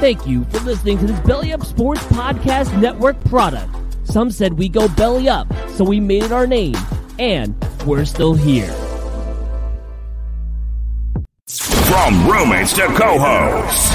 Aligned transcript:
Thank 0.00 0.26
you 0.26 0.44
for 0.44 0.60
listening 0.60 0.96
to 1.00 1.06
this 1.06 1.20
Belly 1.20 1.52
Up 1.52 1.62
Sports 1.62 2.02
Podcast 2.04 2.80
Network 2.80 3.22
product. 3.24 3.68
Some 4.04 4.30
said 4.30 4.54
we 4.54 4.66
go 4.66 4.88
belly 4.88 5.28
up, 5.28 5.46
so 5.72 5.84
we 5.84 6.00
made 6.00 6.22
it 6.22 6.32
our 6.32 6.46
name, 6.46 6.74
and 7.18 7.54
we're 7.84 8.06
still 8.06 8.32
here. 8.32 8.72
From 11.46 12.26
roommates 12.26 12.72
to 12.76 12.86
co-hosts, 12.86 13.90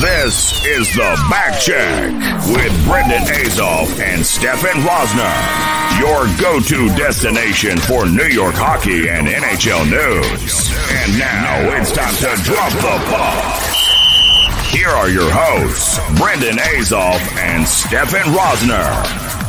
this 0.00 0.64
is 0.64 0.90
the 0.94 1.26
Back 1.28 1.60
Check 1.60 2.10
with 2.48 2.86
Brendan 2.86 3.24
Azoff 3.24 4.00
and 4.00 4.24
Stefan 4.24 4.80
Rosner, 4.80 6.00
your 6.00 6.24
go-to 6.40 6.88
destination 6.96 7.76
for 7.76 8.06
New 8.06 8.28
York 8.28 8.54
hockey 8.54 9.10
and 9.10 9.26
NHL 9.26 9.84
news. 9.90 10.70
And 11.02 11.18
now 11.18 11.78
it's 11.78 11.92
time 11.92 12.14
to 12.14 12.42
drop 12.44 12.72
the 12.72 13.04
puck. 13.12 13.73
Here 14.70 14.88
are 14.88 15.08
your 15.08 15.30
hosts, 15.30 15.98
Brendan 16.20 16.56
Azoff 16.56 17.20
and 17.36 17.66
Stefan 17.66 18.32
Rosner. 18.34 19.44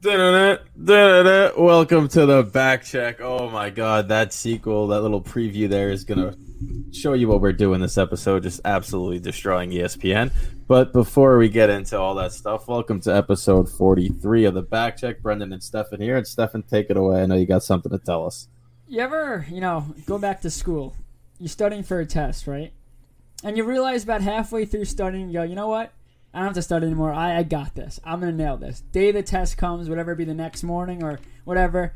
Da-da-da, 0.00 0.62
da-da-da. 0.84 1.62
Welcome 1.62 2.08
to 2.08 2.26
the 2.26 2.42
back 2.42 2.84
check. 2.84 3.22
Oh 3.22 3.48
my 3.48 3.70
god, 3.70 4.08
that 4.08 4.34
sequel, 4.34 4.88
that 4.88 5.00
little 5.00 5.22
preview 5.22 5.68
there 5.68 5.90
is 5.90 6.04
gonna 6.04 6.36
show 6.92 7.12
you 7.12 7.28
what 7.28 7.40
we're 7.40 7.52
doing 7.52 7.80
this 7.80 7.98
episode, 7.98 8.44
just 8.44 8.60
absolutely 8.64 9.20
destroying 9.20 9.70
ESPN. 9.70 10.32
But 10.66 10.92
before 10.92 11.36
we 11.38 11.48
get 11.48 11.70
into 11.70 11.98
all 11.98 12.14
that 12.16 12.32
stuff, 12.32 12.68
welcome 12.68 13.00
to 13.02 13.14
episode 13.14 13.68
43 13.68 14.44
of 14.46 14.54
the 14.54 14.62
back 14.62 14.96
check. 14.96 15.20
Brendan 15.20 15.52
and 15.52 15.62
Stefan 15.62 16.00
here. 16.00 16.16
And 16.16 16.26
Stefan, 16.26 16.62
take 16.62 16.90
it 16.90 16.96
away. 16.96 17.22
I 17.22 17.26
know 17.26 17.34
you 17.34 17.46
got 17.46 17.62
something 17.62 17.92
to 17.92 17.98
tell 17.98 18.26
us. 18.26 18.48
You 18.88 19.00
ever, 19.00 19.46
you 19.50 19.60
know, 19.60 19.86
go 20.06 20.18
back 20.18 20.40
to 20.42 20.50
school, 20.50 20.94
you're 21.38 21.48
studying 21.48 21.82
for 21.82 22.00
a 22.00 22.06
test, 22.06 22.46
right? 22.46 22.72
And 23.42 23.56
you 23.56 23.64
realize 23.64 24.04
about 24.04 24.22
halfway 24.22 24.64
through 24.64 24.86
studying, 24.86 25.28
you 25.28 25.34
go, 25.34 25.42
you 25.42 25.54
know 25.54 25.68
what? 25.68 25.92
I 26.32 26.38
don't 26.38 26.46
have 26.46 26.54
to 26.54 26.62
study 26.62 26.86
anymore. 26.86 27.12
I, 27.12 27.38
I 27.38 27.42
got 27.44 27.74
this. 27.76 28.00
I'm 28.04 28.18
gonna 28.18 28.32
nail 28.32 28.56
this. 28.56 28.80
Day 28.80 29.12
the 29.12 29.22
test 29.22 29.56
comes, 29.56 29.88
whatever 29.88 30.12
it 30.12 30.16
be 30.16 30.24
the 30.24 30.34
next 30.34 30.64
morning 30.64 31.02
or 31.04 31.20
whatever. 31.44 31.94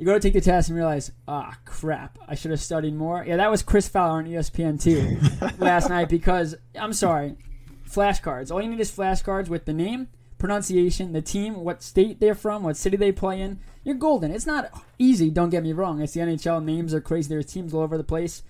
You 0.00 0.06
go 0.06 0.14
to 0.14 0.18
take 0.18 0.32
the 0.32 0.40
test 0.40 0.70
and 0.70 0.78
realize, 0.78 1.12
ah, 1.28 1.58
crap, 1.66 2.18
I 2.26 2.34
should 2.34 2.52
have 2.52 2.60
studied 2.62 2.94
more. 2.94 3.22
Yeah, 3.22 3.36
that 3.36 3.50
was 3.50 3.60
Chris 3.60 3.86
Fowler 3.86 4.20
on 4.20 4.24
ESPN 4.24 4.80
two 4.82 5.18
last 5.62 5.90
night 5.90 6.08
because 6.08 6.54
I'm 6.74 6.94
sorry, 6.94 7.36
flashcards. 7.86 8.50
All 8.50 8.62
you 8.62 8.70
need 8.70 8.80
is 8.80 8.90
flashcards 8.90 9.50
with 9.50 9.66
the 9.66 9.74
name, 9.74 10.08
pronunciation, 10.38 11.12
the 11.12 11.20
team, 11.20 11.64
what 11.64 11.82
state 11.82 12.18
they're 12.18 12.34
from, 12.34 12.62
what 12.62 12.78
city 12.78 12.96
they 12.96 13.12
play 13.12 13.42
in. 13.42 13.60
You're 13.84 13.94
golden. 13.94 14.30
It's 14.30 14.46
not 14.46 14.72
easy. 14.98 15.28
Don't 15.28 15.50
get 15.50 15.62
me 15.62 15.74
wrong. 15.74 16.00
It's 16.00 16.14
the 16.14 16.20
NHL. 16.20 16.64
Names 16.64 16.94
are 16.94 17.02
crazy. 17.02 17.28
There's 17.28 17.44
teams 17.44 17.74
all 17.74 17.82
over 17.82 17.98
the 17.98 18.02
place. 18.02 18.42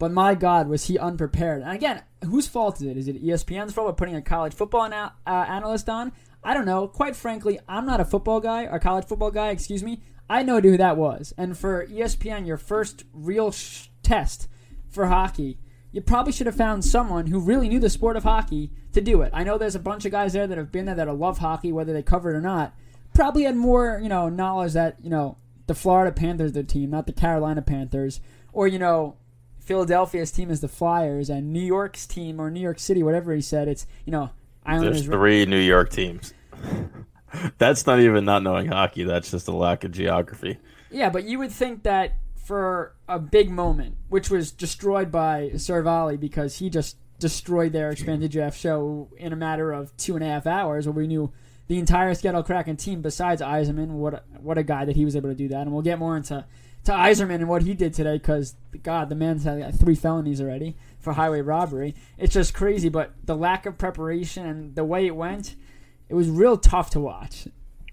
But 0.00 0.10
my 0.10 0.34
God, 0.34 0.66
was 0.66 0.86
he 0.86 0.98
unprepared? 0.98 1.62
And 1.62 1.70
again, 1.70 2.02
whose 2.24 2.48
fault 2.48 2.80
is 2.80 2.88
it? 2.88 2.96
Is 2.96 3.06
it 3.06 3.24
ESPN's 3.24 3.72
fault 3.74 3.86
for 3.86 3.92
putting 3.92 4.16
a 4.16 4.22
college 4.22 4.54
football 4.54 4.86
ana- 4.86 5.12
uh, 5.24 5.44
analyst 5.46 5.88
on? 5.88 6.10
I 6.42 6.52
don't 6.52 6.66
know. 6.66 6.88
Quite 6.88 7.14
frankly, 7.14 7.60
I'm 7.68 7.86
not 7.86 8.00
a 8.00 8.04
football 8.04 8.40
guy 8.40 8.64
or 8.64 8.80
college 8.80 9.04
football 9.04 9.30
guy. 9.30 9.50
Excuse 9.50 9.84
me. 9.84 10.00
I 10.30 10.44
know 10.44 10.60
who 10.60 10.76
that 10.76 10.96
was. 10.96 11.34
And 11.36 11.58
for 11.58 11.84
ESPN, 11.88 12.46
your 12.46 12.56
first 12.56 13.02
real 13.12 13.50
sh- 13.50 13.88
test 14.04 14.46
for 14.88 15.06
hockey, 15.06 15.58
you 15.90 16.00
probably 16.00 16.32
should 16.32 16.46
have 16.46 16.56
found 16.56 16.84
someone 16.84 17.26
who 17.26 17.40
really 17.40 17.68
knew 17.68 17.80
the 17.80 17.90
sport 17.90 18.16
of 18.16 18.22
hockey 18.22 18.70
to 18.92 19.00
do 19.00 19.22
it. 19.22 19.32
I 19.34 19.42
know 19.42 19.58
there's 19.58 19.74
a 19.74 19.80
bunch 19.80 20.04
of 20.04 20.12
guys 20.12 20.32
there 20.32 20.46
that 20.46 20.56
have 20.56 20.70
been 20.70 20.86
there 20.86 20.94
that 20.94 21.12
love 21.16 21.38
hockey, 21.38 21.72
whether 21.72 21.92
they 21.92 22.04
cover 22.04 22.32
it 22.32 22.36
or 22.36 22.40
not. 22.40 22.76
Probably 23.12 23.42
had 23.42 23.56
more, 23.56 23.98
you 24.00 24.08
know, 24.08 24.28
knowledge 24.28 24.74
that 24.74 24.98
you 25.02 25.10
know 25.10 25.36
the 25.66 25.74
Florida 25.74 26.12
Panthers, 26.12 26.52
their 26.52 26.62
team, 26.62 26.90
not 26.90 27.08
the 27.08 27.12
Carolina 27.12 27.60
Panthers, 27.60 28.20
or 28.52 28.68
you 28.68 28.78
know 28.78 29.16
Philadelphia's 29.58 30.30
team 30.30 30.48
is 30.48 30.60
the 30.60 30.68
Flyers, 30.68 31.28
and 31.28 31.52
New 31.52 31.58
York's 31.58 32.06
team 32.06 32.40
or 32.40 32.52
New 32.52 32.60
York 32.60 32.78
City, 32.78 33.02
whatever 33.02 33.34
he 33.34 33.40
said, 33.40 33.66
it's 33.66 33.84
you 34.04 34.12
know 34.12 34.30
Islanders. 34.64 35.06
There's 35.06 35.12
three 35.12 35.44
New 35.44 35.58
York 35.58 35.90
teams. 35.90 36.32
that's 37.58 37.86
not 37.86 38.00
even 38.00 38.24
not 38.24 38.42
knowing 38.42 38.66
hockey. 38.66 39.04
That's 39.04 39.30
just 39.30 39.48
a 39.48 39.52
lack 39.52 39.84
of 39.84 39.92
geography. 39.92 40.58
Yeah, 40.90 41.10
but 41.10 41.24
you 41.24 41.38
would 41.38 41.52
think 41.52 41.84
that 41.84 42.14
for 42.44 42.94
a 43.08 43.18
big 43.18 43.50
moment, 43.50 43.96
which 44.08 44.30
was 44.30 44.50
destroyed 44.50 45.12
by 45.12 45.50
Seravalli 45.54 46.18
because 46.18 46.58
he 46.58 46.68
just 46.68 46.96
destroyed 47.18 47.72
their 47.72 47.90
expanded 47.90 48.30
draft 48.32 48.58
show 48.58 49.08
in 49.16 49.32
a 49.32 49.36
matter 49.36 49.72
of 49.72 49.96
two 49.96 50.14
and 50.14 50.24
a 50.24 50.26
half 50.26 50.46
hours, 50.46 50.86
where 50.86 50.94
we 50.94 51.06
knew 51.06 51.32
the 51.68 51.78
entire 51.78 52.12
Seattle 52.14 52.42
Kraken 52.42 52.76
team 52.76 53.02
besides 53.02 53.40
Eiserman. 53.40 53.90
What 53.90 54.14
a, 54.14 54.22
what 54.40 54.58
a 54.58 54.64
guy 54.64 54.84
that 54.84 54.96
he 54.96 55.04
was 55.04 55.14
able 55.14 55.28
to 55.28 55.34
do 55.34 55.48
that, 55.48 55.60
and 55.62 55.72
we'll 55.72 55.82
get 55.82 55.98
more 55.98 56.16
into 56.16 56.44
to 56.84 56.92
Eiserman 56.92 57.36
and 57.36 57.48
what 57.48 57.62
he 57.62 57.74
did 57.74 57.92
today 57.92 58.14
because 58.14 58.54
God, 58.82 59.08
the 59.08 59.14
man's 59.14 59.44
had 59.44 59.78
three 59.78 59.94
felonies 59.94 60.40
already 60.40 60.76
for 60.98 61.12
highway 61.12 61.42
robbery. 61.42 61.94
It's 62.16 62.34
just 62.34 62.54
crazy, 62.54 62.88
but 62.88 63.12
the 63.24 63.36
lack 63.36 63.66
of 63.66 63.78
preparation 63.78 64.46
and 64.46 64.74
the 64.74 64.84
way 64.84 65.06
it 65.06 65.14
went, 65.14 65.56
it 66.10 66.14
was 66.14 66.28
real 66.28 66.58
tough 66.58 66.90
to 66.90 67.00
watch. 67.00 67.46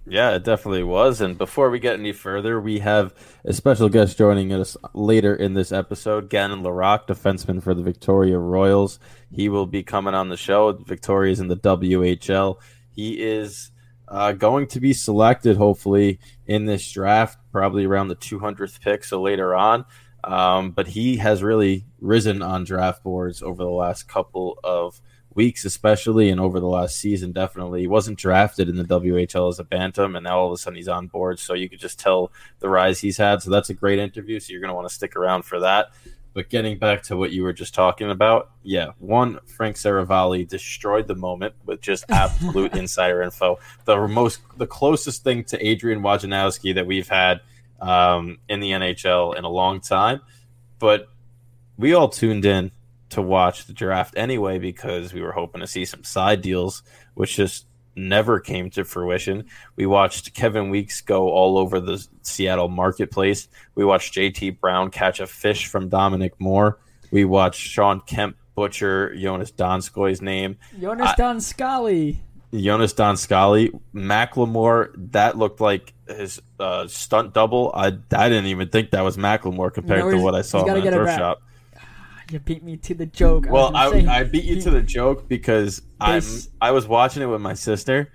Yeah, 0.10 0.32
it 0.32 0.44
definitely 0.44 0.84
was. 0.84 1.22
And 1.22 1.38
before 1.38 1.70
we 1.70 1.80
get 1.80 2.00
any 2.00 2.14
further, 2.14 2.60
we 2.60 2.80
have 2.80 3.14
a 3.46 3.54
special 3.54 3.90
guest 3.90 4.18
joining 4.18 4.52
us 4.52 4.76
later 4.94 5.36
in 5.36 5.54
this 5.54 5.72
episode, 5.72 6.30
Gannon 6.30 6.64
Laroque, 6.64 7.08
defenseman 7.08 7.62
for 7.62 7.76
the 7.76 7.84
Victoria 7.84 8.40
Royals. 8.40 9.00
He 9.32 9.50
will 9.50 9.68
be 9.68 9.84
coming 9.84 10.16
on 10.16 10.30
the 10.30 10.38
show. 10.38 10.72
Victoria's 10.72 11.40
in 11.40 11.48
the 11.48 11.58
WHL. 11.58 12.56
He 12.90 13.22
is 13.22 13.72
uh, 14.08 14.32
going 14.32 14.66
to 14.68 14.80
be 14.80 14.94
selected, 14.94 15.58
hopefully, 15.58 16.20
in 16.48 16.66
this 16.66 16.90
draft, 16.92 17.38
probably 17.52 17.86
around 17.86 18.08
the 18.08 18.16
200th 18.16 18.82
pick, 18.82 19.04
so 19.04 19.22
later 19.22 19.54
on. 19.54 19.86
Um, 20.24 20.72
but 20.72 20.88
he 20.88 21.18
has 21.18 21.44
really 21.44 21.86
risen 22.00 22.42
on 22.42 22.64
draft 22.64 23.04
boards 23.04 23.44
over 23.44 23.64
the 23.64 23.70
last 23.70 24.08
couple 24.08 24.58
of 24.64 25.02
weeks, 25.38 25.64
especially, 25.64 26.30
and 26.30 26.42
over 26.42 26.60
the 26.60 26.68
last 26.68 26.98
season, 26.98 27.32
definitely. 27.32 27.82
He 27.82 27.88
wasn't 27.88 28.18
drafted 28.18 28.68
in 28.68 28.76
the 28.76 28.84
WHL 28.84 29.50
as 29.50 29.60
a 29.60 29.64
Bantam, 29.64 30.16
and 30.16 30.24
now 30.24 30.40
all 30.40 30.48
of 30.48 30.54
a 30.54 30.58
sudden 30.58 30.76
he's 30.76 30.88
on 30.88 31.08
board. 31.08 31.40
So 31.40 31.54
you 31.54 31.70
could 31.70 31.80
just 31.80 32.00
tell 32.00 32.32
the 32.60 32.68
rise 32.68 33.00
he's 33.00 33.18
had. 33.18 33.42
So 33.42 33.52
that's 33.52 33.70
a 33.70 33.76
great 33.76 34.00
interview. 34.00 34.40
So 34.40 34.52
you're 34.52 34.60
going 34.60 34.72
to 34.72 34.76
want 34.76 34.90
to 34.90 34.94
stick 34.94 35.16
around 35.16 35.44
for 35.44 35.60
that. 35.60 35.92
But 36.34 36.50
getting 36.50 36.78
back 36.78 37.04
to 37.04 37.16
what 37.16 37.32
you 37.32 37.44
were 37.44 37.54
just 37.54 37.74
talking 37.74 38.12
about, 38.12 38.52
yeah, 38.64 38.90
one, 39.00 39.40
Frank 39.46 39.76
Seravalli 39.76 40.48
destroyed 40.48 41.08
the 41.08 41.16
moment 41.16 41.54
with 41.66 41.82
just 41.82 42.06
absolute 42.10 42.76
insider 42.76 43.22
info. 43.22 43.60
The 43.86 44.08
most, 44.08 44.42
the 44.58 44.68
closest 44.68 45.24
thing 45.24 45.44
to 45.46 45.66
Adrian 45.66 46.02
Wojnarowski 46.02 46.76
that 46.76 46.86
we've 46.86 47.08
had 47.08 47.42
um, 47.80 48.40
in 48.50 48.60
the 48.60 48.72
NHL 48.72 49.38
in 49.38 49.46
a 49.46 49.50
long 49.50 49.82
time. 49.82 50.22
But 50.80 51.08
we 51.78 51.94
all 51.94 52.10
tuned 52.10 52.46
in 52.46 52.72
to 53.10 53.22
watch 53.22 53.66
the 53.66 53.74
draft 53.74 54.14
anyway 54.18 54.60
because 54.60 55.14
we 55.14 55.22
were 55.22 55.32
hoping 55.32 55.62
to 55.62 55.68
see 55.68 55.86
some 55.86 56.04
side 56.04 56.42
deals, 56.42 56.84
which 57.14 57.36
just 57.36 57.66
never 57.96 58.40
came 58.40 58.70
to 58.70 58.84
fruition. 58.84 59.46
We 59.76 59.86
watched 59.86 60.34
Kevin 60.34 60.70
Weeks 60.70 61.02
go 61.02 61.30
all 61.30 61.58
over 61.58 61.80
the 61.80 62.06
Seattle 62.22 62.68
marketplace. 62.68 63.48
We 63.76 63.86
watched 63.86 64.14
JT 64.14 64.60
Brown 64.60 64.92
catch 64.92 65.20
a 65.20 65.28
fish 65.28 65.68
from 65.68 65.90
Dominic 65.90 66.40
Moore. 66.40 66.80
We 67.12 67.26
watched 67.26 67.62
Shawn 67.62 68.02
Kemp 68.02 68.38
butcher 68.56 69.14
Joonas 69.16 69.54
Donskoi's 69.54 70.22
name. 70.22 70.58
Jonas 70.80 71.12
Donskali. 71.12 72.18
Jonas 72.54 72.94
Donskali, 72.94 73.78
Macklemore, 73.94 74.94
that 75.12 75.38
looked 75.38 75.60
like 75.60 75.94
his 76.08 76.42
uh, 76.60 76.88
stunt 76.88 77.34
double. 77.34 77.72
I, 77.74 77.88
I 77.88 78.30
didn't 78.30 78.46
even 78.46 78.70
think 78.70 78.92
that 78.92 79.02
was 79.02 79.18
Macklemore 79.18 79.74
compared 79.74 80.06
know, 80.06 80.12
to 80.12 80.18
what 80.22 80.34
I 80.34 80.42
saw 80.44 80.66
in 80.66 80.84
the 80.84 80.92
thrift 80.92 81.18
shop. 81.18 81.42
You 82.30 82.40
beat 82.40 82.64
me 82.64 82.78
to 82.78 82.94
the 82.94 83.06
joke. 83.06 83.46
Well, 83.50 83.72
was 83.72 83.94
I, 83.94 84.20
I 84.20 84.24
beat 84.24 84.44
you 84.44 84.62
to 84.62 84.70
the 84.70 84.82
joke 84.82 85.28
because 85.30 85.82
I 86.00 86.22
I 86.62 86.72
was 86.72 86.88
watching 86.88 87.24
it 87.24 87.28
with 87.28 87.42
my 87.42 87.54
sister, 87.54 88.12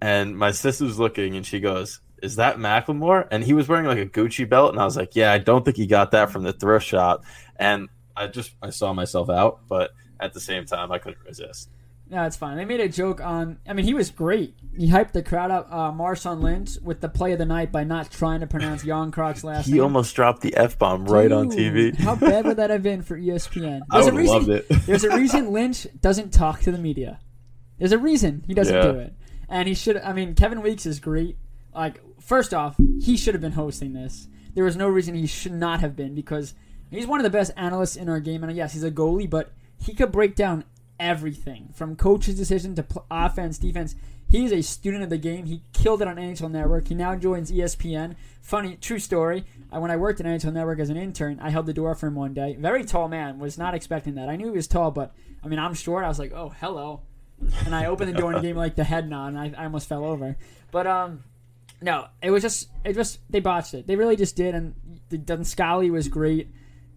and 0.00 0.36
my 0.36 0.50
sister 0.50 0.84
was 0.84 0.98
looking, 0.98 1.36
and 1.36 1.46
she 1.46 1.60
goes, 1.60 2.00
"Is 2.22 2.36
that 2.36 2.58
Macklemore?" 2.58 3.26
And 3.30 3.42
he 3.42 3.54
was 3.54 3.66
wearing 3.66 3.86
like 3.86 3.98
a 3.98 4.06
Gucci 4.06 4.48
belt, 4.48 4.72
and 4.72 4.80
I 4.80 4.84
was 4.84 4.96
like, 4.96 5.16
"Yeah, 5.16 5.32
I 5.32 5.38
don't 5.38 5.64
think 5.64 5.78
he 5.78 5.86
got 5.86 6.10
that 6.10 6.30
from 6.30 6.42
the 6.42 6.52
thrift 6.52 6.86
shop." 6.86 7.24
And 7.56 7.88
I 8.16 8.26
just 8.26 8.54
I 8.62 8.70
saw 8.70 8.92
myself 8.92 9.30
out, 9.30 9.60
but 9.66 9.92
at 10.20 10.34
the 10.34 10.40
same 10.40 10.66
time, 10.66 10.92
I 10.92 10.98
couldn't 10.98 11.24
resist. 11.24 11.70
No, 12.14 12.22
it's 12.26 12.36
fine. 12.36 12.56
They 12.56 12.64
made 12.64 12.78
a 12.78 12.88
joke 12.88 13.20
on. 13.20 13.58
I 13.68 13.72
mean, 13.72 13.84
he 13.84 13.92
was 13.92 14.10
great. 14.10 14.54
He 14.76 14.88
hyped 14.88 15.12
the 15.12 15.22
crowd 15.22 15.50
up. 15.50 15.66
Uh, 15.68 15.90
Marshawn 15.90 16.40
Lynch 16.40 16.76
with 16.80 17.00
the 17.00 17.08
play 17.08 17.32
of 17.32 17.38
the 17.38 17.44
night 17.44 17.72
by 17.72 17.82
not 17.82 18.08
trying 18.12 18.38
to 18.38 18.46
pronounce 18.46 18.84
Järnkrok's 18.84 19.42
last 19.44 19.66
He 19.66 19.72
name. 19.72 19.76
He 19.78 19.80
almost 19.80 20.14
dropped 20.14 20.40
the 20.42 20.56
f 20.56 20.78
bomb 20.78 21.06
right 21.06 21.32
on 21.32 21.50
TV. 21.50 21.92
How 21.96 22.14
bad 22.14 22.44
would 22.46 22.58
that 22.58 22.70
have 22.70 22.84
been 22.84 23.02
for 23.02 23.18
ESPN? 23.18 23.80
I 23.90 23.96
There's 23.96 24.06
a 24.06 24.12
would've 24.14 24.18
reason, 24.18 24.34
loved 24.36 24.48
it. 24.50 24.68
There's 24.86 25.02
a 25.02 25.16
reason 25.16 25.50
Lynch 25.52 25.88
doesn't 26.00 26.32
talk 26.32 26.60
to 26.60 26.70
the 26.70 26.78
media. 26.78 27.18
There's 27.78 27.90
a 27.92 27.98
reason 27.98 28.44
he 28.46 28.54
doesn't 28.54 28.74
Yeah. 28.76 28.92
do 28.92 28.98
it, 29.00 29.12
and 29.48 29.66
he 29.66 29.74
should. 29.74 29.96
I 29.96 30.12
mean, 30.12 30.36
Kevin 30.36 30.62
Weeks 30.62 30.86
is 30.86 31.00
great. 31.00 31.36
Like, 31.74 32.00
first 32.20 32.54
off, 32.54 32.76
he 33.02 33.16
should 33.16 33.34
have 33.34 33.40
been 33.42 33.52
hosting 33.52 33.92
this. 33.92 34.28
There 34.54 34.62
was 34.62 34.76
no 34.76 34.86
reason 34.86 35.16
he 35.16 35.26
should 35.26 35.50
not 35.52 35.80
have 35.80 35.96
been 35.96 36.14
because 36.14 36.54
he's 36.92 37.08
one 37.08 37.18
of 37.18 37.24
the 37.24 37.30
best 37.30 37.50
analysts 37.56 37.96
in 37.96 38.08
our 38.08 38.20
game. 38.20 38.44
And 38.44 38.56
yes, 38.56 38.72
he's 38.72 38.84
a 38.84 38.90
goalie, 38.92 39.28
but 39.28 39.50
he 39.80 39.92
could 39.94 40.12
break 40.12 40.36
down 40.36 40.62
everything 40.98 41.70
from 41.74 41.96
coach's 41.96 42.36
decision 42.36 42.74
to 42.76 42.82
pl- 42.82 43.06
offense, 43.10 43.58
defense. 43.58 43.94
He 44.28 44.44
is 44.44 44.52
a 44.52 44.62
student 44.62 45.04
of 45.04 45.10
the 45.10 45.18
game. 45.18 45.46
He 45.46 45.62
killed 45.72 46.02
it 46.02 46.08
on 46.08 46.16
NHL 46.16 46.50
Network. 46.50 46.88
He 46.88 46.94
now 46.94 47.14
joins 47.14 47.52
ESPN. 47.52 48.16
Funny, 48.40 48.76
true 48.76 48.98
story. 48.98 49.44
I, 49.70 49.78
when 49.78 49.90
I 49.90 49.96
worked 49.96 50.20
at 50.20 50.26
NHL 50.26 50.52
Network 50.52 50.80
as 50.80 50.90
an 50.90 50.96
intern, 50.96 51.38
I 51.40 51.50
held 51.50 51.66
the 51.66 51.72
door 51.72 51.94
for 51.94 52.06
him 52.06 52.14
one 52.14 52.34
day. 52.34 52.56
Very 52.58 52.84
tall 52.84 53.08
man. 53.08 53.38
Was 53.38 53.58
not 53.58 53.74
expecting 53.74 54.14
that. 54.16 54.28
I 54.28 54.36
knew 54.36 54.46
he 54.46 54.56
was 54.56 54.66
tall, 54.66 54.90
but 54.90 55.14
I 55.42 55.48
mean, 55.48 55.58
I'm 55.58 55.74
short. 55.74 56.04
I 56.04 56.08
was 56.08 56.18
like, 56.18 56.32
oh, 56.32 56.52
hello. 56.60 57.02
And 57.64 57.74
I 57.74 57.86
opened 57.86 58.14
the 58.14 58.18
door 58.18 58.32
and 58.32 58.42
gave 58.42 58.52
him 58.52 58.56
like 58.56 58.76
the 58.76 58.84
head 58.84 59.08
nod, 59.08 59.34
and 59.34 59.38
I, 59.38 59.52
I 59.56 59.64
almost 59.64 59.88
fell 59.88 60.04
over. 60.04 60.36
But 60.70 60.86
um, 60.86 61.22
no, 61.80 62.06
it 62.22 62.30
was 62.30 62.42
just 62.42 62.68
it 62.84 62.94
just 62.94 63.20
they 63.30 63.40
botched 63.40 63.74
it. 63.74 63.86
They 63.86 63.96
really 63.96 64.16
just 64.16 64.36
did, 64.36 64.54
and 64.54 64.74
the 65.10 65.18
Dunscali 65.18 65.90
was 65.90 66.08
great. 66.08 66.50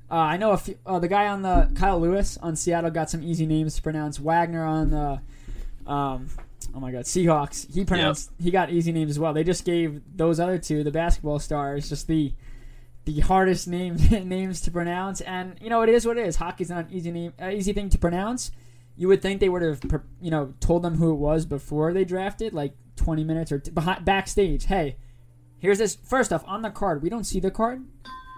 Uh, 0.10 0.16
I 0.16 0.38
know 0.38 0.52
a 0.52 0.58
few, 0.58 0.78
uh, 0.86 1.00
the 1.00 1.08
guy 1.08 1.28
on 1.28 1.42
the 1.42 1.70
Kyle 1.76 2.00
Lewis 2.00 2.38
on 2.38 2.56
Seattle 2.56 2.92
got 2.92 3.10
some 3.10 3.22
easy 3.24 3.46
names 3.46 3.76
to 3.76 3.82
pronounce. 3.82 4.20
Wagner 4.20 4.64
on 4.64 4.90
the 4.90 5.22
um, 5.92 6.30
oh 6.74 6.80
my 6.80 6.92
god 6.92 7.04
Seahawks. 7.04 7.72
He 7.74 7.84
pronounced 7.84 8.32
he 8.40 8.52
got 8.52 8.70
easy 8.70 8.92
names 8.92 9.12
as 9.12 9.20
well. 9.20 9.34
They 9.34 9.44
just 9.44 9.66
gave 9.66 10.02
those 10.16 10.40
other 10.40 10.58
two, 10.58 10.84
the 10.84 10.92
basketball 10.92 11.40
stars, 11.40 11.90
just 11.90 12.08
the 12.08 12.34
the 13.06 13.20
hardest 13.22 13.68
names 13.68 14.10
names 14.12 14.62
to 14.62 14.72
pronounce. 14.72 15.20
And 15.22 15.58
you 15.62 15.70
know 15.70 15.82
it 15.82 15.90
is 15.90 16.06
what 16.06 16.18
it 16.18 16.26
is. 16.26 16.38
Hockey's 16.38 16.70
not 16.70 16.86
an 16.86 16.94
easy 16.94 17.12
name, 17.12 17.34
uh, 17.42 17.50
easy 17.50 17.74
thing 17.74 17.90
to 17.90 17.98
pronounce. 17.98 18.52
You 18.96 19.10
would 19.10 19.22
think 19.22 19.42
they 19.42 19.50
would 19.50 19.62
have 19.62 19.82
you 20.22 20.32
know 20.32 20.54
told 20.62 20.84
them 20.84 20.96
who 20.96 21.12
it 21.12 21.18
was 21.18 21.46
before 21.46 21.92
they 21.92 22.06
drafted, 22.06 22.54
like 22.54 22.74
20 22.96 23.26
minutes 23.26 23.52
or 23.52 23.60
t- 23.60 23.72
behind, 23.72 24.06
backstage. 24.06 24.66
Hey, 24.66 24.96
here's 25.60 25.80
this. 25.80 25.96
First 25.96 26.32
off, 26.32 26.44
on 26.48 26.62
the 26.62 26.70
card, 26.70 27.02
we 27.02 27.10
don't 27.10 27.26
see 27.26 27.40
the 27.40 27.52
card. 27.52 27.84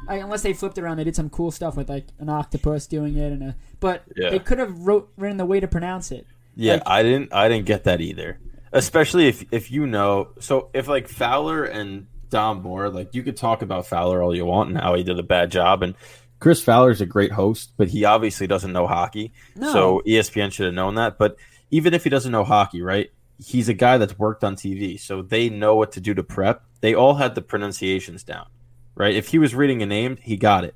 I, 0.09 0.15
unless 0.17 0.41
they 0.41 0.53
flipped 0.53 0.77
around, 0.77 0.97
they 0.97 1.03
did 1.05 1.15
some 1.15 1.29
cool 1.29 1.51
stuff 1.51 1.77
with 1.77 1.87
like 1.89 2.07
an 2.19 2.27
octopus 2.29 2.87
doing 2.87 3.15
it, 3.15 3.31
and 3.31 3.43
a. 3.43 3.55
But 3.79 4.03
Yeah. 4.15 4.31
they 4.31 4.39
could 4.39 4.57
have 4.59 4.77
wrote 4.79 5.09
written 5.17 5.37
the 5.37 5.45
way 5.45 5.59
to 5.59 5.67
pronounce 5.67 6.11
it. 6.11 6.25
Yeah, 6.55 6.73
Like- 6.73 6.83
I 6.87 7.03
didn't 7.03 7.33
I 7.33 7.47
didn't 7.47 7.65
get 7.65 7.83
that 7.85 8.01
either. 8.01 8.39
Especially 8.73 9.27
if 9.27 9.45
if 9.51 9.71
you 9.71 9.87
know 9.87 10.29
so 10.39 10.69
if 10.73 10.87
like 10.87 11.07
Fowler 11.07 11.63
and 11.63 12.07
Dom 12.29 12.61
Moore, 12.61 12.89
like 12.89 13.15
you 13.15 13.23
could 13.23 13.37
talk 13.37 13.61
about 13.61 13.87
Fowler 13.87 14.21
all 14.21 14.35
you 14.35 14.45
want 14.45 14.69
and 14.69 14.77
how 14.79 14.93
he 14.95 15.03
did 15.03 15.17
a 15.17 15.23
bad 15.23 15.51
job 15.51 15.81
and 15.83 15.95
Chris 16.39 16.61
Fowler's 16.63 17.01
a 17.01 17.05
great 17.05 17.31
host, 17.33 17.73
but 17.77 17.89
he 17.89 18.05
obviously 18.05 18.47
doesn't 18.47 18.71
know 18.71 18.87
hockey. 18.87 19.33
No. 19.55 19.73
So 19.73 20.01
ESPN 20.07 20.51
should 20.51 20.65
have 20.67 20.73
known 20.75 20.95
that. 20.95 21.17
But 21.17 21.35
even 21.71 21.93
if 21.93 22.03
he 22.03 22.09
doesn't 22.09 22.31
know 22.31 22.43
hockey, 22.43 22.81
right? 22.81 23.09
He's 23.37 23.67
a 23.69 23.73
guy 23.73 23.97
that's 23.97 24.17
worked 24.19 24.43
on 24.43 24.55
TV, 24.55 24.97
so 24.99 25.21
they 25.21 25.49
know 25.49 25.75
what 25.75 25.91
to 25.93 26.01
do 26.01 26.13
to 26.13 26.23
prep. 26.23 26.63
They 26.81 26.93
all 26.93 27.15
had 27.15 27.35
the 27.35 27.41
pronunciations 27.41 28.23
down, 28.23 28.47
right? 28.95 29.15
If 29.15 29.27
he 29.27 29.39
was 29.39 29.55
reading 29.55 29.81
a 29.81 29.85
name, 29.85 30.17
he 30.17 30.37
got 30.37 30.63
it. 30.63 30.75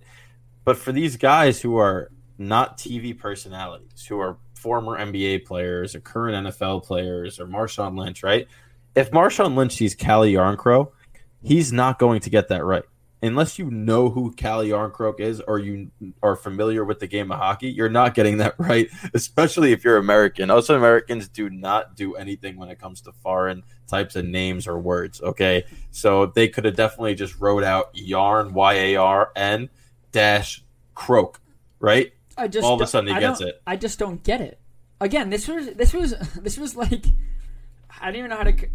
But 0.66 0.78
for 0.78 0.92
these 0.92 1.18
guys 1.18 1.62
who 1.62 1.78
are 1.78 2.10
not 2.38 2.78
TV 2.78 3.18
personalities, 3.18 4.06
who 4.08 4.20
are 4.20 4.38
former 4.56 4.98
NBA 4.98 5.46
players 5.46 5.94
or 5.94 6.00
current 6.00 6.48
NFL 6.48 6.84
players 6.84 7.40
or 7.40 7.46
Marshawn 7.46 7.98
Lynch, 7.98 8.24
right? 8.24 8.48
If 8.96 9.12
Marshawn 9.12 9.56
Lynch 9.56 9.74
sees 9.74 9.96
Calle 9.96 10.28
Järnkrok, 10.28 10.92
he's 11.42 11.74
not 11.74 12.00
going 12.00 12.22
to 12.22 12.30
get 12.30 12.48
that 12.48 12.64
right. 12.64 12.84
Unless 13.24 13.58
you 13.58 13.72
know 13.72 14.10
who 14.10 14.34
Calle 14.34 14.66
Järnkrok 14.66 15.22
is 15.22 15.40
or 15.40 15.58
you 15.58 15.92
are 16.22 16.36
familiar 16.36 16.84
with 16.84 17.00
the 17.00 17.08
game 17.08 17.32
of 17.32 17.40
hockey, 17.40 17.70
you're 17.70 17.88
not 17.88 18.16
getting 18.16 18.40
that 18.40 18.56
right, 18.58 18.90
especially 19.14 19.72
if 19.72 19.86
you're 19.86 19.96
American. 19.96 20.52
Us 20.52 20.68
Americans 20.68 21.30
do 21.30 21.50
not 21.50 21.96
do 21.96 22.16
anything 22.16 22.58
when 22.58 22.68
it 22.68 22.80
comes 22.80 23.00
to 23.04 23.14
foreign 23.14 23.64
types 23.88 24.18
of 24.18 24.26
names 24.26 24.68
or 24.68 24.78
words, 24.78 25.22
okay? 25.22 25.64
So 25.90 26.26
they 26.26 26.50
could 26.50 26.66
have 26.66 26.76
definitely 26.76 27.16
just 27.16 27.40
wrote 27.40 27.64
out 27.64 27.92
yarn, 27.94 28.54
Y 28.54 28.74
A 28.74 28.96
R 28.98 29.32
N 29.38 29.70
dash 30.12 30.62
croak, 30.94 31.40
right? 31.80 32.12
I 32.38 32.50
just 32.50 32.66
all 32.66 32.76
of 32.76 32.82
a 32.82 32.88
sudden 32.88 33.08
he 33.08 33.16
I 33.16 33.22
gets 33.22 33.40
it. 33.40 33.62
I 33.66 33.78
just 33.78 34.00
don't 34.00 34.22
get 34.22 34.42
it. 34.42 34.60
Again, 35.00 35.30
this 35.30 35.48
was 35.48 35.68
this 35.76 35.94
was 35.94 36.12
this 36.42 36.58
was 36.58 36.76
like 36.76 37.06
I 38.02 38.08
don't 38.08 38.18
even 38.18 38.32
know 38.32 38.38
how 38.38 38.44
to. 38.44 38.68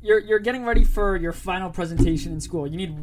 You're 0.00 0.20
you're 0.20 0.38
getting 0.38 0.64
ready 0.64 0.84
for 0.84 1.16
your 1.16 1.32
final 1.32 1.70
presentation 1.70 2.32
in 2.32 2.40
school. 2.40 2.68
You 2.68 2.76
need 2.76 2.96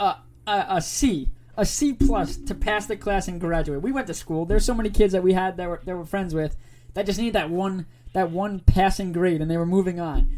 a 0.00 0.16
a, 0.50 0.76
a 0.76 0.82
C, 0.82 1.30
a 1.56 1.64
C 1.64 1.92
plus 1.92 2.36
to 2.36 2.54
pass 2.54 2.86
the 2.86 2.96
class 2.96 3.28
and 3.28 3.40
graduate. 3.40 3.82
We 3.82 3.92
went 3.92 4.06
to 4.08 4.14
school. 4.14 4.44
There's 4.44 4.64
so 4.64 4.74
many 4.74 4.90
kids 4.90 5.12
that 5.12 5.22
we 5.22 5.32
had 5.32 5.56
that 5.56 5.68
were 5.68 5.80
that 5.84 5.96
were 5.96 6.04
friends 6.04 6.34
with 6.34 6.56
that 6.94 7.06
just 7.06 7.18
need 7.18 7.32
that 7.34 7.50
one 7.50 7.86
that 8.12 8.30
one 8.30 8.60
passing 8.60 9.12
grade, 9.12 9.40
and 9.40 9.50
they 9.50 9.56
were 9.56 9.66
moving 9.66 10.00
on. 10.00 10.36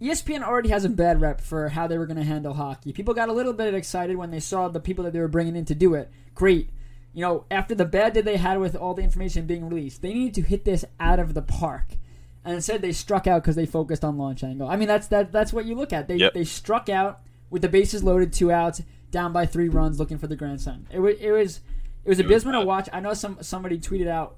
ESPN 0.00 0.42
already 0.42 0.68
has 0.68 0.84
a 0.84 0.88
bad 0.88 1.20
rep 1.20 1.40
for 1.40 1.68
how 1.70 1.86
they 1.88 1.98
were 1.98 2.06
going 2.06 2.18
to 2.18 2.24
handle 2.24 2.54
hockey. 2.54 2.92
People 2.92 3.14
got 3.14 3.28
a 3.28 3.32
little 3.32 3.52
bit 3.52 3.74
excited 3.74 4.16
when 4.16 4.30
they 4.30 4.38
saw 4.40 4.68
the 4.68 4.78
people 4.80 5.04
that 5.04 5.12
they 5.12 5.18
were 5.18 5.26
bringing 5.28 5.56
in 5.56 5.64
to 5.64 5.74
do 5.74 5.94
it. 5.94 6.08
Great. 6.34 6.70
You 7.12 7.22
know, 7.22 7.44
after 7.50 7.74
the 7.74 7.84
bad 7.84 8.12
day 8.12 8.20
they 8.20 8.36
had 8.36 8.60
with 8.60 8.76
all 8.76 8.94
the 8.94 9.02
information 9.02 9.46
being 9.46 9.68
released, 9.68 10.02
they 10.02 10.12
needed 10.12 10.34
to 10.34 10.42
hit 10.42 10.64
this 10.64 10.84
out 11.00 11.18
of 11.18 11.34
the 11.34 11.42
park. 11.42 11.96
And 12.44 12.54
instead, 12.54 12.80
they 12.80 12.92
struck 12.92 13.26
out 13.26 13.42
because 13.42 13.56
they 13.56 13.66
focused 13.66 14.04
on 14.04 14.18
launch 14.18 14.44
angle. 14.44 14.68
I 14.68 14.76
mean, 14.76 14.86
that's 14.86 15.08
that. 15.08 15.32
That's 15.32 15.52
what 15.52 15.64
you 15.64 15.74
look 15.74 15.92
at. 15.92 16.06
They 16.06 16.16
Yep. 16.16 16.34
they 16.34 16.44
struck 16.44 16.88
out 16.88 17.20
with 17.50 17.62
the 17.62 17.68
bases 17.68 18.04
loaded, 18.04 18.32
two 18.32 18.52
outs, 18.52 18.82
down 19.10 19.32
by 19.32 19.46
three 19.46 19.68
runs, 19.68 19.98
looking 19.98 20.18
for 20.18 20.26
the 20.26 20.36
grandson. 20.36 20.86
It 20.90 21.00
was 21.00 21.16
it 21.20 21.30
was 21.30 21.60
it 22.04 22.08
was 22.08 22.20
abysmal 22.20 22.60
to 22.60 22.66
watch. 22.66 22.88
I 22.92 23.00
know 23.00 23.14
some 23.14 23.38
somebody 23.40 23.78
tweeted 23.78 24.08
out 24.08 24.36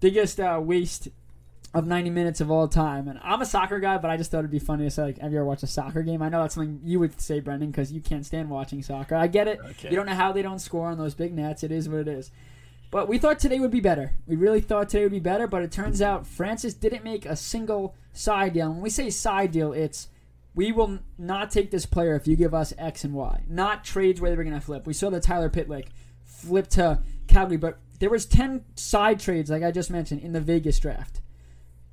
biggest 0.00 0.40
uh, 0.40 0.60
waste 0.62 1.08
of 1.74 1.86
90 1.86 2.10
minutes 2.10 2.40
of 2.40 2.50
all 2.50 2.66
time. 2.66 3.08
And 3.08 3.18
I'm 3.22 3.42
a 3.42 3.46
soccer 3.46 3.78
guy, 3.78 3.98
but 3.98 4.10
I 4.10 4.16
just 4.16 4.30
thought 4.30 4.38
it'd 4.38 4.50
be 4.50 4.58
funny 4.58 4.84
to 4.84 4.90
say, 4.90 5.02
like, 5.02 5.18
have 5.18 5.32
you 5.32 5.38
ever 5.38 5.46
watched 5.46 5.62
a 5.62 5.66
soccer 5.66 6.02
game? 6.02 6.22
I 6.22 6.28
know 6.28 6.40
that's 6.40 6.54
something 6.54 6.80
you 6.82 6.98
would 6.98 7.20
say, 7.20 7.40
Brendan, 7.40 7.70
because 7.70 7.92
you 7.92 8.00
can't 8.00 8.24
stand 8.24 8.48
watching 8.48 8.82
soccer. 8.82 9.14
I 9.14 9.26
get 9.26 9.48
it. 9.48 9.60
Okay. 9.62 9.90
You 9.90 9.96
don't 9.96 10.06
know 10.06 10.14
how 10.14 10.32
they 10.32 10.42
don't 10.42 10.60
score 10.60 10.88
on 10.88 10.98
those 10.98 11.14
big 11.14 11.34
nets. 11.34 11.62
It 11.62 11.70
is 11.70 11.88
what 11.88 12.00
it 12.00 12.08
is. 12.08 12.30
But 12.90 13.06
we 13.06 13.18
thought 13.18 13.38
today 13.38 13.60
would 13.60 13.70
be 13.70 13.80
better. 13.80 14.14
We 14.26 14.36
really 14.36 14.62
thought 14.62 14.88
today 14.88 15.02
would 15.02 15.12
be 15.12 15.20
better, 15.20 15.46
but 15.46 15.62
it 15.62 15.70
turns 15.70 16.00
out 16.00 16.26
Francis 16.26 16.72
didn't 16.72 17.04
make 17.04 17.26
a 17.26 17.36
single 17.36 17.94
side 18.14 18.54
deal. 18.54 18.70
When 18.70 18.80
we 18.80 18.88
say 18.88 19.10
side 19.10 19.52
deal, 19.52 19.74
it's 19.74 20.08
we 20.58 20.72
will 20.72 20.98
not 21.16 21.52
take 21.52 21.70
this 21.70 21.86
player 21.86 22.16
if 22.16 22.26
you 22.26 22.34
give 22.34 22.52
us 22.52 22.74
X 22.76 23.04
and 23.04 23.14
Y. 23.14 23.44
Not 23.46 23.84
trades 23.84 24.20
where 24.20 24.28
they 24.28 24.36
were 24.36 24.42
going 24.42 24.58
to 24.58 24.60
flip. 24.60 24.88
We 24.88 24.92
saw 24.92 25.08
the 25.08 25.20
Tyler 25.20 25.48
Pitlick 25.48 25.86
flip 26.24 26.66
to 26.70 27.00
Calgary, 27.28 27.56
but 27.56 27.78
there 28.00 28.10
was 28.10 28.26
10 28.26 28.64
side 28.74 29.20
trades, 29.20 29.50
like 29.50 29.62
I 29.62 29.70
just 29.70 29.88
mentioned, 29.88 30.20
in 30.20 30.32
the 30.32 30.40
Vegas 30.40 30.80
draft. 30.80 31.20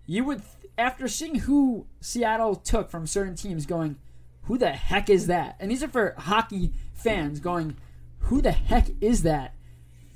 You 0.07 0.23
would, 0.23 0.41
after 0.79 1.07
seeing 1.07 1.35
who 1.35 1.85
Seattle 2.01 2.55
took 2.55 2.89
from 2.89 3.05
certain 3.05 3.35
teams, 3.35 3.67
going, 3.67 3.97
who 4.45 4.57
the 4.57 4.71
heck 4.71 5.11
is 5.11 5.27
that? 5.27 5.57
And 5.59 5.69
these 5.69 5.83
are 5.83 5.87
for 5.87 6.15
hockey 6.17 6.73
fans 6.95 7.39
going, 7.39 7.77
who 8.17 8.41
the 8.41 8.51
heck 8.51 8.87
is 8.99 9.21
that? 9.21 9.53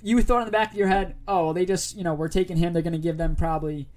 You 0.01 0.20
thought 0.24 0.39
in 0.39 0.46
the 0.46 0.51
back 0.51 0.72
of 0.72 0.77
your 0.77 0.88
head, 0.88 1.18
oh, 1.27 1.44
well, 1.46 1.53
they 1.53 1.68
just, 1.68 1.96
you 1.96 2.03
know, 2.03 2.15
we're 2.15 2.29
taking 2.29 2.58
him. 2.58 2.74
They're 2.74 2.82
going 2.82 2.94
to 2.94 2.98
give 2.98 3.18
them 3.18 3.36
probably, 3.36 3.88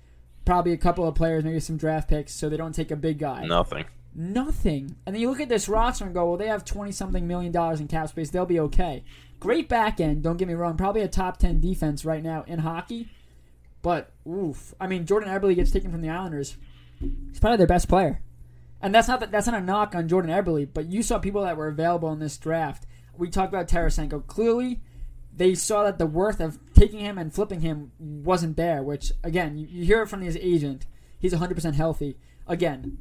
probably 0.44 0.74
a 0.74 0.76
couple 0.76 1.08
of 1.08 1.14
players, 1.14 1.42
maybe 1.42 1.58
some 1.58 1.78
draft 1.78 2.10
picks, 2.10 2.34
so 2.34 2.50
they 2.50 2.58
don't 2.58 2.74
take 2.74 2.90
a 2.90 2.96
big 2.96 3.18
guy. 3.18 3.46
Nothing. 3.46 3.86
Nothing. 4.14 4.96
And 5.06 5.14
then 5.14 5.20
you 5.22 5.30
look 5.30 5.40
at 5.40 5.48
this 5.48 5.68
roster 5.68 6.04
and 6.04 6.14
go, 6.14 6.26
well, 6.26 6.36
they 6.36 6.48
have 6.48 6.64
20 6.64 6.92
something 6.92 7.26
million 7.26 7.52
dollars 7.52 7.80
in 7.80 7.88
cap 7.88 8.08
space. 8.08 8.30
They'll 8.30 8.46
be 8.46 8.60
okay. 8.60 9.04
Great 9.40 9.68
back 9.68 10.00
end, 10.00 10.22
don't 10.22 10.36
get 10.36 10.48
me 10.48 10.54
wrong. 10.54 10.76
Probably 10.76 11.02
a 11.02 11.08
top 11.08 11.38
10 11.38 11.60
defense 11.60 12.04
right 12.04 12.22
now 12.22 12.44
in 12.46 12.60
hockey. 12.60 13.08
But, 13.80 14.12
oof. 14.28 14.74
I 14.80 14.86
mean, 14.86 15.06
Jordan 15.06 15.28
Eberle 15.28 15.56
gets 15.56 15.72
taken 15.72 15.90
from 15.90 16.02
the 16.02 16.10
Islanders. 16.10 16.56
He's 17.00 17.40
probably 17.40 17.56
their 17.56 17.66
best 17.66 17.88
player. 17.88 18.20
And 18.80 18.94
that's 18.94 19.08
not 19.08 19.20
that, 19.20 19.32
that's 19.32 19.46
not 19.46 19.60
a 19.60 19.64
knock 19.64 19.94
on 19.94 20.08
Jordan 20.08 20.30
Eberle, 20.30 20.68
but 20.72 20.86
you 20.86 21.02
saw 21.02 21.18
people 21.18 21.42
that 21.42 21.56
were 21.56 21.68
available 21.68 22.12
in 22.12 22.18
this 22.18 22.36
draft. 22.36 22.86
We 23.16 23.30
talked 23.30 23.52
about 23.52 23.68
Tarasenko. 23.68 24.26
Clearly, 24.26 24.80
they 25.34 25.54
saw 25.54 25.84
that 25.84 25.98
the 25.98 26.06
worth 26.06 26.40
of 26.40 26.58
taking 26.74 27.00
him 27.00 27.18
and 27.18 27.32
flipping 27.32 27.60
him 27.60 27.92
wasn't 27.98 28.56
there, 28.56 28.82
which, 28.82 29.12
again, 29.24 29.56
you, 29.56 29.66
you 29.68 29.84
hear 29.84 30.02
it 30.02 30.08
from 30.08 30.20
his 30.20 30.36
agent. 30.36 30.86
He's 31.18 31.32
100% 31.32 31.74
healthy. 31.74 32.16
Again, 32.46 32.96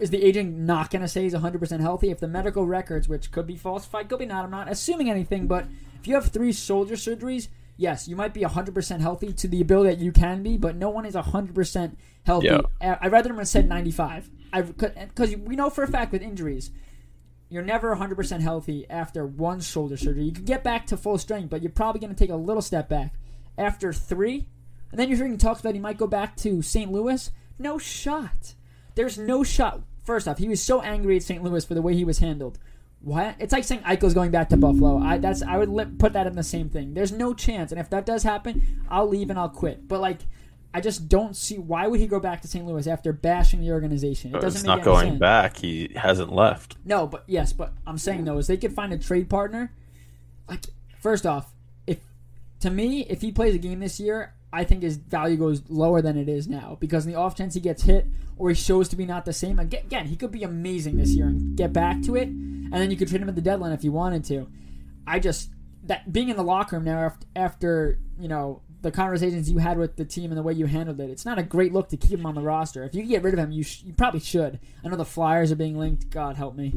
is 0.00 0.10
the 0.10 0.24
agent 0.24 0.56
not 0.56 0.90
going 0.90 1.02
to 1.02 1.08
say 1.08 1.22
he's 1.22 1.34
100% 1.34 1.80
healthy? 1.80 2.10
If 2.10 2.20
the 2.20 2.28
medical 2.28 2.66
records, 2.66 3.08
which 3.08 3.30
could 3.30 3.46
be 3.46 3.56
falsified, 3.56 4.08
could 4.08 4.18
be 4.18 4.26
not, 4.26 4.44
I'm 4.44 4.50
not 4.50 4.70
assuming 4.70 5.10
anything, 5.10 5.46
but 5.46 5.66
if 6.00 6.06
you 6.06 6.14
have 6.14 6.26
three 6.26 6.52
shoulder 6.52 6.94
surgeries, 6.94 7.48
yes, 7.76 8.08
you 8.08 8.16
might 8.16 8.34
be 8.34 8.40
100% 8.42 9.00
healthy 9.00 9.32
to 9.32 9.48
the 9.48 9.60
ability 9.60 9.90
that 9.96 10.02
you 10.02 10.12
can 10.12 10.42
be, 10.42 10.56
but 10.56 10.76
no 10.76 10.90
one 10.90 11.06
is 11.06 11.14
100% 11.14 11.96
healthy. 12.24 12.46
Yeah. 12.48 12.60
I- 12.80 12.98
I'd 13.02 13.12
rather 13.12 13.28
them 13.28 13.38
have 13.38 13.48
said 13.48 13.68
95. 13.68 14.30
Because 14.52 15.34
uh, 15.34 15.38
we 15.38 15.56
know 15.56 15.70
for 15.70 15.84
a 15.84 15.88
fact 15.88 16.12
with 16.12 16.22
injuries, 16.22 16.70
you're 17.50 17.62
never 17.62 17.94
100% 17.94 18.40
healthy 18.40 18.86
after 18.90 19.26
one 19.26 19.60
shoulder 19.60 19.96
surgery. 19.96 20.24
You 20.24 20.32
can 20.32 20.44
get 20.44 20.62
back 20.64 20.86
to 20.88 20.96
full 20.96 21.18
strength, 21.18 21.50
but 21.50 21.62
you're 21.62 21.72
probably 21.72 22.00
going 22.00 22.14
to 22.14 22.18
take 22.18 22.30
a 22.30 22.36
little 22.36 22.62
step 22.62 22.88
back. 22.88 23.14
After 23.56 23.92
three, 23.92 24.46
and 24.90 24.98
then 25.00 25.08
you're 25.08 25.16
hearing 25.16 25.36
talks 25.38 25.60
about 25.60 25.74
he 25.74 25.80
might 25.80 25.98
go 25.98 26.06
back 26.06 26.36
to 26.38 26.62
St. 26.62 26.90
Louis. 26.92 27.30
No 27.58 27.78
shot. 27.78 28.54
There's 28.94 29.18
no 29.18 29.42
shot. 29.44 29.82
First 30.04 30.26
off, 30.26 30.38
he 30.38 30.48
was 30.48 30.62
so 30.62 30.80
angry 30.80 31.16
at 31.16 31.22
St. 31.22 31.42
Louis 31.42 31.64
for 31.64 31.74
the 31.74 31.82
way 31.82 31.94
he 31.94 32.04
was 32.04 32.18
handled. 32.18 32.58
What? 33.00 33.36
It's 33.38 33.52
like 33.52 33.64
saying 33.64 33.82
Eichel's 33.82 34.14
going 34.14 34.30
back 34.30 34.48
to 34.48 34.56
Buffalo. 34.56 34.98
I 34.98 35.18
that's 35.18 35.42
I 35.42 35.56
would 35.56 35.68
li- 35.68 35.84
put 35.98 36.14
that 36.14 36.26
in 36.26 36.34
the 36.34 36.42
same 36.42 36.68
thing. 36.68 36.94
There's 36.94 37.12
no 37.12 37.32
chance, 37.32 37.70
and 37.70 37.80
if 37.80 37.90
that 37.90 38.06
does 38.06 38.22
happen, 38.24 38.82
I'll 38.88 39.06
leave 39.08 39.30
and 39.30 39.38
I'll 39.38 39.48
quit. 39.48 39.86
But 39.86 40.00
like, 40.00 40.20
I 40.74 40.80
just 40.80 41.08
don't 41.08 41.36
see 41.36 41.58
why 41.58 41.86
would 41.86 42.00
he 42.00 42.06
go 42.06 42.18
back 42.18 42.42
to 42.42 42.48
St. 42.48 42.66
Louis 42.66 42.86
after 42.88 43.12
bashing 43.12 43.60
the 43.60 43.70
organization. 43.70 44.32
It 44.32 44.38
oh, 44.38 44.40
doesn't 44.40 44.60
It's 44.60 44.66
not 44.66 44.82
going 44.82 45.10
sense. 45.10 45.20
back. 45.20 45.56
He 45.58 45.92
hasn't 45.94 46.32
left. 46.32 46.76
No, 46.84 47.06
but 47.06 47.22
yes, 47.26 47.52
but 47.52 47.72
I'm 47.86 47.98
saying 47.98 48.24
though 48.24 48.38
is 48.38 48.48
they 48.48 48.56
could 48.56 48.74
find 48.74 48.92
a 48.92 48.98
trade 48.98 49.30
partner. 49.30 49.72
Like 50.48 50.64
first 51.00 51.24
off, 51.24 51.54
if 51.86 51.98
to 52.60 52.70
me, 52.70 53.02
if 53.08 53.20
he 53.20 53.30
plays 53.30 53.54
a 53.54 53.58
game 53.58 53.78
this 53.78 54.00
year, 54.00 54.34
I 54.52 54.64
think 54.64 54.82
his 54.82 54.96
value 54.96 55.36
goes 55.36 55.62
lower 55.68 56.00
than 56.00 56.16
it 56.16 56.28
is 56.28 56.48
now 56.48 56.78
because 56.80 57.04
in 57.04 57.12
the 57.12 57.18
off 57.18 57.36
chance 57.36 57.54
he 57.54 57.60
gets 57.60 57.82
hit 57.82 58.06
or 58.36 58.48
he 58.48 58.54
shows 58.54 58.88
to 58.88 58.96
be 58.96 59.04
not 59.04 59.24
the 59.24 59.32
same. 59.32 59.58
Again, 59.58 60.06
he 60.06 60.16
could 60.16 60.30
be 60.30 60.42
amazing 60.42 60.96
this 60.96 61.10
year 61.10 61.26
and 61.26 61.56
get 61.56 61.72
back 61.72 62.00
to 62.02 62.16
it, 62.16 62.28
and 62.28 62.72
then 62.72 62.90
you 62.90 62.96
could 62.96 63.08
trade 63.08 63.20
him 63.20 63.28
at 63.28 63.34
the 63.34 63.42
deadline 63.42 63.72
if 63.72 63.84
you 63.84 63.92
wanted 63.92 64.24
to. 64.24 64.48
I 65.06 65.18
just 65.18 65.50
that 65.84 66.12
being 66.12 66.28
in 66.28 66.36
the 66.36 66.42
locker 66.44 66.76
room 66.76 66.84
now 66.84 67.00
after, 67.00 67.26
after 67.34 67.98
you 68.18 68.28
know 68.28 68.62
the 68.80 68.90
conversations 68.90 69.50
you 69.50 69.58
had 69.58 69.76
with 69.76 69.96
the 69.96 70.04
team 70.04 70.30
and 70.30 70.38
the 70.38 70.42
way 70.42 70.52
you 70.52 70.66
handled 70.66 71.00
it, 71.00 71.10
it's 71.10 71.24
not 71.24 71.38
a 71.38 71.42
great 71.42 71.72
look 71.72 71.88
to 71.88 71.96
keep 71.96 72.18
him 72.18 72.26
on 72.26 72.34
the 72.34 72.42
roster. 72.42 72.84
If 72.84 72.94
you 72.94 73.02
get 73.02 73.22
rid 73.22 73.34
of 73.34 73.40
him, 73.40 73.50
you 73.50 73.64
sh- 73.64 73.82
you 73.84 73.92
probably 73.92 74.20
should. 74.20 74.60
I 74.84 74.88
know 74.88 74.96
the 74.96 75.04
Flyers 75.04 75.50
are 75.50 75.56
being 75.56 75.76
linked. 75.76 76.10
God 76.10 76.36
help 76.36 76.54
me. 76.54 76.74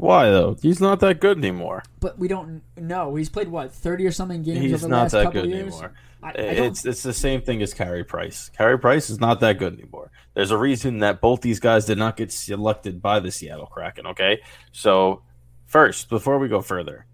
Why 0.00 0.30
though? 0.30 0.56
He's 0.62 0.80
not 0.80 1.00
that 1.00 1.20
good 1.20 1.36
anymore. 1.36 1.82
But 2.00 2.18
we 2.18 2.26
don't 2.26 2.62
know. 2.76 3.14
He's 3.16 3.28
played 3.28 3.48
what 3.48 3.70
thirty 3.70 4.06
or 4.06 4.12
something 4.12 4.42
games 4.42 4.60
He's 4.60 4.72
over 4.72 4.82
the 4.84 4.88
not 4.88 5.02
last 5.02 5.12
that 5.12 5.32
good 5.32 5.44
years. 5.46 5.74
anymore. 5.74 5.92
I, 6.22 6.28
I 6.28 6.32
It's 6.32 6.86
it's 6.86 7.02
the 7.02 7.12
same 7.12 7.42
thing 7.42 7.60
as 7.60 7.74
Carey 7.74 8.02
Price. 8.02 8.50
Carey 8.56 8.78
Price 8.78 9.10
is 9.10 9.20
not 9.20 9.40
that 9.40 9.58
good 9.58 9.74
anymore. 9.74 10.10
There's 10.32 10.52
a 10.52 10.56
reason 10.56 11.00
that 11.00 11.20
both 11.20 11.42
these 11.42 11.60
guys 11.60 11.84
did 11.84 11.98
not 11.98 12.16
get 12.16 12.32
selected 12.32 13.02
by 13.02 13.20
the 13.20 13.30
Seattle 13.30 13.66
Kraken. 13.66 14.06
Okay, 14.06 14.40
so 14.72 15.20
first, 15.66 16.08
before 16.08 16.38
we 16.38 16.48
go 16.48 16.62
further, 16.62 17.04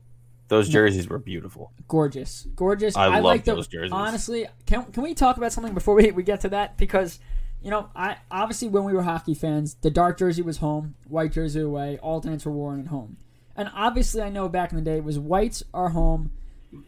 those 0.47 0.69
jerseys 0.69 1.09
were 1.09 1.19
beautiful. 1.19 1.73
gorgeous, 1.89 2.47
gorgeous. 2.55 2.97
I 2.97 3.07
love 3.17 3.25
like 3.25 3.45
those 3.45 3.67
jerseys. 3.67 3.91
Honestly, 3.91 4.47
can 4.65 4.85
can 4.93 5.03
we 5.03 5.13
talk 5.13 5.37
about 5.39 5.53
something 5.53 5.75
before 5.75 5.97
we 5.97 6.13
we 6.13 6.23
get 6.23 6.43
to 6.43 6.51
that? 6.51 6.77
Because 6.77 7.19
you 7.67 7.73
know, 7.73 7.89
I 7.97 8.19
obviously 8.31 8.69
when 8.69 8.85
we 8.85 8.93
were 8.93 9.03
hockey 9.03 9.35
fans, 9.35 9.75
the 9.81 9.91
dark 9.91 10.19
jersey 10.19 10.41
was 10.41 10.59
home, 10.59 10.95
white 11.09 11.33
jersey 11.33 11.63
away, 11.63 11.99
alternates 11.99 12.47
were 12.47 12.53
worn 12.53 12.79
at 12.79 12.87
home, 12.87 13.17
and 13.57 13.69
obviously 13.75 14.23
I 14.23 14.29
know 14.29 14.49
back 14.49 14.71
in 14.71 14.77
the 14.77 14.85
day 14.85 14.99
it 14.99 15.05
was 15.05 15.19
whites 15.19 15.65
are 15.75 15.89
home, 15.89 16.31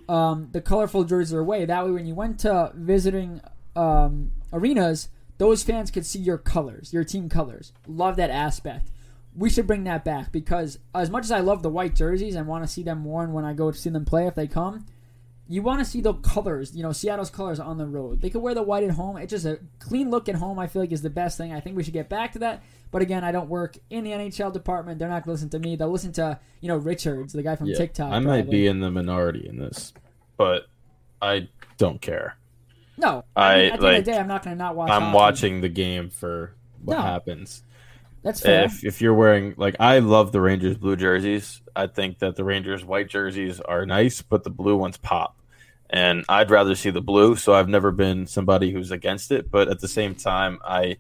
um, 0.09 0.51
the 0.53 0.61
colorful 0.61 1.03
jerseys 1.03 1.35
are 1.35 1.41
away. 1.41 1.65
That 1.65 1.85
way, 1.85 1.91
when 1.91 2.07
you 2.07 2.15
went 2.15 2.39
to 2.41 2.71
visiting 2.77 3.41
um, 3.75 4.31
arenas, 4.53 5.09
those 5.39 5.65
fans 5.65 5.91
could 5.91 6.07
see 6.07 6.21
your 6.21 6.39
colors, 6.39 6.93
your 6.93 7.03
team 7.03 7.29
colors. 7.29 7.73
Love 7.89 8.15
that 8.15 8.31
aspect. 8.31 8.93
We 9.37 9.51
should 9.51 9.67
bring 9.67 9.83
that 9.83 10.05
back 10.05 10.31
because 10.31 10.79
as 10.95 11.11
much 11.11 11.25
as 11.25 11.33
I 11.33 11.41
love 11.41 11.65
the 11.65 11.71
white 11.71 11.97
jerseys 11.97 12.37
and 12.37 12.47
want 12.47 12.63
to 12.63 12.71
see 12.71 12.85
them 12.85 13.05
worn 13.05 13.33
when 13.33 13.45
I 13.45 13.53
go 13.53 13.73
to 13.73 13.77
see 13.77 13.91
them 13.91 14.05
play 14.05 14.29
if 14.29 14.37
they 14.37 14.47
come, 14.47 14.87
you 15.49 15.63
want 15.63 15.79
to 15.81 15.85
see 15.85 16.01
the 16.03 16.13
colors, 16.15 16.77
you 16.77 16.83
know, 16.83 16.93
Seattle's 16.93 17.31
colors 17.31 17.59
on 17.59 17.79
the 17.79 17.87
road. 17.87 18.21
They 18.21 18.29
could 18.31 18.43
wear 18.43 18.55
the 18.55 18.63
white 18.63 18.85
at 18.85 18.91
home. 18.91 19.17
It's 19.17 19.31
just 19.31 19.47
a 19.47 19.59
clean 19.79 20.11
look 20.11 20.29
at 20.29 20.35
home. 20.35 20.59
I 20.59 20.67
feel 20.67 20.83
like 20.83 20.93
is 20.93 21.01
the 21.03 21.09
best 21.11 21.39
thing. 21.39 21.53
I 21.53 21.61
think 21.61 21.77
we 21.77 21.83
should 21.83 21.95
get 21.95 22.09
back 22.09 22.33
to 22.33 22.39
that. 22.41 22.63
But 22.91 23.03
again, 23.03 23.25
I 23.25 23.33
don't 23.33 23.49
work 23.49 23.79
in 23.91 24.05
the 24.05 24.11
NHL 24.11 24.53
department. 24.53 24.99
They're 24.99 25.09
not 25.09 25.25
going 25.25 25.37
to 25.37 25.43
listen 25.43 25.49
to 25.51 25.59
me. 25.59 25.77
They'll 25.77 25.91
listen 25.91 26.13
to 26.13 26.39
you 26.61 26.69
know 26.69 26.77
Richards, 26.77 27.33
the 27.33 27.43
guy 27.43 27.57
from 27.57 27.67
Yeah, 27.67 27.77
TikTok. 27.79 28.13
I 28.13 28.19
might 28.19 28.43
probably. 28.43 28.51
be 28.51 28.67
in 28.67 28.81
the 28.81 28.91
minority 28.91 29.49
in 29.49 29.59
this, 29.59 29.93
but 30.37 30.67
I 31.23 31.49
don't 31.79 32.01
care. 32.01 32.37
No, 32.97 33.25
I, 33.37 33.53
I, 33.53 33.57
mean, 33.57 33.73
at 33.73 33.81
the 33.81 33.87
end 33.89 33.97
of 33.99 34.05
the 34.05 34.11
day, 34.13 34.19
I'm 34.19 34.29
not 34.29 34.43
going 34.43 34.57
to 34.57 34.59
not 34.63 34.75
watch. 34.77 34.91
I'm 34.91 35.03
hockey. 35.03 35.15
watching 35.17 35.61
the 35.61 35.69
game 35.69 36.11
for 36.11 36.55
what 36.83 36.97
No. 36.97 37.03
happens. 37.03 37.63
That's 38.23 38.41
fair. 38.41 38.65
If 38.65 38.85
if 38.85 39.01
you're 39.01 39.15
wearing 39.15 39.55
like 39.57 39.77
I 39.79 40.01
love 40.01 40.33
the 40.33 40.41
Rangers 40.41 40.77
blue 40.77 40.97
jerseys. 40.97 41.63
I 41.77 41.87
think 41.87 42.19
that 42.19 42.35
the 42.35 42.43
Rangers 42.43 42.85
white 42.85 43.09
jerseys 43.09 43.61
are 43.61 43.87
nice, 43.87 44.21
but 44.21 44.43
the 44.43 44.51
blue 44.51 44.77
ones 44.77 44.97
pop. 44.97 45.38
And 45.91 46.25
I'd 46.29 46.51
rather 46.51 46.75
see 46.75 46.91
the 46.91 47.01
blue, 47.01 47.37
so 47.37 47.55
I've 47.55 47.69
never 47.69 47.91
been 47.91 48.27
somebody 48.27 48.71
who's 48.73 48.91
against 48.91 49.33
it, 49.33 49.51
but 49.51 49.69
at 49.69 49.81
the 49.81 49.89
same 49.89 50.15
time 50.15 50.59
I 50.65 50.99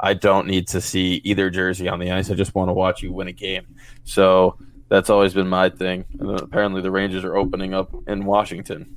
I 0.00 0.14
don't 0.14 0.46
need 0.46 0.68
to 0.68 0.80
see 0.80 1.20
either 1.24 1.50
jersey 1.50 1.88
on 1.88 1.98
the 1.98 2.12
ice. 2.12 2.30
I 2.30 2.34
just 2.34 2.54
want 2.54 2.68
to 2.68 2.72
watch 2.72 3.02
you 3.02 3.12
win 3.12 3.26
a 3.26 3.32
game. 3.32 3.74
So 4.04 4.56
that's 4.88 5.10
always 5.10 5.34
been 5.34 5.48
my 5.48 5.70
thing. 5.70 6.04
And 6.20 6.30
uh, 6.30 6.34
apparently 6.34 6.82
the 6.82 6.90
Rangers 6.92 7.24
are 7.24 7.36
opening 7.36 7.74
up 7.74 7.92
in 8.06 8.24
Washington. 8.24 8.96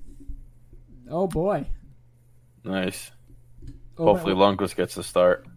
oh 1.10 1.26
boy. 1.28 1.66
Nice. 2.64 3.10
Oh, 3.98 4.06
Hopefully 4.06 4.36
well, 4.36 4.56
Lundqvist 4.56 4.76
gets 4.76 4.94
the 4.96 5.04
start. 5.04 5.48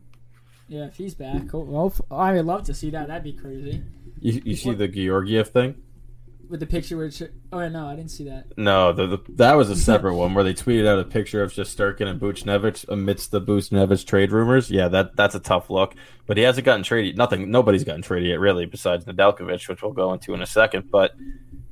Yeah, 0.67 0.87
if 0.87 0.97
he's 0.97 1.15
back, 1.15 1.55
oh, 1.55 1.59
well, 1.61 1.87
f- 1.95 2.01
I 2.11 2.33
would 2.33 2.47
love 2.47 2.65
to 2.65 2.75
see 2.75 2.89
that. 2.91 3.09
That'd 3.09 3.23
be 3.23 3.35
crazy. 3.35 3.83
You, 4.21 4.41
you 4.45 4.57
see 4.57 4.73
the 4.73 4.89
Georgiev 4.89 5.49
thing? 5.49 5.83
With 6.55 6.61
the 6.61 6.67
picture 6.67 6.97
where 6.97 7.07
it 7.07 7.15
should, 7.15 7.33
oh 7.53 7.69
no, 7.69 7.89
I 7.89 7.97
didn't 7.97 8.13
see 8.13 8.27
that. 8.27 8.57
No, 8.57 8.93
the, 8.93 9.09
the, 9.09 9.19
that 9.31 9.55
was 9.55 9.71
a 9.71 9.75
separate 9.75 10.15
one 10.15 10.35
where 10.35 10.45
they 10.45 10.55
tweeted 10.55 10.87
out 10.87 11.01
a 11.01 11.05
picture 11.05 11.43
of 11.43 11.53
Shesterkin 11.53 12.07
and 12.07 12.21
Buchnevich 12.21 12.89
amidst 12.89 13.33
the 13.33 13.41
Buchnevich 13.41 14.07
trade 14.07 14.31
rumors. 14.31 14.71
Yeah, 14.71 14.87
that 14.87 15.17
that's 15.17 15.35
a 15.35 15.41
tough 15.41 15.69
look. 15.69 15.97
But 16.29 16.37
he 16.37 16.45
hasn't 16.45 16.65
gotten 16.65 16.85
traded. 16.85 17.19
Nothing. 17.19 17.51
Nobody's 17.51 17.83
gotten 17.83 18.03
traded 18.03 18.29
yet, 18.29 18.39
really, 18.39 18.67
besides 18.67 19.05
Nedeljkovic, 19.05 19.69
which 19.69 19.83
we'll 19.83 19.91
go 19.91 20.13
into 20.13 20.33
in 20.33 20.43
a 20.43 20.47
second. 20.47 20.93
But 20.93 21.17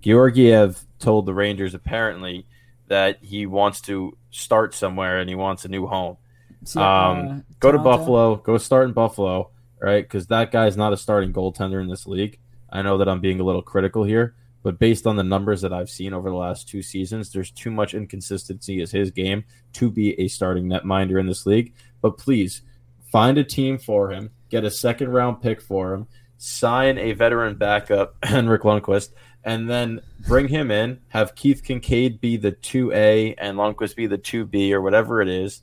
Georgiev 0.01 0.85
told 0.99 1.27
the 1.27 1.33
Rangers 1.35 1.75
apparently 1.75 2.49
that 2.89 3.23
he 3.23 3.47
wants 3.47 3.83
to 3.83 4.19
start 4.33 4.75
somewhere 4.75 5.21
and 5.21 5.29
he 5.29 5.37
wants 5.37 5.65
a 5.65 5.69
new 5.69 5.87
home. 5.87 6.17
See, 6.65 6.81
Um, 6.81 7.29
uh, 7.29 7.41
go 7.61 7.71
to 7.71 7.79
Buffalo. 7.79 8.35
Go 8.35 8.59
start 8.59 8.89
in 8.89 8.95
Buffalo, 8.95 9.51
right? 9.81 10.03
Because 10.03 10.27
that 10.27 10.51
guy's 10.51 10.77
not 10.77 10.93
a 10.93 10.97
starting 10.97 11.33
goaltender 11.33 11.81
in 11.81 11.87
this 11.87 12.05
league. 12.05 12.41
I 12.69 12.83
know 12.83 12.99
that 12.99 13.09
I'm 13.09 13.21
being 13.21 13.39
a 13.39 13.45
little 13.45 13.62
critical 13.62 14.03
here, 14.03 14.35
but 14.62 14.78
based 14.78 15.07
on 15.07 15.16
the 15.16 15.23
numbers 15.23 15.61
that 15.62 15.73
I've 15.73 15.90
seen 15.90 16.12
over 16.12 16.31
the 16.31 16.37
last 16.37 16.69
two 16.69 16.83
seasons, 16.83 17.33
there's 17.33 17.50
too 17.50 17.71
much 17.71 17.95
inconsistency 17.95 18.81
as 18.81 18.90
his 18.90 19.11
game 19.11 19.45
to 19.75 19.90
be 19.90 20.19
a 20.21 20.28
starting 20.28 20.66
netminder 20.66 21.19
in 21.19 21.26
this 21.26 21.47
league. 21.47 21.75
But 22.00 22.19
please 22.19 22.62
find 23.11 23.38
a 23.38 23.45
team 23.45 23.78
for 23.78 24.11
him, 24.11 24.31
get 24.49 24.64
a 24.64 24.71
second 24.71 25.11
round 25.11 25.42
pick 25.42 25.61
for 25.61 25.92
him, 25.92 26.07
sign 26.38 26.99
a 26.99 27.12
veteran 27.12 27.57
backup, 27.57 28.16
Henrik 28.23 28.62
Lundqvist, 28.62 29.11
and 29.45 29.69
then 29.69 30.00
bring 30.26 30.49
him 30.49 30.71
in. 30.71 31.00
Have 31.09 31.35
Keith 31.35 31.62
Kinkaid 31.62 32.21
be 32.21 32.37
the 32.37 32.52
two 32.52 32.92
A 32.92 33.35
and 33.35 33.59
Lundqvist 33.59 33.97
be 33.97 34.07
the 34.07 34.19
two 34.19 34.45
B 34.45 34.73
or 34.73 34.81
whatever 34.81 35.21
it 35.21 35.28
is 35.28 35.62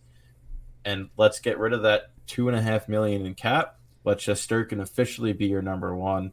and 0.86 1.10
let's 1.18 1.40
get 1.40 1.60
rid 1.60 1.74
of 1.74 1.84
that 1.84 2.12
two 2.26 2.48
and 2.48 2.58
a 2.58 2.62
half 2.62 2.88
million 2.88 3.26
in 3.26 3.36
cap. 3.36 3.78
Let 4.04 4.20
Shesterkin 4.20 4.82
officially 4.82 5.34
be 5.34 5.48
your 5.48 5.62
number 5.62 5.96
one, 5.96 6.32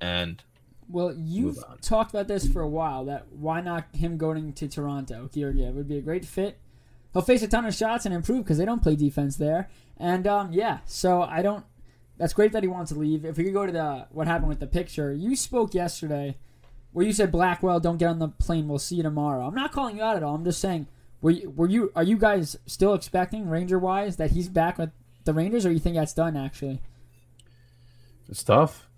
and 0.00 0.42
Well, 0.88 1.14
you've 1.16 1.58
talked 1.80 2.10
about 2.10 2.28
this 2.28 2.46
for 2.46 2.60
a 2.60 2.68
while. 2.68 3.06
That 3.06 3.26
why 3.32 3.60
not 3.60 3.86
him 3.94 4.16
going 4.16 4.52
to 4.54 4.68
Toronto? 4.68 5.28
Georgiev 5.32 5.74
would 5.74 5.88
be 5.88 5.98
a 5.98 6.02
great 6.02 6.24
fit. 6.24 6.58
He'll 7.12 7.22
face 7.22 7.42
a 7.42 7.48
ton 7.48 7.64
of 7.64 7.74
shots 7.74 8.06
and 8.06 8.14
improve 8.14 8.44
because 8.44 8.58
they 8.58 8.64
don't 8.64 8.82
play 8.82 8.96
defense 8.96 9.36
there. 9.36 9.68
And 9.96 10.26
um, 10.26 10.52
yeah, 10.52 10.80
so 10.86 11.22
I 11.22 11.42
don't. 11.42 11.64
That's 12.16 12.32
great 12.32 12.52
that 12.52 12.62
he 12.62 12.68
wants 12.68 12.92
to 12.92 12.98
leave. 12.98 13.24
If 13.24 13.38
we 13.38 13.44
could 13.44 13.54
go 13.54 13.66
to 13.66 13.72
the 13.72 14.06
what 14.10 14.26
happened 14.26 14.48
with 14.48 14.60
the 14.60 14.66
picture, 14.66 15.12
you 15.12 15.36
spoke 15.36 15.74
yesterday 15.74 16.36
where 16.92 17.04
you 17.04 17.12
said 17.12 17.32
Blackwell, 17.32 17.80
don't 17.80 17.98
get 17.98 18.08
on 18.08 18.20
the 18.20 18.28
plane. 18.28 18.68
We'll 18.68 18.78
see 18.78 18.96
you 18.96 19.02
tomorrow. 19.02 19.46
I'm 19.46 19.54
not 19.54 19.72
calling 19.72 19.96
you 19.96 20.02
out 20.02 20.16
at 20.16 20.22
all. 20.22 20.34
I'm 20.34 20.44
just 20.44 20.60
saying, 20.60 20.86
were 21.20 21.30
you, 21.30 21.50
were 21.50 21.68
you 21.68 21.92
are 21.96 22.04
you 22.04 22.16
guys 22.16 22.56
still 22.66 22.94
expecting 22.94 23.48
Ranger 23.48 23.78
wise 23.78 24.16
that 24.16 24.30
he's 24.30 24.48
back 24.48 24.78
with 24.78 24.90
the 25.24 25.32
Rangers, 25.32 25.66
or 25.66 25.72
you 25.72 25.78
think 25.78 25.96
that's 25.96 26.12
done 26.12 26.36
actually? 26.36 26.80
it's 28.28 28.42
tough. 28.42 28.88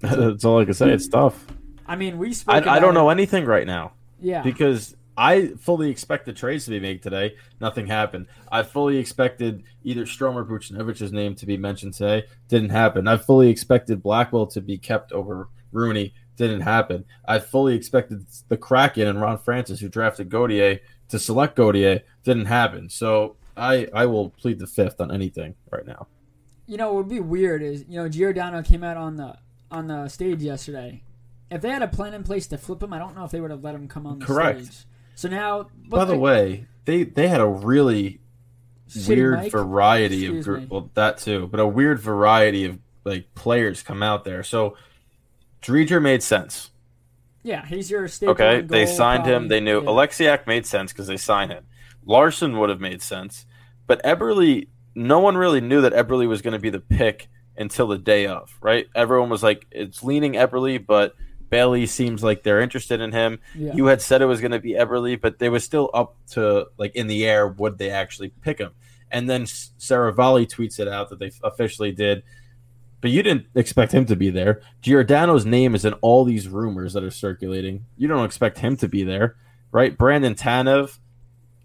That's 0.16 0.44
all 0.44 0.60
I 0.60 0.64
can 0.64 0.74
say. 0.74 0.90
It's 0.90 1.08
tough. 1.08 1.46
I 1.86 1.96
mean, 1.96 2.18
we 2.18 2.32
spoke. 2.32 2.66
I, 2.66 2.76
I 2.76 2.78
don't 2.78 2.90
it- 2.92 2.94
know 2.98 3.10
anything 3.10 3.44
right 3.44 3.66
now 3.66 3.92
Yeah, 4.20 4.42
because 4.42 4.96
I 5.16 5.48
fully 5.58 5.90
expected 5.90 6.36
trades 6.36 6.64
to 6.66 6.70
be 6.70 6.80
made 6.80 7.02
today. 7.02 7.34
Nothing 7.60 7.86
happened. 7.86 8.26
I 8.50 8.62
fully 8.62 8.96
expected 8.96 9.64
either 9.84 10.04
Strome 10.04 10.34
or 10.36 10.44
Buchnevich's 10.44 11.12
name 11.12 11.34
to 11.36 11.46
be 11.46 11.56
mentioned 11.56 11.94
today. 11.94 12.24
Didn't 12.48 12.70
happen. 12.70 13.06
I 13.08 13.16
fully 13.16 13.50
expected 13.50 14.02
Blackwell 14.02 14.46
to 14.48 14.60
be 14.60 14.78
kept 14.78 15.12
over 15.12 15.48
Rooney. 15.72 16.14
Didn't 16.36 16.62
happen. 16.62 17.04
I 17.26 17.38
fully 17.38 17.74
expected 17.74 18.24
the 18.48 18.56
Kraken 18.56 19.06
and 19.08 19.20
Ron 19.20 19.36
Francis, 19.36 19.80
who 19.80 19.90
drafted 19.90 20.30
Gauthier, 20.30 20.78
to 21.10 21.18
select 21.18 21.56
Gauthier. 21.56 22.00
Didn't 22.24 22.46
happen. 22.46 22.88
So 22.88 23.36
I 23.56 23.88
I 23.92 24.06
will 24.06 24.30
plead 24.30 24.58
the 24.58 24.66
fifth 24.66 25.00
on 25.02 25.10
anything 25.12 25.54
right 25.70 25.86
now. 25.86 26.06
You 26.66 26.76
know, 26.78 26.92
what 26.94 27.04
would 27.04 27.08
be 27.10 27.20
weird 27.20 27.62
is 27.62 27.84
you 27.88 27.96
know 27.96 28.08
Giordano 28.08 28.62
came 28.62 28.82
out 28.84 28.96
on 28.96 29.16
the 29.16 29.36
on 29.70 29.86
the 29.86 30.08
stage 30.08 30.42
yesterday. 30.42 31.02
If 31.50 31.60
they 31.62 31.70
had 31.70 31.82
a 31.82 31.88
plan 31.88 32.14
in 32.14 32.22
place 32.22 32.46
to 32.48 32.58
flip 32.58 32.82
him, 32.82 32.92
I 32.92 32.98
don't 32.98 33.14
know 33.16 33.24
if 33.24 33.30
they 33.30 33.40
would 33.40 33.50
have 33.50 33.64
let 33.64 33.74
him 33.74 33.88
come 33.88 34.06
on 34.06 34.18
the 34.20 34.24
Correct. 34.26 34.64
stage. 34.64 34.84
So 35.14 35.28
now, 35.28 35.68
By 35.88 36.04
the 36.04 36.16
way, 36.16 36.66
they 36.84 37.02
they 37.04 37.28
had 37.28 37.40
a 37.40 37.46
really 37.46 38.20
weird 39.06 39.40
mic? 39.40 39.52
variety 39.52 40.26
of 40.26 40.36
Excuse 40.36 40.44
gr- 40.46 40.56
me. 40.58 40.66
well 40.70 40.90
that 40.94 41.18
too, 41.18 41.46
but 41.48 41.60
a 41.60 41.66
weird 41.66 41.98
variety 42.00 42.64
of 42.64 42.78
like 43.04 43.34
players 43.34 43.82
come 43.82 44.02
out 44.02 44.24
there. 44.24 44.42
So 44.42 44.76
Driedger 45.62 46.00
made 46.00 46.22
sense. 46.22 46.70
yeah, 47.42 47.66
he's 47.66 47.90
your 47.90 48.08
staple 48.08 48.32
Okay, 48.32 48.60
they 48.62 48.86
signed 48.86 49.26
him. 49.26 49.48
They 49.48 49.60
knew 49.60 49.80
Yeah. 49.80 49.86
Oleksiak 49.88 50.46
made 50.46 50.66
sense 50.66 50.92
because 50.92 51.06
they 51.06 51.16
signed 51.16 51.50
him. 51.52 51.64
Larsson 52.06 52.58
would 52.58 52.70
have 52.70 52.80
made 52.80 53.02
sense, 53.02 53.44
but 53.86 54.02
Eberle, 54.04 54.66
no 54.94 55.18
one 55.20 55.36
really 55.36 55.60
knew 55.60 55.80
that 55.82 55.92
Eberle 55.92 56.26
was 56.28 56.40
going 56.42 56.52
to 56.54 56.58
be 56.58 56.70
the 56.70 56.80
pick 56.80 57.28
until 57.60 57.86
the 57.86 57.98
day 57.98 58.26
of. 58.26 58.52
Right? 58.60 58.86
Everyone 58.94 59.30
was 59.30 59.42
like, 59.42 59.66
it's 59.70 60.02
leaning 60.02 60.32
Eberle, 60.32 60.84
but 60.84 61.14
Bailey 61.50 61.86
seems 61.86 62.22
like 62.22 62.42
they're 62.42 62.60
interested 62.60 63.00
in 63.00 63.12
him. 63.12 63.40
Yeah. 63.54 63.74
You 63.74 63.86
had 63.86 64.00
said 64.00 64.22
it 64.22 64.26
was 64.26 64.40
going 64.40 64.52
to 64.52 64.60
be 64.60 64.72
Eberle, 64.72 65.20
but 65.20 65.38
they 65.38 65.48
was 65.48 65.64
still 65.64 65.90
up 65.92 66.16
to 66.32 66.66
like 66.78 66.94
in 66.94 67.06
the 67.06 67.26
air. 67.26 67.46
Would 67.46 67.78
they 67.78 67.90
actually 67.90 68.30
pick 68.40 68.58
him? 68.58 68.70
And 69.10 69.28
then 69.28 69.44
Seravalli 69.44 70.48
tweets 70.48 70.78
it 70.78 70.88
out 70.88 71.10
that 71.10 71.18
they 71.18 71.32
officially 71.42 71.92
did. 71.92 72.22
But 73.00 73.10
you 73.10 73.22
didn't 73.22 73.46
expect 73.54 73.92
him 73.92 74.04
to 74.06 74.16
be 74.16 74.30
there. 74.30 74.60
Giordano's 74.82 75.46
name 75.46 75.74
is 75.74 75.84
in 75.84 75.94
all 75.94 76.24
these 76.24 76.48
rumors 76.48 76.92
that 76.92 77.02
are 77.02 77.10
circulating. 77.10 77.86
You 77.96 78.08
don't 78.08 78.24
expect 78.24 78.58
him 78.58 78.76
to 78.76 78.88
be 78.88 79.04
there, 79.04 79.36
right? 79.72 79.96
Brandon 79.96 80.34
Tanev, 80.34 80.98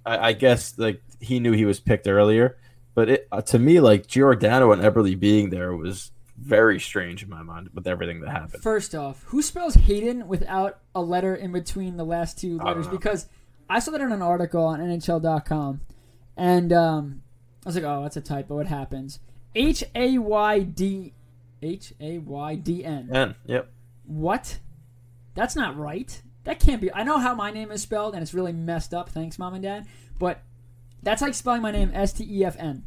I, 0.06 0.30
I 0.30 0.34
guess 0.34 0.78
like 0.78 1.02
he 1.20 1.40
knew 1.40 1.52
he 1.52 1.66
was 1.66 1.80
picked 1.80 2.08
earlier, 2.08 2.58
but 2.96 3.10
it, 3.10 3.28
uh, 3.32 3.42
to 3.42 3.60
me, 3.60 3.80
like 3.80 4.08
Giordano 4.08 4.72
and 4.72 4.82
Eberle 4.82 5.20
being 5.20 5.50
there 5.50 5.76
was 5.76 6.12
very 6.38 6.80
strange 6.80 7.22
in 7.22 7.30
my 7.30 7.44
mind 7.44 7.70
with 7.74 7.88
everything 7.88 8.22
that 8.22 8.30
happened. 8.30 8.64
First 8.64 8.96
off, 8.96 9.24
who 9.28 9.42
spells 9.42 9.76
Hayden 9.76 10.28
without 10.28 10.80
a 10.96 11.02
letter 11.02 11.36
in 11.36 11.52
between 11.52 11.98
the 11.98 12.06
last 12.06 12.40
two 12.40 12.58
letters? 12.58 12.86
know. 12.88 12.92
Because 12.94 13.28
I 13.70 13.80
saw 13.80 13.92
that 13.92 14.02
in 14.02 14.12
an 14.12 14.22
article 14.22 14.64
on 14.64 14.80
NHL.com, 14.80 15.82
and 16.38 16.74
um, 16.74 17.22
I 17.66 17.70
was 17.70 17.76
like, 17.76 17.84
"Oh, 17.84 18.02
that's 18.04 18.18
a 18.18 18.22
typo. 18.22 18.60
It 18.60 18.68
happens." 18.68 19.20
H 19.54 19.84
A 19.94 20.18
Y 20.18 20.60
D 20.60 21.14
H 21.62 21.94
A 22.00 22.18
Y 22.20 22.56
D 22.56 22.84
N. 22.84 23.10
And 23.12 23.36
yep, 23.46 23.72
What? 24.06 24.60
That's 25.34 25.56
not 25.56 25.78
right. 25.78 26.22
That 26.46 26.60
can't 26.60 26.80
be. 26.80 26.94
I 26.94 27.04
know 27.04 27.18
how 27.18 27.36
my 27.36 27.52
name 27.52 27.72
is 27.72 27.82
spelled, 27.82 28.14
and 28.14 28.24
it's 28.24 28.34
really 28.34 28.54
messed 28.54 28.94
up. 28.94 29.10
Thanks, 29.10 29.38
mom 29.38 29.54
and 29.54 29.64
dad. 29.64 29.86
But 30.18 30.42
that's 31.06 31.22
like 31.22 31.34
spelling 31.34 31.62
my 31.62 31.72
name 31.72 31.92
S 31.94 32.12
T 32.12 32.28
E 32.30 32.44
F 32.44 32.58
N. 32.60 32.84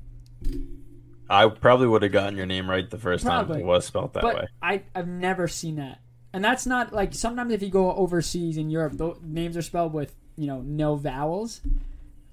I 1.30 1.48
probably 1.48 1.86
would 1.88 2.02
have 2.02 2.12
gotten 2.12 2.36
your 2.36 2.46
name 2.46 2.68
right 2.68 2.88
the 2.88 2.98
first 2.98 3.24
time 3.24 3.46
Probably. 3.46 3.56
if 3.56 3.62
it 3.62 3.66
was 3.66 3.84
spelled 3.86 4.12
that 4.14 4.22
but 4.22 4.34
way. 4.36 4.48
I, 4.62 4.82
I've 4.94 5.08
never 5.08 5.46
seen 5.48 5.76
that. 5.76 6.00
And 6.32 6.42
that's 6.44 6.66
not 6.66 6.92
like 6.92 7.14
sometimes 7.14 7.52
if 7.52 7.62
you 7.62 7.68
go 7.70 7.92
overseas 7.94 8.56
in 8.56 8.70
Europe, 8.70 8.96
the 8.96 9.14
names 9.22 9.56
are 9.56 9.62
spelled 9.62 9.92
with, 9.94 10.14
you 10.36 10.46
know, 10.46 10.60
no 10.62 10.94
vowels. 10.96 11.60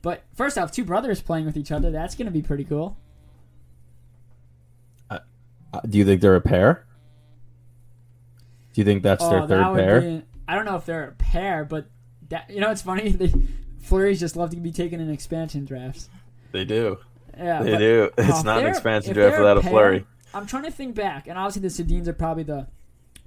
But 0.01 0.23
first 0.35 0.57
off, 0.57 0.71
two 0.71 0.85
brothers 0.85 1.21
playing 1.21 1.45
with 1.45 1.57
each 1.57 1.71
other, 1.71 1.91
that's 1.91 2.15
going 2.15 2.25
to 2.27 2.31
be 2.31 2.41
pretty 2.41 2.63
cool. 2.63 2.97
Uh, 5.09 5.19
do 5.89 5.97
you 5.97 6.05
think 6.05 6.21
they're 6.21 6.35
a 6.35 6.41
pair? 6.41 6.85
Do 8.73 8.81
you 8.81 8.85
think 8.85 9.03
that's 9.03 9.27
their 9.27 9.39
Oh, 9.41 9.47
third 9.47 9.59
that 9.61 9.71
would 9.71 9.77
pair? 9.79 10.01
be- 10.01 10.23
I 10.47 10.55
don't 10.55 10.65
know 10.65 10.75
if 10.75 10.85
they're 10.85 11.09
a 11.09 11.11
pair, 11.13 11.65
but 11.65 11.87
that 12.29 12.49
you 12.49 12.61
know, 12.61 12.71
it's 12.71 12.81
funny. 12.81 13.09
They, 13.17 13.31
Fleurys 13.85 14.19
just 14.19 14.35
love 14.35 14.49
to 14.51 14.57
be 14.57 14.71
taken 14.71 14.99
in 14.99 15.09
expansion 15.09 15.65
drafts. 15.65 16.09
They 16.51 16.65
do. 16.65 16.97
Yeah, 17.37 17.63
They 17.63 17.77
do. 17.77 18.09
oh, 18.17 18.23
It's 18.23 18.43
not 18.43 18.59
an 18.61 18.67
expansion 18.67 19.13
draft 19.13 19.37
without 19.37 19.57
a 19.57 19.61
pair- 19.61 19.71
Fleury. 19.71 20.05
I'm 20.33 20.45
trying 20.45 20.63
to 20.63 20.71
think 20.71 20.95
back, 20.95 21.27
and 21.27 21.37
obviously 21.37 21.61
the 21.61 21.67
Sedins 22.01 22.07
are 22.07 22.13
probably 22.13 22.43
the 22.43 22.67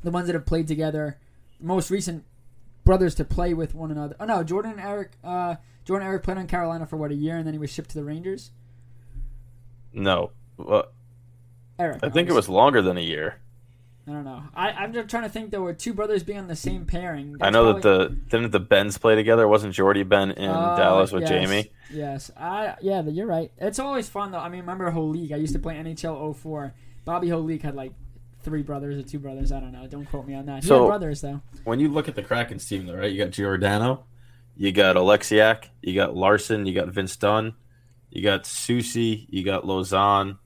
the 0.05 0.11
ones 0.11 0.27
that 0.27 0.35
have 0.35 0.47
played 0.47 0.69
together, 0.69 1.19
most 1.61 1.91
recent 1.91 2.25
brothers 2.85 3.15
to 3.17 3.25
play 3.25 3.53
with 3.55 3.75
one 3.75 3.91
another. 3.91 4.15
Oh 4.21 4.25
no, 4.25 4.43
Jordan 4.45 4.73
and 4.73 4.81
Eric. 4.81 5.13
Uh, 5.25 5.57
Jordan 5.85 6.07
and 6.07 6.11
Eric 6.13 6.23
played 6.23 6.37
on 6.39 6.47
Carolina 6.47 6.87
for 6.87 6.97
what 6.97 7.11
a 7.11 7.15
year, 7.15 7.37
and 7.37 7.47
then 7.47 7.55
he 7.55 7.59
was 7.59 7.71
shipped 7.71 7.91
to 7.91 7.97
the 7.97 8.05
Rangers. 8.05 8.51
No. 9.93 10.33
Well, 10.57 10.87
Eric, 11.79 12.01
I 12.03 12.09
think 12.11 12.29
it 12.29 12.33
was 12.35 12.49
longer 12.49 12.83
than 12.83 12.97
a 12.99 13.03
year. 13.03 13.41
I 14.09 14.13
don't 14.13 14.25
know. 14.25 14.43
I, 14.55 14.71
I'm 14.71 14.93
just 14.95 15.09
trying 15.11 15.25
to 15.25 15.29
think. 15.29 15.51
There 15.51 15.61
were 15.61 15.75
two 15.75 15.93
brothers 15.93 16.23
being 16.23 16.39
on 16.39 16.47
the 16.49 16.57
same 16.57 16.87
pairing. 16.87 17.37
I 17.43 17.51
know 17.51 17.75
probably- 17.75 17.83
that 17.83 18.09
the 18.09 18.15
didn't 18.39 18.53
the 18.53 18.61
Benns 18.61 18.97
play 18.97 19.15
together? 19.15 19.47
Wasn't 19.47 19.75
Jordie 19.75 20.03
Benn 20.05 20.31
in 20.31 20.49
Oh, 20.51 20.77
Dallas 20.77 21.13
with 21.13 21.23
yes, 21.23 21.31
Jamie? 21.31 21.71
Yes, 21.93 22.31
I 22.37 22.77
yeah, 22.81 23.03
you're 23.03 23.27
right. 23.27 23.53
It's 23.59 23.79
always 23.79 24.09
fun 24.09 24.31
though. 24.33 24.39
I 24.39 24.49
mean, 24.49 24.61
remember 24.61 24.91
Holik? 24.91 25.33
I 25.33 25.37
used 25.37 25.53
to 25.53 25.59
play 25.59 25.75
NHL 25.75 26.35
04. 26.35 26.75
Bobby 27.05 27.29
Holik 27.29 27.63
had 27.63 27.75
like 27.75 27.93
three 28.43 28.63
brothers 28.63 28.97
or 28.99 29.03
two 29.07 29.19
brothers. 29.19 29.53
I 29.53 29.61
don't 29.61 29.73
know. 29.73 29.87
Don't 29.87 30.07
quote 30.07 30.27
me 30.27 30.35
on 30.35 30.47
that. 30.47 30.63
He 30.63 30.69
So- 30.69 30.83
had 30.85 30.87
brothers 30.89 31.21
though. 31.21 31.43
When 31.65 31.81
you 31.81 31.89
look 31.89 32.09
at 32.09 32.15
the 32.15 32.23
Kraken's 32.23 32.67
team, 32.67 32.87
though, 32.87 32.97
right? 32.97 33.11
You 33.13 33.23
got 33.25 33.33
Giordano, 33.33 34.05
you 34.57 34.73
got 34.73 34.97
Oleksiak, 34.97 35.65
you 35.83 35.95
got 35.95 36.17
Larsson, 36.17 36.65
you 36.67 36.75
got 36.75 36.89
Vince 36.89 37.15
Dunn, 37.17 37.55
you 38.11 38.23
got 38.23 38.45
Soucy, 38.45 39.27
you 39.29 39.45
got 39.45 39.65
Lauzon. 39.65 40.39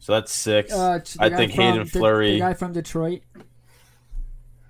So 0.00 0.12
that's 0.14 0.32
six. 0.32 0.72
Uh, 0.72 0.98
the 0.98 1.16
I 1.20 1.30
think 1.30 1.54
from 1.54 1.64
Hayden 1.64 1.84
De- 1.84 1.90
Fleury. 1.90 2.32
the 2.32 2.38
guy 2.40 2.54
from 2.54 2.72
Detroit, 2.72 3.20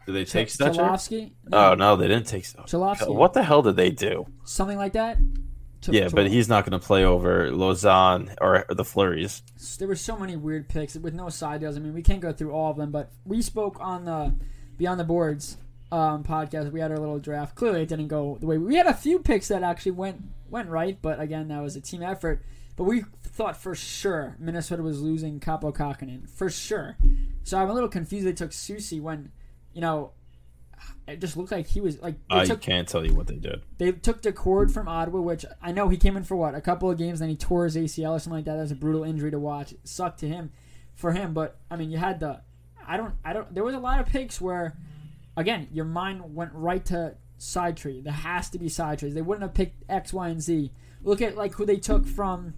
did 0.07 0.15
they 0.15 0.25
take 0.25 0.49
Stecher? 0.49 0.75
Cholowski. 0.75 1.33
Oh 1.53 1.75
no, 1.75 1.97
they 1.97 2.09
didn't 2.09 2.27
take 2.27 2.45
Stecher. 2.45 3.15
What 3.15 3.33
the 3.33 3.43
hell 3.43 3.63
did 3.63 3.77
they 3.77 3.91
do? 3.91 4.27
something 4.45 4.77
like 4.77 4.93
that. 4.95 5.19
Ch- 5.83 5.89
yeah, 5.91 6.09
Ch- 6.09 6.15
but 6.15 6.27
he's 6.29 6.49
not 6.49 6.67
going 6.69 6.79
to 6.79 6.85
play 6.85 7.05
over 7.05 7.51
Lauzon 7.51 8.35
or, 8.41 8.67
or 8.69 8.75
the 8.75 8.83
Fleurys. 8.85 9.43
there 9.79 9.89
were 9.89 9.97
so 9.97 10.17
many 10.17 10.37
weird 10.37 10.69
picks 10.69 10.95
with 10.97 11.15
no 11.15 11.29
side 11.31 11.61
deals. 11.61 11.77
I 11.77 11.81
mean, 11.81 11.95
we 11.95 12.03
can't 12.03 12.21
go 12.21 12.33
through 12.33 12.53
all 12.53 12.71
of 12.71 12.77
them, 12.77 12.91
but 12.91 13.11
we 13.25 13.41
spoke 13.41 13.79
on 13.81 14.05
the 14.05 14.35
Beyond 14.77 15.01
the 15.01 15.05
Boards 15.05 15.57
um, 15.93 16.23
podcast. 16.25 16.71
We 16.73 16.81
had 16.81 16.91
our 16.91 16.99
little 16.99 17.19
draft. 17.19 17.55
Clearly, 17.55 17.83
it 17.83 17.89
didn't 17.89 18.09
go 18.09 18.37
the 18.41 18.47
way 18.47 18.59
we 18.59 18.77
had 18.77 18.87
a 18.87 18.95
few 18.95 19.21
picks 19.21 19.49
that 19.49 19.63
actually 19.63 19.93
went 19.93 20.23
went 20.51 20.69
right, 20.69 20.99
but 21.01 21.21
again, 21.21 21.49
that 21.49 21.63
was 21.63 21.77
a 21.77 21.81
team 21.81 22.03
effort. 22.03 22.43
But 22.81 22.87
we 22.87 23.05
thought 23.23 23.59
for 23.59 23.75
sure 23.75 24.37
Minnesota 24.39 24.83
was 24.83 25.03
losing 25.03 25.39
Kaapo 25.39 25.71
Kähkönen 25.71 26.31
for 26.31 26.49
sure. 26.49 26.97
So 27.43 27.59
I'm 27.59 27.69
a 27.69 27.75
little 27.75 27.91
confused. 27.91 28.27
They 28.27 28.33
took 28.33 28.53
Soucy 28.53 29.03
when, 29.03 29.33
you 29.75 29.83
know, 29.83 30.13
it 31.07 31.21
just 31.21 31.37
looked 31.37 31.53
like 31.53 31.67
he 31.67 31.83
was 31.83 32.01
like 32.01 32.15
I 32.31 32.47
took 32.47 32.63
can't 32.63 32.89
tell 32.89 33.05
you 33.05 33.13
what 33.13 33.27
they 33.27 33.37
did. 33.37 33.61
they 33.77 33.93
took 33.93 34.23
Daccord 34.23 34.71
from 34.71 34.89
Ottawa, 34.89 35.21
which 35.21 35.45
I 35.61 35.73
know 35.73 35.91
he 35.91 35.99
came 35.99 36.17
in 36.17 36.25
for 36.25 36.37
what 36.37 36.55
a 36.55 36.63
couple 36.63 36.91
of 36.91 36.97
games, 36.97 37.19
then 37.19 37.29
he 37.29 37.37
tore 37.37 37.65
his 37.65 37.77
ACL 37.77 38.13
or 38.13 38.19
something 38.19 38.39
like 38.39 38.45
that. 38.47 38.55
That 38.55 38.63
was 38.63 38.73
a 38.73 38.77
brutal 38.77 39.05
injury 39.05 39.31
to 39.31 39.39
watch. 39.39 39.73
It 39.73 39.81
sucked 39.87 40.21
to 40.21 40.27
him, 40.27 40.51
for 40.95 41.13
him. 41.13 41.35
But 41.35 41.59
I 41.71 41.77
mean, 41.77 41.91
you 41.91 41.99
had 41.99 42.19
the, 42.19 42.41
I 42.89 42.97
don't, 42.97 43.13
I 43.23 43.35
don't. 43.35 43.55
There 43.55 43.63
was 43.63 43.75
a 43.75 43.79
lot 43.79 44.01
of 44.01 44.07
picks 44.07 44.41
where, 44.41 44.79
again, 45.37 45.69
your 45.71 45.85
mind 45.85 46.35
went 46.35 46.53
right 46.55 46.83
to 46.87 47.17
side 47.37 47.77
tree. 47.77 48.01
There 48.01 48.11
has 48.11 48.49
to 48.49 48.59
be 48.59 48.71
side 48.71 49.01
trees. 49.01 49.13
They 49.13 49.21
wouldn't 49.21 49.43
have 49.43 49.53
picked 49.53 49.85
X, 49.91 50.15
Y, 50.15 50.29
and 50.31 50.41
Z. 50.41 50.73
Look 51.03 51.21
at 51.21 51.37
like 51.37 51.53
who 51.53 51.67
they 51.67 51.77
took 51.77 52.07
from, 52.07 52.55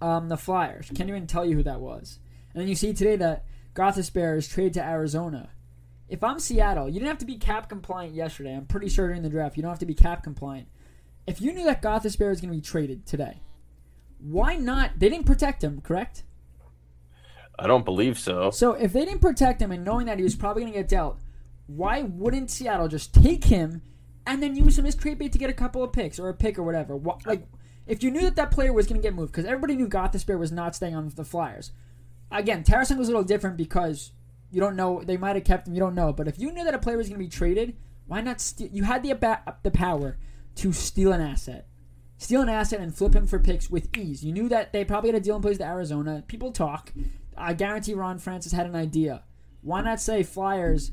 um, 0.00 0.28
the 0.28 0.36
Flyers. 0.36 0.90
Can't 0.94 1.08
even 1.08 1.26
tell 1.26 1.44
you 1.44 1.56
who 1.56 1.62
that 1.64 1.80
was. 1.80 2.18
And 2.52 2.60
then 2.60 2.68
you 2.68 2.74
see 2.74 2.92
today 2.92 3.16
that 3.16 3.44
Gostisbehere 3.74 4.36
is 4.36 4.48
traded 4.48 4.74
to 4.74 4.82
Arizona. 4.84 5.50
If 6.08 6.24
I'm 6.24 6.40
Seattle, 6.40 6.88
you 6.88 6.94
didn't 6.94 7.08
have 7.08 7.18
to 7.18 7.24
be 7.26 7.36
cap 7.36 7.68
compliant 7.68 8.14
yesterday. 8.14 8.54
I'm 8.54 8.66
pretty 8.66 8.88
sure 8.88 9.06
during 9.06 9.22
the 9.22 9.28
draft 9.28 9.56
you 9.56 9.62
don't 9.62 9.70
have 9.70 9.78
to 9.80 9.86
be 9.86 9.94
cap 9.94 10.22
compliant. 10.24 10.68
If 11.26 11.40
you 11.40 11.52
knew 11.52 11.64
that 11.64 11.82
Gostisbehere 11.82 12.32
is 12.32 12.40
going 12.40 12.50
to 12.50 12.56
be 12.56 12.60
traded 12.60 13.06
today, 13.06 13.42
why 14.18 14.56
not? 14.56 14.98
They 14.98 15.08
didn't 15.08 15.26
protect 15.26 15.62
him, 15.62 15.80
correct? 15.80 16.24
I 17.58 17.66
don't 17.66 17.84
believe 17.84 18.18
so. 18.18 18.50
So 18.50 18.72
if 18.72 18.92
they 18.92 19.04
didn't 19.04 19.20
protect 19.20 19.60
him 19.62 19.70
and 19.70 19.84
knowing 19.84 20.06
that 20.06 20.18
he 20.18 20.24
was 20.24 20.34
probably 20.34 20.62
going 20.62 20.72
to 20.72 20.78
get 20.80 20.88
dealt, 20.88 21.20
why 21.66 22.02
wouldn't 22.02 22.50
Seattle 22.50 22.88
just 22.88 23.14
take 23.14 23.44
him 23.44 23.82
and 24.26 24.42
then 24.42 24.56
use 24.56 24.78
him 24.78 24.86
as 24.86 24.96
trade 24.96 25.18
bait 25.18 25.32
to 25.32 25.38
get 25.38 25.50
a 25.50 25.54
couple 25.54 25.82
of 25.84 25.92
picks 25.92 26.18
or 26.18 26.28
a 26.28 26.34
pick 26.34 26.58
or 26.58 26.62
whatever? 26.64 26.96
Wha- 26.96 27.18
Like, 27.26 27.46
if 27.90 28.04
you 28.04 28.10
knew 28.12 28.20
that 28.22 28.36
that 28.36 28.52
player 28.52 28.72
was 28.72 28.86
going 28.86 29.00
to 29.00 29.06
get 29.06 29.14
moved, 29.14 29.32
because 29.32 29.44
everybody 29.44 29.74
knew 29.74 29.88
Gostisbehere 29.88 30.38
was 30.38 30.52
not 30.52 30.76
staying 30.76 30.94
on 30.94 31.08
the 31.08 31.24
Flyers. 31.24 31.72
Again, 32.30 32.62
Tarasen 32.62 32.96
was 32.96 33.08
a 33.08 33.10
little 33.10 33.24
different 33.24 33.56
because 33.56 34.12
you 34.52 34.60
don't 34.60 34.76
know 34.76 35.02
they 35.02 35.16
might 35.16 35.34
have 35.34 35.44
kept 35.44 35.66
him. 35.66 35.74
You 35.74 35.80
don't 35.80 35.96
know, 35.96 36.12
but 36.12 36.28
if 36.28 36.38
you 36.38 36.52
knew 36.52 36.64
that 36.64 36.74
a 36.74 36.78
player 36.78 36.96
was 36.96 37.08
going 37.08 37.18
to 37.18 37.24
be 37.24 37.28
traded, 37.28 37.76
why 38.06 38.20
not? 38.20 38.52
You 38.58 38.84
had 38.84 39.02
the 39.02 39.14
the 39.64 39.70
power 39.72 40.18
to 40.56 40.72
steal 40.72 41.12
an 41.12 41.20
asset, 41.20 41.66
steal 42.16 42.42
an 42.42 42.48
asset 42.48 42.80
and 42.80 42.94
flip 42.94 43.14
him 43.14 43.26
for 43.26 43.40
picks 43.40 43.68
with 43.68 43.96
ease. 43.98 44.24
You 44.24 44.32
knew 44.32 44.48
that 44.48 44.72
they 44.72 44.84
probably 44.84 45.10
had 45.10 45.20
a 45.20 45.24
deal 45.24 45.34
in 45.36 45.42
place 45.42 45.58
to 45.58 45.64
Arizona. 45.64 46.22
People 46.28 46.52
talk. 46.52 46.92
I 47.36 47.54
guarantee 47.54 47.94
Ron 47.94 48.20
Francis 48.20 48.52
had 48.52 48.66
an 48.66 48.76
idea. 48.76 49.24
Why 49.62 49.82
not 49.82 50.00
say 50.00 50.22
Flyers? 50.22 50.92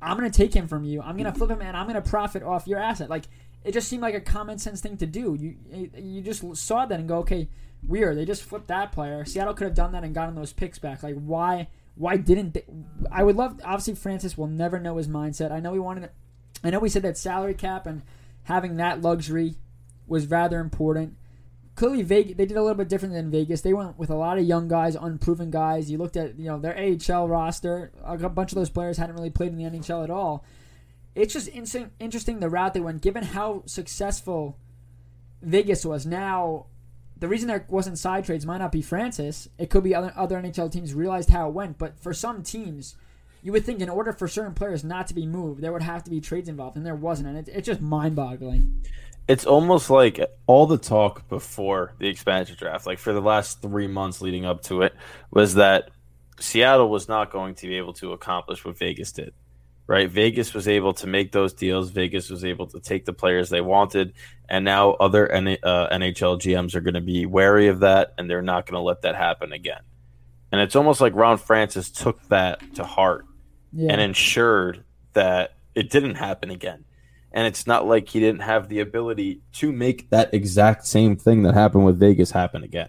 I'm 0.00 0.16
going 0.16 0.30
to 0.30 0.36
take 0.36 0.54
him 0.54 0.68
from 0.68 0.84
you. 0.84 1.02
I'm 1.02 1.16
going 1.16 1.30
to 1.30 1.36
flip 1.36 1.50
him, 1.50 1.60
and 1.60 1.76
I'm 1.76 1.86
going 1.86 2.02
to 2.02 2.08
profit 2.08 2.42
off 2.42 2.68
your 2.68 2.78
asset. 2.78 3.10
Like 3.10 3.24
it 3.64 3.72
just 3.72 3.88
seemed 3.88 4.02
like 4.02 4.14
a 4.14 4.20
common 4.20 4.58
sense 4.58 4.80
thing 4.80 4.96
to 4.98 5.06
do. 5.06 5.34
You 5.38 5.56
you 5.96 6.22
just 6.22 6.56
saw 6.56 6.86
that 6.86 6.98
and 6.98 7.08
go, 7.08 7.18
okay, 7.18 7.48
weird. 7.82 8.16
They 8.16 8.24
just 8.24 8.42
flipped 8.42 8.68
that 8.68 8.92
player. 8.92 9.24
Seattle 9.24 9.54
could 9.54 9.66
have 9.66 9.74
done 9.74 9.92
that 9.92 10.04
and 10.04 10.14
gotten 10.14 10.34
those 10.34 10.52
picks 10.52 10.78
back. 10.78 11.02
Like 11.02 11.16
why? 11.16 11.68
Why 11.96 12.16
didn't 12.16 12.54
they? 12.54 12.64
I 13.10 13.24
would 13.24 13.36
love. 13.36 13.60
Obviously, 13.64 13.94
Francis 13.96 14.38
will 14.38 14.46
never 14.46 14.78
know 14.78 14.96
his 14.96 15.08
mindset. 15.08 15.50
I 15.50 15.60
know 15.60 15.72
he 15.72 15.80
wanted. 15.80 16.10
I 16.62 16.70
know 16.70 16.78
we 16.78 16.88
said 16.88 17.02
that 17.02 17.18
salary 17.18 17.54
cap 17.54 17.86
and 17.86 18.02
having 18.44 18.76
that 18.76 19.02
luxury 19.02 19.56
was 20.06 20.26
rather 20.26 20.60
important. 20.60 21.16
clearly 21.74 22.02
Vegas 22.02 22.36
they 22.36 22.46
did 22.46 22.56
a 22.56 22.62
little 22.62 22.76
bit 22.76 22.88
different 22.88 23.14
than 23.14 23.30
Vegas. 23.30 23.60
They 23.60 23.72
went 23.72 23.98
with 23.98 24.10
a 24.10 24.16
lot 24.16 24.38
of 24.38 24.44
young 24.44 24.68
guys, 24.68 24.96
unproven 24.96 25.50
guys. 25.50 25.90
You 25.90 25.98
looked 25.98 26.16
at 26.16 26.38
you 26.38 26.46
know 26.46 26.58
their 26.58 26.76
AHL 26.76 27.28
roster. 27.28 27.92
A 28.04 28.16
bunch 28.28 28.52
of 28.52 28.56
those 28.56 28.70
players 28.70 28.96
hadn't 28.98 29.16
really 29.16 29.30
played 29.30 29.52
in 29.52 29.58
the 29.58 29.64
NHL 29.64 30.02
at 30.04 30.10
all. 30.10 30.44
It's 31.14 31.32
just 31.32 31.48
interesting, 31.48 31.90
interesting 31.98 32.40
the 32.40 32.48
route 32.48 32.74
they 32.74 32.80
went, 32.80 33.02
given 33.02 33.24
how 33.24 33.62
successful 33.66 34.56
Vegas 35.42 35.84
was. 35.84 36.06
Now, 36.06 36.66
the 37.16 37.28
reason 37.28 37.48
there 37.48 37.66
wasn't 37.68 37.98
side 37.98 38.24
trades 38.24 38.46
might 38.46 38.58
not 38.58 38.72
be 38.72 38.82
Francis. 38.82 39.48
It 39.58 39.70
could 39.70 39.84
be 39.84 39.94
other 39.94 40.12
other 40.16 40.40
NHL 40.40 40.70
teams 40.70 40.94
realized 40.94 41.30
how 41.30 41.48
it 41.48 41.54
went. 41.54 41.78
But 41.78 41.98
for 41.98 42.14
some 42.14 42.42
teams, 42.42 42.94
you 43.42 43.52
would 43.52 43.64
think 43.64 43.80
in 43.80 43.88
order 43.88 44.12
for 44.12 44.28
certain 44.28 44.54
players 44.54 44.84
not 44.84 45.08
to 45.08 45.14
be 45.14 45.26
moved, 45.26 45.60
there 45.60 45.72
would 45.72 45.82
have 45.82 46.04
to 46.04 46.10
be 46.10 46.20
trades 46.20 46.48
involved, 46.48 46.76
and 46.76 46.86
there 46.86 46.94
wasn't. 46.94 47.28
And 47.28 47.38
it, 47.38 47.48
it's 47.48 47.66
just 47.66 47.80
mind 47.80 48.14
boggling 48.14 48.82
it's 49.28 49.44
almost 49.44 49.90
like 49.90 50.18
all 50.46 50.66
the 50.66 50.78
talk 50.78 51.28
before 51.28 51.92
the 51.98 52.08
expansion 52.08 52.56
draft, 52.58 52.86
like 52.86 52.98
for 52.98 53.12
the 53.12 53.20
last 53.20 53.60
three 53.60 53.86
months 53.86 54.22
leading 54.22 54.46
up 54.46 54.62
to 54.62 54.80
it, 54.82 54.94
was 55.30 55.54
that 55.54 55.90
Seattle 56.40 56.88
was 56.88 57.08
not 57.08 57.30
going 57.30 57.54
to 57.56 57.66
be 57.66 57.76
able 57.76 57.92
to 57.94 58.12
accomplish 58.12 58.64
what 58.64 58.78
Vegas 58.78 59.12
did. 59.12 59.34
Right? 59.88 60.08
Vegas 60.08 60.54
was 60.54 60.68
able 60.68 60.92
to 60.94 61.06
make 61.06 61.32
those 61.32 61.54
deals. 61.54 61.90
Vegas 61.90 62.30
was 62.30 62.44
able 62.44 62.66
to 62.68 62.78
take 62.78 63.06
the 63.06 63.12
players 63.12 63.48
they 63.48 63.62
wanted. 63.62 64.12
And 64.48 64.64
now 64.64 64.92
other 64.92 65.26
N- 65.26 65.58
uh, 65.62 65.88
NHL 65.88 66.38
GMs 66.38 66.74
are 66.74 66.82
going 66.82 66.94
to 66.94 67.00
be 67.00 67.24
wary 67.24 67.68
of 67.68 67.80
that 67.80 68.12
and 68.18 68.28
they're 68.28 68.42
not 68.42 68.66
going 68.66 68.74
to 68.74 68.82
let 68.82 69.02
that 69.02 69.16
happen 69.16 69.52
again. 69.52 69.80
And 70.52 70.60
it's 70.60 70.76
almost 70.76 71.00
like 71.00 71.14
Ron 71.14 71.38
Francis 71.38 71.90
took 71.90 72.22
that 72.28 72.60
to 72.74 72.84
heart 72.84 73.24
yeah. 73.72 73.90
and 73.90 74.00
ensured 74.00 74.84
that 75.14 75.56
it 75.74 75.90
didn't 75.90 76.16
happen 76.16 76.50
again 76.50 76.84
and 77.32 77.46
it's 77.46 77.66
not 77.66 77.86
like 77.86 78.08
he 78.08 78.20
didn't 78.20 78.42
have 78.42 78.68
the 78.68 78.80
ability 78.80 79.42
to 79.52 79.70
make 79.70 80.10
that 80.10 80.32
exact 80.32 80.86
same 80.86 81.16
thing 81.16 81.42
that 81.42 81.54
happened 81.54 81.84
with 81.84 81.98
Vegas 81.98 82.30
happen 82.30 82.62
again. 82.62 82.88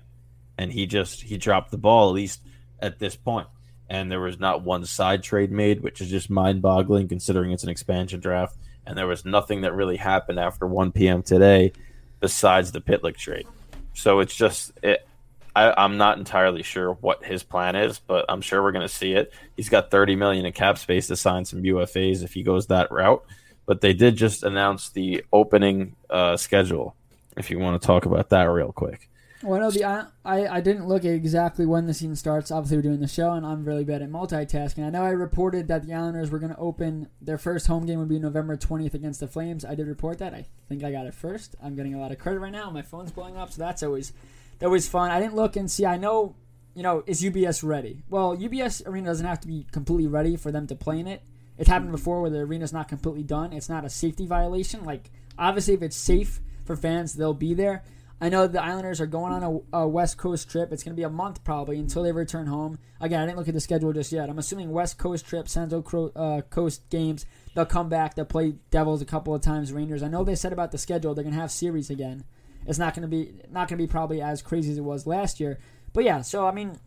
And 0.57 0.71
he 0.71 0.85
just 0.85 1.21
he 1.21 1.37
dropped 1.37 1.71
the 1.71 1.77
ball 1.77 2.09
at 2.09 2.13
least 2.13 2.41
at 2.79 2.99
this 2.99 3.15
point. 3.15 3.47
And 3.89 4.11
there 4.11 4.19
was 4.19 4.39
not 4.39 4.61
one 4.61 4.85
side 4.85 5.23
trade 5.23 5.51
made, 5.51 5.81
which 5.81 5.99
is 5.99 6.09
just 6.09 6.29
mind-boggling 6.29 7.07
considering 7.07 7.51
it's 7.51 7.63
an 7.63 7.69
expansion 7.69 8.19
draft. 8.19 8.55
And 8.85 8.97
there 8.97 9.07
was 9.07 9.25
nothing 9.25 9.61
that 9.61 9.73
really 9.73 9.97
happened 9.97 10.39
after 10.39 10.67
1 10.67 10.91
p.m. 10.91 11.23
today 11.23 11.73
besides 12.19 12.71
the 12.71 12.81
Pitlick 12.81 13.17
trade. 13.17 13.47
So 13.93 14.19
it's 14.19 14.35
just 14.35 14.71
it, 14.83 15.07
I, 15.55 15.83
am 15.83 15.97
not 15.97 16.17
entirely 16.17 16.63
sure 16.63 16.93
what 16.93 17.25
his 17.25 17.43
plan 17.43 17.75
is, 17.75 17.99
but 17.99 18.25
I'm 18.29 18.41
sure 18.41 18.61
we're 18.61 18.71
going 18.71 18.87
to 18.87 18.93
see 18.93 19.13
it. 19.13 19.33
He's 19.57 19.69
got 19.69 19.91
30 19.91 20.15
million 20.15 20.45
in 20.45 20.53
cap 20.53 20.77
space 20.77 21.07
to 21.07 21.15
sign 21.15 21.45
some 21.45 21.63
UFAs 21.63 22.23
if 22.23 22.33
he 22.33 22.43
goes 22.43 22.67
that 22.67 22.91
route 22.91 23.25
but 23.69 23.81
they 23.81 23.93
did 23.93 24.15
just 24.15 24.41
announce 24.41 24.89
the 24.89 25.23
opening 25.31 25.95
uh, 26.09 26.35
schedule. 26.37 26.95
If 27.37 27.51
you 27.51 27.59
want 27.59 27.79
to 27.79 27.85
talk 27.85 28.07
about 28.07 28.29
that 28.29 28.45
real 28.45 28.71
quick. 28.71 29.08
Well, 29.41 29.61
no, 29.61 29.71
the, 29.71 29.85
I, 29.85 30.07
I 30.25 30.59
didn't 30.59 30.87
look 30.87 31.05
at 31.05 31.13
exactly 31.13 31.65
when 31.65 31.85
the 31.85 31.93
season 31.93 32.17
starts. 32.17 32.51
Obviously, 32.51 32.77
we're 32.77 32.83
doing 32.83 32.99
the 32.99 33.07
show, 33.07 33.31
and 33.31 33.45
I'm 33.45 33.63
really 33.63 33.85
bad 33.85 34.01
at 34.01 34.09
multitasking. 34.09 34.85
I 34.85 34.89
know 34.89 35.03
I 35.03 35.11
reported 35.11 35.69
that 35.69 35.85
the 35.85 35.93
Islanders 35.93 36.29
were 36.29 36.39
going 36.39 36.53
to 36.53 36.59
open 36.59 37.07
their 37.21 37.37
first 37.37 37.67
home 37.67 37.85
game 37.85 37.99
would 37.99 38.09
be 38.09 38.19
November 38.19 38.57
20th 38.57 38.93
against 38.93 39.21
the 39.21 39.29
Flames. 39.29 39.63
I 39.63 39.75
did 39.75 39.87
report 39.87 40.17
that. 40.17 40.33
I 40.33 40.45
think 40.67 40.83
I 40.83 40.91
got 40.91 41.05
it 41.05 41.13
first. 41.13 41.55
I'm 41.63 41.75
getting 41.75 41.95
a 41.95 41.99
lot 41.99 42.11
of 42.11 42.19
credit 42.19 42.39
right 42.39 42.51
now. 42.51 42.69
My 42.69 42.81
phone's 42.81 43.11
blowing 43.11 43.37
up, 43.37 43.53
so 43.53 43.61
that's 43.61 43.81
always 43.81 44.11
that 44.59 44.69
was 44.69 44.89
fun. 44.89 45.09
I 45.09 45.21
didn't 45.21 45.35
look 45.35 45.55
and 45.55 45.71
see. 45.71 45.85
I 45.85 45.95
know, 45.95 46.35
you 46.75 46.83
know, 46.83 47.03
is 47.07 47.21
UBS 47.21 47.63
ready? 47.63 48.03
Well, 48.09 48.35
UBS 48.35 48.85
Arena 48.85 49.07
doesn't 49.07 49.25
have 49.25 49.39
to 49.41 49.47
be 49.47 49.65
completely 49.71 50.07
ready 50.07 50.35
for 50.35 50.51
them 50.51 50.67
to 50.67 50.75
play 50.75 50.99
in 50.99 51.07
it. 51.07 51.23
It's 51.57 51.69
happened 51.69 51.91
before 51.91 52.21
where 52.21 52.29
the 52.29 52.39
arena's 52.39 52.73
not 52.73 52.89
completely 52.89 53.23
done. 53.23 53.53
It's 53.53 53.69
not 53.69 53.85
a 53.85 53.89
safety 53.89 54.25
violation. 54.25 54.83
Like 54.83 55.11
obviously, 55.37 55.75
if 55.75 55.81
it's 55.81 55.95
safe 55.95 56.41
for 56.65 56.75
fans, 56.75 57.13
they'll 57.13 57.33
be 57.33 57.53
there. 57.53 57.83
I 58.21 58.27
know 58.27 58.47
the 58.47 58.61
Islanders 58.61 58.99
are 58.99 59.07
going 59.07 59.31
on 59.31 59.63
a, 59.73 59.77
a 59.77 59.87
West 59.87 60.17
Coast 60.17 60.49
trip. 60.49 60.73
It's 60.73 60.83
going 60.83 60.93
to 60.93 60.99
be 60.99 61.03
a 61.03 61.09
month 61.09 61.43
probably 61.43 61.79
until 61.79 62.03
they 62.03 62.11
return 62.11 62.47
home. 62.47 62.77
Again, 62.99 63.21
I 63.21 63.25
didn't 63.25 63.37
look 63.37 63.47
at 63.47 63.53
the 63.53 63.61
schedule 63.61 63.93
just 63.93 64.11
yet. 64.11 64.29
I'm 64.29 64.39
assuming 64.39 64.71
West 64.71 64.97
Coast 64.97 65.25
trip, 65.25 65.47
Central 65.47 66.11
uh, 66.15 66.41
Coast 66.49 66.89
games. 66.89 67.25
They'll 67.55 67.65
come 67.65 67.87
back. 67.87 68.15
They'll 68.15 68.25
play 68.25 68.55
Devils 68.71 69.01
a 69.01 69.05
couple 69.05 69.33
of 69.33 69.41
times. 69.41 69.71
Rangers. 69.71 70.03
I 70.03 70.09
know 70.09 70.23
they 70.23 70.35
said 70.35 70.51
about 70.51 70.71
the 70.71 70.77
schedule 70.77 71.13
they're 71.13 71.23
going 71.23 71.35
to 71.35 71.39
have 71.41 71.51
series 71.51 71.89
again. 71.89 72.25
It's 72.67 72.79
not 72.79 72.93
going 72.93 73.03
to 73.03 73.07
be 73.07 73.31
not 73.49 73.69
going 73.69 73.77
to 73.77 73.83
be 73.83 73.87
probably 73.87 74.21
as 74.21 74.41
crazy 74.41 74.71
as 74.71 74.77
it 74.77 74.83
was 74.83 75.07
last 75.07 75.39
year. 75.39 75.59
But 75.93 76.03
yeah, 76.03 76.21
so 76.21 76.45
I 76.45 76.51
mean, 76.51 76.77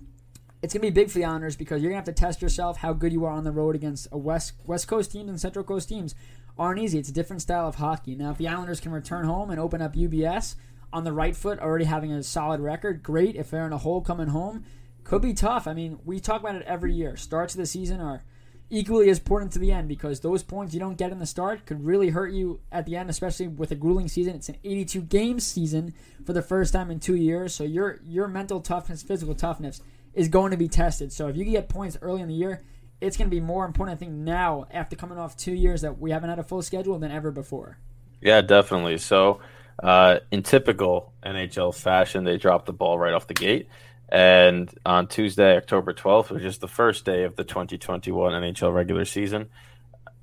it's 0.63 0.73
gonna 0.73 0.83
be 0.83 0.91
big 0.91 1.11
for 1.11 1.19
the 1.19 1.25
Islanders 1.25 1.57
because 1.57 1.83
you're 1.83 1.91
gonna 1.91 1.99
have 1.99 2.05
to 2.05 2.13
test 2.13 2.41
yourself 2.41 2.79
how 2.79 2.93
good 2.93 3.13
you 3.13 3.25
are 3.25 3.33
on 3.33 3.43
the 3.45 3.51
road 3.51 3.75
against 3.75 4.07
a 4.13 4.19
West 4.19 4.53
West 4.65 4.87
Coast 4.87 5.11
teams 5.11 5.29
and 5.29 5.41
Central 5.41 5.65
Coast 5.65 5.89
teams 5.89 6.15
aren't 6.57 6.79
easy. 6.79 6.99
It's 6.99 7.09
a 7.09 7.13
different 7.13 7.43
style 7.43 7.67
of 7.67 7.77
hockey. 7.77 8.15
Now, 8.15 8.31
if 8.31 8.39
the 8.39 8.47
Islanders 8.47 8.79
can 8.79 8.93
return 8.93 9.25
home 9.25 9.51
and 9.51 9.59
open 9.59 9.83
up 9.83 9.95
UBS 9.95 10.55
on 10.93 11.05
the 11.05 11.13
right 11.13 11.35
foot, 11.35 11.59
already 11.59 11.85
having 11.85 12.13
a 12.13 12.23
solid 12.23 12.61
record, 12.61 13.03
great. 13.03 13.37
If 13.37 13.51
they're 13.51 13.67
in 13.67 13.73
a 13.73 13.79
hole 13.79 14.01
coming 14.01 14.29
home, 14.29 14.65
could 15.05 15.23
be 15.23 15.35
tough. 15.35 15.67
I 15.67 15.75
mean, 15.75 15.99
we 16.05 16.21
talk 16.21 16.41
about 16.41 16.57
it 16.57 16.63
every 16.63 16.93
year. 16.93 17.17
Starts 17.17 17.55
of 17.55 17.59
the 17.59 17.67
season 17.67 18.01
are 18.01 18.23
equally 18.71 19.11
as 19.11 19.19
important 19.19 19.53
to 19.53 19.59
the 19.59 19.71
end 19.71 19.87
because 19.87 20.21
those 20.21 20.43
points 20.43 20.73
you 20.73 20.81
don't 20.81 20.97
get 20.97 21.13
in 21.13 21.19
the 21.19 21.27
start 21.27 21.67
could 21.67 21.85
really 21.85 22.09
hurt 22.09 22.33
you 22.33 22.61
at 22.71 22.87
the 22.87 22.97
end, 22.97 23.11
especially 23.11 23.47
with 23.47 23.71
a 23.71 23.75
grueling 23.75 24.09
season. 24.09 24.35
It's 24.35 24.49
an 24.49 24.57
82 24.65 25.03
game 25.03 25.41
season 25.41 25.95
for 26.25 26.33
the 26.33 26.43
first 26.43 26.73
time 26.73 26.91
in 26.91 26.99
two 26.99 27.17
years, 27.17 27.55
so 27.55 27.65
your 27.65 28.01
your 28.03 28.29
mental 28.29 28.61
toughness, 28.61 29.03
physical 29.03 29.35
toughness 29.35 29.83
is 30.15 30.29
going 30.29 30.51
to 30.51 30.57
be 30.57 30.69
tested. 30.69 31.13
So 31.13 31.29
if 31.29 31.37
you 31.37 31.45
get 31.45 31.69
points 31.69 31.99
early 32.01 32.23
in 32.23 32.29
the 32.29 32.35
year, 32.35 32.63
it's 33.01 33.17
going 33.17 33.29
to 33.29 33.35
be 33.35 33.41
more 33.41 33.65
important, 33.65 33.97
I 33.97 33.99
think, 33.99 34.13
now 34.13 34.67
after 34.71 34.97
coming 34.97 35.19
off 35.19 35.37
two 35.37 35.53
years 35.53 35.83
that 35.83 35.99
we 35.99 36.11
haven't 36.11 36.31
had 36.31 36.39
a 36.39 36.45
full 36.45 36.63
schedule 36.63 36.99
than 36.99 37.11
ever 37.11 37.31
before. 37.31 37.79
Yeah, 38.21 38.41
definitely. 38.41 38.99
So, 38.99 39.41
uh, 39.83 40.21
in 40.31 40.43
typical 40.43 41.13
NHL 41.25 41.75
fashion, 41.75 42.25
they 42.25 42.39
dropped 42.39 42.67
the 42.67 42.73
ball 42.73 42.99
right 42.99 43.13
off 43.13 43.27
the 43.27 43.35
gate. 43.35 43.69
And 44.09 44.71
on 44.85 45.09
Tuesday, 45.09 45.57
October 45.57 45.95
12th, 45.95 46.31
which 46.31 46.45
is 46.45 46.59
the 46.59 46.69
first 46.69 47.05
day 47.05 47.25
of 47.25 47.35
the 47.35 47.45
2021 47.45 48.33
NHL 48.33 48.73
regular 48.73 49.05
season, 49.05 49.49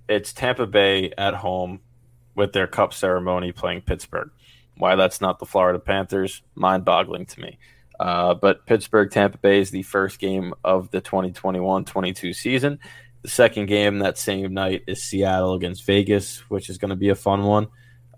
it's 0.08 0.32
Tampa 0.32 0.68
Bay 0.68 1.12
at 1.18 1.34
home 1.34 1.82
with 2.36 2.54
their 2.54 2.68
cup 2.68 2.94
ceremony 2.94 3.52
playing 3.52 3.82
Pittsburgh. 3.82 4.30
Why 4.78 4.96
that's 4.96 5.20
not 5.20 5.40
the 5.40 5.46
Florida 5.46 5.80
Panthers, 5.80 6.42
mind 6.56 6.86
boggling 6.86 7.26
to 7.26 7.42
me. 7.42 7.58
Uh, 8.00 8.34
but 8.34 8.66
Pittsburgh 8.66 9.12
Tampa 9.12 9.38
Bay 9.40 9.60
is 9.60 9.72
the 9.72 9.82
first 9.84 10.20
game 10.20 10.54
of 10.64 10.90
the 10.92 11.02
2021 11.02 11.84
22 11.84 12.32
season. 12.32 12.80
The 13.24 13.30
second 13.30 13.66
game 13.66 14.00
that 14.00 14.18
same 14.18 14.54
night 14.54 14.84
is 14.88 15.04
Seattle 15.04 15.54
against 15.54 15.86
Vegas, 15.86 16.40
which 16.50 16.70
is 16.70 16.78
going 16.78 16.90
to 16.90 16.96
be 16.96 17.10
a 17.10 17.16
fun 17.16 17.44
one. 17.44 17.68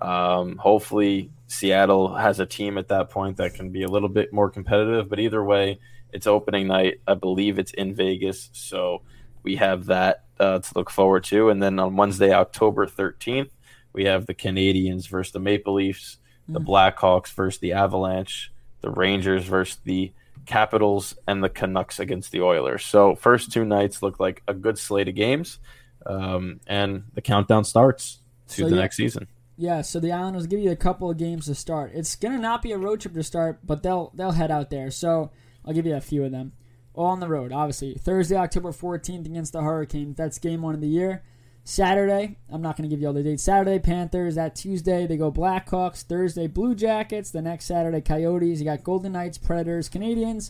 Um, 0.02 0.58
hopefully, 0.58 1.32
Seattle 1.48 2.16
has 2.16 2.40
a 2.40 2.46
team 2.46 2.78
at 2.78 2.88
that 2.90 3.10
point 3.10 3.38
that 3.38 3.54
can 3.54 3.70
be 3.70 3.84
a 3.84 3.88
little 3.88 4.10
bit 4.10 4.34
more 4.34 4.50
competitive. 4.50 5.10
But 5.10 5.20
either 5.20 5.44
way, 5.44 5.80
it's 6.12 6.28
opening 6.28 6.68
night. 6.68 7.02
I 7.08 7.14
believe 7.14 7.60
it's 7.60 7.74
in 7.74 7.94
Vegas. 7.94 8.50
So 8.54 9.04
we 9.44 9.58
have 9.58 9.86
that 9.86 10.26
uh, 10.40 10.60
to 10.60 10.72
look 10.76 10.90
forward 10.90 11.24
to. 11.26 11.50
And 11.50 11.62
then 11.62 11.80
on 11.80 11.96
Wednesday, 11.96 12.34
October 12.34 12.88
13th, 12.88 13.52
we 13.94 14.06
have 14.06 14.26
the 14.26 14.34
Canadiens 14.34 15.08
versus 15.08 15.34
the 15.34 15.40
Maple 15.40 15.76
Leafs, 15.76 16.18
the 16.48 16.60
mm. 16.60 16.66
Blackhawks 16.66 17.34
versus 17.34 17.60
the 17.60 17.74
Avalanche 17.74 18.52
the 18.82 18.90
Rangers 18.90 19.46
versus 19.46 19.78
the 19.84 20.12
Capitals, 20.46 21.16
and 21.28 21.44
the 21.44 21.50
Canucks 21.50 22.00
against 22.00 22.32
the 22.32 22.42
Oilers. 22.42 22.84
So 22.84 23.16
first 23.16 23.52
two 23.52 23.64
nights 23.64 24.02
look 24.02 24.20
like 24.20 24.42
a 24.48 24.54
good 24.54 24.78
slate 24.78 25.08
of 25.08 25.16
games, 25.16 25.60
um, 26.06 26.60
and 26.66 27.04
the 27.14 27.22
countdown 27.22 27.64
starts 27.64 28.20
to 28.50 28.64
so 28.64 28.70
the 28.70 28.76
yeah, 28.76 28.82
next 28.82 28.98
season. 28.98 29.28
Yeah, 29.62 29.84
so 29.84 30.00
the 30.00 30.12
Islanders 30.12 30.48
give 30.48 30.60
you 30.60 30.72
a 30.72 30.76
couple 30.76 31.12
of 31.12 31.20
games 31.20 31.46
to 31.46 31.54
start. 31.54 31.92
It's 31.94 32.16
gonna 32.16 32.40
not 32.40 32.64
be 32.64 32.72
a 32.72 32.80
road 32.80 33.00
trip 33.00 33.14
to 33.14 33.22
start, 33.22 33.60
but 33.64 33.84
they'll 33.84 34.12
they'll 34.16 34.32
head 34.32 34.50
out 34.50 34.72
there. 34.72 34.90
So 34.90 35.30
I'll 35.64 35.74
give 35.76 35.86
you 35.86 35.96
a 35.96 36.02
few 36.02 36.24
of 36.24 36.32
them. 36.32 36.54
All 36.96 37.06
on 37.06 37.20
the 37.20 37.28
road, 37.28 37.52
obviously. 37.52 37.94
Thursday, 37.94 38.36
October 38.36 38.72
14th 38.72 39.28
against 39.28 39.54
the 39.54 39.62
Hurricanes. 39.62 40.18
That's 40.18 40.40
game 40.40 40.64
one 40.64 40.74
of 40.74 40.82
the 40.82 40.88
year. 40.88 41.24
Saturday, 41.64 42.40
I'm 42.50 42.64
not 42.64 42.76
going 42.76 42.90
to 42.90 42.94
give 42.94 43.02
you 43.02 43.08
all 43.08 43.14
the 43.14 43.22
dates. 43.22 43.44
Saturday, 43.44 43.78
Panthers. 43.78 44.34
That 44.34 44.56
Tuesday, 44.56 45.06
they 45.06 45.16
go 45.16 45.32
Blackhawks. 45.32 46.02
Thursday, 46.02 46.48
Blue 46.48 46.74
Jackets. 46.74 47.30
The 47.30 47.44
next 47.44 47.66
Saturday, 47.66 48.02
Coyotes. 48.02 48.60
You 48.60 48.66
got 48.66 48.84
Golden 48.84 49.12
Knights, 49.14 49.38
Predators, 49.38 49.90
Canadiens, 49.90 50.50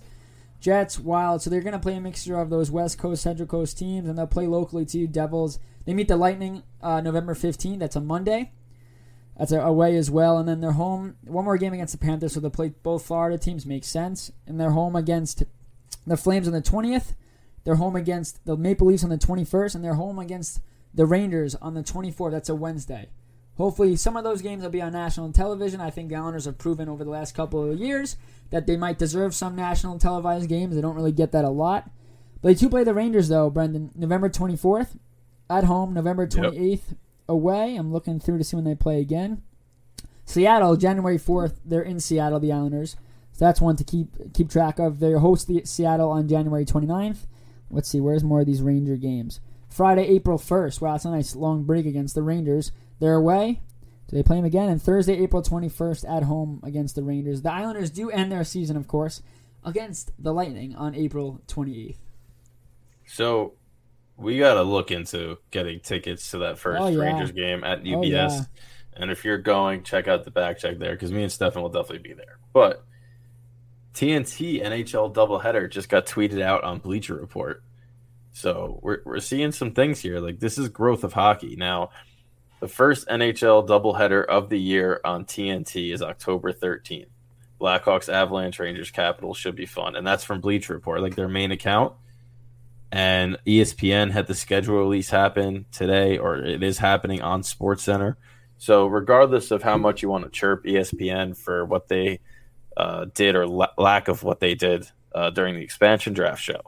Jets, 0.62 0.98
Wild. 0.98 1.42
So 1.42 1.50
they're 1.50 1.60
going 1.60 1.74
to 1.74 1.80
play 1.80 1.98
a 1.98 2.02
mixture 2.02 2.40
of 2.40 2.50
those 2.50 2.72
West 2.72 2.98
Coast, 2.98 3.24
Central 3.24 3.48
Coast 3.48 3.78
teams, 3.78 4.08
and 4.08 4.18
they'll 4.18 4.26
play 4.26 4.48
locally 4.48 4.86
too. 4.86 5.06
Devils. 5.06 5.60
They 5.86 5.94
meet 5.94 6.08
the 6.08 6.16
Lightning 6.16 6.64
uh, 6.82 7.02
November 7.02 7.36
15th. 7.36 7.80
That's 7.80 7.98
a 7.98 8.02
Monday. 8.02 8.54
That's 9.38 9.52
away 9.52 9.96
as 9.96 10.12
well. 10.12 10.38
And 10.38 10.48
then 10.48 10.62
they're 10.62 10.74
home. 10.74 11.16
One 11.24 11.46
more 11.46 11.58
game 11.58 11.74
against 11.74 11.94
the 11.94 12.06
Panthers, 12.06 12.34
so 12.34 12.40
they'll 12.40 12.50
play 12.50 12.70
both 12.84 13.06
Florida 13.06 13.38
teams. 13.38 13.66
Makes 13.66 13.88
sense. 13.88 14.32
And 14.46 14.60
they're 14.60 14.72
home 14.72 14.96
against 14.96 15.44
the 16.06 16.18
Flames 16.18 16.48
on 16.48 16.54
the 16.54 16.62
20th. 16.62 17.14
They're 17.64 17.76
home 17.76 17.96
against 17.96 18.46
the 18.46 18.58
Maple 18.58 18.88
Leafs 18.88 19.04
on 19.04 19.10
the 19.10 19.18
21st, 19.18 19.76
and 19.76 19.84
they're 19.84 19.94
home 19.94 20.20
against 20.20 20.62
the 20.94 21.06
Rangers 21.06 21.56
on 21.56 21.74
the 21.74 21.84
24th. 21.84 22.32
That's 22.32 22.50
a 22.50 22.56
Wednesday. 22.56 23.10
Hopefully, 23.56 23.96
some 23.96 24.18
of 24.18 24.24
those 24.24 24.42
games 24.42 24.64
will 24.64 24.70
be 24.70 24.82
on 24.82 24.94
national 24.94 25.32
television. 25.32 25.82
I 25.82 25.92
think 25.92 26.10
the 26.10 26.16
Islanders 26.16 26.46
have 26.46 26.58
proven 26.58 26.90
over 26.90 27.04
the 27.04 27.12
last 27.12 27.36
couple 27.36 27.70
of 27.70 27.80
years 27.80 28.18
that 28.50 28.66
they 28.66 28.78
might 28.78 28.98
deserve 28.98 29.36
some 29.36 29.56
national 29.56 30.00
televised 30.00 30.50
games. 30.50 30.76
They 30.76 30.82
don't 30.82 30.96
really 30.96 31.12
get 31.12 31.32
that 31.34 31.46
a 31.46 31.50
lot. 31.50 31.90
But 32.42 32.50
they 32.50 32.56
do 32.56 32.70
play 32.70 32.84
the 32.84 32.94
Rangers, 32.94 33.30
though, 33.30 33.50
Brendan. 33.50 33.92
November 33.96 34.30
24th 34.30 34.98
at 35.50 35.66
home, 35.66 35.94
November 35.94 36.26
28th 36.26 36.70
yep. 36.70 36.80
Away. 37.28 37.76
I'm 37.76 37.92
looking 37.92 38.20
through 38.20 38.38
to 38.38 38.44
see 38.44 38.56
when 38.56 38.66
they 38.66 38.76
play 38.76 39.00
again. 39.00 39.42
Seattle, 40.26 40.78
January 40.78 41.18
4th, 41.18 41.56
they're 41.66 41.82
in 41.82 42.00
Seattle, 42.00 42.40
the 42.40 42.52
Islanders. 42.52 42.96
So 43.34 43.46
that's 43.46 43.62
one 43.62 43.76
to 43.78 43.84
keep 43.84 44.34
keep 44.34 44.50
track 44.50 44.80
of. 44.80 45.00
They 45.00 45.14
host 45.14 45.48
the 45.48 45.62
Seattle 45.66 46.10
on 46.10 46.28
January 46.28 46.66
29th. 46.66 47.26
Let's 47.70 47.90
see, 47.90 48.00
where's 48.00 48.24
more 48.24 48.42
of 48.42 48.46
these 48.46 48.62
Ranger 48.62 48.98
games? 48.98 49.40
Friday, 49.70 50.06
April 50.08 50.38
1st. 50.38 50.82
Wow, 50.82 50.96
it's 50.96 51.06
a 51.06 51.10
nice 51.10 51.36
long 51.36 51.64
break 51.64 51.86
against 51.86 52.14
the 52.14 52.22
Rangers. 52.22 52.72
They're 53.00 53.16
away. 53.16 53.62
Do 54.08 54.18
they 54.18 54.24
play 54.24 54.36
them 54.36 54.46
again? 54.46 54.70
And 54.70 54.82
Thursday, 54.82 55.18
April 55.24 55.42
21st, 55.42 56.10
at 56.10 56.24
home 56.24 56.60
against 56.64 56.96
the 56.96 57.04
Rangers. 57.04 57.42
The 57.42 57.54
Islanders 57.54 57.90
do 57.90 58.10
end 58.10 58.30
their 58.32 58.44
season, 58.44 58.76
of 58.76 58.88
course, 58.90 59.22
against 59.64 60.12
the 60.20 60.34
Lightning 60.34 60.76
on 60.76 60.94
April 60.94 61.42
28th. 61.48 61.96
So 63.06 63.54
we 64.22 64.38
got 64.38 64.54
to 64.56 64.64
look 64.64 64.92
into 64.92 65.38
getting 65.52 65.80
tickets 65.80 66.32
to 66.32 66.40
that 66.40 66.58
first 66.60 66.82
Oh, 66.82 66.88
yeah. 66.88 67.00
Rangers 67.02 67.32
game 67.32 67.64
at 67.64 67.80
Oh, 67.80 67.84
UBS. 67.84 68.10
yeah. 68.12 68.44
And 68.94 69.10
if 69.10 69.24
you're 69.26 69.38
going, 69.38 69.84
check 69.84 70.08
out 70.08 70.24
the 70.26 70.32
back 70.32 70.60
check 70.60 70.78
there 70.78 70.92
because 70.94 71.12
me 71.12 71.24
and 71.24 71.32
Stefan 71.32 71.62
will 71.62 71.70
definitely 71.70 72.08
be 72.10 72.14
there. 72.14 72.38
But 72.54 72.84
TNT 73.94 74.64
NHL 74.64 75.14
doubleheader 75.14 75.70
just 75.70 75.90
got 75.90 76.06
tweeted 76.06 76.42
out 76.42 76.64
on 76.64 76.80
Bleacher 76.80 77.16
Report. 77.16 77.64
So 78.34 78.80
we're, 78.82 79.00
we're 79.06 79.20
seeing 79.20 79.52
some 79.52 79.72
things 79.74 80.00
here. 80.00 80.20
Like 80.20 80.40
this 80.40 80.58
is 80.58 80.70
growth 80.70 81.04
of 81.04 81.14
hockey. 81.14 81.56
Now, 81.56 81.90
the 82.60 82.68
first 82.68 83.08
NHL 83.08 83.68
doubleheader 83.68 84.24
of 84.26 84.50
the 84.50 84.60
year 84.60 85.02
on 85.04 85.26
TNT 85.26 85.94
is 85.94 86.02
October 86.02 86.54
13th. 86.54 87.08
Blackhawks, 87.60 88.12
Avalanche, 88.12 88.60
Rangers, 88.60 88.92
Capitals 88.92 89.38
should 89.38 89.56
be 89.56 89.66
fun. 89.66 89.96
And 89.96 90.06
that's 90.06 90.24
from 90.24 90.42
Bleacher 90.42 90.74
Report, 90.74 91.02
like 91.02 91.16
their 91.16 91.28
main 91.28 91.52
account 91.52 91.94
and 92.92 93.38
ESPN 93.46 94.12
had 94.12 94.28
the 94.28 94.36
schedule 94.36 94.78
release 94.78 95.10
happen 95.10 95.66
today, 95.72 96.18
or 96.18 96.38
it 96.38 96.62
is 96.64 96.78
happening 96.78 97.22
on 97.22 97.44
Sports 97.44 97.84
Center. 97.84 98.18
So, 98.58 98.86
regardless 98.86 99.50
of 99.52 99.64
how 99.64 99.78
much 99.78 100.02
you 100.02 100.10
want 100.10 100.24
to 100.26 100.30
chirp 100.30 100.66
ESPN 100.66 101.36
for 101.38 101.66
what 101.66 101.88
they 101.88 102.20
uh, 102.78 103.06
did 103.14 103.36
or 103.36 103.48
la- 103.48 103.74
lack 103.78 104.08
of 104.08 104.24
what 104.24 104.40
they 104.40 104.56
did 104.56 104.88
uh, 105.16 105.30
during 105.32 105.56
the 105.56 105.62
expansion 105.64 106.14
draft 106.14 106.42
show, 106.42 106.62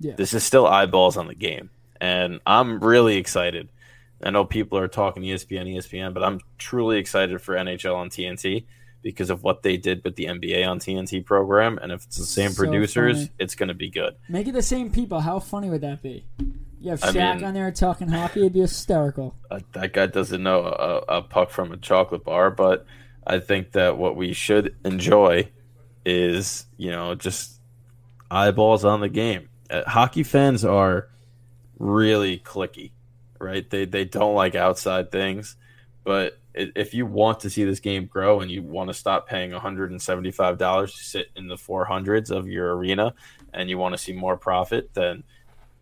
Yeah. 0.00 0.14
this 0.16 0.34
is 0.34 0.44
still 0.44 0.66
eyeballs 0.66 1.16
on 1.16 1.28
the 1.28 1.34
game, 1.34 1.70
and 2.00 2.40
I'm 2.46 2.80
really 2.80 3.16
excited. 3.16 3.68
I 4.22 4.30
know 4.30 4.44
people 4.44 4.78
are 4.78 4.88
talking 4.88 5.22
ESPN, 5.24 5.74
ESPN, 5.74 6.12
but 6.14 6.22
I'm 6.22 6.40
truly 6.58 6.98
excited 6.98 7.40
for 7.40 7.54
NHL 7.56 7.96
on 7.96 8.08
TNT 8.08 8.64
because 9.02 9.30
of 9.30 9.42
what 9.42 9.62
they 9.62 9.76
did 9.76 10.02
with 10.04 10.16
the 10.16 10.26
NBA 10.26 10.66
on 10.66 10.78
TNT 10.78 11.24
program, 11.24 11.78
and 11.82 11.90
if 11.92 12.04
it's 12.04 12.16
the 12.18 12.24
same 12.24 12.50
So 12.52 12.62
producers, 12.62 13.16
funny. 13.18 13.30
it's 13.38 13.54
going 13.54 13.68
to 13.68 13.74
be 13.74 13.90
good. 13.90 14.14
Make 14.28 14.46
it 14.48 14.52
the 14.52 14.62
same 14.62 14.90
people. 14.90 15.20
How 15.20 15.38
funny 15.40 15.68
would 15.70 15.80
that 15.82 16.02
be? 16.02 16.24
You 16.80 16.90
have 16.90 17.02
I 17.04 17.08
Shaq 17.12 17.36
mean- 17.36 17.44
on 17.44 17.54
there 17.54 17.70
talking 17.72 18.08
hockey. 18.08 18.40
It'd 18.40 18.52
be 18.54 18.60
hysterical. 18.60 19.34
uh, 19.50 19.60
that 19.72 19.92
guy 19.92 20.06
doesn't 20.06 20.42
know 20.42 20.64
a, 20.64 21.16
a 21.18 21.22
puck 21.22 21.50
from 21.50 21.72
a 21.72 21.76
chocolate 21.76 22.24
bar, 22.24 22.50
but 22.50 22.86
I 23.26 23.38
think 23.38 23.72
that 23.72 23.98
what 23.98 24.16
we 24.16 24.32
should 24.32 24.74
enjoy 24.84 25.48
is, 26.04 26.66
you 26.76 26.90
know, 26.90 27.14
just 27.14 27.60
eyeballs 28.30 28.84
on 28.84 29.00
the 29.00 29.08
game. 29.08 29.48
Uh, 29.70 29.82
hockey 29.88 30.22
fans 30.24 30.64
are 30.64 31.08
really 31.78 32.38
clicky, 32.38 32.90
right? 33.38 33.68
They 33.68 33.84
they 33.84 34.04
don't 34.04 34.34
like 34.34 34.54
outside 34.54 35.10
things, 35.12 35.56
but 36.04 36.32
i- 36.32 36.36
if 36.54 36.92
you 36.94 37.06
want 37.06 37.40
to 37.40 37.50
see 37.50 37.64
this 37.64 37.80
game 37.80 38.06
grow 38.06 38.40
and 38.40 38.50
you 38.50 38.62
want 38.62 38.88
to 38.88 38.94
stop 38.94 39.26
paying 39.26 39.50
$175 39.50 40.58
to 40.58 41.04
sit 41.04 41.30
in 41.36 41.48
the 41.48 41.56
400s 41.56 42.30
of 42.30 42.48
your 42.48 42.76
arena 42.76 43.14
and 43.52 43.70
you 43.70 43.78
want 43.78 43.94
to 43.94 43.98
see 43.98 44.12
more 44.12 44.36
profit, 44.36 44.90
then 44.94 45.24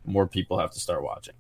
more 0.05 0.27
people 0.27 0.59
have 0.59 0.71
to 0.71 0.81
start 0.81 1.03
watching. 1.03 1.35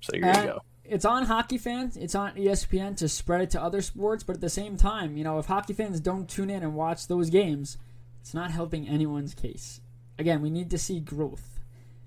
So 0.00 0.12
here 0.14 0.24
you 0.24 0.30
uh, 0.30 0.46
go. 0.46 0.62
It's 0.84 1.04
on 1.04 1.24
hockey 1.24 1.58
fans. 1.58 1.96
It's 1.96 2.14
on 2.14 2.34
ESPN 2.34 2.96
to 2.96 3.08
spread 3.08 3.40
it 3.42 3.50
to 3.50 3.62
other 3.62 3.82
sports. 3.82 4.24
But 4.24 4.36
at 4.36 4.40
the 4.40 4.50
same 4.50 4.76
time, 4.76 5.16
you 5.16 5.24
know, 5.24 5.38
if 5.38 5.46
hockey 5.46 5.72
fans 5.72 6.00
don't 6.00 6.28
tune 6.28 6.50
in 6.50 6.62
and 6.62 6.74
watch 6.74 7.06
those 7.06 7.30
games, 7.30 7.78
it's 8.20 8.34
not 8.34 8.50
helping 8.50 8.88
anyone's 8.88 9.34
case. 9.34 9.80
Again, 10.18 10.42
we 10.42 10.50
need 10.50 10.70
to 10.70 10.78
see 10.78 11.00
growth. 11.00 11.51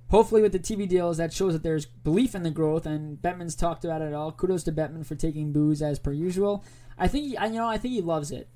Hopefully, 0.10 0.42
with 0.42 0.52
the 0.52 0.60
TV 0.60 0.88
deals, 0.88 1.18
that 1.18 1.34
shows 1.34 1.54
that 1.54 1.64
there's 1.64 1.86
belief 1.86 2.36
in 2.36 2.44
the 2.44 2.52
growth. 2.52 2.86
And 2.86 3.22
Bettman's 3.22 3.56
talked 3.56 3.84
about 3.84 4.02
it 4.02 4.14
all. 4.14 4.32
Kudos 4.32 4.64
to 4.64 4.72
Bettman 4.72 5.06
for 5.06 5.16
taking 5.16 5.52
booze 5.52 5.82
as 5.82 6.00
per 6.00 6.12
usual. 6.12 6.64
I 6.98 7.08
think, 7.08 7.26
he, 7.26 7.32
you 7.32 7.54
know, 7.54 7.68
I 7.68 7.78
think 7.78 7.94
he 7.94 8.02
loves 8.02 8.32
it. 8.32 8.48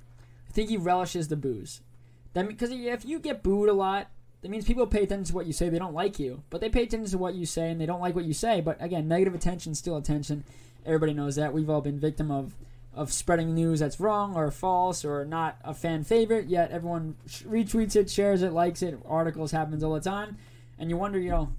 I 0.48 0.52
think 0.52 0.68
he 0.68 0.76
relishes 0.76 1.28
the 1.28 1.36
booze. 1.36 1.80
That 2.32 2.46
because 2.46 2.70
if 2.70 3.04
you 3.04 3.18
get 3.18 3.42
booed 3.42 3.68
a 3.68 3.72
lot, 3.72 4.08
that 4.42 4.50
means 4.50 4.64
people 4.64 4.86
pay 4.86 5.02
attention 5.02 5.24
to 5.24 5.34
what 5.34 5.46
you 5.46 5.52
say. 5.52 5.68
They 5.68 5.78
don't 5.78 5.94
like 5.94 6.18
you, 6.18 6.42
but 6.48 6.60
they 6.60 6.70
pay 6.70 6.84
attention 6.84 7.10
to 7.10 7.18
what 7.18 7.34
you 7.34 7.44
say, 7.44 7.70
and 7.70 7.80
they 7.80 7.86
don't 7.86 8.00
like 8.00 8.14
what 8.14 8.24
you 8.24 8.32
say. 8.32 8.60
But 8.60 8.82
again, 8.82 9.08
negative 9.08 9.34
attention 9.34 9.72
is 9.72 9.78
still 9.78 9.96
attention. 9.96 10.44
Everybody 10.86 11.12
knows 11.12 11.36
that. 11.36 11.52
We've 11.52 11.68
all 11.68 11.80
been 11.80 11.98
victim 11.98 12.30
of 12.30 12.54
of 12.92 13.12
spreading 13.12 13.54
news 13.54 13.78
that's 13.78 14.00
wrong 14.00 14.34
or 14.34 14.50
false 14.50 15.04
or 15.04 15.24
not 15.24 15.56
a 15.62 15.72
fan 15.72 16.02
favorite. 16.02 16.48
Yet 16.48 16.70
everyone 16.70 17.16
retweets 17.28 17.94
it, 17.94 18.10
shares 18.10 18.42
it, 18.42 18.52
likes 18.52 18.82
it. 18.82 18.98
Articles 19.06 19.52
happens 19.52 19.84
all 19.84 19.94
the 19.94 20.00
time, 20.00 20.36
and 20.80 20.90
you 20.90 20.96
wonder, 20.96 21.18
you 21.20 21.30
know, 21.30 21.52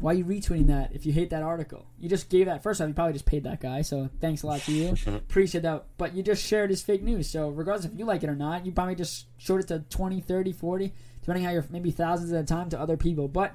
why 0.00 0.12
are 0.12 0.14
you 0.14 0.24
retweeting 0.24 0.68
that 0.68 0.92
if 0.94 1.04
you 1.04 1.12
hate 1.12 1.30
that 1.30 1.42
article? 1.42 1.86
You 2.00 2.08
just 2.08 2.30
gave 2.30 2.46
that 2.46 2.62
first 2.62 2.80
off. 2.80 2.88
You 2.88 2.94
probably 2.94 3.12
just 3.12 3.26
paid 3.26 3.44
that 3.44 3.60
guy, 3.60 3.82
so 3.82 4.08
thanks 4.20 4.42
a 4.42 4.46
lot 4.46 4.60
to 4.62 4.72
you. 4.72 4.94
Appreciate 5.06 5.60
that. 5.60 5.84
But 5.98 6.14
you 6.14 6.22
just 6.22 6.44
shared 6.44 6.70
his 6.70 6.82
fake 6.82 7.02
news. 7.02 7.28
So 7.28 7.50
regardless 7.50 7.84
if 7.84 7.98
you 7.98 8.06
like 8.06 8.22
it 8.22 8.30
or 8.30 8.34
not, 8.34 8.64
you 8.64 8.72
probably 8.72 8.94
just 8.94 9.26
showed 9.36 9.60
it 9.60 9.68
to 9.68 9.80
20, 9.90 10.22
30, 10.22 10.52
40, 10.52 10.92
depending 11.20 11.44
how 11.44 11.50
you're 11.50 11.66
maybe 11.70 11.90
thousands 11.90 12.32
at 12.32 12.42
a 12.42 12.46
time 12.46 12.70
to 12.70 12.80
other 12.80 12.96
people. 12.96 13.28
But 13.28 13.54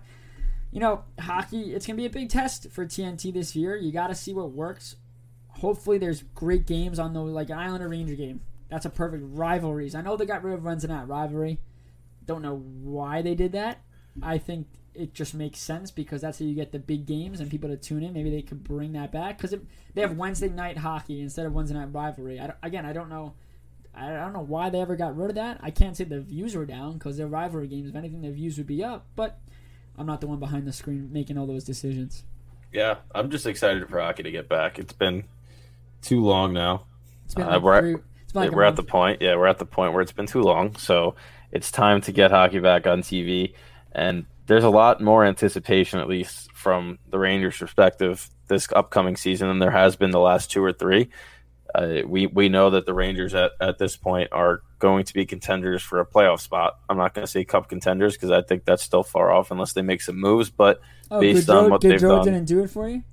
you 0.72 0.80
know, 0.80 1.04
hockey, 1.20 1.74
it's 1.74 1.88
going 1.88 1.98
to 1.98 2.02
be 2.02 2.06
a 2.06 2.12
big 2.12 2.30
test 2.30 2.70
for 2.70 2.86
TNT 2.86 3.34
this 3.34 3.56
year. 3.56 3.76
You 3.76 3.92
got 3.92 4.08
to 4.08 4.16
see 4.16 4.34
what 4.34 4.52
works. 4.52 4.98
Hopefully, 5.48 5.98
there's 5.98 6.22
great 6.36 6.68
games 6.68 7.00
on 7.00 7.14
the 7.14 7.22
like 7.22 7.50
an 7.50 7.58
Islander 7.58 7.90
Ranger 7.90 8.16
game. 8.16 8.42
That's 8.70 8.86
a 8.86 8.92
perfect 8.92 9.24
rivalries. 9.26 9.96
I 9.96 10.02
know 10.02 10.16
they 10.16 10.28
got 10.28 10.44
rid 10.44 10.54
of 10.54 10.64
Wednesday 10.64 10.90
night 10.90 11.08
rivalry. 11.08 11.60
Don't 12.26 12.44
know 12.44 12.58
why 12.58 13.24
they 13.24 13.34
did 13.34 13.54
that. 13.54 13.82
I 14.22 14.38
think 14.38 14.68
it 15.00 15.14
just 15.14 15.34
makes 15.34 15.60
sense 15.60 15.92
because 15.92 16.22
that's 16.22 16.40
how 16.40 16.46
you 16.46 16.54
get 16.56 16.72
the 16.72 16.80
big 16.80 17.06
games 17.06 17.40
and 17.40 17.50
people 17.50 17.70
to 17.70 17.78
tune 17.78 18.04
in. 18.04 18.14
Maybe 18.14 18.30
they 18.30 18.42
could 18.42 18.64
bring 18.64 18.94
that 18.94 19.12
back 19.12 19.38
because 19.38 19.56
they 19.94 20.02
have 20.02 20.18
Wednesday 20.18 20.50
night 20.50 20.78
hockey 20.78 21.22
instead 21.22 21.46
of 21.46 21.54
Wednesday 21.54 21.76
night 21.78 21.94
rivalry. 21.94 22.40
I 22.40 22.54
again, 22.64 22.86
I 22.86 22.94
don't 22.94 23.10
know. 23.10 23.34
I 23.96 24.10
don't 24.10 24.34
know 24.34 24.42
why 24.46 24.70
they 24.70 24.80
ever 24.82 24.96
got 24.96 25.18
rid 25.18 25.30
of 25.30 25.36
that. 25.36 25.60
I 25.62 25.72
can't 25.72 25.98
say 25.98 26.04
the 26.04 26.22
views 26.22 26.56
were 26.56 26.66
down 26.66 26.94
because 26.94 27.18
they're 27.18 27.28
rivalry 27.28 27.68
games. 27.68 27.90
If 27.90 27.96
anything, 27.96 28.22
the 28.22 28.32
views 28.32 28.58
would 28.58 28.68
be 28.68 28.84
up. 28.84 29.06
But 29.16 29.40
I'm 29.98 30.06
not 30.06 30.22
the 30.22 30.28
one 30.28 30.40
behind 30.40 30.68
the 30.68 30.74
screen 30.74 31.10
making 31.12 31.38
all 31.38 31.48
those 31.48 31.64
decisions. 31.64 32.24
Yeah, 32.72 32.98
I'm 33.16 33.32
just 33.32 33.46
excited 33.48 33.90
for 33.90 34.00
hockey 34.00 34.24
to 34.24 34.32
get 34.32 34.48
back. 34.48 34.78
It's 34.78 34.94
been 34.94 35.24
too 36.02 36.24
long 36.24 36.54
now. 36.54 36.84
It's 37.26 37.34
been 37.34 37.48
Uh, 37.48 37.60
we're 37.60 37.80
three- 37.82 37.96
like 38.34 38.52
we're 38.52 38.64
at 38.64 38.76
the 38.76 38.84
point. 38.84 39.22
Yeah, 39.22 39.36
we're 39.36 39.48
at 39.48 39.58
the 39.58 39.66
point 39.66 39.94
where 39.94 40.02
it's 40.02 40.12
been 40.12 40.28
too 40.28 40.42
long. 40.42 40.76
So 40.76 41.16
it's 41.52 41.72
time 41.72 42.00
to 42.02 42.12
get 42.12 42.30
hockey 42.32 42.60
back 42.60 42.86
on 42.86 43.02
TV. 43.02 43.54
And 43.92 44.26
there's 44.50 44.64
a 44.64 44.70
lot 44.70 45.00
more 45.00 45.24
anticipation, 45.24 46.00
at 46.00 46.08
least 46.08 46.52
from 46.54 46.98
the 47.08 47.20
Rangers' 47.20 47.60
perspective, 47.60 48.28
this 48.48 48.68
upcoming 48.76 49.16
season 49.16 49.48
than 49.48 49.60
there 49.60 49.70
has 49.70 49.96
been 49.96 50.10
the 50.10 50.20
last 50.20 50.50
two 50.50 50.64
or 50.64 50.74
three. 50.74 51.10
Uh, 51.74 52.00
we 52.08 52.26
we 52.26 52.50
know 52.50 52.72
that 52.72 52.88
the 52.88 52.94
Rangers 52.96 53.36
at, 53.36 53.52
at 53.62 53.78
this 53.78 53.96
point 53.96 54.30
are 54.32 54.62
going 54.80 55.06
to 55.06 55.14
be 55.14 55.28
contenders 55.28 55.84
for 55.84 56.00
a 56.00 56.06
playoff 56.06 56.40
spot. 56.40 56.80
I'm 56.90 56.98
not 56.98 57.14
going 57.14 57.26
to 57.28 57.32
say 57.32 57.46
cup 57.46 57.70
contenders 57.70 58.14
because 58.14 58.32
I 58.32 58.42
think 58.42 58.66
that's 58.66 58.82
still 58.82 59.04
far 59.04 59.32
off 59.32 59.52
unless 59.52 59.74
they 59.74 59.84
make 59.84 60.02
some 60.02 60.20
moves. 60.20 60.50
But 60.50 60.82
Oh, 61.12 61.22
based 61.22 61.48
Goodrow, 61.48 61.64
on 61.66 61.70
what 61.70 61.82
they've 61.82 62.00
Goodrow 62.00 62.24
done, 62.24 62.26
didn't 62.26 62.46
do 62.46 62.64
it 62.64 62.72
for 62.72 62.90
you. 62.90 63.04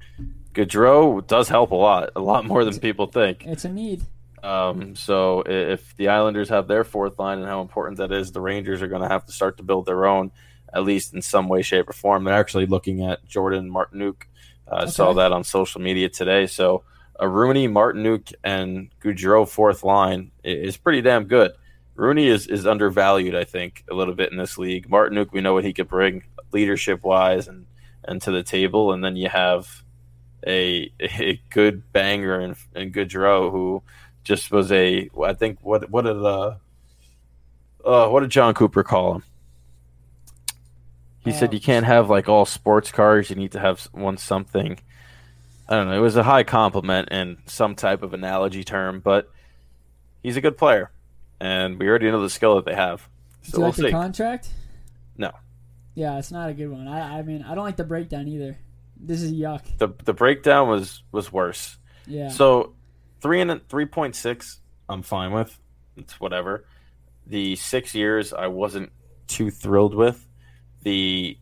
Goodrow 0.54 1.26
does 1.26 1.50
help 1.50 1.70
a 1.70 1.74
lot, 1.74 2.10
a 2.16 2.20
lot 2.20 2.46
more 2.46 2.64
than 2.64 2.78
people 2.78 3.08
think. 3.08 3.44
It's 3.46 3.66
a 3.66 3.68
need. 3.70 4.02
Um, 4.42 4.96
so 4.96 5.42
if 5.44 5.94
the 5.96 6.08
Islanders 6.08 6.48
have 6.48 6.66
their 6.66 6.84
fourth 6.84 7.18
line 7.18 7.40
and 7.40 7.46
how 7.46 7.60
important 7.60 7.98
that 7.98 8.10
is, 8.10 8.32
the 8.32 8.40
Rangers 8.40 8.80
are 8.80 8.88
going 8.88 9.02
to 9.02 9.08
have 9.08 9.26
to 9.26 9.32
start 9.32 9.58
to 9.58 9.62
build 9.62 9.84
their 9.84 10.06
own, 10.06 10.30
at 10.76 10.84
least 10.84 11.14
in 11.14 11.22
some 11.22 11.48
way, 11.48 11.62
shape, 11.62 11.88
or 11.88 11.92
form. 11.92 12.24
They're 12.24 12.34
actually 12.34 12.66
looking 12.66 13.04
at 13.04 13.26
Jordan 13.26 13.70
Martinook. 13.70 14.22
I 14.70 14.82
uh, 14.82 14.86
saw 14.86 15.14
that 15.14 15.32
on 15.32 15.42
social 15.44 15.80
media 15.80 16.08
today. 16.08 16.46
So 16.46 16.84
a 17.18 17.26
Rooney, 17.28 17.66
Martinook, 17.66 18.34
and 18.44 18.90
Goodrow 19.00 19.48
fourth 19.48 19.82
line 19.82 20.32
is 20.44 20.76
pretty 20.76 21.00
damn 21.00 21.24
good. 21.24 21.52
Rooney 21.94 22.26
is, 22.26 22.46
is 22.46 22.66
undervalued, 22.66 23.34
I 23.34 23.44
think, 23.44 23.84
a 23.90 23.94
little 23.94 24.14
bit 24.14 24.30
in 24.30 24.36
this 24.36 24.58
league. 24.58 24.90
Martinook, 24.90 25.32
we 25.32 25.40
know 25.40 25.54
what 25.54 25.64
he 25.64 25.72
could 25.72 25.88
bring 25.88 26.24
leadership 26.52 27.02
wise 27.02 27.48
and, 27.48 27.64
and 28.04 28.20
to 28.22 28.30
the 28.30 28.42
table. 28.42 28.92
And 28.92 29.02
then 29.02 29.16
you 29.16 29.30
have 29.30 29.82
a, 30.46 30.92
a 31.00 31.40
good 31.48 31.90
banger 31.92 32.38
and, 32.38 32.56
and 32.74 32.92
Goodrow 32.92 33.50
who 33.50 33.82
just 34.24 34.50
was 34.50 34.72
a 34.72 35.08
I 35.24 35.34
think 35.34 35.58
what 35.62 35.88
what 35.88 36.02
did 36.02 36.16
uh, 36.16 36.56
uh 37.84 38.08
what 38.08 38.20
did 38.20 38.30
Jon 38.30 38.54
Cooper 38.54 38.82
call 38.82 39.14
him? 39.14 39.22
He 41.26 41.32
said 41.32 41.52
you 41.52 41.60
can't 41.60 41.84
have 41.84 42.08
like 42.08 42.28
all 42.28 42.46
sports 42.46 42.90
cars. 42.90 43.28
You 43.28 43.36
need 43.36 43.52
to 43.52 43.60
have 43.60 43.82
one 43.92 44.16
something. 44.16 44.78
I 45.68 45.76
don't 45.76 45.88
know. 45.88 45.96
It 45.96 46.00
was 46.00 46.16
a 46.16 46.22
high 46.22 46.44
compliment 46.44 47.08
and 47.10 47.38
some 47.46 47.74
type 47.74 48.02
of 48.02 48.14
analogy 48.14 48.64
term, 48.64 49.00
but 49.00 49.30
he's 50.22 50.36
a 50.36 50.40
good 50.40 50.56
player, 50.56 50.90
and 51.40 51.78
we 51.78 51.88
already 51.88 52.10
know 52.10 52.22
the 52.22 52.30
skill 52.30 52.54
that 52.56 52.64
they 52.64 52.74
have. 52.74 53.06
Do 53.44 53.50
So 53.50 53.56
you 53.58 53.60
we'll 53.62 53.68
like 53.70 53.76
the 53.76 53.82
see. 53.86 53.90
contract? 53.90 54.48
no, 55.16 55.32
Yeah, 55.94 56.18
it's 56.18 56.30
not 56.30 56.50
a 56.50 56.54
good 56.54 56.70
one. 56.70 56.86
I, 56.88 57.18
I 57.18 57.22
mean, 57.22 57.42
I 57.42 57.54
don't 57.54 57.64
like 57.64 57.76
the 57.76 57.84
breakdown 57.84 58.28
either. 58.28 58.56
This 58.98 59.20
is 59.22 59.32
yuck. 59.32 59.62
the 59.78 59.88
the 60.04 60.14
breakdown 60.14 60.68
was 60.68 61.02
was 61.12 61.32
worse. 61.32 61.76
Yeah. 62.06 62.28
So 62.28 62.74
three 63.20 63.40
and 63.40 63.68
three 63.68 63.86
point 63.86 64.14
six, 64.16 64.60
I'm 64.88 65.02
fine 65.02 65.32
with. 65.32 65.58
it's 65.96 66.18
whatever. 66.20 66.64
The 67.26 67.56
six 67.56 67.94
years 67.94 68.32
I 68.32 68.46
wasn't 68.46 68.92
too 69.26 69.50
thrilled 69.50 69.94
with. 69.94 70.25
The 70.86 71.36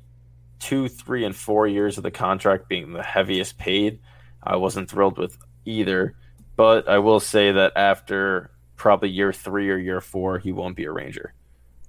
two, 0.59 0.89
three, 0.89 1.23
and 1.23 1.37
four 1.37 1.67
years 1.67 1.99
of 1.99 2.03
the 2.03 2.11
contract 2.11 2.67
being 2.67 2.95
the 2.95 3.03
heaviest 3.03 3.59
paid, 3.59 3.99
I 4.43 4.57
wasn't 4.57 4.91
thrilled 4.91 5.19
with 5.19 5.37
either. 5.67 6.15
But 6.57 6.89
I 6.89 6.99
will 7.01 7.21
say 7.21 7.53
that 7.53 7.73
after 7.77 8.51
probably 8.77 9.11
year 9.11 9.35
three 9.35 9.69
or 9.69 9.77
year 9.77 10.01
four, 10.01 10.39
he 10.39 10.51
won't 10.51 10.77
be 10.77 10.85
a 10.85 10.91
Ranger. 10.91 11.35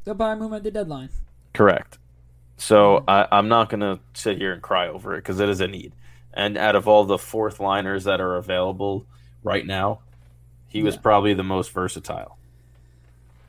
They'll 0.03 0.15
buy 0.15 0.33
him 0.33 0.53
at 0.53 0.63
the 0.63 0.71
deadline. 0.71 1.07
Correct. 1.53 1.97
So 2.57 3.05
I, 3.07 3.25
I'm 3.31 3.47
not 3.47 3.69
going 3.69 3.79
to 3.79 4.01
sit 4.13 4.37
here 4.37 4.51
and 4.51 4.61
cry 4.61 4.89
over 4.89 5.13
it 5.13 5.19
because 5.19 5.39
it 5.39 5.47
is 5.47 5.61
a 5.61 5.67
need. 5.69 5.93
And 6.33 6.57
out 6.57 6.75
of 6.75 6.89
all 6.89 7.05
the 7.05 7.17
fourth 7.17 7.61
liners 7.61 8.03
that 8.03 8.19
are 8.19 8.35
available 8.35 9.05
right 9.43 9.65
now, 9.65 10.01
he 10.67 10.83
was 10.83 10.97
probably 10.97 11.33
the 11.33 11.43
most 11.43 11.71
versatile. 11.71 12.37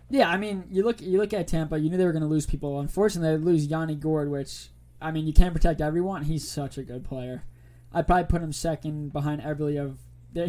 Yeah, 0.08 0.30
I 0.30 0.36
mean, 0.36 0.64
you 0.70 0.84
look 0.84 1.00
you 1.00 1.18
look 1.18 1.32
at 1.32 1.48
Tampa. 1.48 1.78
You 1.78 1.90
knew 1.90 1.96
they 1.96 2.04
were 2.04 2.12
going 2.12 2.22
to 2.22 2.28
lose 2.28 2.46
people. 2.46 2.78
Unfortunately, 2.78 3.36
they 3.36 3.42
lose 3.42 3.66
Yanni 3.66 3.96
Gourde, 3.96 4.30
which 4.30 4.68
I 5.00 5.10
mean, 5.10 5.26
you 5.26 5.32
can't 5.32 5.54
protect 5.54 5.80
everyone. 5.80 6.22
He's 6.22 6.48
such 6.48 6.78
a 6.78 6.82
good 6.82 7.04
player. 7.04 7.44
I'd 7.92 8.06
probably 8.06 8.24
put 8.24 8.42
him 8.42 8.52
second 8.52 9.12
behind 9.12 9.42
Eberle. 9.42 9.84
Of 9.84 9.98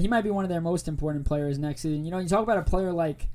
he 0.02 0.08
might 0.08 0.24
be 0.24 0.30
one 0.30 0.46
of 0.46 0.50
their 0.50 0.62
most 0.62 0.88
important 0.88 1.26
players 1.26 1.58
next 1.58 1.82
season. 1.82 2.06
You 2.06 2.12
know, 2.12 2.20
you 2.20 2.28
talk 2.28 2.44
about 2.44 2.58
a 2.58 2.64
player 2.64 2.92
like 2.92 3.30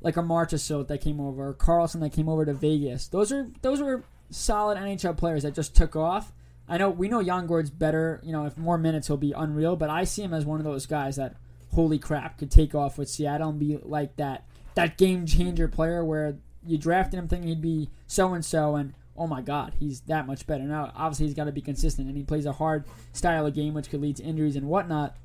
like 0.00 0.16
a 0.16 0.22
Marchessault 0.22 0.88
that 0.88 1.00
came 1.00 1.20
over, 1.20 1.48
or 1.48 1.54
Karlsson 1.54 2.00
that 2.00 2.12
came 2.12 2.28
over 2.28 2.44
to 2.44 2.54
Vegas. 2.54 3.08
Those 3.08 3.30
are 3.30 3.48
those 3.60 3.82
were 3.82 4.04
solid 4.30 4.78
NHL 4.78 5.16
players 5.16 5.42
that 5.42 5.54
just 5.54 5.76
took 5.76 5.96
off. 5.96 6.32
I 6.66 6.78
know 6.78 6.88
we 6.88 7.08
know 7.08 7.22
Jan 7.22 7.46
Gourde's 7.46 7.70
better. 7.70 8.20
You 8.22 8.32
know, 8.32 8.46
if 8.46 8.56
more 8.56 8.78
minutes 8.78 9.08
he'll 9.08 9.16
be 9.18 9.32
unreal. 9.32 9.76
But 9.76 9.90
I 9.90 10.04
see 10.04 10.22
him 10.22 10.32
as 10.32 10.46
one 10.46 10.60
of 10.60 10.64
those 10.64 10.86
guys 10.86 11.16
that, 11.16 11.36
holy 11.74 11.98
crap, 11.98 12.38
could 12.38 12.50
take 12.50 12.74
off 12.74 12.96
with 12.96 13.10
Seattle 13.10 13.50
and 13.50 13.58
be 13.58 13.78
like 13.82 14.16
that 14.16 14.46
that 14.74 14.96
game 14.96 15.26
changer 15.26 15.68
player 15.68 16.04
where 16.04 16.36
you 16.66 16.78
drafted 16.78 17.18
him 17.18 17.28
thinking 17.28 17.48
he'd 17.48 17.62
be 17.62 17.90
so 18.06 18.34
and 18.34 18.44
so, 18.44 18.76
and 18.76 18.94
oh 19.16 19.26
my 19.26 19.42
god, 19.42 19.74
he's 19.78 20.00
that 20.02 20.26
much 20.26 20.46
better. 20.46 20.64
Now, 20.64 20.92
obviously, 20.94 21.26
he's 21.26 21.34
got 21.34 21.44
to 21.44 21.52
be 21.52 21.60
consistent, 21.60 22.08
and 22.08 22.16
he 22.16 22.22
plays 22.22 22.46
a 22.46 22.52
hard 22.52 22.84
style 23.12 23.46
of 23.46 23.54
game 23.54 23.74
which 23.74 23.90
could 23.90 24.00
lead 24.00 24.16
to 24.16 24.22
injuries 24.22 24.56
and 24.56 24.66
whatnot. 24.66 25.16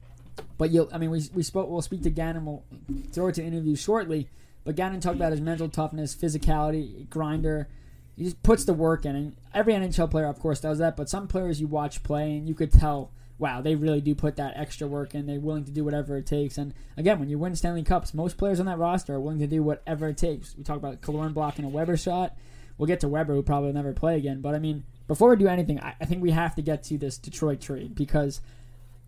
But 0.57 0.71
you'll, 0.71 0.89
I 0.91 0.97
mean, 0.97 1.09
we, 1.09 1.23
we 1.33 1.43
spoke. 1.43 1.69
We'll 1.69 1.81
speak 1.81 2.03
to 2.03 2.09
Gannon. 2.09 2.45
We'll 2.45 2.63
throw 3.11 3.27
it 3.27 3.35
to 3.35 3.43
interview 3.43 3.75
shortly. 3.75 4.29
But 4.63 4.75
Gannon 4.75 4.99
talked 4.99 5.15
about 5.15 5.31
his 5.31 5.41
mental 5.41 5.69
toughness, 5.69 6.15
physicality, 6.15 7.09
grinder. 7.09 7.69
He 8.17 8.25
just 8.25 8.43
puts 8.43 8.65
the 8.65 8.73
work 8.73 9.05
in, 9.05 9.15
and 9.15 9.35
every 9.53 9.73
NHL 9.73 10.11
player, 10.11 10.25
of 10.25 10.39
course, 10.39 10.59
does 10.59 10.79
that. 10.79 10.97
But 10.97 11.09
some 11.09 11.27
players 11.27 11.61
you 11.61 11.67
watch 11.67 12.03
play, 12.03 12.35
and 12.35 12.47
you 12.47 12.53
could 12.53 12.71
tell, 12.71 13.11
wow, 13.39 13.61
they 13.61 13.75
really 13.75 14.01
do 14.01 14.15
put 14.15 14.35
that 14.37 14.57
extra 14.57 14.87
work 14.87 15.13
in. 15.13 15.25
They're 15.25 15.39
willing 15.39 15.65
to 15.65 15.71
do 15.71 15.83
whatever 15.83 16.17
it 16.17 16.25
takes. 16.25 16.57
And 16.57 16.73
again, 16.95 17.19
when 17.19 17.29
you 17.29 17.37
win 17.37 17.55
Stanley 17.55 17.83
Cups, 17.83 18.13
most 18.13 18.37
players 18.37 18.59
on 18.59 18.65
that 18.65 18.79
roster 18.79 19.15
are 19.15 19.19
willing 19.19 19.39
to 19.39 19.47
do 19.47 19.61
whatever 19.61 20.09
it 20.09 20.17
takes. 20.17 20.55
We 20.57 20.63
talk 20.63 20.77
about 20.77 21.01
Killorn 21.01 21.33
blocking 21.33 21.65
a 21.65 21.69
Weber 21.69 21.97
shot. 21.97 22.35
We'll 22.77 22.87
get 22.87 22.99
to 23.01 23.07
Weber, 23.07 23.33
who 23.33 23.43
probably 23.43 23.71
never 23.73 23.93
play 23.93 24.17
again. 24.17 24.41
But 24.41 24.55
I 24.55 24.59
mean, 24.59 24.83
before 25.07 25.29
we 25.29 25.35
do 25.35 25.47
anything, 25.47 25.79
I, 25.79 25.95
I 26.01 26.05
think 26.05 26.21
we 26.21 26.31
have 26.31 26.55
to 26.55 26.61
get 26.61 26.83
to 26.83 26.97
this 26.97 27.17
Detroit 27.17 27.61
trade 27.61 27.95
because 27.95 28.41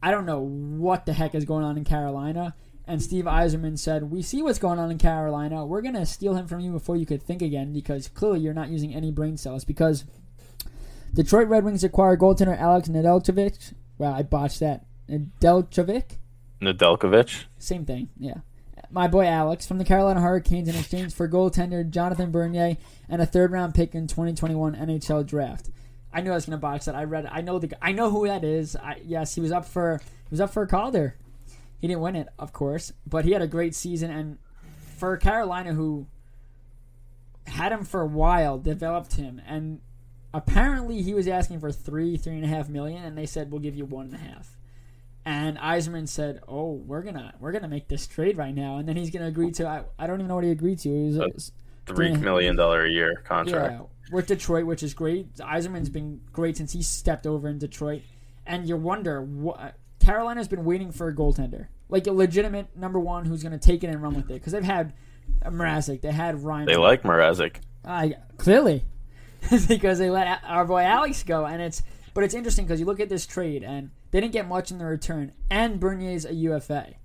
I 0.02 0.12
don't 0.12 0.26
know 0.26 0.42
what 0.42 1.06
the 1.06 1.14
heck 1.14 1.36
is 1.36 1.46
going 1.46 1.64
on 1.64 1.78
in 1.78 1.84
Carolina. 1.84 2.56
And 2.86 3.04
Steve 3.04 3.26
Yzerman 3.26 3.78
said, 3.78 4.10
We 4.10 4.24
see 4.24 4.42
what's 4.42 4.58
going 4.58 4.80
on 4.80 4.90
in 4.90 4.98
Carolina. 4.98 5.66
We're 5.66 5.82
going 5.84 5.94
to 5.94 6.06
steal 6.06 6.36
him 6.36 6.48
from 6.48 6.60
you 6.60 6.72
before 6.72 6.96
you 6.96 7.06
could 7.06 7.22
think 7.22 7.42
again 7.42 7.72
because 7.72 8.08
clearly 8.08 8.40
you're 8.40 8.54
not 8.54 8.70
using 8.70 8.96
any 8.96 9.12
brain 9.12 9.38
cells. 9.38 9.64
Because 9.64 10.06
Detroit 11.14 11.48
Red 11.48 11.64
Wings 11.64 11.84
acquire 11.84 12.18
goaltender 12.18 12.58
Alex 12.58 12.90
Nedeljkovic. 12.90 13.74
Wow, 14.00 14.16
I 14.16 14.24
botched 14.24 14.62
that. 14.62 14.86
Nedeljkovic? 15.08 16.18
Nedeljkovic. 16.62 17.44
Same 17.60 17.86
thing, 17.86 18.10
yeah. 18.18 18.38
My 18.90 19.08
boy 19.08 19.28
Alex 19.28 19.68
from 19.68 19.78
the 19.78 19.86
Carolina 19.86 20.22
Hurricanes 20.22 20.68
in 20.68 20.76
exchange 20.76 21.14
for 21.14 21.30
goaltender 21.30 21.88
Jonathan 21.88 22.32
Bernier 22.32 22.78
and 23.08 23.22
a 23.22 23.26
third 23.26 23.52
round 23.52 23.76
pick 23.76 23.94
in 23.94 24.08
2021 24.08 24.76
NHL 24.76 25.28
draft. 25.28 25.70
I 26.12 26.22
knew 26.22 26.32
I 26.32 26.36
was 26.36 26.46
going 26.46 26.58
to 26.58 26.62
botch 26.62 26.86
that. 26.86 26.96
I 26.96 27.04
read. 27.04 27.26
it. 27.26 27.32
I 27.32 27.42
know 27.42 27.60
the. 27.60 27.72
I 27.86 27.92
know 27.92 28.10
who 28.10 28.26
that 28.26 28.44
is. 28.44 28.76
I, 28.76 29.00
yes, 29.06 29.36
he 29.36 29.42
was 29.42 29.52
up 29.52 29.66
for. 29.66 30.02
He 30.02 30.32
was 30.32 30.42
up 30.42 30.52
for 30.52 30.64
a 30.64 30.68
Calder. 30.68 31.16
He 31.78 31.88
didn't 31.88 32.02
win 32.02 32.16
it, 32.16 32.30
of 32.40 32.52
course, 32.52 32.92
but 33.06 33.26
he 33.26 33.32
had 33.32 33.44
a 33.44 33.48
great 33.48 33.76
season. 33.76 34.10
And 34.10 34.40
for 34.98 35.16
Carolina, 35.18 35.74
who 35.74 36.08
had 37.46 37.72
him 37.72 37.86
for 37.86 38.02
a 38.02 38.08
while, 38.08 38.58
developed 38.58 39.14
him, 39.16 39.40
and 39.48 39.82
apparently 40.34 41.02
he 41.02 41.14
was 41.14 41.28
asking 41.28 41.60
for 41.60 41.72
three, 41.72 42.18
three 42.18 42.36
and 42.36 42.44
a 42.44 42.48
half 42.48 42.70
million, 42.70 43.04
and 43.04 43.18
they 43.18 43.26
said 43.26 43.52
we'll 43.52 43.62
give 43.62 43.76
you 43.76 43.86
one 43.86 44.06
and 44.06 44.16
a 44.16 44.18
half. 44.18 44.58
And 45.26 45.58
Yzerman 45.58 46.08
said, 46.08 46.40
"Oh, 46.48 46.74
we're 46.74 47.02
gonna 47.04 47.34
we're 47.40 47.52
gonna 47.52 47.68
make 47.68 47.88
this 47.88 48.08
trade 48.08 48.38
right 48.38 48.56
now," 48.56 48.78
and 48.78 48.88
then 48.88 48.96
he's 48.96 49.12
gonna 49.12 49.28
agree 49.28 49.52
to. 49.52 49.68
I, 49.68 49.84
I 49.98 50.08
don't 50.08 50.20
even 50.20 50.28
know 50.28 50.36
what 50.36 50.44
he 50.44 50.52
agreed 50.52 50.80
to. 50.80 50.90
It 50.90 51.06
was, 51.06 51.18
it 51.18 51.34
was 51.34 51.52
Three 51.86 52.16
million 52.16 52.56
dollar 52.56 52.86
a 52.86 52.90
year 52.90 53.22
contract. 53.26 53.74
yeah, 53.74 53.86
with 54.12 54.28
Detroit, 54.28 54.66
which 54.66 54.84
is 54.84 54.94
great. 54.94 55.34
Yzerman's 55.36 55.90
been 55.90 56.22
great 56.32 56.58
since 56.58 56.72
he 56.72 56.82
stepped 56.82 57.26
over 57.28 57.50
in 57.50 57.58
Detroit, 57.58 58.04
and 58.46 58.68
you 58.68 58.78
wonder 58.78 59.22
what 59.22 59.76
Carolina's 60.00 60.48
been 60.48 60.66
waiting 60.66 60.92
for 60.92 61.08
a 61.08 61.16
goaltender, 61.16 61.68
like 61.90 62.08
a 62.08 62.12
legitimate 62.12 62.76
number 62.78 63.00
one 63.00 63.26
who's 63.26 63.44
going 63.44 63.58
to 63.58 63.60
take 63.60 63.84
it 63.84 63.88
and 63.88 64.02
run 64.02 64.14
with 64.14 64.30
it. 64.30 64.36
Because 64.36 64.54
they've 64.54 64.64
had 64.64 64.94
Mrazek, 65.44 66.02
they 66.02 66.12
had 66.12 66.44
Ryan. 66.44 66.68
They 66.68 66.76
like 66.78 67.04
Mrazek. 67.04 67.58
I 67.84 68.16
clearly 68.38 68.84
because 69.68 70.00
they 70.00 70.10
let 70.10 70.42
our 70.46 70.66
boy 70.66 70.82
Alex 70.82 71.24
go, 71.24 71.46
and 71.46 71.62
it's 71.62 71.82
but 72.14 72.24
it's 72.24 72.34
interesting 72.34 72.66
because 72.66 72.80
you 72.80 72.86
look 72.86 73.00
at 73.00 73.10
this 73.10 73.26
trade 73.26 73.64
and 73.64 73.92
they 74.12 74.20
didn't 74.20 74.34
get 74.34 74.48
much 74.48 74.72
in 74.72 74.78
the 74.78 74.86
return, 74.86 75.32
and 75.50 75.80
Bernier's 75.80 76.26
a 76.26 76.34
UFA, 76.34 76.96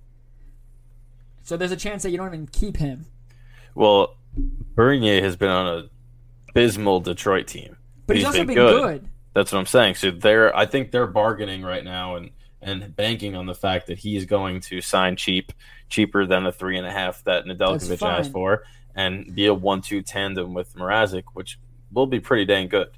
so 1.43 1.57
there's 1.57 1.73
a 1.73 1.77
chance 1.77 2.03
that 2.03 2.11
you 2.11 2.17
don't 2.17 2.29
even 2.29 2.47
keep 2.47 2.79
him. 2.79 3.07
Well, 3.75 4.17
Bernier 4.75 5.23
has 5.23 5.37
been 5.37 5.51
on 5.51 5.67
a 5.67 5.89
abysmal 6.51 7.01
Detroit 7.01 7.47
team, 7.47 7.77
But 8.07 8.17
he's 8.17 8.25
also 8.25 8.45
been 8.45 8.55
good. 8.55 9.09
That's 9.35 9.53
what 9.53 9.59
I'm 9.59 9.67
saying. 9.67 9.97
So 9.97 10.11
they're, 10.11 10.57
I 10.57 10.65
think 10.67 10.93
they're 10.93 11.09
bargaining 11.09 11.63
right 11.63 11.85
now 11.85 12.17
and 12.17 12.31
and 12.63 12.97
banking 12.97 13.37
on 13.37 13.45
the 13.45 13.55
fact 13.55 13.89
that 13.89 13.99
he's 13.99 14.25
going 14.25 14.59
to 14.59 14.81
sign 14.81 15.17
cheap, 15.17 15.53
cheaper 15.91 16.25
than 16.25 16.45
the 16.45 16.53
three 16.53 16.79
and 16.79 16.87
a 16.87 16.91
half 16.91 17.23
that 17.25 17.45
Nedeljkovic 17.45 18.01
asked 18.01 18.33
for, 18.33 18.65
and 18.95 19.35
be 19.35 19.45
a 19.45 19.53
one-two 19.53 20.01
tandem 20.01 20.55
with 20.55 20.75
Mrazek, 20.75 21.25
which 21.35 21.59
will 21.95 22.07
be 22.07 22.21
pretty 22.21 22.45
dang 22.45 22.69
good. 22.69 22.89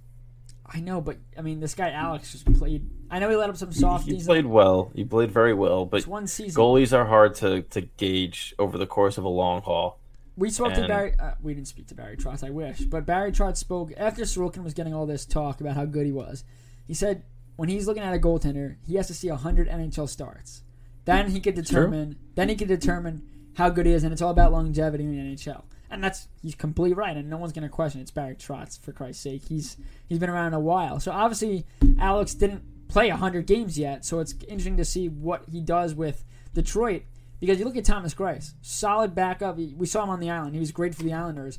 I 0.68 0.80
know, 0.80 1.00
but 1.00 1.18
I 1.38 1.42
mean, 1.42 1.60
this 1.60 1.74
guy 1.74 1.90
Alex 1.92 2.32
just 2.32 2.52
played. 2.58 2.88
I 3.08 3.20
know 3.20 3.30
he 3.30 3.36
let 3.36 3.48
up 3.50 3.56
some 3.56 3.70
softies. 3.72 4.22
He 4.22 4.26
played 4.26 4.46
well. 4.46 4.90
He 4.94 5.04
played 5.04 5.30
very 5.30 5.54
well, 5.54 5.86
but 5.86 5.98
It's 5.98 6.06
one 6.08 6.26
season. 6.26 6.60
goalies 6.60 6.92
are 6.92 7.04
hard 7.06 7.36
to, 7.36 7.62
to 7.62 7.82
gauge 7.82 8.52
over 8.58 8.76
the 8.76 8.86
course 8.86 9.16
of 9.16 9.24
a 9.24 9.28
long 9.28 9.62
haul. 9.62 10.00
We 10.36 10.50
spoke 10.50 10.74
to 10.74 10.86
Barry. 10.86 11.14
Uh, 11.18 11.32
we 11.40 11.54
didn't 11.54 11.68
speak 11.68 11.86
to 11.88 11.94
Barry 11.94 12.16
Trotz. 12.16 12.44
I 12.44 12.50
wish, 12.50 12.80
but 12.80 13.06
Barry 13.06 13.30
Trotz 13.32 13.56
spoke 13.58 13.92
after 13.96 14.22
Sorokin 14.22 14.64
was 14.64 14.74
getting 14.74 14.92
all 14.92 15.06
this 15.06 15.24
talk 15.24 15.60
about 15.60 15.76
how 15.76 15.84
good 15.84 16.04
he 16.04 16.12
was. 16.12 16.44
He 16.86 16.94
said 16.94 17.22
when 17.54 17.68
he's 17.68 17.86
looking 17.86 18.02
at 18.02 18.12
a 18.12 18.18
goaltender, 18.18 18.76
he 18.86 18.96
has 18.96 19.06
to 19.06 19.14
see 19.14 19.28
hundred 19.28 19.68
NHL 19.68 20.08
starts. 20.08 20.62
Then 21.04 21.30
he 21.30 21.40
could 21.40 21.54
determine. 21.54 22.16
Then 22.34 22.48
he 22.48 22.56
could 22.56 22.68
determine 22.68 23.22
how 23.54 23.70
good 23.70 23.86
he 23.86 23.92
is, 23.92 24.02
and 24.02 24.12
it's 24.12 24.20
all 24.20 24.30
about 24.32 24.52
longevity 24.52 25.04
in 25.04 25.12
the 25.12 25.34
NHL. 25.36 25.62
And 25.90 26.02
that's 26.02 26.28
he's 26.42 26.54
completely 26.54 26.94
right, 26.94 27.16
and 27.16 27.30
no 27.30 27.36
one's 27.36 27.52
going 27.52 27.62
to 27.62 27.68
question 27.68 28.00
it. 28.00 28.02
it's 28.02 28.10
Barry 28.10 28.34
Trotz 28.34 28.80
for 28.80 28.92
Christ's 28.92 29.22
sake. 29.22 29.42
He's 29.48 29.76
he's 30.08 30.18
been 30.18 30.30
around 30.30 30.54
a 30.54 30.60
while, 30.60 30.98
so 30.98 31.12
obviously 31.12 31.64
Alex 31.98 32.34
didn't 32.34 32.88
play 32.88 33.08
hundred 33.08 33.46
games 33.46 33.78
yet. 33.78 34.04
So 34.04 34.20
it's 34.20 34.34
interesting 34.48 34.76
to 34.78 34.84
see 34.84 35.08
what 35.08 35.44
he 35.50 35.60
does 35.60 35.94
with 35.94 36.24
Detroit 36.54 37.02
because 37.40 37.58
you 37.58 37.64
look 37.64 37.76
at 37.76 37.84
Thomas 37.84 38.14
Greiss, 38.14 38.54
solid 38.62 39.14
backup. 39.14 39.56
We 39.56 39.86
saw 39.86 40.02
him 40.02 40.10
on 40.10 40.20
the 40.20 40.30
island; 40.30 40.54
he 40.54 40.60
was 40.60 40.72
great 40.72 40.94
for 40.94 41.02
the 41.02 41.12
Islanders. 41.12 41.58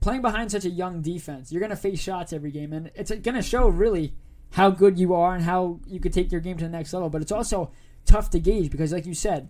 Playing 0.00 0.22
behind 0.22 0.50
such 0.50 0.64
a 0.64 0.70
young 0.70 1.00
defense, 1.00 1.52
you're 1.52 1.60
going 1.60 1.70
to 1.70 1.76
face 1.76 2.00
shots 2.00 2.32
every 2.32 2.50
game, 2.50 2.72
and 2.72 2.90
it's 2.94 3.10
going 3.10 3.36
to 3.36 3.42
show 3.42 3.68
really 3.68 4.14
how 4.52 4.70
good 4.70 4.98
you 4.98 5.14
are 5.14 5.34
and 5.34 5.44
how 5.44 5.80
you 5.86 6.00
could 6.00 6.12
take 6.12 6.32
your 6.32 6.40
game 6.40 6.56
to 6.58 6.64
the 6.64 6.70
next 6.70 6.92
level. 6.92 7.08
But 7.08 7.22
it's 7.22 7.30
also 7.32 7.70
tough 8.04 8.30
to 8.30 8.40
gauge 8.40 8.70
because, 8.70 8.92
like 8.92 9.06
you 9.06 9.14
said, 9.14 9.48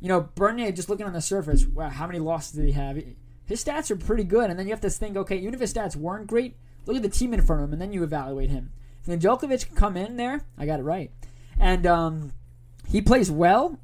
you 0.00 0.08
know, 0.08 0.28
Bernier, 0.34 0.72
just 0.72 0.88
looking 0.88 1.06
on 1.06 1.12
the 1.12 1.20
surface, 1.20 1.66
wow, 1.66 1.88
how 1.88 2.06
many 2.06 2.18
losses 2.18 2.52
did 2.52 2.66
he 2.66 2.72
have? 2.72 2.96
His 3.44 3.64
stats 3.64 3.90
are 3.90 3.96
pretty 3.96 4.24
good, 4.24 4.50
and 4.50 4.58
then 4.58 4.66
you 4.66 4.72
have 4.72 4.80
to 4.82 4.90
think, 4.90 5.16
okay, 5.16 5.36
even 5.38 5.54
if 5.54 5.60
his 5.60 5.72
stats 5.72 5.96
weren't 5.96 6.26
great, 6.26 6.56
look 6.86 6.96
at 6.96 7.02
the 7.02 7.08
team 7.08 7.34
in 7.34 7.42
front 7.42 7.62
of 7.62 7.68
him, 7.68 7.72
and 7.72 7.82
then 7.82 7.92
you 7.92 8.04
evaluate 8.04 8.50
him. 8.50 8.72
If 9.06 9.20
Djokovic 9.20 9.66
can 9.66 9.76
come 9.76 9.96
in 9.96 10.16
there, 10.16 10.44
I 10.58 10.66
got 10.66 10.80
it 10.80 10.84
right, 10.84 11.10
and 11.58 11.86
um, 11.86 12.32
he 12.86 13.00
plays 13.00 13.30
well, 13.30 13.80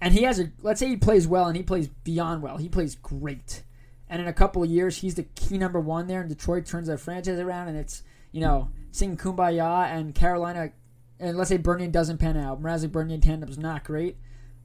and 0.00 0.14
he 0.14 0.22
has 0.22 0.38
a, 0.38 0.52
let's 0.62 0.80
say 0.80 0.88
he 0.88 0.96
plays 0.96 1.26
well, 1.26 1.46
and 1.46 1.56
he 1.56 1.62
plays 1.62 1.88
beyond 1.88 2.42
well. 2.42 2.56
He 2.56 2.68
plays 2.68 2.94
great. 2.94 3.64
And 4.08 4.22
in 4.22 4.28
a 4.28 4.32
couple 4.32 4.62
of 4.62 4.70
years, 4.70 4.98
he's 4.98 5.14
the 5.14 5.24
key 5.34 5.58
number 5.58 5.78
one 5.78 6.06
there, 6.06 6.20
and 6.20 6.28
Detroit 6.28 6.64
turns 6.64 6.86
their 6.86 6.98
franchise 6.98 7.38
around, 7.38 7.68
and 7.68 7.76
it's, 7.76 8.02
you 8.32 8.40
know, 8.40 8.70
sing 8.92 9.16
kumbaya, 9.16 9.86
and 9.86 10.14
Carolina, 10.14 10.70
and 11.18 11.36
let's 11.36 11.48
say 11.48 11.58
Bernier 11.58 11.88
doesn't 11.88 12.18
pan 12.18 12.36
out. 12.36 12.62
Mrazek 12.62 12.92
Bernier 12.92 13.18
tandem 13.18 13.50
is 13.50 13.58
not 13.58 13.84
great 13.84 14.16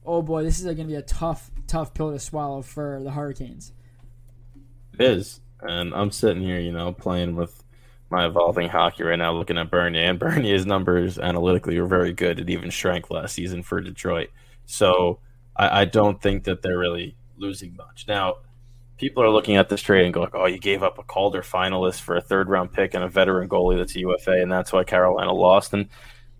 oh 0.06 0.22
boy, 0.22 0.42
this 0.42 0.58
is 0.58 0.64
going 0.64 0.76
to 0.78 0.84
be 0.84 0.94
a 0.94 1.02
tough, 1.02 1.50
tough 1.66 1.94
pill 1.94 2.12
to 2.12 2.18
swallow 2.18 2.62
for 2.62 3.00
the 3.02 3.10
Hurricanes. 3.10 3.72
It 4.98 5.00
is. 5.02 5.40
And 5.60 5.94
I'm 5.94 6.10
sitting 6.10 6.42
here, 6.42 6.60
you 6.60 6.72
know, 6.72 6.92
playing 6.92 7.36
with 7.36 7.64
my 8.10 8.26
evolving 8.26 8.68
hockey 8.68 9.02
right 9.02 9.18
now, 9.18 9.32
looking 9.32 9.58
at 9.58 9.70
Bernier. 9.70 10.04
And 10.04 10.18
Bernier's 10.18 10.66
numbers 10.66 11.18
analytically 11.18 11.78
were 11.80 11.86
very 11.86 12.12
good. 12.12 12.38
It 12.38 12.50
even 12.50 12.70
shrank 12.70 13.10
last 13.10 13.34
season 13.34 13.62
for 13.62 13.80
Detroit. 13.80 14.30
So 14.66 15.18
I, 15.56 15.82
I 15.82 15.84
don't 15.84 16.20
think 16.20 16.44
that 16.44 16.62
they're 16.62 16.78
really 16.78 17.16
losing 17.36 17.76
much. 17.76 18.06
Now, 18.06 18.36
people 18.96 19.22
are 19.22 19.30
looking 19.30 19.56
at 19.56 19.68
this 19.68 19.82
trade 19.82 20.04
and 20.04 20.14
go 20.14 20.20
like, 20.20 20.34
"Oh, 20.34 20.46
you 20.46 20.58
gave 20.58 20.82
up 20.82 20.98
a 20.98 21.02
Calder 21.02 21.42
finalist 21.42 22.00
for 22.00 22.16
a 22.16 22.20
third 22.20 22.48
round 22.48 22.72
pick 22.72 22.94
and 22.94 23.04
a 23.04 23.08
veteran 23.08 23.48
goalie 23.48 23.76
that's 23.76 23.94
a 23.96 24.00
UFA, 24.00 24.42
and 24.42 24.50
that's 24.50 24.72
why 24.72 24.84
Carolina 24.84 25.32
lost." 25.32 25.72
And 25.72 25.88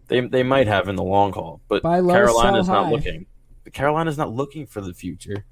they 0.09 0.21
they 0.21 0.43
might 0.43 0.67
have 0.67 0.89
in 0.89 0.97
the 0.97 1.03
long 1.03 1.33
haul, 1.33 1.61
but 1.69 1.83
Carolina's 1.83 2.67
sell 2.67 2.75
not 2.75 2.85
high. 2.87 2.91
looking. 2.91 3.27
Carolina's 3.73 4.19
not 4.19 4.33
looking 4.33 4.67
for 4.67 4.81
the 4.81 4.95
future. 4.95 5.45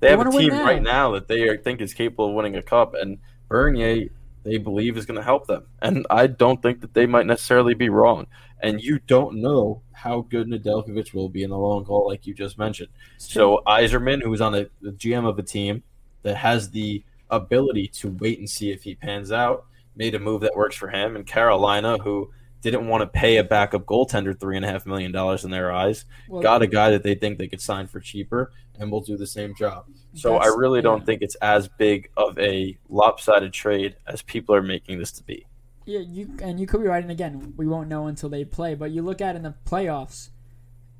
They, 0.00 0.08
They 0.08 0.16
have 0.16 0.26
a 0.26 0.30
team 0.30 0.48
now. 0.48 0.64
right 0.64 0.82
now 0.82 1.12
that 1.12 1.28
they 1.28 1.48
are, 1.48 1.56
think 1.56 1.80
is 1.80 1.94
capable 1.94 2.28
of 2.30 2.34
winning 2.34 2.56
a 2.56 2.62
cup, 2.62 2.94
and 2.94 3.18
Bernier 3.48 4.08
they 4.44 4.58
believe 4.58 4.96
is 4.96 5.06
going 5.06 5.18
to 5.18 5.24
help 5.24 5.46
them. 5.46 5.66
And 5.80 6.06
I 6.10 6.26
don't 6.26 6.60
think 6.60 6.80
that 6.80 6.94
they 6.94 7.06
might 7.06 7.26
necessarily 7.26 7.74
be 7.74 7.88
wrong. 7.88 8.26
And 8.60 8.82
you 8.82 8.98
don't 8.98 9.40
know 9.40 9.82
how 9.92 10.22
good 10.22 10.48
Nedeljkovic 10.48 11.14
will 11.14 11.28
be 11.28 11.42
in 11.42 11.50
the 11.50 11.58
long 11.58 11.84
haul, 11.84 12.08
like 12.08 12.26
you 12.26 12.34
just 12.34 12.58
mentioned. 12.58 12.88
So 13.18 13.62
Yzerman, 13.66 14.22
who's 14.22 14.40
on 14.40 14.52
the, 14.52 14.70
the 14.80 14.90
GM 14.90 15.28
of 15.28 15.38
a 15.38 15.42
team 15.42 15.82
that 16.22 16.36
has 16.36 16.70
the 16.70 17.04
ability 17.30 17.88
to 17.88 18.10
wait 18.10 18.38
and 18.38 18.48
see 18.48 18.70
if 18.70 18.82
he 18.82 18.94
pans 18.94 19.32
out, 19.32 19.64
made 19.96 20.14
a 20.14 20.18
move 20.18 20.42
that 20.42 20.56
works 20.56 20.76
for 20.76 20.88
him. 20.88 21.16
And 21.16 21.26
Carolina, 21.26 21.98
who 21.98 22.30
didn't 22.62 22.86
want 22.88 23.02
to 23.02 23.06
pay 23.06 23.36
a 23.36 23.44
backup 23.44 23.84
goaltender 23.84 24.38
three 24.38 24.56
and 24.56 24.64
a 24.64 24.68
half 24.68 24.86
million 24.86 25.12
dollars 25.12 25.44
in 25.44 25.50
their 25.50 25.70
eyes, 25.72 26.04
Well- 26.28 26.40
got 26.42 26.62
a 26.62 26.66
guy 26.66 26.90
that 26.90 27.02
they 27.02 27.14
think 27.14 27.36
they 27.38 27.48
could 27.48 27.60
sign 27.60 27.86
for 27.88 28.00
cheaper 28.00 28.52
and 28.78 28.90
will 28.90 29.02
do 29.02 29.16
the 29.18 29.26
same 29.26 29.54
job. 29.54 29.84
So 30.14 30.36
I 30.36 30.46
really 30.46 30.80
don't 30.80 31.00
yeah. 31.00 31.04
think 31.04 31.22
it's 31.22 31.34
as 31.36 31.68
big 31.68 32.10
of 32.16 32.38
a 32.38 32.78
lopsided 32.88 33.52
trade 33.52 33.96
as 34.06 34.22
people 34.22 34.54
are 34.54 34.62
making 34.62 34.98
this 34.98 35.12
to 35.12 35.22
be. 35.24 35.46
Yeah, 35.84 36.00
you 36.00 36.36
and 36.40 36.60
you 36.60 36.66
could 36.66 36.80
be 36.80 36.86
right. 36.86 37.02
And 37.02 37.10
again, 37.10 37.54
we 37.56 37.66
won't 37.66 37.88
know 37.88 38.06
until 38.06 38.28
they 38.28 38.44
play. 38.44 38.74
But 38.74 38.92
you 38.92 39.02
look 39.02 39.20
at 39.20 39.34
in 39.36 39.42
the 39.42 39.54
playoffs, 39.66 40.30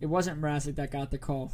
it 0.01 0.07
wasn't 0.07 0.41
Mrazek 0.41 0.75
that 0.77 0.91
got 0.91 1.11
the 1.11 1.19
call. 1.19 1.53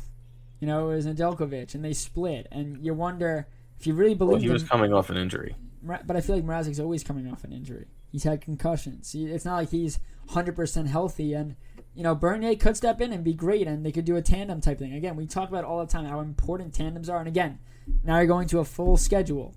You 0.61 0.67
know, 0.67 0.91
it 0.91 0.95
was 0.97 1.07
Nedeljkovic, 1.07 1.75
and 1.75 1.85
they 1.85 1.93
split. 1.93 2.47
And 2.51 2.85
you 2.85 2.95
wonder 2.95 3.47
if 3.79 3.87
you 3.87 3.95
really 3.95 4.15
Well, 4.15 4.29
believe 4.29 4.43
he 4.43 4.49
was 4.51 4.63
in- 4.63 4.69
coming 4.69 4.93
off 4.95 5.11
an 5.11 5.17
injury. 5.17 5.55
But 5.83 6.17
I 6.17 6.21
feel 6.21 6.37
like 6.37 6.45
Mrazek's 6.45 6.81
always 6.81 7.05
coming 7.05 7.31
off 7.31 7.45
an 7.45 7.53
injury. 7.53 7.87
He's 8.11 8.25
had 8.25 8.41
concussions. 8.41 9.15
It's 9.15 9.45
not 9.45 9.57
like 9.57 9.71
he's 9.71 9.99
100% 10.31 10.87
healthy. 10.87 11.35
And, 11.35 11.57
you 11.95 12.03
know, 12.03 12.15
Bernier 12.15 12.57
could 12.57 12.77
step 12.77 13.01
in 13.01 13.13
and 13.13 13.23
be 13.23 13.35
great, 13.35 13.67
and 13.67 13.85
they 13.85 13.93
could 13.93 14.05
do 14.05 14.17
a 14.17 14.23
tandem 14.23 14.61
type 14.61 14.79
thing. 14.79 14.95
Again, 14.95 15.17
we 15.17 15.27
talk 15.27 15.49
about 15.49 15.65
all 15.65 15.81
the 15.81 15.91
time 15.91 16.07
how 16.07 16.21
important 16.21 16.75
tandems 16.75 17.09
are. 17.09 17.19
And 17.19 17.29
again, 17.29 17.59
now 18.05 18.17
you're 18.17 18.27
going 18.27 18.49
to 18.49 18.61
a 18.61 18.65
full 18.65 18.97
schedule 18.97 19.55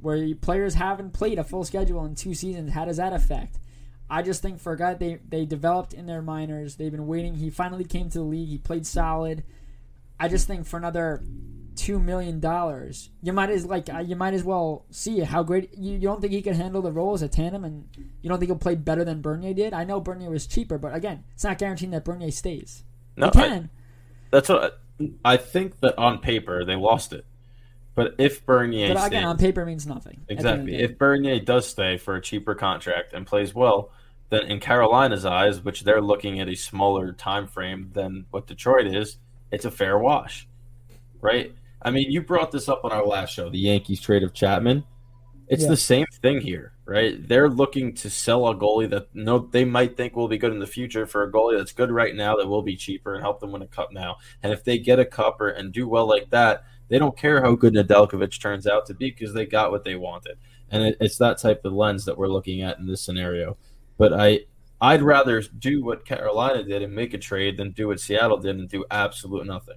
where 0.00 0.34
players 0.34 0.74
haven't 0.74 1.12
played 1.12 1.38
a 1.38 1.44
full 1.44 1.64
schedule 1.64 2.04
in 2.04 2.14
two 2.14 2.34
seasons. 2.34 2.72
How 2.72 2.84
does 2.84 2.98
that 2.98 3.12
affect? 3.12 3.58
I 4.10 4.22
just 4.22 4.42
think 4.42 4.60
for 4.60 4.72
a 4.72 4.76
guy 4.76 4.94
they, 4.94 5.18
they 5.26 5.46
developed 5.46 5.94
in 5.94 6.06
their 6.06 6.20
minors, 6.20 6.76
they've 6.76 6.92
been 6.92 7.06
waiting. 7.06 7.36
He 7.36 7.48
finally 7.48 7.84
came 7.84 8.10
to 8.10 8.18
the 8.18 8.24
league. 8.24 8.48
He 8.48 8.58
played 8.58 8.86
solid. 8.86 9.44
I 10.20 10.28
just 10.28 10.46
think 10.46 10.66
for 10.66 10.76
another 10.76 11.22
two 11.76 11.98
million 11.98 12.40
dollars, 12.40 13.10
you 13.22 13.32
might 13.32 13.50
as 13.50 13.66
like 13.66 13.92
uh, 13.92 13.98
you 13.98 14.16
might 14.16 14.34
as 14.34 14.42
well 14.44 14.84
see 14.90 15.20
how 15.20 15.42
great. 15.42 15.76
You, 15.76 15.94
you 15.94 16.00
don't 16.00 16.20
think 16.20 16.32
he 16.32 16.42
can 16.42 16.54
handle 16.54 16.82
the 16.82 16.92
role 16.92 17.14
as 17.14 17.22
a 17.22 17.28
tandem, 17.28 17.64
and 17.64 17.88
you 18.22 18.28
don't 18.28 18.38
think 18.38 18.48
he'll 18.48 18.58
play 18.58 18.74
better 18.74 19.04
than 19.04 19.22
Bernier 19.22 19.54
did. 19.54 19.72
I 19.72 19.84
know 19.84 20.00
Bernier 20.00 20.30
was 20.30 20.46
cheaper, 20.46 20.78
but 20.78 20.94
again, 20.94 21.24
it's 21.34 21.44
not 21.44 21.58
guaranteeing 21.58 21.92
that 21.92 22.04
Bernier 22.04 22.30
stays. 22.30 22.84
No, 23.16 23.30
I-. 23.34 23.68
That's 24.30 24.48
what 24.48 24.80
I 25.24 25.36
think 25.36 25.80
that 25.80 25.96
on 25.98 26.18
paper 26.18 26.64
they 26.64 26.76
lost 26.76 27.12
it. 27.12 27.26
But 27.94 28.16
if 28.18 28.44
Bernier 28.44 28.88
but 28.88 28.98
stays, 28.98 29.06
again, 29.06 29.24
on 29.24 29.38
paper 29.38 29.64
means 29.64 29.86
nothing. 29.86 30.20
at 30.28 30.38
the 30.38 30.48
end 30.48 30.60
of 30.60 30.66
the 30.66 30.72
exactly, 30.72 30.76
if 30.84 30.98
Bernier 30.98 31.38
does 31.40 31.68
stay 31.68 31.96
for 31.96 32.16
a 32.16 32.20
cheaper 32.20 32.54
contract 32.54 33.12
and 33.12 33.24
plays 33.24 33.54
well, 33.54 33.92
then 34.30 34.42
in 34.46 34.58
Carolina's 34.58 35.24
eyes, 35.24 35.62
which 35.62 35.82
they're 35.82 36.00
looking 36.00 36.40
at 36.40 36.48
a 36.48 36.56
smaller 36.56 37.12
time 37.12 37.46
frame 37.46 37.90
than 37.92 38.26
what 38.30 38.46
Detroit 38.46 38.86
is, 38.86 39.18
it's 39.52 39.64
a 39.64 39.70
fair 39.70 39.96
wash, 39.96 40.48
right? 41.20 41.54
I 41.84 41.90
mean, 41.90 42.10
you 42.10 42.22
brought 42.22 42.50
this 42.50 42.68
up 42.68 42.84
on 42.84 42.92
our 42.92 43.04
last 43.04 43.34
show, 43.34 43.50
the 43.50 43.58
Yankees 43.58 44.00
trade 44.00 44.22
of 44.22 44.32
Chapman. 44.32 44.84
It's 45.48 45.64
Yeah. 45.64 45.68
the 45.68 45.76
same 45.76 46.06
thing 46.22 46.40
here, 46.40 46.72
right? 46.86 47.16
They're 47.28 47.50
looking 47.50 47.94
to 47.96 48.08
sell 48.08 48.48
a 48.48 48.54
goalie 48.54 48.88
that 48.88 49.08
no 49.14 49.38
they 49.38 49.64
might 49.66 49.94
think 49.94 50.16
will 50.16 50.28
be 50.28 50.38
good 50.38 50.52
in 50.52 50.58
the 50.58 50.66
future 50.66 51.06
for 51.06 51.22
a 51.22 51.30
goalie 51.30 51.58
that's 51.58 51.72
good 51.72 51.90
right 51.90 52.14
now 52.14 52.36
that 52.36 52.48
will 52.48 52.62
be 52.62 52.76
cheaper 52.76 53.14
and 53.14 53.22
help 53.22 53.40
them 53.40 53.52
win 53.52 53.60
a 53.60 53.66
cup 53.66 53.92
now. 53.92 54.16
And 54.42 54.52
if 54.52 54.64
they 54.64 54.78
get 54.78 54.98
a 54.98 55.04
cup 55.04 55.40
or, 55.42 55.50
and 55.50 55.70
do 55.72 55.86
well 55.86 56.06
like 56.08 56.30
that, 56.30 56.64
they 56.88 56.98
don't 56.98 57.16
care 57.16 57.42
how 57.42 57.54
good 57.56 57.74
Nedeljkovic 57.74 58.40
turns 58.40 58.66
out 58.66 58.86
to 58.86 58.94
be 58.94 59.10
because 59.10 59.34
they 59.34 59.44
got 59.44 59.70
what 59.70 59.84
they 59.84 59.96
wanted. 59.96 60.38
And 60.70 60.82
it, 60.82 60.96
it's 60.98 61.18
that 61.18 61.36
type 61.38 61.64
of 61.66 61.74
lens 61.74 62.06
that 62.06 62.16
we're 62.16 62.28
looking 62.28 62.62
at 62.62 62.78
in 62.78 62.86
this 62.86 63.02
scenario. 63.02 63.58
But 63.98 64.14
I 64.14 64.46
I'd 64.80 65.02
rather 65.02 65.42
do 65.42 65.84
what 65.84 66.06
Carolina 66.06 66.62
did 66.62 66.82
and 66.82 66.94
make 66.94 67.12
a 67.14 67.18
trade 67.18 67.58
than 67.58 67.72
do 67.72 67.88
what 67.88 68.00
Seattle 68.00 68.38
did 68.38 68.56
and 68.56 68.68
do 68.68 68.84
absolute 68.90 69.46
nothing. 69.46 69.76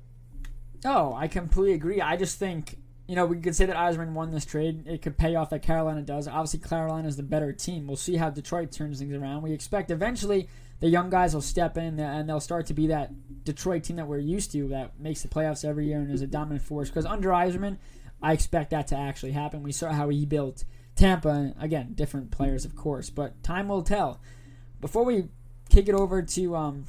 Oh, 0.85 1.13
I 1.13 1.27
completely 1.27 1.73
agree. 1.73 2.01
I 2.01 2.17
just 2.17 2.37
think 2.37 2.77
you 3.07 3.15
know 3.15 3.25
we 3.25 3.39
could 3.39 3.55
say 3.55 3.65
that 3.65 3.75
Yzerman 3.75 4.13
won 4.13 4.31
this 4.31 4.45
trade. 4.45 4.87
It 4.87 5.01
could 5.01 5.17
pay 5.17 5.35
off 5.35 5.49
that 5.49 5.61
Carolina 5.61 6.01
does. 6.01 6.27
Obviously, 6.27 6.59
Carolina 6.59 7.07
is 7.07 7.17
the 7.17 7.23
better 7.23 7.51
team. 7.53 7.87
We'll 7.87 7.97
see 7.97 8.17
how 8.17 8.29
Detroit 8.29 8.71
turns 8.71 8.99
things 8.99 9.13
around. 9.13 9.41
We 9.41 9.53
expect 9.53 9.91
eventually 9.91 10.47
the 10.79 10.89
young 10.89 11.09
guys 11.09 11.33
will 11.33 11.41
step 11.41 11.77
in 11.77 11.99
and 11.99 12.29
they'll 12.29 12.39
start 12.39 12.67
to 12.67 12.73
be 12.73 12.87
that 12.87 13.11
Detroit 13.43 13.83
team 13.83 13.95
that 13.95 14.07
we're 14.07 14.19
used 14.19 14.51
to 14.51 14.67
that 14.69 14.99
makes 14.99 15.21
the 15.21 15.27
playoffs 15.27 15.65
every 15.65 15.87
year 15.87 15.99
and 15.99 16.11
is 16.11 16.21
a 16.21 16.27
dominant 16.27 16.61
force. 16.61 16.89
Because 16.89 17.05
under 17.05 17.29
Yzerman, 17.29 17.77
I 18.21 18.33
expect 18.33 18.69
that 18.71 18.87
to 18.87 18.97
actually 18.97 19.31
happen. 19.31 19.63
We 19.63 19.71
saw 19.71 19.91
how 19.91 20.09
he 20.09 20.25
built 20.25 20.63
Tampa. 20.95 21.53
Again, 21.59 21.93
different 21.95 22.31
players, 22.31 22.65
of 22.65 22.75
course, 22.75 23.09
but 23.09 23.41
time 23.43 23.67
will 23.69 23.83
tell. 23.83 24.19
Before 24.79 25.03
we 25.03 25.29
kick 25.69 25.89
it 25.89 25.95
over 25.95 26.21
to 26.21 26.55
um, 26.55 26.85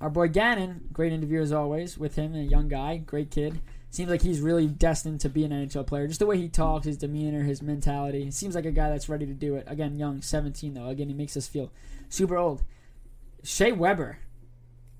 our 0.00 0.10
boy 0.10 0.28
Gannon, 0.28 0.88
great 0.92 1.12
interview 1.12 1.40
as 1.40 1.52
always 1.52 1.98
with 1.98 2.16
him, 2.16 2.34
a 2.34 2.38
young 2.38 2.68
guy, 2.68 2.98
great 2.98 3.30
kid. 3.30 3.60
Seems 3.90 4.10
like 4.10 4.22
he's 4.22 4.40
really 4.40 4.66
destined 4.66 5.20
to 5.20 5.30
be 5.30 5.44
an 5.44 5.50
NHL 5.50 5.86
player. 5.86 6.06
Just 6.06 6.20
the 6.20 6.26
way 6.26 6.36
he 6.36 6.48
talks, 6.48 6.86
his 6.86 6.98
demeanor, 6.98 7.42
his 7.42 7.62
mentality. 7.62 8.30
Seems 8.30 8.54
like 8.54 8.66
a 8.66 8.70
guy 8.70 8.90
that's 8.90 9.08
ready 9.08 9.24
to 9.26 9.32
do 9.32 9.56
it. 9.56 9.64
Again, 9.66 9.96
young, 9.96 10.20
17 10.20 10.74
though. 10.74 10.88
Again, 10.88 11.08
he 11.08 11.14
makes 11.14 11.36
us 11.36 11.48
feel 11.48 11.72
super 12.08 12.36
old. 12.36 12.62
Shea 13.42 13.72
Weber 13.72 14.18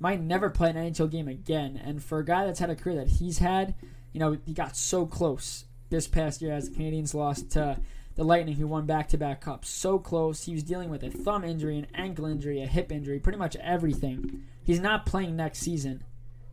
might 0.00 0.20
never 0.20 0.48
play 0.48 0.70
an 0.70 0.76
NHL 0.76 1.10
game 1.10 1.28
again. 1.28 1.80
And 1.82 2.02
for 2.02 2.18
a 2.18 2.24
guy 2.24 2.46
that's 2.46 2.60
had 2.60 2.70
a 2.70 2.76
career 2.76 2.96
that 2.96 3.08
he's 3.08 3.38
had, 3.38 3.74
you 4.12 4.20
know, 4.20 4.38
he 4.46 4.54
got 4.54 4.76
so 4.76 5.06
close 5.06 5.64
this 5.90 6.08
past 6.08 6.40
year 6.40 6.52
as 6.52 6.68
the 6.68 6.76
Canadiens 6.76 7.14
lost 7.14 7.50
to 7.52 7.78
the 8.14 8.24
Lightning, 8.24 8.56
who 8.56 8.66
won 8.66 8.86
back 8.86 9.08
to 9.08 9.18
back 9.18 9.42
cups. 9.42 9.68
So 9.68 9.98
close. 9.98 10.44
He 10.44 10.54
was 10.54 10.62
dealing 10.62 10.90
with 10.90 11.04
a 11.04 11.10
thumb 11.10 11.44
injury, 11.44 11.78
an 11.78 11.86
ankle 11.94 12.26
injury, 12.26 12.62
a 12.62 12.66
hip 12.66 12.90
injury, 12.90 13.18
pretty 13.18 13.38
much 13.38 13.54
everything. 13.56 14.44
He's 14.68 14.80
not 14.80 15.06
playing 15.06 15.34
next 15.34 15.60
season. 15.60 16.04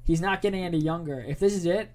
He's 0.05 0.21
not 0.21 0.41
getting 0.41 0.63
any 0.63 0.77
younger. 0.77 1.19
If 1.19 1.37
this 1.37 1.53
is 1.53 1.65
it, 1.65 1.91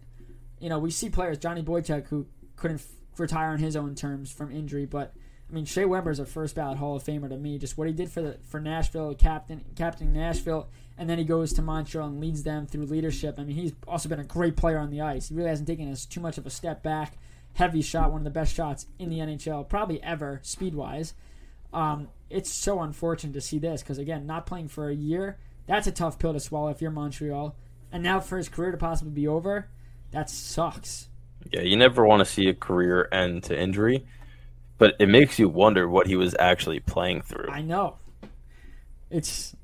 you 0.58 0.68
know, 0.68 0.78
we 0.78 0.90
see 0.90 1.08
players, 1.08 1.38
Johnny 1.38 1.62
Boychuk, 1.62 2.08
who 2.08 2.26
couldn't 2.56 2.80
f- 2.80 2.88
retire 3.16 3.52
on 3.52 3.58
his 3.58 3.74
own 3.74 3.94
terms 3.94 4.30
from 4.30 4.52
injury, 4.52 4.84
but 4.84 5.14
I 5.48 5.54
mean, 5.54 5.64
Shea 5.64 5.86
Weber 5.86 6.10
is 6.10 6.18
a 6.18 6.26
first 6.26 6.54
ballot 6.54 6.76
Hall 6.76 6.94
of 6.94 7.02
Famer 7.02 7.30
to 7.30 7.38
me. 7.38 7.56
Just 7.56 7.78
what 7.78 7.86
he 7.88 7.94
did 7.94 8.12
for 8.12 8.20
the 8.20 8.36
for 8.46 8.60
Nashville, 8.60 9.14
captain 9.14 9.64
captain 9.76 10.12
Nashville, 10.12 10.68
and 10.98 11.08
then 11.08 11.16
he 11.16 11.24
goes 11.24 11.54
to 11.54 11.62
Montreal 11.62 12.08
and 12.08 12.20
leads 12.20 12.42
them 12.42 12.66
through 12.66 12.84
leadership. 12.84 13.36
I 13.38 13.44
mean, 13.44 13.56
he's 13.56 13.72
also 13.88 14.10
been 14.10 14.20
a 14.20 14.24
great 14.24 14.56
player 14.56 14.76
on 14.76 14.90
the 14.90 15.00
ice. 15.00 15.30
He 15.30 15.34
really 15.34 15.48
hasn't 15.48 15.68
taken 15.68 15.90
us 15.90 16.04
too 16.04 16.20
much 16.20 16.36
of 16.36 16.46
a 16.46 16.50
step 16.50 16.82
back. 16.82 17.16
Heavy 17.54 17.80
shot, 17.80 18.12
one 18.12 18.20
of 18.20 18.24
the 18.24 18.30
best 18.30 18.54
shots 18.54 18.84
in 18.98 19.08
the 19.08 19.20
NHL, 19.20 19.66
probably 19.70 20.02
ever, 20.02 20.40
speed 20.42 20.74
wise. 20.74 21.14
Um, 21.72 22.08
it's 22.28 22.50
so 22.50 22.82
unfortunate 22.82 23.32
to 23.32 23.40
see 23.40 23.58
this 23.58 23.82
because 23.82 23.96
again, 23.96 24.26
not 24.26 24.44
playing 24.44 24.68
for 24.68 24.90
a 24.90 24.94
year, 24.94 25.38
that's 25.70 25.86
a 25.86 25.92
tough 25.92 26.18
pill 26.18 26.32
to 26.32 26.40
swallow 26.40 26.68
if 26.70 26.82
you're 26.82 26.90
Montreal. 26.90 27.54
And 27.92 28.02
now 28.02 28.18
for 28.18 28.36
his 28.36 28.48
career 28.48 28.72
to 28.72 28.76
possibly 28.76 29.12
be 29.12 29.28
over, 29.28 29.68
that 30.10 30.28
sucks. 30.28 31.08
Yeah, 31.52 31.60
you 31.60 31.76
never 31.76 32.04
want 32.04 32.20
to 32.20 32.24
see 32.24 32.48
a 32.48 32.54
career 32.54 33.08
end 33.12 33.44
to 33.44 33.58
injury, 33.58 34.04
but 34.78 34.94
it 34.98 35.08
makes 35.08 35.38
you 35.38 35.48
wonder 35.48 35.88
what 35.88 36.08
he 36.08 36.16
was 36.16 36.34
actually 36.40 36.80
playing 36.80 37.22
through. 37.22 37.48
I 37.50 37.62
know. 37.62 37.96
It's 39.10 39.54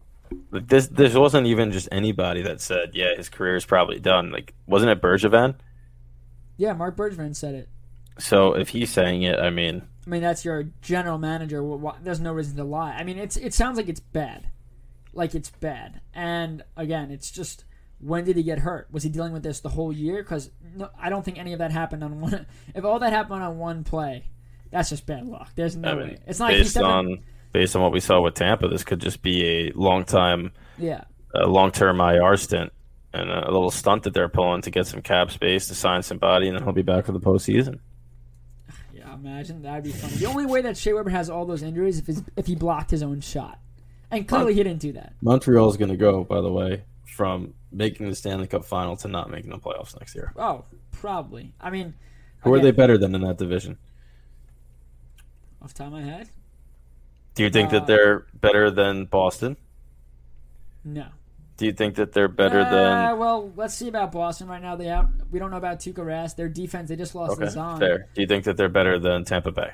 Like 0.53 0.69
this, 0.69 0.87
this 0.87 1.15
wasn't 1.15 1.49
even 1.49 1.73
just 1.73 1.89
anybody 1.91 2.43
that 2.43 2.61
said, 2.61 2.91
"Yeah, 2.95 3.17
his 3.17 3.29
career 3.29 3.57
is 3.57 3.67
probably 3.67 3.99
done." 3.99 4.31
Like, 4.31 4.55
wasn't 4.67 4.93
it 4.93 5.03
Bergevin? 5.03 5.57
yeah, 6.57 6.73
Marc 6.73 6.97
Bergevin 6.97 7.35
said 7.35 7.55
it. 7.57 7.69
So 8.19 8.55
if 8.55 8.69
he's 8.71 8.91
saying 8.91 9.23
it, 9.23 9.39
I 9.41 9.51
mean, 9.51 9.83
I 10.07 10.11
mean, 10.11 10.23
that's 10.23 10.45
your 10.45 10.69
general 10.83 11.19
manager. 11.19 11.63
There's 12.03 12.21
no 12.21 12.33
reason 12.33 12.57
to 12.57 12.65
lie. 12.65 12.93
I 12.93 13.03
mean, 13.05 13.19
it's 13.19 13.37
it 13.37 13.53
sounds 13.55 13.77
like 13.77 13.89
it's 13.89 14.01
bad, 14.01 14.49
like 15.17 15.35
it's 15.35 15.51
bad. 15.51 16.01
And 16.15 16.63
again, 16.77 17.11
it's 17.11 17.31
just 17.31 17.65
when 17.99 18.25
did 18.25 18.37
he 18.37 18.43
get 18.43 18.59
hurt? 18.61 18.89
Was 18.93 19.03
he 19.03 19.09
dealing 19.09 19.33
with 19.33 19.43
this 19.43 19.61
the 19.61 19.71
whole 19.71 19.93
year? 19.93 20.23
Because 20.23 20.51
no, 20.77 20.91
I 21.01 21.09
don't 21.09 21.25
think 21.25 21.39
any 21.39 21.53
of 21.53 21.59
that 21.61 21.73
happened 21.73 22.05
on 22.05 22.21
one. 22.21 22.47
If 22.75 22.85
all 22.85 22.99
that 23.01 23.13
happened 23.13 23.43
on 23.43 23.59
one 23.59 23.85
play, 23.85 24.27
that's 24.71 24.91
just 24.91 25.07
bad 25.07 25.27
luck. 25.27 25.51
There's 25.55 25.75
no 25.77 25.91
I 25.91 25.95
way. 25.95 26.19
It's 26.27 26.39
not 26.39 26.47
like 26.51 26.59
based 26.59 26.71
stepping- 26.73 26.91
on 26.91 27.19
based 27.53 27.75
on 27.75 27.81
what 27.83 27.93
we 27.93 28.01
saw 28.01 28.21
with 28.21 28.35
Tampa, 28.35 28.69
this 28.69 28.85
could 28.85 29.01
just 29.01 29.23
be 29.23 29.69
a 29.69 29.73
long 29.73 30.05
time, 30.05 30.53
Yeah. 30.79 31.05
a 31.35 31.47
long 31.47 31.71
term 31.73 32.01
IR 32.01 32.37
stint 32.37 32.71
and 33.15 33.31
a 33.31 33.51
little 33.51 33.71
stunt 33.71 34.03
that 34.03 34.13
they're 34.13 34.29
pulling 34.29 34.61
to 34.61 34.71
get 34.71 34.87
some 34.87 35.01
cap 35.01 35.31
space 35.31 35.69
to 35.69 35.75
sign 35.75 36.03
somebody, 36.03 36.49
and 36.49 36.57
then 36.57 36.65
he'll 36.65 36.75
be 36.75 36.83
back 36.83 37.07
for 37.07 37.13
the 37.13 37.21
postseason. 37.21 37.79
Yeah, 38.93 39.15
imagine 39.15 39.63
that'd 39.63 39.85
be 39.85 39.93
funny. 39.93 40.15
The 40.17 40.27
only 40.27 40.47
way 40.47 40.61
that 40.63 40.77
Shea 40.77 40.93
Weber 40.93 41.11
has 41.11 41.31
all 41.31 41.45
those 41.47 41.63
injuries 41.63 41.99
if 42.07 42.19
if 42.37 42.47
he 42.47 42.55
blocked 42.57 42.91
his 42.91 43.03
own 43.03 43.21
shot, 43.21 43.59
and 44.11 44.27
clearly 44.29 44.55
he 44.55 44.63
didn't 44.63 44.81
do 44.81 44.93
that. 44.93 45.13
Montreal's 45.21 45.77
going 45.77 45.91
to 45.91 45.97
go, 45.97 46.25
by 46.25 46.41
the 46.41 46.53
way, 46.53 46.85
from 47.05 47.55
making 47.73 48.09
the 48.09 48.15
Stanley 48.15 48.47
Cup 48.47 48.65
final 48.65 48.97
to 48.99 49.09
not 49.09 49.31
making 49.31 49.51
the 49.51 49.59
playoffs 49.59 49.99
next 49.99 50.15
year? 50.15 50.33
Oh, 50.37 50.65
probably. 50.93 51.53
I 51.61 51.71
mean, 51.71 51.95
Who 52.41 52.55
are 52.55 52.61
they 52.61 52.71
better 52.71 52.97
than 52.99 53.15
in 53.15 53.23
that 53.23 53.39
division? 53.39 53.79
Off 55.63 55.73
the 55.75 55.79
top 55.79 55.87
of 55.89 55.93
my 55.95 56.03
head, 56.03 56.29
Do 57.35 57.43
you 57.43 57.51
think 57.51 57.69
Uh, 57.71 57.81
that 57.81 57.87
they're 57.87 58.27
better 58.35 58.71
than 58.71 59.05
Boston? 59.07 59.57
no. 60.85 61.07
Do 61.59 61.65
you 61.65 61.73
think 61.73 61.95
that 61.95 62.13
they're 62.13 62.29
better 62.29 62.61
Uh, 62.61 62.71
than 62.71 63.19
well, 63.19 63.51
let's 63.57 63.73
see 63.73 63.89
about 63.89 64.13
Boston 64.13 64.47
right 64.47 64.61
now. 64.61 64.77
They 64.77 64.91
out. 64.91 65.09
We 65.31 65.39
don't 65.39 65.51
know 65.51 65.57
about 65.57 65.79
Tuukka 65.81 66.05
Rask. 66.05 66.37
Their 66.37 66.51
defense. 66.51 66.91
They 66.91 66.97
just 66.97 67.15
lost 67.15 67.33
Okay, 67.41 67.47
Lauzon. 67.47 67.79
fair. 67.79 68.09
Do 68.15 68.21
you 68.21 68.27
think 68.27 68.45
that 68.45 68.59
they're 68.59 68.69
better 68.69 68.99
than 68.99 69.25
Tampa 69.25 69.51
Bay? 69.53 69.71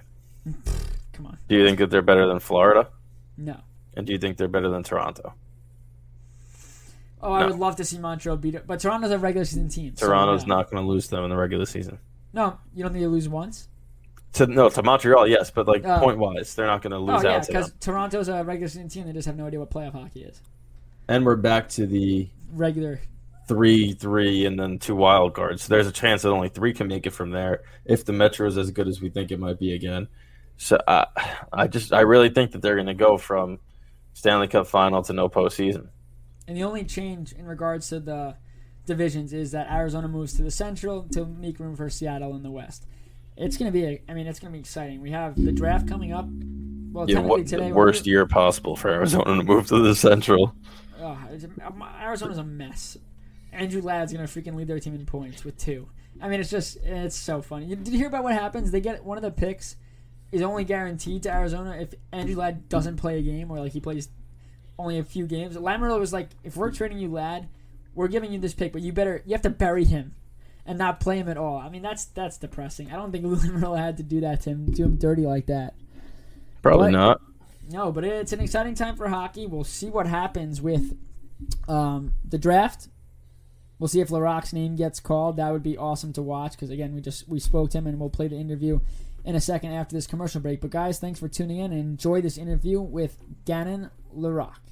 Come 1.13 1.27
on. 1.27 1.39
Do 1.49 1.57
you 1.57 1.67
think 1.67 1.79
that 1.81 1.91
they're 1.91 2.01
better 2.01 2.25
than 2.29 2.39
Florida? 2.39 2.89
No. 3.37 3.57
And 3.95 4.07
do 4.07 4.13
you 4.13 4.19
think 4.19 4.37
they're 4.37 4.49
better 4.49 4.69
than 4.71 4.83
Toronto? 4.83 5.35
Oh, 7.21 7.33
I 7.33 7.41
No. 7.41 7.49
would 7.49 7.59
love 7.59 7.77
to 7.77 7.85
see 7.85 7.99
Montreal 7.99 8.37
beat 8.37 8.55
it, 8.57 8.67
but 8.67 8.81
Toronto's 8.81 9.11
a 9.13 9.19
regular 9.19 9.45
season 9.45 9.69
team. 9.69 9.95
so, 9.97 10.07
Toronto's 10.07 10.47
not 10.47 10.71
going 10.71 10.83
to 10.83 10.89
lose 10.89 11.09
them 11.09 11.23
in 11.25 11.31
the 11.31 11.37
regular 11.37 11.67
season. 11.67 11.99
No, 12.33 12.59
you 12.75 12.83
don't 12.83 12.93
need 12.95 13.01
to 13.01 13.09
lose 13.09 13.29
once. 13.29 13.69
To 14.35 14.47
no, 14.47 14.71
to 14.71 14.83
Montreal, 14.83 15.29
yes, 15.29 15.51
but 15.51 15.69
like 15.69 15.85
Uh, 15.85 16.01
point 16.01 16.19
wise, 16.19 16.55
they're 16.55 16.67
not 16.67 16.81
going 16.83 16.93
to 16.93 16.99
lose. 16.99 17.11
Oh 17.11 17.15
lose 17.17 17.25
yeah, 17.25 17.37
out 17.37 17.43
to 17.45 17.49
because 17.53 17.73
Toronto's 17.81 18.29
a 18.29 18.43
regular 18.43 18.69
season 18.69 18.89
team. 18.89 19.07
They 19.07 19.13
just 19.13 19.27
have 19.27 19.37
no 19.37 19.47
idea 19.47 19.61
what 19.61 19.71
playoff 19.71 19.93
hockey 19.93 20.23
is. 20.23 20.41
And 21.07 21.27
we're 21.27 21.37
back 21.37 21.69
to 21.71 21.87
the 21.87 22.29
Regular. 22.55 22.99
three, 23.47 23.93
three, 23.93 24.47
and 24.47 24.59
then 24.59 24.79
two 24.79 24.97
wild 24.97 25.35
cards. 25.35 25.63
So 25.65 25.75
there's 25.75 25.87
a 25.87 25.93
chance 25.93 26.23
that 26.23 26.31
only 26.31 26.49
three 26.49 26.73
can 26.73 26.89
make 26.89 27.07
it 27.07 27.11
from 27.11 27.31
there 27.31 27.61
if 27.85 28.05
the 28.07 28.13
Metro 28.15 28.47
is 28.49 28.57
as 28.57 28.71
good 28.71 28.89
as 28.89 29.01
we 29.03 29.11
think 29.11 29.31
it 29.31 29.39
might 29.39 29.59
be 29.59 29.75
again. 29.75 30.09
So 30.57 30.77
uh, 30.89 31.05
I 31.53 31.67
just, 31.67 31.93
I 31.93 32.01
really 32.01 32.31
think 32.31 32.53
that 32.53 32.63
they're 32.63 32.77
going 32.77 32.87
to 32.87 32.95
go 32.95 33.19
from 33.19 33.59
Stanley 34.15 34.49
Cup 34.49 34.67
final 34.67 35.03
to 35.03 35.13
no 35.13 35.29
postseason. 35.29 35.89
And 36.47 36.57
the 36.57 36.65
only 36.65 36.85
change 36.85 37.33
in 37.33 37.47
regards 37.47 37.89
to 37.89 38.01
the 38.01 38.37
divisions 38.87 39.33
is 39.33 39.53
that 39.53 39.71
Arizona 39.71 40.09
moves 40.09 40.35
to 40.35 40.43
the 40.43 40.51
Central 40.51 41.05
to 41.13 41.25
make 41.25 41.59
room 41.61 41.77
for 41.77 41.89
Seattle 41.89 42.35
in 42.35 42.43
the 42.43 42.51
West. 42.51 42.87
It's 43.37 43.57
gonna 43.57 43.71
be, 43.71 43.85
a, 43.85 44.03
I 44.09 44.15
mean, 44.15 44.27
it's 44.27 44.39
gonna 44.41 44.53
be 44.53 44.59
exciting. 44.59 45.01
We 45.01 45.13
have 45.13 45.43
the 45.43 45.53
draft 45.53 45.89
coming 45.89 46.13
up. 46.13 46.27
Well, 46.93 47.09
Yeah, 47.09 47.21
what, 47.21 47.47
today. 47.47 47.69
the 47.71 47.75
worst 47.75 48.07
year 48.07 48.27
possible 48.27 48.77
for 48.77 48.91
Arizona 48.91 49.37
to 49.37 49.43
move 49.43 49.69
to 49.69 49.79
the 49.83 49.95
Central. 49.95 50.55
Um, 51.01 51.83
Arizona's 52.01 52.39
a 52.39 52.45
mess. 52.45 52.99
Andrew 53.53 53.81
Ladd's 53.83 54.13
gonna 54.13 54.25
freaking 54.25 54.55
lead 54.55 54.67
their 54.69 54.79
team 54.81 54.95
in 54.95 55.07
points 55.07 55.45
with 55.45 55.57
two. 55.59 55.89
I 56.21 56.29
mean, 56.29 56.41
it's 56.41 56.51
just 56.51 56.77
it's 56.85 57.17
so 57.17 57.41
funny. 57.43 57.67
Did 57.67 57.89
you 57.89 57.99
hear 57.99 58.09
about 58.09 58.25
what 58.25 58.35
happens? 58.35 58.71
They 58.71 58.81
get 58.81 59.05
one 59.05 59.17
of 59.17 59.23
the 59.23 59.31
picks 59.31 59.77
is 60.33 60.43
only 60.43 60.65
guaranteed 60.65 61.23
to 61.25 61.31
Arizona 61.33 61.77
if 61.79 61.95
Andrew 62.11 62.37
Ladd 62.37 62.69
doesn't 62.69 62.97
play 62.97 63.19
a 63.19 63.23
game 63.23 63.51
or 63.51 63.61
like 63.61 63.73
he 63.73 63.81
plays 63.81 64.09
only 64.79 64.99
a 64.99 65.05
few 65.05 65.27
games. 65.27 65.57
Lamoriello 65.57 66.01
was 66.01 66.13
like, 66.13 66.31
if 66.43 66.57
we're 66.57 66.71
trading 66.73 66.99
you 66.99 67.11
Ladd, 67.11 67.49
we're 67.95 68.09
giving 68.09 68.33
you 68.33 68.39
this 68.39 68.55
pick, 68.55 68.73
but 68.73 68.81
you 68.83 68.93
better 68.93 69.23
you 69.27 69.33
have 69.33 69.43
to 69.43 69.51
bury 69.51 69.85
him 69.85 70.15
and 70.65 70.79
not 70.79 70.99
play 71.01 71.19
him 71.19 71.29
at 71.29 71.37
all. 71.37 71.59
I 71.59 71.69
mean, 71.69 71.83
that's 71.83 72.07
that's 72.07 72.39
depressing. 72.39 72.91
I 72.91 72.97
don't 72.97 73.13
think 73.13 73.25
Lamoriello 73.27 73.77
had 73.79 73.99
to 73.99 74.03
do 74.03 74.21
that 74.23 74.41
to 74.43 74.51
him, 74.51 74.73
do 74.73 74.85
him 74.85 74.97
dirty 74.97 75.23
like 75.23 75.47
that. 75.47 75.75
Probably 76.63 76.87
But- 76.93 76.99
not. 76.99 77.21
No, 77.71 77.93
but 77.93 78.05
it's 78.05 78.33
an 78.33 78.41
exciting 78.41 78.75
time 78.75 78.97
for 78.97 79.07
hockey. 79.09 79.47
We'll 79.47 79.63
see 79.63 79.89
what 79.89 80.07
happens 80.07 80.61
with 80.61 80.97
um, 81.69 82.13
the 82.29 82.37
draft. 82.37 82.89
We'll 83.79 83.89
see 83.89 84.01
if 84.01 84.09
Laroque's 84.09 84.53
name 84.53 84.75
gets 84.77 84.99
called. 85.01 85.37
That 85.37 85.53
would 85.53 85.63
be 85.63 85.79
awesome 85.79 86.13
to 86.15 86.23
watch 86.23 86.53
because 86.53 86.71
again, 86.71 86.93
we 86.95 87.01
just 87.01 87.29
we 87.29 87.39
spoke 87.39 87.71
to 87.71 87.79
him 87.79 87.87
and 87.87 88.01
we'll 88.01 88.11
play 88.11 88.27
the 88.29 88.37
interview 88.37 88.81
in 89.25 89.35
a 89.35 89.41
second 89.41 89.73
after 89.73 89.95
this 89.95 90.07
commercial 90.07 90.41
break. 90.41 90.61
But 90.61 90.71
guys, 90.71 90.99
thanks 90.99 91.21
for 91.21 91.29
tuning 91.29 91.59
in 91.59 91.73
and 91.73 91.81
enjoy 91.81 92.21
this 92.21 92.39
interview 92.39 92.81
with 92.81 93.19
Gannon 93.45 93.91
Laroque. 94.15 94.72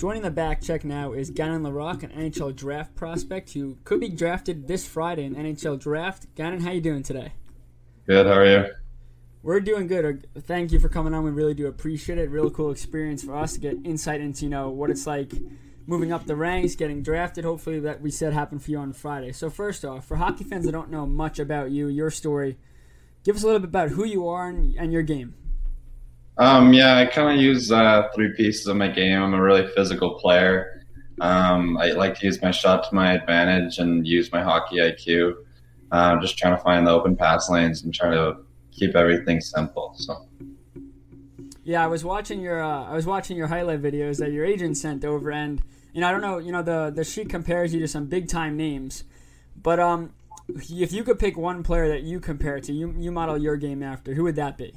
Joining 0.00 0.22
the 0.22 0.30
back 0.30 0.62
check 0.62 0.82
now 0.82 1.12
is 1.12 1.28
Gannon 1.28 1.62
Laroque, 1.62 2.04
an 2.04 2.08
NHL 2.08 2.56
draft 2.56 2.96
prospect 2.96 3.52
who 3.52 3.76
could 3.84 4.00
be 4.00 4.08
drafted 4.08 4.66
this 4.66 4.88
Friday 4.88 5.24
in 5.24 5.34
NHL 5.34 5.78
draft. 5.78 6.24
Gannon, 6.34 6.62
how 6.62 6.70
you 6.70 6.80
doing 6.80 7.02
today? 7.02 7.34
Good. 8.06 8.24
How 8.24 8.32
are 8.32 8.46
you? 8.46 8.72
We're 9.42 9.60
doing 9.60 9.88
good. 9.88 10.26
Uh, 10.34 10.40
Thank 10.40 10.72
you 10.72 10.80
for 10.80 10.88
coming 10.88 11.12
on. 11.12 11.22
We 11.22 11.30
really 11.30 11.52
do 11.52 11.66
appreciate 11.66 12.16
it. 12.16 12.30
Real 12.30 12.48
cool 12.48 12.70
experience 12.70 13.22
for 13.22 13.36
us 13.36 13.52
to 13.52 13.60
get 13.60 13.76
insight 13.84 14.22
into, 14.22 14.44
you 14.44 14.48
know, 14.48 14.70
what 14.70 14.88
it's 14.88 15.06
like 15.06 15.34
moving 15.86 16.14
up 16.14 16.24
the 16.24 16.34
ranks, 16.34 16.76
getting 16.76 17.02
drafted. 17.02 17.44
Hopefully 17.44 17.78
that 17.80 18.00
we 18.00 18.10
said 18.10 18.32
happened 18.32 18.62
for 18.64 18.70
you 18.70 18.78
on 18.78 18.94
Friday. 18.94 19.32
So 19.32 19.50
first 19.50 19.84
off, 19.84 20.06
for 20.06 20.16
hockey 20.16 20.44
fans 20.44 20.64
that 20.64 20.72
don't 20.72 20.90
know 20.90 21.04
much 21.04 21.38
about 21.38 21.72
you, 21.72 21.88
your 21.88 22.10
story, 22.10 22.56
give 23.22 23.36
us 23.36 23.42
a 23.42 23.46
little 23.46 23.60
bit 23.60 23.68
about 23.68 23.90
who 23.90 24.06
you 24.06 24.26
are 24.28 24.48
and, 24.48 24.74
and 24.76 24.94
your 24.94 25.02
game. 25.02 25.34
Um, 26.38 26.72
yeah, 26.72 26.96
I 26.96 27.06
kind 27.06 27.34
of 27.34 27.42
use 27.42 27.70
uh, 27.70 28.08
three 28.14 28.32
pieces 28.34 28.66
of 28.66 28.76
my 28.76 28.88
game. 28.88 29.22
I'm 29.22 29.34
a 29.34 29.42
really 29.42 29.66
physical 29.74 30.14
player. 30.14 30.86
Um, 31.20 31.76
I 31.76 31.90
like 31.90 32.18
to 32.20 32.26
use 32.26 32.40
my 32.40 32.50
shot 32.50 32.88
to 32.88 32.94
my 32.94 33.12
advantage 33.12 33.78
and 33.78 34.06
use 34.06 34.32
my 34.32 34.42
hockey 34.42 34.76
IQ. 34.76 35.34
Um, 35.92 36.20
just 36.20 36.38
trying 36.38 36.56
to 36.56 36.62
find 36.62 36.86
the 36.86 36.90
open 36.90 37.16
pass 37.16 37.50
lanes 37.50 37.82
and 37.82 37.92
trying 37.92 38.12
to 38.12 38.38
keep 38.70 38.96
everything 38.96 39.40
simple. 39.40 39.94
So 39.96 40.26
Yeah, 41.64 41.84
I 41.84 41.88
was 41.88 42.04
watching 42.04 42.40
your 42.40 42.62
uh, 42.62 42.84
I 42.84 42.94
was 42.94 43.06
watching 43.06 43.36
your 43.36 43.48
highlight 43.48 43.82
videos 43.82 44.18
that 44.18 44.32
your 44.32 44.44
agent 44.44 44.76
sent 44.76 45.04
over, 45.04 45.30
and 45.30 45.60
you 45.92 46.00
know 46.00 46.08
I 46.08 46.12
don't 46.12 46.22
know, 46.22 46.38
you 46.38 46.52
know 46.52 46.62
the 46.62 46.90
the 46.94 47.04
sheet 47.04 47.28
compares 47.28 47.74
you 47.74 47.80
to 47.80 47.88
some 47.88 48.06
big 48.06 48.28
time 48.28 48.56
names, 48.56 49.04
but 49.60 49.78
um, 49.78 50.14
if 50.48 50.92
you 50.92 51.04
could 51.04 51.18
pick 51.18 51.36
one 51.36 51.62
player 51.62 51.88
that 51.88 52.02
you 52.02 52.20
compare 52.20 52.60
to, 52.60 52.72
you 52.72 52.94
you 52.98 53.10
model 53.10 53.36
your 53.36 53.56
game 53.56 53.82
after, 53.82 54.14
who 54.14 54.22
would 54.22 54.36
that 54.36 54.56
be? 54.56 54.74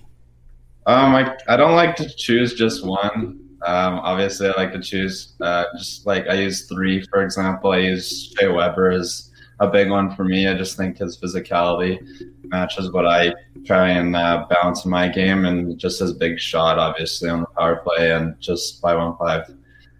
Um, 0.85 1.15
I, 1.15 1.35
I 1.47 1.55
don't 1.55 1.75
like 1.75 1.95
to 1.97 2.09
choose 2.09 2.53
just 2.53 2.85
one. 2.85 3.39
Um, 3.65 3.99
obviously, 3.99 4.47
I 4.49 4.51
like 4.57 4.73
to 4.73 4.81
choose 4.81 5.35
uh, 5.39 5.65
just 5.77 6.05
like 6.05 6.27
I 6.27 6.33
use 6.33 6.67
three, 6.67 7.01
for 7.03 7.23
example. 7.23 7.71
I 7.71 7.77
use 7.77 8.33
Shea 8.37 8.49
Weber 8.49 8.91
as 8.91 9.31
a 9.59 9.69
big 9.69 9.89
one 9.89 10.13
for 10.15 10.25
me. 10.25 10.47
I 10.47 10.53
just 10.53 10.75
think 10.75 10.97
his 10.97 11.17
physicality 11.17 11.97
matches 12.43 12.91
what 12.91 13.07
I 13.07 13.33
try 13.65 13.89
and 13.89 14.15
uh, 14.15 14.45
balance 14.49 14.83
in 14.83 14.91
my 14.91 15.07
game, 15.07 15.45
and 15.45 15.79
just 15.79 16.01
his 16.01 16.13
big 16.13 16.39
shot, 16.39 16.77
obviously 16.77 17.29
on 17.29 17.41
the 17.41 17.47
power 17.47 17.77
play 17.77 18.11
and 18.11 18.37
just 18.41 18.81
five 18.81 18.97
on 18.97 19.17
five. 19.17 19.49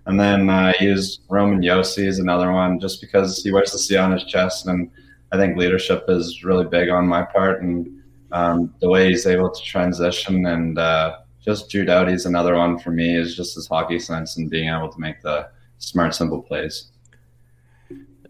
And 0.06 0.20
then 0.20 0.50
uh, 0.50 0.74
I 0.78 0.84
use 0.84 1.20
Roman 1.30 1.62
Josi 1.62 2.06
as 2.08 2.20
another 2.20 2.52
one, 2.52 2.82
just 2.82 3.00
because 3.00 3.42
he 3.42 3.54
wears 3.54 3.72
the 3.72 3.80
C 3.80 3.96
on 3.96 4.12
his 4.12 4.26
chest, 4.26 4.68
and 4.68 4.92
I 5.32 5.38
think 5.38 5.58
leadership 5.58 6.04
is 6.10 6.44
really 6.44 6.66
big 6.66 6.90
on 6.90 7.08
my 7.08 7.24
part, 7.24 7.62
and 7.62 8.03
um, 8.34 8.74
the 8.82 8.90
way 8.90 9.10
he's 9.10 9.26
able 9.26 9.50
to 9.50 9.62
transition 9.64 10.46
and 10.48 10.78
uh, 10.78 11.18
just 11.44 11.70
Drew 11.70 11.86
Doughty's 11.86 12.26
another 12.26 12.56
one 12.56 12.80
for 12.80 12.92
me 12.92 13.16
is 13.16 13.36
just 13.36 13.56
his 13.56 13.68
hockey 13.68 14.00
sense 14.00 14.38
and 14.38 14.50
being 14.50 14.70
able 14.70 14.90
to 14.90 15.00
make 15.00 15.22
the 15.22 15.50
smart, 15.78 16.16
simple 16.16 16.42
plays. 16.42 16.90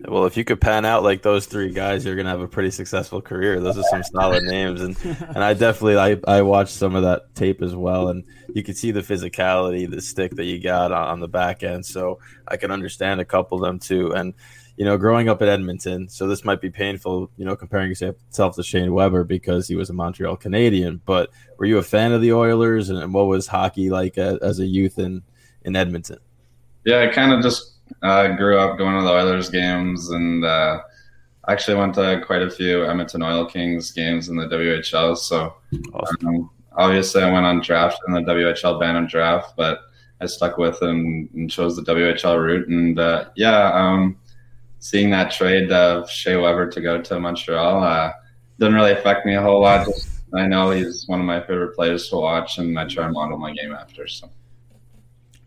Well, 0.05 0.25
if 0.25 0.35
you 0.35 0.43
could 0.43 0.59
pan 0.59 0.83
out 0.83 1.03
like 1.03 1.21
those 1.21 1.45
three 1.45 1.71
guys, 1.71 2.03
you're 2.03 2.17
gonna 2.17 2.29
have 2.29 2.41
a 2.41 2.47
pretty 2.47 2.71
successful 2.71 3.21
career. 3.21 3.61
Those 3.61 3.77
are 3.77 3.83
some 3.83 4.03
solid 4.03 4.43
names, 4.43 4.81
and 4.81 4.97
and 5.05 5.41
I 5.41 5.53
definitely 5.53 5.97
I, 5.97 6.19
I 6.27 6.41
watched 6.41 6.73
some 6.73 6.95
of 6.95 7.03
that 7.03 7.33
tape 7.35 7.61
as 7.61 7.73
well, 7.73 8.09
and 8.09 8.25
you 8.53 8.63
could 8.63 8.75
see 8.75 8.91
the 8.91 8.99
physicality, 8.99 9.89
the 9.89 10.01
stick 10.01 10.35
that 10.35 10.43
you 10.43 10.59
got 10.59 10.91
on, 10.91 11.07
on 11.07 11.19
the 11.21 11.29
back 11.29 11.63
end. 11.63 11.85
So 11.85 12.19
I 12.45 12.57
can 12.57 12.69
understand 12.69 13.21
a 13.21 13.25
couple 13.25 13.57
of 13.57 13.63
them 13.63 13.79
too. 13.79 14.13
And 14.13 14.33
you 14.75 14.85
know, 14.85 14.97
growing 14.97 15.29
up 15.29 15.41
in 15.41 15.47
Edmonton, 15.47 16.09
so 16.09 16.27
this 16.27 16.43
might 16.43 16.59
be 16.59 16.69
painful, 16.69 17.29
you 17.37 17.45
know, 17.45 17.55
comparing 17.55 17.89
yourself 17.89 18.55
to 18.55 18.63
Shea 18.63 18.89
Weber 18.89 19.23
because 19.23 19.67
he 19.67 19.75
was 19.75 19.89
a 19.89 19.93
Montreal 19.93 20.35
Canadien. 20.35 21.01
But 21.05 21.29
were 21.57 21.65
you 21.65 21.77
a 21.77 21.83
fan 21.83 22.11
of 22.11 22.21
the 22.21 22.33
Oilers, 22.33 22.89
and, 22.89 22.97
and 22.99 23.13
what 23.13 23.27
was 23.27 23.47
hockey 23.47 23.89
like 23.89 24.17
as, 24.17 24.39
as 24.39 24.59
a 24.59 24.65
youth 24.65 24.97
in 24.97 25.21
in 25.63 25.75
Edmonton? 25.75 26.19
Yeah, 26.85 27.01
I 27.01 27.07
kind 27.07 27.31
of 27.31 27.41
just 27.41 27.73
uh, 28.01 28.29
grew 28.29 28.57
up 28.57 28.77
going 28.77 28.97
to 28.97 29.03
the 29.03 29.11
Oilers 29.11 29.49
games, 29.49 30.09
and 30.09 30.43
uh, 30.43 30.81
actually 31.47 31.77
went 31.77 31.93
to 31.95 32.21
quite 32.25 32.41
a 32.41 32.49
few 32.49 32.85
Edmonton 32.85 33.21
Oil 33.21 33.45
Kings 33.45 33.91
games 33.91 34.29
in 34.29 34.37
the 34.37 34.47
WHL. 34.47 35.15
So 35.17 35.55
awesome. 35.93 36.27
um, 36.27 36.49
obviously, 36.75 37.21
I 37.21 37.31
went 37.31 37.45
on 37.45 37.61
draft 37.61 37.99
in 38.07 38.13
the 38.13 38.21
WHL 38.21 38.79
Bantam 38.79 39.07
draft, 39.07 39.55
but 39.55 39.81
I 40.21 40.25
stuck 40.25 40.57
with 40.57 40.81
it 40.81 40.89
and, 40.89 41.29
and 41.33 41.51
chose 41.51 41.75
the 41.75 41.83
WHL 41.83 42.41
route. 42.41 42.69
And 42.69 42.97
uh, 42.97 43.25
yeah, 43.35 43.71
um, 43.73 44.17
seeing 44.83 45.09
that 45.09 45.31
trade 45.31 45.71
of 45.71 46.09
Shea 46.09 46.35
Weber 46.35 46.69
to 46.69 46.81
go 46.81 47.01
to 47.01 47.17
Montreal 47.17 47.81
uh, 47.81 48.11
didn't 48.59 48.75
really 48.75 48.91
affect 48.91 49.25
me 49.25 49.33
a 49.33 49.41
whole 49.41 49.61
lot. 49.61 49.85
Just, 49.85 50.09
I 50.35 50.45
know 50.45 50.71
he's 50.71 51.07
one 51.07 51.21
of 51.21 51.25
my 51.25 51.39
favorite 51.39 51.73
players 51.73 52.09
to 52.09 52.17
watch, 52.17 52.57
and 52.57 52.77
I 52.77 52.85
try 52.85 53.05
and 53.05 53.13
model 53.13 53.37
my 53.37 53.53
game 53.53 53.71
after. 53.71 54.07
So. 54.07 54.29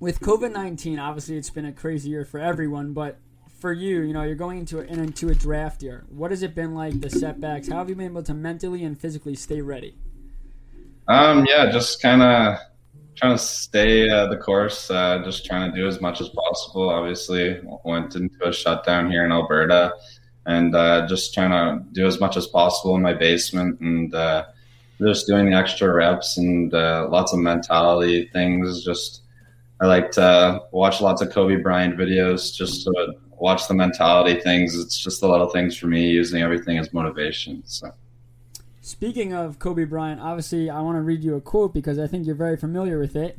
With 0.00 0.20
COVID 0.20 0.52
nineteen, 0.52 0.98
obviously 0.98 1.36
it's 1.36 1.50
been 1.50 1.66
a 1.66 1.72
crazy 1.72 2.08
year 2.08 2.24
for 2.24 2.40
everyone, 2.40 2.94
but 2.94 3.18
for 3.58 3.74
you, 3.74 4.00
you 4.02 4.14
know, 4.14 4.22
you're 4.22 4.36
going 4.36 4.58
into 4.58 4.80
a, 4.80 4.84
into 4.84 5.28
a 5.28 5.34
draft 5.34 5.82
year. 5.82 6.06
What 6.08 6.30
has 6.30 6.42
it 6.42 6.54
been 6.54 6.74
like? 6.74 6.98
The 7.02 7.10
setbacks. 7.10 7.68
How 7.68 7.76
have 7.78 7.90
you 7.90 7.94
been 7.94 8.06
able 8.06 8.22
to 8.22 8.34
mentally 8.34 8.84
and 8.84 8.98
physically 8.98 9.34
stay 9.34 9.60
ready? 9.60 9.98
Um, 11.08 11.44
yeah, 11.46 11.70
just 11.70 12.00
kind 12.00 12.22
of 12.22 12.58
trying 13.16 13.36
to 13.36 13.42
stay 13.42 14.08
uh, 14.08 14.26
the 14.26 14.36
course. 14.36 14.90
Uh, 14.90 15.22
just 15.24 15.44
trying 15.44 15.70
to 15.70 15.76
do 15.76 15.86
as 15.86 16.00
much 16.00 16.20
as 16.20 16.28
possible. 16.28 16.88
Obviously, 16.88 17.60
went 17.84 18.14
into 18.14 18.46
a 18.46 18.52
shutdown 18.52 19.10
here 19.10 19.24
in 19.24 19.32
Alberta, 19.32 19.92
and 20.46 20.74
uh, 20.74 21.06
just 21.06 21.34
trying 21.34 21.50
to 21.50 21.84
do 21.92 22.06
as 22.06 22.20
much 22.20 22.36
as 22.36 22.46
possible 22.46 22.94
in 22.94 23.02
my 23.02 23.14
basement 23.14 23.80
and 23.80 24.14
uh, 24.14 24.44
just 25.00 25.26
doing 25.26 25.50
the 25.50 25.56
extra 25.56 25.92
reps 25.92 26.36
and 26.36 26.72
uh, 26.74 27.08
lots 27.10 27.32
of 27.32 27.38
mentality 27.38 28.28
things. 28.32 28.84
Just 28.84 29.22
I 29.80 29.86
like 29.86 30.10
to 30.12 30.60
watch 30.70 31.00
lots 31.00 31.22
of 31.22 31.30
Kobe 31.30 31.56
Bryant 31.56 31.98
videos 31.98 32.54
just 32.54 32.84
to 32.84 33.14
watch 33.38 33.68
the 33.68 33.74
mentality 33.74 34.40
things. 34.40 34.78
It's 34.78 34.98
just 34.98 35.20
the 35.20 35.28
little 35.28 35.50
things 35.50 35.76
for 35.76 35.86
me, 35.86 36.08
using 36.08 36.42
everything 36.42 36.78
as 36.78 36.92
motivation. 36.92 37.62
So. 37.66 37.90
Speaking 38.86 39.32
of 39.32 39.58
Kobe 39.58 39.82
Bryant, 39.82 40.20
obviously 40.20 40.70
I 40.70 40.80
want 40.80 40.94
to 40.94 41.02
read 41.02 41.24
you 41.24 41.34
a 41.34 41.40
quote 41.40 41.74
because 41.74 41.98
I 41.98 42.06
think 42.06 42.24
you're 42.24 42.36
very 42.36 42.56
familiar 42.56 43.00
with 43.00 43.16
it. 43.16 43.36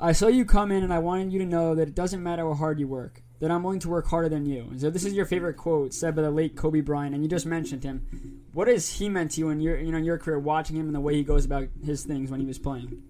I 0.00 0.10
saw 0.10 0.26
you 0.26 0.44
come 0.44 0.72
in 0.72 0.82
and 0.82 0.92
I 0.92 0.98
wanted 0.98 1.32
you 1.32 1.38
to 1.38 1.46
know 1.46 1.76
that 1.76 1.86
it 1.86 1.94
doesn't 1.94 2.20
matter 2.20 2.42
how 2.42 2.54
hard 2.54 2.80
you 2.80 2.88
work, 2.88 3.22
that 3.38 3.52
I'm 3.52 3.62
willing 3.62 3.78
to 3.78 3.88
work 3.88 4.08
harder 4.08 4.28
than 4.28 4.46
you. 4.46 4.68
So 4.78 4.90
this 4.90 5.04
is 5.04 5.12
your 5.12 5.26
favorite 5.26 5.56
quote 5.56 5.94
said 5.94 6.16
by 6.16 6.22
the 6.22 6.30
late 6.32 6.56
Kobe 6.56 6.80
Bryant, 6.80 7.14
and 7.14 7.22
you 7.22 7.30
just 7.30 7.46
mentioned 7.46 7.84
him. 7.84 8.42
What 8.52 8.66
has 8.66 8.94
he 8.94 9.08
meant 9.08 9.30
to 9.32 9.40
you 9.40 9.50
in 9.50 9.60
your 9.60 9.78
you 9.78 9.92
know 9.92 9.98
in 9.98 10.04
your 10.04 10.18
career, 10.18 10.40
watching 10.40 10.74
him 10.74 10.86
and 10.86 10.94
the 10.96 11.00
way 11.00 11.14
he 11.14 11.22
goes 11.22 11.44
about 11.44 11.68
his 11.84 12.02
things 12.02 12.28
when 12.32 12.40
he 12.40 12.46
was 12.46 12.58
playing? 12.58 13.00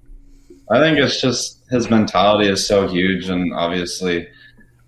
I 0.70 0.81
think 0.81 0.99
it's 0.99 1.18
just 1.18 1.66
his 1.70 1.89
mentality 1.89 2.51
is 2.51 2.68
so 2.68 2.89
huge, 2.89 3.31
and 3.31 3.55
obviously 3.55 4.28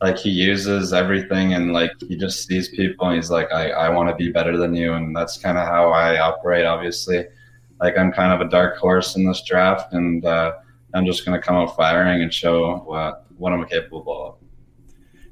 like 0.02 0.18
he 0.18 0.30
uses 0.30 0.92
everything 0.92 1.54
and 1.54 1.72
like 1.72 1.92
he 2.00 2.16
just 2.16 2.46
sees 2.46 2.68
people 2.68 3.06
and 3.06 3.14
he's 3.14 3.30
like 3.30 3.50
i, 3.52 3.70
I 3.70 3.88
want 3.88 4.08
to 4.08 4.16
be 4.16 4.32
better 4.32 4.58
than 4.58 4.74
you. 4.74 4.92
And 4.94 5.16
that's 5.16 5.38
kind 5.38 5.56
of 5.56 5.66
how 5.66 5.90
i 5.90 6.18
operate 6.18 6.66
obviously. 6.66 7.24
Like 7.80 7.96
i'm 7.96 8.12
kind 8.12 8.32
of 8.32 8.46
a 8.46 8.50
dark 8.50 8.76
horse 8.76 9.16
in 9.16 9.24
this 9.24 9.42
draft 9.46 9.94
and 9.94 10.24
uh, 10.24 10.54
i'm 10.92 11.06
just 11.06 11.24
going 11.24 11.40
to 11.40 11.46
come 11.46 11.56
out 11.56 11.76
firing 11.76 12.22
and 12.22 12.34
show 12.34 12.78
what, 12.78 13.24
what 13.38 13.52
i'm 13.52 13.64
capable 13.66 14.26
of. 14.26 14.34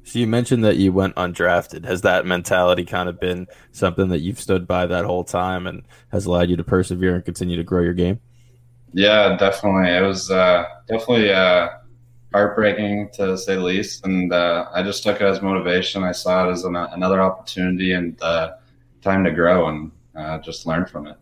So 0.04 0.18
you 0.18 0.26
mentioned 0.26 0.64
that 0.64 0.76
you 0.76 0.92
went 0.92 1.14
undrafted. 1.16 1.84
Has 1.84 2.00
that 2.02 2.26
mentality 2.26 2.84
kind 2.84 3.08
of 3.08 3.20
been 3.20 3.46
something 3.70 4.08
that 4.08 4.20
you've 4.20 4.40
stood 4.40 4.66
by 4.66 4.86
that 4.86 5.04
whole 5.04 5.24
time 5.24 5.66
and 5.66 5.82
has 6.10 6.26
allowed 6.26 6.48
you 6.48 6.56
to 6.56 6.64
persevere 6.64 7.16
and 7.16 7.24
continue 7.24 7.56
to 7.56 7.64
grow 7.64 7.82
your 7.82 7.94
game? 7.94 8.20
Yeah 8.92 9.36
definitely. 9.36 9.90
It 9.90 10.02
was 10.02 10.30
uh, 10.30 10.64
definitely 10.86 11.32
uh, 11.32 11.70
heartbreaking 12.32 13.10
to 13.14 13.36
say 13.36 13.56
the 13.56 13.62
least. 13.62 14.04
And 14.04 14.32
uh, 14.32 14.66
I 14.72 14.82
just 14.82 15.02
took 15.02 15.16
it 15.16 15.22
as 15.22 15.42
motivation. 15.42 16.02
I 16.04 16.12
saw 16.12 16.48
it 16.48 16.52
as 16.52 16.64
an, 16.64 16.76
another 16.76 17.20
opportunity 17.20 17.92
and 17.92 18.20
uh, 18.22 18.52
time 19.02 19.24
to 19.24 19.30
grow 19.30 19.68
and 19.68 19.90
uh, 20.14 20.38
just 20.38 20.66
learn 20.66 20.86
from 20.86 21.06
it. 21.06 21.16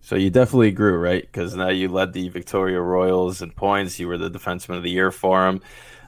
So 0.00 0.16
you 0.16 0.30
definitely 0.30 0.70
grew, 0.70 0.96
right? 0.96 1.22
Because 1.22 1.54
now 1.54 1.68
you 1.68 1.88
led 1.88 2.12
the 2.12 2.28
Victoria 2.30 2.80
Royals 2.80 3.42
in 3.42 3.50
points. 3.50 3.98
You 3.98 4.08
were 4.08 4.16
the 4.16 4.30
defenseman 4.30 4.76
of 4.76 4.82
the 4.82 4.90
year 4.90 5.10
for 5.10 5.44
them. 5.44 5.60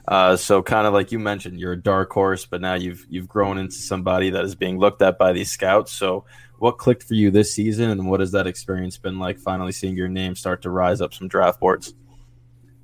Uh, 0.07 0.35
so 0.35 0.63
kind 0.63 0.87
of 0.87 0.93
like 0.93 1.11
you 1.11 1.19
mentioned, 1.19 1.59
you're 1.59 1.73
a 1.73 1.81
dark 1.81 2.11
horse, 2.11 2.45
but 2.47 2.61
now 2.61 2.73
you've 2.73 3.05
you've 3.09 3.27
grown 3.27 3.59
into 3.59 3.75
somebody 3.75 4.31
that 4.31 4.43
is 4.43 4.55
being 4.55 4.79
looked 4.79 5.03
at 5.03 5.19
by 5.19 5.31
these 5.31 5.51
scouts. 5.51 5.91
So 5.91 6.25
what 6.57 6.79
clicked 6.79 7.03
for 7.03 7.13
you 7.13 7.29
this 7.29 7.53
season, 7.53 7.91
and 7.91 8.09
what 8.09 8.19
has 8.19 8.31
that 8.31 8.47
experience 8.47 8.97
been 8.97 9.19
like? 9.19 9.37
Finally 9.37 9.73
seeing 9.73 9.95
your 9.95 10.07
name 10.07 10.35
start 10.35 10.63
to 10.63 10.71
rise 10.71 11.01
up 11.01 11.13
some 11.13 11.27
draft 11.27 11.59
boards. 11.59 11.93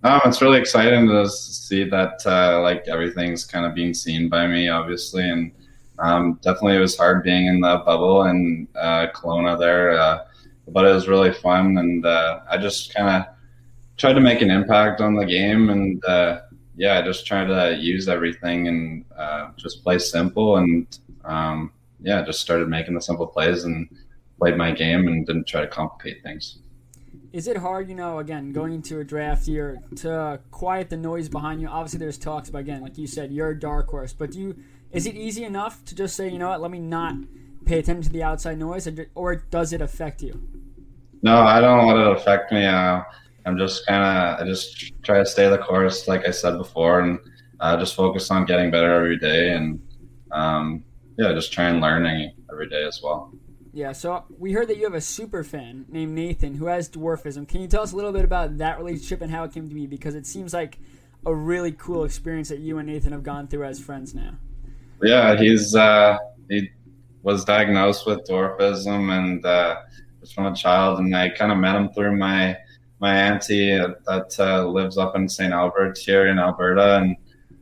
Um, 0.03 0.21
it's 0.25 0.41
really 0.41 0.59
exciting 0.59 1.07
to 1.07 1.27
see 1.27 1.83
that 1.85 2.21
uh, 2.25 2.61
like 2.61 2.87
everything's 2.87 3.43
kind 3.43 3.65
of 3.65 3.73
being 3.73 3.93
seen 3.93 4.29
by 4.29 4.45
me, 4.45 4.69
obviously, 4.69 5.27
and 5.27 5.51
um, 5.99 6.39
definitely 6.43 6.75
it 6.75 6.81
was 6.81 6.95
hard 6.95 7.23
being 7.23 7.47
in 7.47 7.61
the 7.61 7.81
bubble 7.83 8.23
in 8.25 8.67
uh, 8.79 9.07
Kelowna 9.15 9.57
there, 9.57 9.99
uh, 9.99 10.25
but 10.67 10.85
it 10.85 10.93
was 10.93 11.07
really 11.07 11.33
fun, 11.33 11.79
and 11.79 12.05
uh, 12.05 12.41
I 12.49 12.57
just 12.57 12.93
kind 12.93 13.09
of 13.09 13.35
tried 13.97 14.13
to 14.13 14.19
make 14.19 14.41
an 14.41 14.51
impact 14.51 15.01
on 15.01 15.15
the 15.15 15.25
game, 15.25 15.71
and 15.71 16.03
uh, 16.05 16.41
yeah, 16.75 16.99
I 16.99 17.01
just 17.01 17.25
tried 17.25 17.45
to 17.45 17.75
use 17.75 18.07
everything 18.07 18.67
and 18.67 19.03
uh, 19.17 19.49
just 19.57 19.83
play 19.83 19.97
simple, 19.97 20.57
and 20.57 20.99
um, 21.25 21.71
yeah, 22.01 22.21
just 22.21 22.41
started 22.41 22.69
making 22.69 22.93
the 22.93 23.01
simple 23.01 23.25
plays 23.25 23.63
and 23.63 23.89
played 24.37 24.57
my 24.57 24.71
game 24.71 25.07
and 25.07 25.25
didn't 25.25 25.47
try 25.47 25.61
to 25.61 25.67
complicate 25.67 26.21
things 26.21 26.59
is 27.34 27.47
it 27.47 27.57
hard, 27.57 27.89
you 27.89 27.95
know, 27.95 28.19
again, 28.19 28.51
going 28.51 28.73
into 28.73 28.99
a 28.99 29.03
draft 29.03 29.47
year 29.47 29.82
to 29.97 30.39
quiet 30.51 30.89
the 30.89 30.97
noise 30.97 31.30
behind 31.30 31.61
you? 31.61 31.67
Obviously, 31.67 31.99
there's 31.99 32.17
talks 32.17 32.49
about, 32.49 32.59
again, 32.59 32.82
like 32.82 32.97
you 32.97 33.07
said, 33.07 33.32
you're 33.32 33.49
a 33.49 33.59
dark 33.59 33.89
horse, 33.89 34.13
but 34.13 34.32
do 34.32 34.39
you, 34.39 34.55
is 34.91 35.05
it 35.05 35.15
easy 35.15 35.43
enough 35.43 35.84
to 35.86 35.95
just 35.95 36.15
say, 36.15 36.30
you 36.30 36.39
know 36.39 36.49
what, 36.49 36.61
let 36.61 36.71
me 36.71 36.80
not 36.80 37.15
pay 37.65 37.80
attention 37.80 38.03
to 38.03 38.09
the 38.09 38.23
outside 38.23 38.57
noise, 38.57 38.88
or 39.15 39.36
does 39.36 39.73
it 39.73 39.82
affect 39.82 40.21
you? 40.23 40.41
No, 41.21 41.38
I 41.38 41.59
don't 41.59 41.88
let 41.88 41.97
it 41.97 42.17
affect 42.17 42.51
me. 42.51 42.65
Uh, 42.65 43.01
I'm 43.45 43.57
just 43.57 43.86
kind 43.86 44.03
of, 44.03 44.41
I 44.41 44.49
just 44.49 44.93
try 45.03 45.17
to 45.19 45.25
stay 45.25 45.49
the 45.49 45.57
course, 45.57 46.07
like 46.07 46.28
I 46.28 46.32
said 46.32 46.57
before, 46.57 47.01
and 47.01 47.19
uh, 47.59 47.78
just 47.78 47.95
focus 47.95 48.32
on 48.32 48.45
getting 48.45 48.71
better 48.71 48.93
every 48.93 49.17
day, 49.17 49.53
and 49.53 49.82
um, 50.32 50.84
yeah, 51.17 51.34
just 51.34 51.51
try 51.51 51.65
and 51.65 51.82
learning 51.82 52.34
every 52.51 52.69
day 52.69 52.84
as 52.86 53.01
well. 53.03 53.34
Yeah, 53.78 53.91
so 53.91 54.23
we 54.39 54.53
heard 54.53 54.69
that 54.69 54.78
you 54.78 54.86
have 54.86 54.95
a 54.95 55.01
super 55.01 55.43
fan 55.43 55.86
named 55.88 56.15
Nathan 56.15 56.55
who 56.55 56.65
has 56.65 56.89
dwarfism. 56.89 57.47
Can 57.47 57.61
you 57.61 57.67
tell 57.67 57.84
us 57.84 57.91
a 57.91 57.95
little 57.95 58.11
bit 58.11 58.25
about 58.25 58.57
that 58.57 58.80
relationship 58.80 59.21
and 59.21 59.30
how 59.30 59.43
it 59.43 59.53
came 59.53 59.69
to 59.69 59.75
be? 59.75 59.86
Because 59.86 60.15
it 60.15 60.25
seems 60.25 60.51
like 60.51 60.80
a 61.28 61.36
really 61.36 61.73
cool 61.73 62.03
experience 62.03 62.49
that 62.49 62.57
you 62.57 62.80
and 62.80 62.88
Nathan 62.88 63.11
have 63.11 63.21
gone 63.21 63.47
through 63.47 63.65
as 63.65 63.80
friends 63.80 64.15
now. 64.15 64.32
Yeah, 65.03 65.36
he's 65.39 65.75
uh, 65.75 66.17
he 66.49 66.71
was 67.21 67.45
diagnosed 67.45 68.07
with 68.07 68.28
dwarfism 68.28 69.15
and 69.15 69.45
uh, 69.45 69.75
was 70.21 70.32
from 70.32 70.47
a 70.47 70.55
child, 70.55 70.97
and 70.97 71.15
I 71.15 71.30
kind 71.30 71.51
of 71.51 71.59
met 71.59 71.75
him 71.75 71.89
through 71.89 72.17
my 72.17 72.57
my 72.99 73.15
auntie 73.15 73.78
that 73.78 74.36
uh, 74.39 74.65
lives 74.65 74.97
up 74.97 75.15
in 75.15 75.30
St. 75.30 75.53
Albert 75.53 75.99
here 75.99 76.25
in 76.25 76.39
Alberta, 76.39 76.97
and 76.97 77.15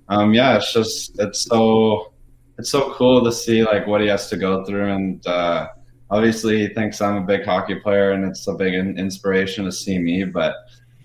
um, 0.08 0.34
yeah, 0.34 0.56
it's 0.56 0.72
just 0.72 1.20
it's 1.20 1.42
so 1.42 2.14
it's 2.58 2.70
so 2.70 2.94
cool 2.94 3.22
to 3.22 3.34
see 3.34 3.66
like 3.66 3.86
what 3.86 4.00
he 4.00 4.08
has 4.08 4.30
to 4.30 4.38
go 4.38 4.64
through 4.64 4.94
and 4.94 5.28
uh, 5.28 5.68
obviously 6.10 6.60
he 6.60 6.74
thinks 6.74 7.02
I'm 7.02 7.18
a 7.18 7.26
big 7.26 7.46
hockey 7.46 7.76
player 7.76 8.12
and 8.12 8.24
it's 8.26 8.48
a 8.48 8.54
big 8.54 8.74
inspiration 8.74 9.66
to 9.66 9.72
see 9.72 10.00
me, 10.00 10.24
but 10.24 10.56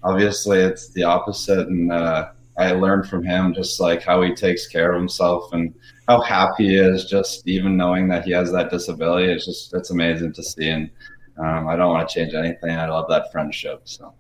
obviously 0.03 0.59
it's 0.59 0.91
the 0.91 1.05
opposite. 1.05 1.69
And 1.69 1.93
uh, 1.93 2.31
I 2.59 2.73
learned 2.73 3.09
from 3.09 3.25
him 3.25 3.55
just 3.55 3.81
like 3.81 4.03
how 4.03 4.23
he 4.23 4.35
takes 4.35 4.67
care 4.67 4.93
of 4.93 4.99
himself 4.99 5.53
and 5.53 5.75
how 6.09 6.21
happy 6.21 6.69
he 6.69 6.77
is 6.77 7.05
just 7.05 7.47
even 7.47 7.77
knowing 7.77 8.09
that 8.09 8.25
he 8.25 8.33
has 8.33 8.53
that 8.53 8.71
disability. 8.71 9.31
It's 9.33 9.47
just, 9.47 9.75
it's 9.75 9.91
amazing 9.91 10.33
to 10.35 10.43
see. 10.43 10.69
And 10.69 10.91
um, 11.39 11.69
I 11.69 11.77
don't 11.77 11.91
want 11.91 12.09
to 12.09 12.15
change 12.15 12.35
anything. 12.35 12.71
I 12.71 12.89
love 12.89 13.09
that 13.09 13.33
friendship. 13.33 13.83
So, 13.85 14.13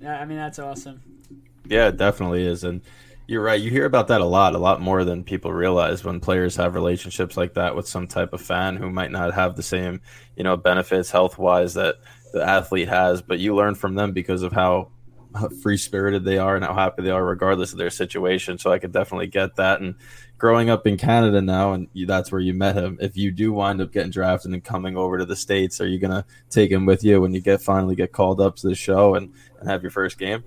yeah, 0.00 0.20
I 0.20 0.24
mean, 0.24 0.38
that's 0.38 0.58
awesome. 0.58 1.02
Yeah, 1.66 1.88
it 1.88 1.96
definitely 1.96 2.44
is. 2.46 2.64
And, 2.64 2.82
you're 3.32 3.42
right. 3.42 3.62
You 3.62 3.70
hear 3.70 3.86
about 3.86 4.08
that 4.08 4.20
a 4.20 4.26
lot, 4.26 4.54
a 4.54 4.58
lot 4.58 4.82
more 4.82 5.04
than 5.04 5.24
people 5.24 5.54
realize 5.54 6.04
when 6.04 6.20
players 6.20 6.54
have 6.56 6.74
relationships 6.74 7.34
like 7.34 7.54
that 7.54 7.74
with 7.74 7.88
some 7.88 8.06
type 8.06 8.34
of 8.34 8.42
fan 8.42 8.76
who 8.76 8.90
might 8.90 9.10
not 9.10 9.32
have 9.32 9.56
the 9.56 9.62
same, 9.62 10.02
you 10.36 10.44
know, 10.44 10.54
benefits 10.58 11.10
health 11.10 11.38
wise 11.38 11.72
that 11.72 11.94
the 12.34 12.46
athlete 12.46 12.88
has, 12.88 13.22
but 13.22 13.38
you 13.38 13.54
learn 13.54 13.74
from 13.74 13.94
them 13.94 14.12
because 14.12 14.42
of 14.42 14.52
how 14.52 14.90
free 15.62 15.78
spirited 15.78 16.24
they 16.24 16.36
are 16.36 16.56
and 16.56 16.64
how 16.64 16.74
happy 16.74 17.02
they 17.02 17.10
are 17.10 17.24
regardless 17.24 17.72
of 17.72 17.78
their 17.78 17.88
situation. 17.88 18.58
So 18.58 18.70
I 18.70 18.78
could 18.78 18.92
definitely 18.92 19.28
get 19.28 19.56
that. 19.56 19.80
And 19.80 19.94
growing 20.36 20.68
up 20.68 20.86
in 20.86 20.98
Canada 20.98 21.40
now, 21.40 21.72
and 21.72 21.88
that's 22.06 22.30
where 22.30 22.40
you 22.40 22.52
met 22.52 22.76
him. 22.76 22.98
If 23.00 23.16
you 23.16 23.30
do 23.30 23.50
wind 23.54 23.80
up 23.80 23.92
getting 23.92 24.10
drafted 24.10 24.52
and 24.52 24.62
coming 24.62 24.94
over 24.94 25.16
to 25.16 25.24
the 25.24 25.36
states, 25.36 25.80
are 25.80 25.88
you 25.88 25.98
gonna 25.98 26.26
take 26.50 26.70
him 26.70 26.84
with 26.84 27.02
you 27.02 27.22
when 27.22 27.32
you 27.32 27.40
get 27.40 27.62
finally 27.62 27.94
get 27.94 28.12
called 28.12 28.42
up 28.42 28.56
to 28.56 28.68
the 28.68 28.74
show 28.74 29.14
and, 29.14 29.32
and 29.58 29.70
have 29.70 29.80
your 29.80 29.90
first 29.90 30.18
game? 30.18 30.44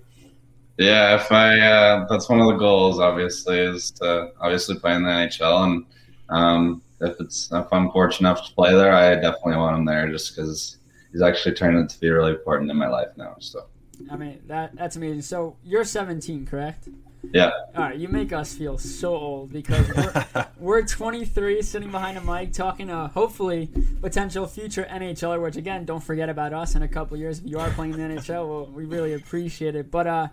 Yeah, 0.77 1.15
if 1.15 1.31
I 1.31 1.59
uh, 1.59 2.05
that's 2.09 2.29
one 2.29 2.41
of 2.41 2.47
the 2.47 2.57
goals, 2.57 2.99
obviously, 2.99 3.59
is 3.59 3.91
to 3.91 4.31
obviously 4.41 4.77
play 4.77 4.95
in 4.95 5.03
the 5.03 5.09
NHL, 5.09 5.63
and 5.63 5.85
um, 6.29 6.81
if 6.99 7.19
it's 7.19 7.49
if 7.51 7.71
I'm 7.71 7.91
fortunate 7.91 8.29
enough 8.29 8.45
to 8.47 8.53
play 8.53 8.73
there, 8.73 8.93
I 8.93 9.15
definitely 9.15 9.55
want 9.55 9.77
him 9.77 9.85
there, 9.85 10.09
just 10.09 10.35
because 10.35 10.77
he's 11.11 11.21
actually 11.21 11.55
turned 11.55 11.77
out 11.77 11.89
to 11.89 11.99
be 11.99 12.09
really 12.09 12.33
important 12.33 12.69
in 12.69 12.77
my 12.77 12.89
life 12.89 13.09
now. 13.15 13.35
So, 13.39 13.67
I 14.11 14.17
mean 14.17 14.41
that 14.47 14.75
that's 14.75 14.97
amazing. 14.97 15.21
So 15.21 15.55
you're 15.63 15.85
17, 15.85 16.45
correct? 16.45 16.89
Yeah. 17.33 17.51
All 17.75 17.83
right, 17.83 17.97
you 17.97 18.07
make 18.07 18.33
us 18.33 18.53
feel 18.53 18.77
so 18.77 19.15
old 19.15 19.51
because 19.51 19.87
we're, 19.87 20.47
we're 20.59 20.81
23 20.83 21.61
sitting 21.61 21.91
behind 21.91 22.17
a 22.17 22.21
mic 22.21 22.53
talking 22.53 22.87
to 22.87 23.07
hopefully 23.07 23.69
potential 24.01 24.45
future 24.47 24.85
NHLer, 24.89 25.41
which 25.41 25.55
again, 25.55 25.85
don't 25.85 26.03
forget 26.03 26.29
about 26.29 26.53
us 26.53 26.75
in 26.75 26.83
a 26.83 26.87
couple 26.87 27.17
years. 27.17 27.39
If 27.39 27.49
you 27.49 27.59
are 27.59 27.69
playing 27.71 27.93
in 27.93 28.15
the 28.15 28.21
NHL, 28.21 28.47
well, 28.47 28.65
we 28.67 28.85
really 28.85 29.13
appreciate 29.13 29.75
it. 29.75 29.89
But 29.89 30.07
uh, 30.07 30.27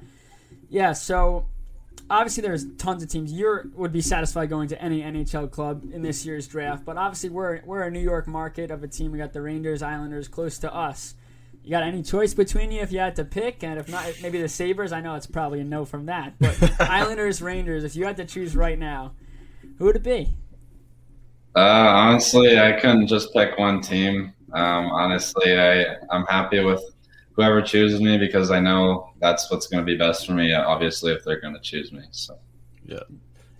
yeah, 0.73 0.95
so 0.95 1.47
obviously 2.09 2.41
there's 2.41 2.65
tons 2.77 3.03
of 3.03 3.11
teams. 3.11 3.31
You 3.31 3.71
would 3.75 3.93
be 3.93 4.01
satisfied 4.01 4.49
going 4.49 4.69
to 4.69 4.83
any 4.83 5.03
NHL 5.03 5.51
club 5.51 5.85
in 5.93 6.01
this 6.01 6.25
year's 6.25 6.49
draft, 6.49 6.85
but 6.85 6.97
obviously 6.97 7.29
we're 7.29 7.61
we're 7.65 7.83
a 7.83 7.91
New 7.91 8.01
York 8.01 8.27
market 8.27 8.71
of 8.71 8.83
a 8.83 8.89
team. 8.89 9.13
We 9.13 9.19
got 9.19 9.35
the 9.35 9.43
Rangers, 9.43 9.83
Islanders 9.83 10.29
close 10.29 10.59
to 10.61 10.75
us. 10.75 11.15
You 11.63 11.71
got 11.71 11.83
any 11.83 12.03
choice 12.03 12.33
between 12.33 12.73
you 12.73 12.81
if 12.81 12.91
you 12.91 12.99
had 12.99 13.15
to 13.17 13.25
pick, 13.25 13.63
and 13.63 13.79
if 13.79 13.89
not, 13.89 14.15
maybe 14.23 14.41
the 14.41 14.49
Sabres. 14.49 14.93
I 14.93 15.03
know 15.03 15.15
it's 15.15 15.27
probably 15.27 15.61
a 15.61 15.65
no 15.65 15.85
from 15.85 16.07
that, 16.07 16.35
but 16.41 16.81
Islanders, 16.81 17.43
Rangers. 17.43 17.85
If 17.85 17.95
you 17.95 18.07
had 18.07 18.17
to 18.17 18.25
choose 18.25 18.57
right 18.57 18.79
now, 18.79 19.13
who 19.79 19.85
would 19.85 19.97
it 19.97 20.03
be? 20.03 20.35
Uh, 21.55 21.61
honestly, 21.61 22.59
I 22.59 22.73
couldn't 22.81 23.09
just 23.09 23.31
pick 23.35 23.59
one 23.59 23.83
team. 23.83 24.33
Um, 24.55 24.87
honestly, 24.87 25.59
I 25.59 25.97
I'm 26.11 26.25
happy 26.25 26.61
with 26.61 26.83
whoever 27.33 27.63
chooses 27.63 28.01
me 28.01 28.19
because 28.19 28.51
I 28.51 28.61
know 28.61 29.13
that's 29.21 29.51
what's 29.51 29.67
going 29.67 29.85
to 29.85 29.87
be 29.87 29.97
best 29.97 30.27
for 30.27 30.33
me. 30.33 30.53
Obviously, 30.53 31.13
if 31.13 31.25
they're 31.25 31.41
going 31.41 31.55
to 31.55 31.61
choose 31.61 31.93
me, 31.93 32.03
so 32.11 32.39
yeah. 32.85 33.01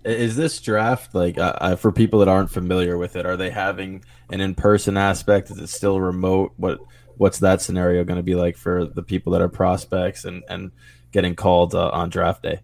Is 0.05 0.35
this 0.35 0.59
draft 0.59 1.15
like 1.15 1.37
uh, 1.37 1.77
for 1.77 1.91
people 1.91 2.19
that 2.19 2.27
aren't 2.27 2.51
familiar 2.51 2.97
with 2.97 3.15
it? 3.15 3.25
Are 3.25 3.37
they 3.37 3.49
having 3.49 4.03
an 4.29 4.41
in-person 4.41 4.97
aspect? 4.97 5.49
Is 5.49 5.57
it 5.59 5.67
still 5.67 6.01
remote? 6.01 6.53
What 6.57 6.79
what's 7.17 7.39
that 7.39 7.61
scenario 7.61 8.03
going 8.03 8.17
to 8.17 8.23
be 8.23 8.35
like 8.35 8.57
for 8.57 8.85
the 8.85 9.03
people 9.03 9.31
that 9.31 9.41
are 9.41 9.49
prospects 9.49 10.25
and 10.25 10.43
and 10.49 10.71
getting 11.11 11.35
called 11.35 11.73
uh, 11.73 11.89
on 11.89 12.09
draft 12.09 12.43
day? 12.43 12.59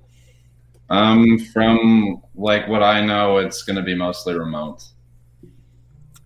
Um, 0.90 1.38
from 1.54 2.22
like 2.36 2.68
what 2.68 2.84
I 2.84 3.06
know, 3.06 3.38
it's 3.38 3.64
going 3.64 3.78
to 3.78 3.84
be 3.84 3.96
mostly 3.96 4.34
remote. 4.38 4.84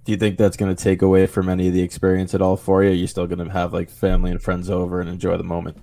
Do 0.05 0.11
you 0.11 0.17
think 0.17 0.37
that's 0.37 0.57
going 0.57 0.75
to 0.75 0.83
take 0.83 1.01
away 1.01 1.27
from 1.27 1.47
any 1.47 1.67
of 1.67 1.73
the 1.73 1.81
experience 1.81 2.33
at 2.33 2.41
all 2.41 2.57
for 2.57 2.83
you? 2.83 2.89
Are 2.89 2.93
you 2.93 3.07
still 3.07 3.27
going 3.27 3.45
to 3.45 3.51
have 3.51 3.73
like 3.73 3.89
family 3.89 4.31
and 4.31 4.41
friends 4.41 4.69
over 4.69 4.99
and 4.99 5.09
enjoy 5.09 5.37
the 5.37 5.43
moment? 5.43 5.77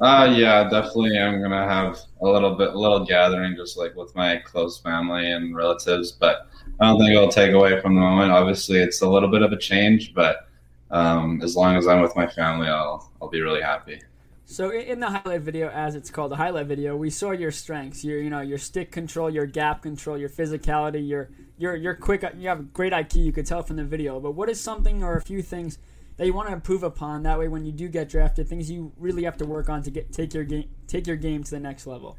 Uh, 0.00 0.30
yeah, 0.36 0.68
definitely. 0.68 1.18
I'm 1.18 1.40
gonna 1.40 1.66
have 1.66 1.98
a 2.20 2.26
little 2.26 2.54
bit, 2.54 2.74
a 2.74 2.78
little 2.78 3.04
gathering, 3.04 3.56
just 3.56 3.78
like 3.78 3.94
with 3.96 4.14
my 4.14 4.36
close 4.36 4.78
family 4.78 5.32
and 5.32 5.56
relatives. 5.56 6.12
But 6.12 6.48
I 6.80 6.86
don't 6.86 6.98
think 6.98 7.12
it'll 7.12 7.28
take 7.28 7.52
away 7.52 7.80
from 7.80 7.94
the 7.94 8.00
moment. 8.00 8.30
Obviously, 8.30 8.78
it's 8.78 9.00
a 9.00 9.08
little 9.08 9.30
bit 9.30 9.42
of 9.42 9.52
a 9.52 9.58
change, 9.58 10.12
but 10.12 10.48
um, 10.90 11.40
as 11.42 11.56
long 11.56 11.76
as 11.76 11.86
I'm 11.86 12.02
with 12.02 12.14
my 12.14 12.26
family, 12.26 12.68
I'll 12.68 13.10
I'll 13.22 13.30
be 13.30 13.40
really 13.40 13.62
happy. 13.62 14.02
So 14.48 14.70
in 14.70 15.00
the 15.00 15.10
highlight 15.10 15.40
video, 15.40 15.68
as 15.70 15.96
it's 15.96 16.08
called, 16.08 16.30
the 16.30 16.36
highlight 16.36 16.66
video, 16.66 16.96
we 16.96 17.10
saw 17.10 17.32
your 17.32 17.50
strengths. 17.50 18.04
Your 18.04 18.20
you 18.20 18.30
know 18.30 18.40
your 18.42 18.58
stick 18.58 18.92
control, 18.92 19.28
your 19.28 19.44
gap 19.44 19.82
control, 19.82 20.16
your 20.16 20.28
physicality, 20.28 21.06
your 21.06 21.30
your 21.58 21.74
your 21.74 21.94
quick. 21.94 22.24
You 22.38 22.48
have 22.48 22.72
great 22.72 22.92
IQ. 22.92 23.16
You 23.16 23.32
could 23.32 23.44
tell 23.44 23.64
from 23.64 23.74
the 23.74 23.84
video. 23.84 24.20
But 24.20 24.32
what 24.32 24.48
is 24.48 24.60
something 24.60 25.02
or 25.02 25.16
a 25.16 25.20
few 25.20 25.42
things 25.42 25.78
that 26.16 26.26
you 26.26 26.32
want 26.32 26.46
to 26.46 26.54
improve 26.54 26.84
upon? 26.84 27.24
That 27.24 27.40
way, 27.40 27.48
when 27.48 27.64
you 27.64 27.72
do 27.72 27.88
get 27.88 28.08
drafted, 28.08 28.48
things 28.48 28.70
you 28.70 28.92
really 28.96 29.24
have 29.24 29.36
to 29.38 29.44
work 29.44 29.68
on 29.68 29.82
to 29.82 29.90
get 29.90 30.12
take 30.12 30.32
your 30.32 30.44
game 30.44 30.70
take 30.86 31.08
your 31.08 31.16
game 31.16 31.42
to 31.42 31.50
the 31.50 31.60
next 31.60 31.88
level. 31.88 32.16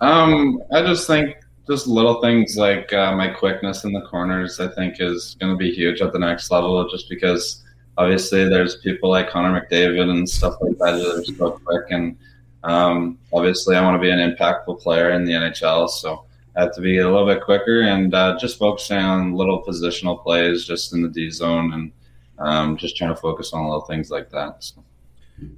Um, 0.00 0.62
I 0.72 0.80
just 0.80 1.06
think 1.06 1.36
just 1.68 1.86
little 1.86 2.22
things 2.22 2.56
like 2.56 2.90
uh, 2.94 3.14
my 3.14 3.28
quickness 3.28 3.84
in 3.84 3.92
the 3.92 4.00
corners. 4.02 4.58
I 4.58 4.68
think 4.68 4.96
is 5.00 5.36
going 5.38 5.52
to 5.52 5.58
be 5.58 5.70
huge 5.70 6.00
at 6.00 6.14
the 6.14 6.18
next 6.18 6.50
level, 6.50 6.88
just 6.88 7.10
because 7.10 7.62
obviously 7.98 8.48
there's 8.48 8.76
people 8.76 9.10
like 9.10 9.30
Connor 9.30 9.60
McDavid 9.60 10.10
and 10.10 10.28
stuff 10.28 10.56
like 10.60 10.78
that 10.78 10.92
that 10.92 11.18
are 11.18 11.24
so 11.24 11.50
quick 11.64 11.86
and 11.90 12.16
um, 12.64 13.18
obviously 13.32 13.76
I 13.76 13.82
want 13.82 13.94
to 13.94 14.00
be 14.00 14.10
an 14.10 14.18
impactful 14.18 14.80
player 14.80 15.10
in 15.10 15.24
the 15.24 15.32
NHL 15.32 15.88
so 15.88 16.24
I 16.56 16.62
have 16.62 16.74
to 16.74 16.80
be 16.80 16.98
a 16.98 17.08
little 17.08 17.26
bit 17.26 17.42
quicker 17.42 17.82
and 17.82 18.14
uh, 18.14 18.38
just 18.38 18.58
focusing 18.58 18.98
on 18.98 19.34
little 19.34 19.62
positional 19.62 20.22
plays 20.22 20.64
just 20.64 20.94
in 20.94 21.02
the 21.02 21.08
D 21.08 21.30
zone 21.30 21.72
and 21.72 21.92
um, 22.38 22.76
just 22.76 22.96
trying 22.96 23.14
to 23.14 23.20
focus 23.20 23.52
on 23.52 23.64
little 23.64 23.82
things 23.82 24.10
like 24.10 24.30
that. 24.30 24.64
So. 24.64 24.82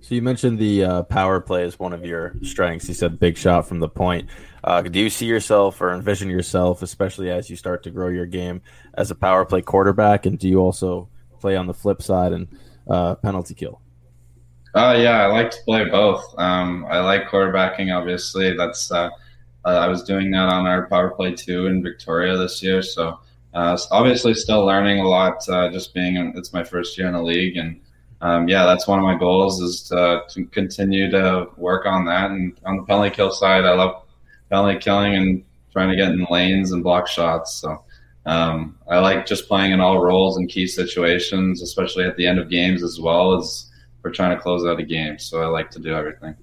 So 0.00 0.14
you 0.14 0.22
mentioned 0.22 0.58
the 0.58 0.84
uh, 0.84 1.02
power 1.04 1.40
play 1.40 1.62
as 1.62 1.78
one 1.78 1.92
of 1.92 2.04
your 2.04 2.34
strengths. 2.42 2.88
You 2.88 2.94
said 2.94 3.20
big 3.20 3.38
shot 3.38 3.68
from 3.68 3.78
the 3.78 3.88
point. 3.88 4.28
Uh, 4.64 4.82
do 4.82 4.98
you 4.98 5.08
see 5.08 5.26
yourself 5.26 5.80
or 5.80 5.94
envision 5.94 6.28
yourself, 6.28 6.82
especially 6.82 7.30
as 7.30 7.48
you 7.48 7.54
start 7.54 7.84
to 7.84 7.90
grow 7.90 8.08
your 8.08 8.26
game, 8.26 8.60
as 8.94 9.12
a 9.12 9.14
power 9.14 9.44
play 9.44 9.62
quarterback? 9.62 10.26
And 10.26 10.36
do 10.36 10.48
you 10.48 10.58
also 10.58 11.08
play 11.38 11.56
on 11.56 11.66
the 11.66 11.74
flip 11.74 12.02
side 12.02 12.32
and 12.32 12.48
uh, 12.88 13.14
penalty 13.16 13.54
kill? 13.54 13.80
Uh, 14.74 14.96
yeah, 14.98 15.22
I 15.22 15.26
like 15.26 15.50
to 15.50 15.58
play 15.64 15.84
both. 15.86 16.34
Um, 16.38 16.86
I 16.90 17.00
like 17.00 17.28
quarterbacking. 17.28 17.96
Obviously, 17.96 18.56
that's 18.56 18.92
uh, 18.92 19.08
uh, 19.64 19.68
I 19.68 19.88
was 19.88 20.02
doing 20.02 20.30
that 20.32 20.48
on 20.48 20.66
our 20.66 20.86
power 20.86 21.10
play 21.10 21.34
two 21.34 21.66
in 21.66 21.82
Victoria 21.82 22.36
this 22.36 22.62
year. 22.62 22.82
So 22.82 23.18
uh, 23.54 23.78
obviously, 23.90 24.34
still 24.34 24.64
learning 24.64 25.00
a 25.00 25.08
lot. 25.08 25.48
Uh, 25.48 25.70
just 25.70 25.94
being 25.94 26.32
it's 26.36 26.52
my 26.52 26.62
first 26.62 26.98
year 26.98 27.06
in 27.06 27.14
the 27.14 27.22
league, 27.22 27.56
and 27.56 27.80
um, 28.20 28.48
yeah, 28.48 28.66
that's 28.66 28.86
one 28.86 28.98
of 28.98 29.04
my 29.04 29.16
goals 29.16 29.60
is 29.60 29.82
to, 29.84 30.22
to, 30.30 30.44
continue 30.46 31.10
to 31.10 31.46
work 31.56 31.86
on 31.86 32.04
that. 32.06 32.30
And 32.30 32.58
on 32.64 32.76
the 32.78 32.82
penalty 32.82 33.10
kill 33.10 33.30
side, 33.30 33.64
I 33.64 33.74
love 33.74 34.02
penalty 34.50 34.78
killing 34.78 35.14
and 35.14 35.44
trying 35.72 35.88
to 35.88 35.96
get 35.96 36.10
in 36.10 36.26
lanes 36.30 36.72
and 36.72 36.82
block 36.82 37.06
shots. 37.06 37.54
So 37.54 37.84
um, 38.28 38.76
I 38.86 38.98
like 38.98 39.24
just 39.24 39.48
playing 39.48 39.72
in 39.72 39.80
all 39.80 40.00
roles 40.00 40.36
in 40.36 40.46
key 40.46 40.66
situations, 40.66 41.62
especially 41.62 42.04
at 42.04 42.16
the 42.16 42.26
end 42.26 42.38
of 42.38 42.50
games 42.50 42.82
as 42.82 43.00
well 43.00 43.38
as 43.38 43.70
we're 44.02 44.10
trying 44.10 44.36
to 44.36 44.42
close 44.42 44.66
out 44.66 44.78
a 44.78 44.82
game. 44.82 45.18
So 45.18 45.42
I 45.42 45.46
like 45.46 45.70
to 45.70 45.78
do 45.78 45.94
everything. 45.94 46.36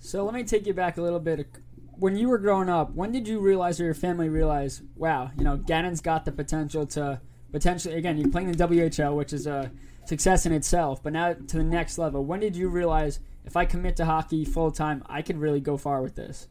So 0.00 0.24
let 0.24 0.34
me 0.34 0.42
take 0.42 0.66
you 0.66 0.74
back 0.74 0.98
a 0.98 1.02
little 1.02 1.20
bit. 1.20 1.46
When 1.92 2.16
you 2.16 2.28
were 2.28 2.38
growing 2.38 2.68
up, 2.68 2.92
when 2.94 3.12
did 3.12 3.28
you 3.28 3.38
realize 3.38 3.80
or 3.80 3.84
your 3.84 3.94
family 3.94 4.28
realize, 4.28 4.82
wow, 4.96 5.30
you 5.38 5.44
know, 5.44 5.56
Gannon's 5.56 6.00
got 6.00 6.24
the 6.24 6.32
potential 6.32 6.86
to 6.88 7.20
potentially, 7.52 7.94
again, 7.94 8.18
you're 8.18 8.30
playing 8.30 8.50
the 8.50 8.66
WHL, 8.66 9.14
which 9.14 9.32
is 9.32 9.46
a 9.46 9.70
success 10.04 10.44
in 10.44 10.52
itself, 10.52 11.04
but 11.04 11.12
now 11.12 11.34
to 11.34 11.56
the 11.56 11.62
next 11.62 11.98
level. 11.98 12.24
When 12.24 12.40
did 12.40 12.56
you 12.56 12.68
realize 12.68 13.20
if 13.44 13.56
I 13.56 13.64
commit 13.64 13.94
to 13.98 14.06
hockey 14.06 14.44
full 14.44 14.72
time, 14.72 15.04
I 15.06 15.22
could 15.22 15.38
really 15.38 15.60
go 15.60 15.76
far 15.76 16.02
with 16.02 16.16
this? 16.16 16.48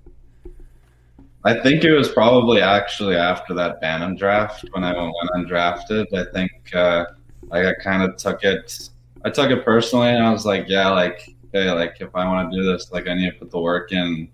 I 1.43 1.59
think 1.59 1.83
it 1.83 1.93
was 1.93 2.09
probably 2.09 2.61
actually 2.61 3.15
after 3.15 3.53
that 3.55 3.81
Bantam 3.81 4.15
draft 4.15 4.65
when 4.71 4.83
I 4.83 4.93
went 4.95 5.15
undrafted. 5.35 6.05
I 6.13 6.31
think 6.31 6.51
uh, 6.75 7.05
like 7.49 7.65
I 7.65 7.73
kind 7.81 8.03
of 8.03 8.17
took 8.17 8.43
it. 8.43 8.89
I 9.23 9.29
took 9.29 9.51
it 9.51 9.65
personally, 9.65 10.09
and 10.09 10.23
I 10.23 10.31
was 10.31 10.45
like, 10.45 10.65
yeah, 10.67 10.89
like 10.89 11.35
hey, 11.53 11.71
like 11.71 11.97
if 11.99 12.15
I 12.15 12.25
want 12.27 12.51
to 12.51 12.57
do 12.57 12.65
this, 12.65 12.91
like 12.91 13.07
I 13.07 13.13
need 13.13 13.31
to 13.31 13.37
put 13.37 13.51
the 13.51 13.59
work 13.59 13.91
in. 13.91 14.29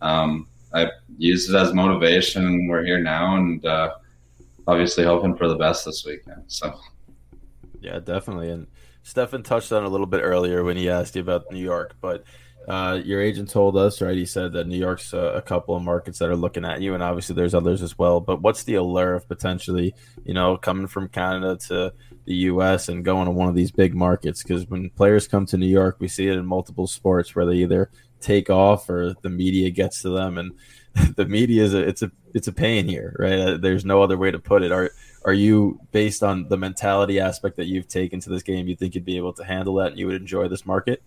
Um, 0.00 0.48
I 0.74 0.88
used 1.18 1.50
it 1.50 1.56
as 1.56 1.74
motivation, 1.74 2.66
we're 2.66 2.84
here 2.84 3.00
now, 3.00 3.36
and 3.36 3.64
uh, 3.64 3.94
obviously 4.66 5.04
hoping 5.04 5.36
for 5.36 5.48
the 5.48 5.56
best 5.56 5.84
this 5.84 6.04
weekend. 6.04 6.44
So, 6.46 6.78
yeah, 7.80 7.98
definitely. 7.98 8.50
And 8.50 8.66
Stefan 9.02 9.42
touched 9.42 9.72
on 9.72 9.84
a 9.84 9.88
little 9.88 10.06
bit 10.06 10.22
earlier 10.22 10.64
when 10.64 10.76
he 10.76 10.88
asked 10.88 11.14
you 11.14 11.22
about 11.22 11.50
New 11.52 11.62
York, 11.62 11.94
but 12.00 12.24
uh, 12.68 13.00
your 13.04 13.20
agent 13.20 13.50
told 13.50 13.76
us, 13.76 14.00
right? 14.00 14.16
He 14.16 14.24
said 14.24 14.52
that 14.52 14.68
New 14.68 14.78
York's 14.78 15.12
a, 15.12 15.18
a, 15.18 15.42
couple 15.42 15.74
of 15.74 15.82
markets 15.82 16.18
that 16.20 16.28
are 16.28 16.36
looking 16.36 16.64
at 16.64 16.80
you, 16.80 16.94
and 16.94 17.02
obviously 17.02 17.34
there's 17.34 17.54
others 17.54 17.82
as 17.82 17.98
well. 17.98 18.20
But 18.20 18.40
what's 18.40 18.62
the 18.62 18.76
allure 18.76 19.14
of 19.14 19.26
potentially, 19.26 19.94
you 20.24 20.32
know, 20.32 20.56
coming 20.56 20.86
from 20.86 21.08
Canada 21.08 21.56
to 21.68 21.92
the 22.24 22.34
U.S. 22.34 22.88
and 22.88 23.04
going 23.04 23.26
to 23.26 23.32
one 23.32 23.48
of 23.48 23.56
these 23.56 23.72
big 23.72 23.94
markets? 23.94 24.42
Because 24.42 24.66
when 24.68 24.90
players 24.90 25.26
come 25.26 25.44
to 25.46 25.58
New 25.58 25.66
York, 25.66 25.96
we 25.98 26.06
see 26.06 26.28
it 26.28 26.36
in 26.36 26.46
multiple 26.46 26.86
sports 26.86 27.34
where 27.34 27.46
they 27.46 27.56
either 27.56 27.90
take 28.20 28.48
off 28.48 28.88
or 28.88 29.14
the 29.22 29.30
media 29.30 29.70
gets 29.70 30.02
to 30.02 30.10
them, 30.10 30.38
and 30.38 30.52
the 31.16 31.26
media 31.26 31.64
is 31.64 31.74
a 31.74 31.80
it's 31.80 32.02
a 32.02 32.12
it's 32.32 32.48
a 32.48 32.52
pain 32.52 32.86
here, 32.86 33.16
right? 33.18 33.38
Uh, 33.38 33.56
there's 33.56 33.84
no 33.84 34.02
other 34.02 34.16
way 34.16 34.30
to 34.30 34.38
put 34.38 34.62
it. 34.62 34.70
Are 34.70 34.92
are 35.24 35.32
you 35.32 35.80
based 35.90 36.22
on 36.22 36.48
the 36.48 36.56
mentality 36.56 37.18
aspect 37.18 37.56
that 37.56 37.66
you've 37.66 37.88
taken 37.88 38.20
to 38.20 38.30
this 38.30 38.42
game? 38.42 38.68
You 38.68 38.76
think 38.76 38.94
you'd 38.94 39.04
be 39.04 39.16
able 39.16 39.32
to 39.34 39.44
handle 39.44 39.74
that, 39.76 39.90
and 39.90 39.98
you 39.98 40.06
would 40.06 40.20
enjoy 40.20 40.46
this 40.46 40.64
market? 40.64 41.02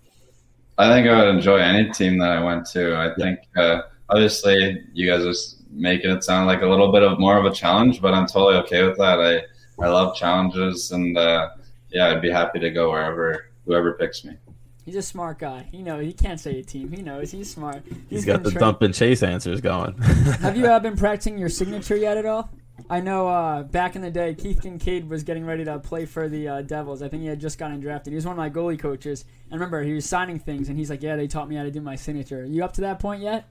I 0.77 0.89
think 0.89 1.07
I 1.07 1.17
would 1.17 1.35
enjoy 1.35 1.57
any 1.57 1.89
team 1.91 2.17
that 2.19 2.31
I 2.31 2.43
went 2.43 2.65
to. 2.67 2.97
I 2.97 3.13
think 3.15 3.39
uh, 3.55 3.83
obviously 4.09 4.83
you 4.93 5.09
guys 5.09 5.25
are 5.25 5.57
making 5.71 6.11
it 6.11 6.23
sound 6.23 6.47
like 6.47 6.61
a 6.61 6.67
little 6.67 6.91
bit 6.91 7.03
of 7.03 7.19
more 7.19 7.37
of 7.37 7.45
a 7.45 7.51
challenge, 7.51 8.01
but 8.01 8.13
I'm 8.13 8.27
totally 8.27 8.57
okay 8.63 8.83
with 8.83 8.97
that. 8.97 9.19
I 9.19 9.41
I 9.83 9.89
love 9.89 10.15
challenges, 10.15 10.91
and 10.91 11.17
uh, 11.17 11.49
yeah, 11.89 12.07
I'd 12.07 12.21
be 12.21 12.31
happy 12.31 12.59
to 12.59 12.69
go 12.71 12.91
wherever 12.91 13.47
whoever 13.65 13.93
picks 13.93 14.23
me. 14.23 14.37
He's 14.85 14.95
a 14.95 15.01
smart 15.01 15.39
guy. 15.39 15.67
You 15.71 15.81
know, 15.83 15.99
he 15.99 16.13
can't 16.13 16.39
say 16.39 16.59
a 16.59 16.63
team. 16.63 16.91
He 16.91 17.01
knows 17.01 17.31
he's 17.31 17.51
smart. 17.51 17.83
he's, 17.87 17.97
he's 18.09 18.25
got 18.25 18.43
the 18.43 18.51
dump 18.51 18.83
and 18.83 18.93
chase 18.93 19.23
answers 19.23 19.59
going. 19.59 19.97
Have 19.97 20.55
you 20.55 20.67
uh, 20.67 20.79
been 20.79 20.95
practicing 20.95 21.39
your 21.39 21.49
signature 21.49 21.95
yet 21.95 22.17
at 22.17 22.25
all? 22.25 22.51
I 22.89 22.99
know 22.99 23.27
uh, 23.27 23.63
back 23.63 23.95
in 23.95 24.01
the 24.01 24.11
day, 24.11 24.35
Keith 24.35 24.61
Kinkaid 24.61 25.07
was 25.07 25.23
getting 25.23 25.45
ready 25.45 25.65
to 25.65 25.79
play 25.79 26.05
for 26.05 26.29
the 26.29 26.47
uh, 26.47 26.61
Devils. 26.61 27.01
I 27.01 27.09
think 27.09 27.23
he 27.23 27.27
had 27.27 27.39
just 27.39 27.57
gotten 27.57 27.79
drafted. 27.79 28.11
He 28.11 28.15
was 28.15 28.25
one 28.25 28.33
of 28.33 28.37
my 28.37 28.49
goalie 28.49 28.77
coaches. 28.77 29.25
And 29.49 29.59
remember, 29.59 29.81
he 29.81 29.93
was 29.93 30.05
signing 30.05 30.39
things, 30.39 30.69
and 30.69 30.77
he's 30.77 30.89
like, 30.89 31.01
"Yeah, 31.01 31.15
they 31.15 31.27
taught 31.27 31.49
me 31.49 31.55
how 31.55 31.63
to 31.63 31.71
do 31.71 31.81
my 31.81 31.95
signature." 31.95 32.41
Are 32.41 32.45
you 32.45 32.63
up 32.63 32.73
to 32.73 32.81
that 32.81 32.99
point 32.99 33.21
yet? 33.21 33.47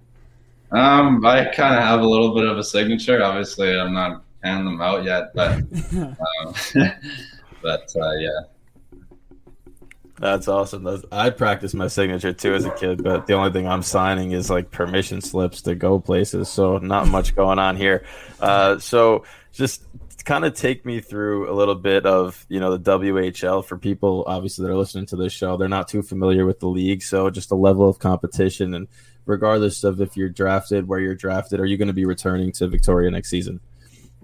Um, 0.71 1.25
I 1.27 1.47
kind 1.47 1.75
of 1.75 1.83
have 1.83 2.01
a 2.01 2.07
little 2.07 2.35
bit 2.35 2.45
of 2.45 2.59
a 2.59 2.65
signature. 2.65 3.23
Obviously, 3.23 3.79
I'm 3.79 3.93
not 3.93 4.23
handing 4.43 4.67
them 4.67 4.81
out 4.81 5.05
yet, 5.05 5.35
but 5.35 5.53
um, 5.93 6.55
but 7.63 7.93
uh, 7.97 8.13
yeah. 8.19 8.41
That's 10.19 10.47
awesome. 10.47 10.85
That's, 10.85 11.05
I 11.11 11.31
practiced 11.31 11.75
my 11.75 11.89
signature 11.89 12.33
too 12.33 12.55
as 12.55 12.65
a 12.65 12.71
kid, 12.71 13.03
but 13.03 13.27
the 13.27 13.35
only 13.35 13.51
thing 13.51 13.67
I'm 13.67 13.83
signing 13.83 14.31
is 14.33 14.49
like 14.49 14.71
permission 14.71 15.21
slips 15.21 15.63
to 15.63 15.75
go 15.75 15.99
places. 15.99 16.49
So 16.49 16.79
not 16.79 17.09
much 17.09 17.35
going 17.35 17.59
on 17.59 17.77
here. 17.77 18.05
Uh, 18.41 18.79
so 18.79 19.25
just 19.53 19.83
kind 20.25 20.45
of 20.45 20.55
take 20.55 20.87
me 20.87 21.01
through 21.01 21.51
a 21.51 21.55
little 21.55 21.75
bit 21.75 22.07
of 22.07 22.47
you 22.49 22.59
know 22.59 22.77
the 22.77 22.99
WHL 22.99 23.65
for 23.65 23.77
people 23.77 24.25
obviously 24.27 24.65
that 24.65 24.73
are 24.73 24.77
listening 24.77 25.07
to 25.07 25.17
this 25.17 25.33
show. 25.33 25.57
They're 25.57 25.69
not 25.69 25.89
too 25.89 26.03
familiar 26.03 26.47
with 26.47 26.61
the 26.61 26.69
league, 26.69 27.03
so 27.03 27.29
just 27.29 27.51
a 27.51 27.57
level 27.57 27.89
of 27.89 27.99
competition 27.99 28.75
and 28.75 28.89
regardless 29.27 29.85
of 29.85 30.01
if 30.01 30.17
you're 30.17 30.29
drafted, 30.29 30.87
where 30.87 31.01
you're 31.01 31.15
drafted, 31.15 31.61
are 31.61 31.67
you 31.67 31.77
going 31.77 31.89
to 31.89 31.95
be 31.95 32.05
returning 32.05 32.53
to 32.53 32.69
Victoria 32.69 33.11
next 33.11 33.31
season? 33.31 33.61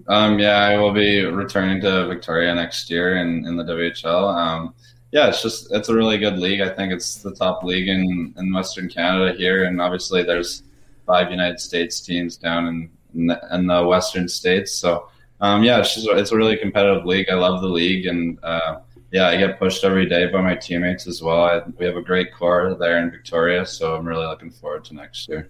Um, 0.07 0.39
yeah, 0.39 0.57
I 0.57 0.77
will 0.77 0.93
be 0.93 1.23
returning 1.23 1.81
to 1.81 2.07
Victoria 2.07 2.53
next 2.55 2.89
year 2.89 3.17
in, 3.17 3.45
in 3.45 3.55
the 3.55 3.63
WHL. 3.63 4.35
Um, 4.35 4.73
yeah, 5.11 5.27
it's 5.27 5.41
just 5.41 5.71
it's 5.71 5.89
a 5.89 5.95
really 5.95 6.17
good 6.17 6.37
league. 6.37 6.61
I 6.61 6.69
think 6.69 6.93
it's 6.93 7.15
the 7.15 7.33
top 7.33 7.63
league 7.63 7.89
in, 7.89 8.33
in 8.37 8.53
Western 8.53 8.89
Canada 8.89 9.37
here, 9.37 9.65
and 9.65 9.81
obviously 9.81 10.23
there's 10.23 10.63
five 11.05 11.29
United 11.29 11.59
States 11.59 11.99
teams 11.99 12.37
down 12.37 12.67
in 12.67 12.89
in 13.13 13.27
the, 13.27 13.41
in 13.51 13.67
the 13.67 13.85
Western 13.85 14.27
states. 14.27 14.73
So 14.73 15.09
um, 15.41 15.63
yeah, 15.63 15.79
it's 15.79 15.95
just 15.95 16.07
it's 16.07 16.31
a 16.31 16.37
really 16.37 16.55
competitive 16.55 17.05
league. 17.05 17.29
I 17.29 17.35
love 17.35 17.61
the 17.61 17.67
league, 17.67 18.05
and 18.05 18.39
uh, 18.43 18.79
yeah, 19.11 19.27
I 19.27 19.37
get 19.37 19.59
pushed 19.59 19.83
every 19.83 20.05
day 20.05 20.27
by 20.27 20.41
my 20.41 20.55
teammates 20.55 21.07
as 21.07 21.21
well. 21.21 21.43
I, 21.43 21.61
we 21.77 21.85
have 21.85 21.97
a 21.97 22.01
great 22.01 22.33
core 22.33 22.75
there 22.79 22.99
in 22.99 23.11
Victoria, 23.11 23.65
so 23.65 23.95
I'm 23.95 24.07
really 24.07 24.25
looking 24.25 24.51
forward 24.51 24.85
to 24.85 24.95
next 24.95 25.27
year. 25.27 25.49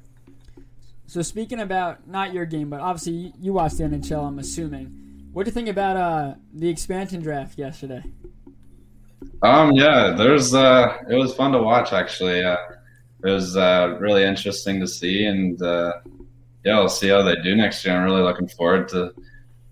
So 1.06 1.22
speaking 1.22 1.60
about 1.60 2.08
not 2.08 2.34
your 2.34 2.46
game, 2.46 2.70
but 2.70 2.80
obviously 2.80 3.34
you, 3.40 3.54
watched 3.54 3.78
the 3.78 3.84
NHL. 3.84 4.28
I'm 4.28 4.40
assuming. 4.40 5.30
What 5.34 5.44
do 5.44 5.50
you 5.50 5.54
think 5.54 5.68
about 5.68 5.98
uh, 5.98 6.36
the 6.54 6.70
expansion 6.70 7.22
draft 7.22 7.58
yesterday? 7.58 8.04
Um, 9.44 9.72
yeah, 9.74 10.12
there's 10.12 10.54
uh, 10.54 10.98
it 11.10 11.16
was 11.16 11.34
fun 11.34 11.52
to 11.54 11.62
watch 11.62 11.94
actually. 11.94 12.44
Uh, 12.44 12.58
it 13.24 13.30
was 13.30 13.58
uh, 13.58 13.98
really 14.00 14.24
interesting 14.24 14.80
to 14.80 14.88
see, 14.88 15.26
and 15.26 15.62
uh, 15.62 15.94
yeah, 16.64 16.78
we'll 16.80 16.90
see 16.90 17.10
how 17.10 17.24
they 17.24 17.36
do 17.42 17.56
next 17.56 17.86
year. 17.86 17.96
I'm 17.96 18.04
really 18.04 18.22
looking 18.22 18.48
forward 18.48 18.88
to. 18.90 19.14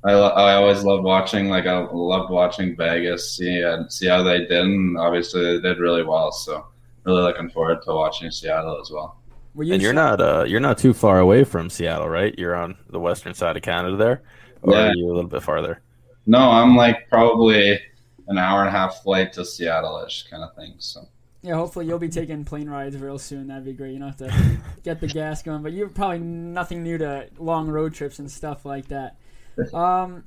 I, 0.04 0.12
I 0.14 0.54
always 0.54 0.84
love 0.84 1.04
watching 1.04 1.50
like 1.50 1.66
I 1.66 1.80
loved 1.80 2.32
watching 2.32 2.76
Vegas, 2.76 3.36
see 3.38 3.64
uh, 3.64 3.88
see 3.90 4.08
how 4.08 4.24
they 4.24 4.40
did, 4.40 4.52
and 4.52 4.98
obviously 4.98 5.44
they 5.44 5.62
did 5.62 5.80
really 5.80 6.04
well. 6.04 6.32
So 6.32 6.68
really 7.04 7.22
looking 7.22 7.50
forward 7.50 7.82
to 7.84 7.94
watching 7.94 8.32
Seattle 8.32 8.80
as 8.82 8.92
well. 8.92 9.18
You 9.58 9.74
and 9.74 9.82
you're 9.82 9.94
not 9.94 10.22
uh, 10.22 10.46
you're 10.48 10.60
not 10.60 10.78
too 10.78 10.94
far 10.94 11.20
away 11.20 11.44
from 11.44 11.70
Seattle, 11.70 12.08
right? 12.08 12.38
You're 12.38 12.56
on 12.56 12.78
the 12.90 13.00
western 13.00 13.34
side 13.34 13.58
of 13.58 13.64
Canada 13.64 13.98
there, 13.98 14.22
or 14.62 14.74
yeah. 14.74 14.88
are 14.90 14.96
you 14.96 15.08
a 15.08 15.14
little 15.14 15.30
bit 15.30 15.44
farther? 15.44 15.82
No, 16.26 16.40
I'm 16.40 16.76
like 16.76 17.10
probably 17.10 17.80
an 18.30 18.38
hour 18.38 18.62
and 18.62 18.70
a 18.70 18.72
half 18.72 19.04
flight 19.04 19.34
to 19.34 19.44
Seattle-ish 19.44 20.28
kind 20.30 20.44
of 20.44 20.56
thing. 20.56 20.76
So 20.78 21.08
yeah, 21.42 21.56
hopefully 21.56 21.86
you'll 21.86 22.00
be 22.00 22.10
taking 22.10 22.46
plane 22.46 22.70
rides 22.70 22.98
real 22.98 23.18
soon. 23.18 23.48
That'd 23.48 23.66
be 23.66 23.74
great. 23.74 23.94
You 23.94 24.00
don't 24.00 24.10
have 24.10 24.18
to 24.18 24.58
get 24.84 25.00
the 25.00 25.08
gas 25.08 25.42
going, 25.42 25.64
but 25.64 25.74
you're 25.74 25.90
probably 25.90 26.20
nothing 26.20 26.84
new 26.84 26.98
to 26.98 27.30
long 27.38 27.68
road 27.70 27.94
trips 27.94 28.20
and 28.20 28.30
stuff 28.30 28.66
like 28.66 28.88
that. 28.90 29.18
Um, 29.74 30.26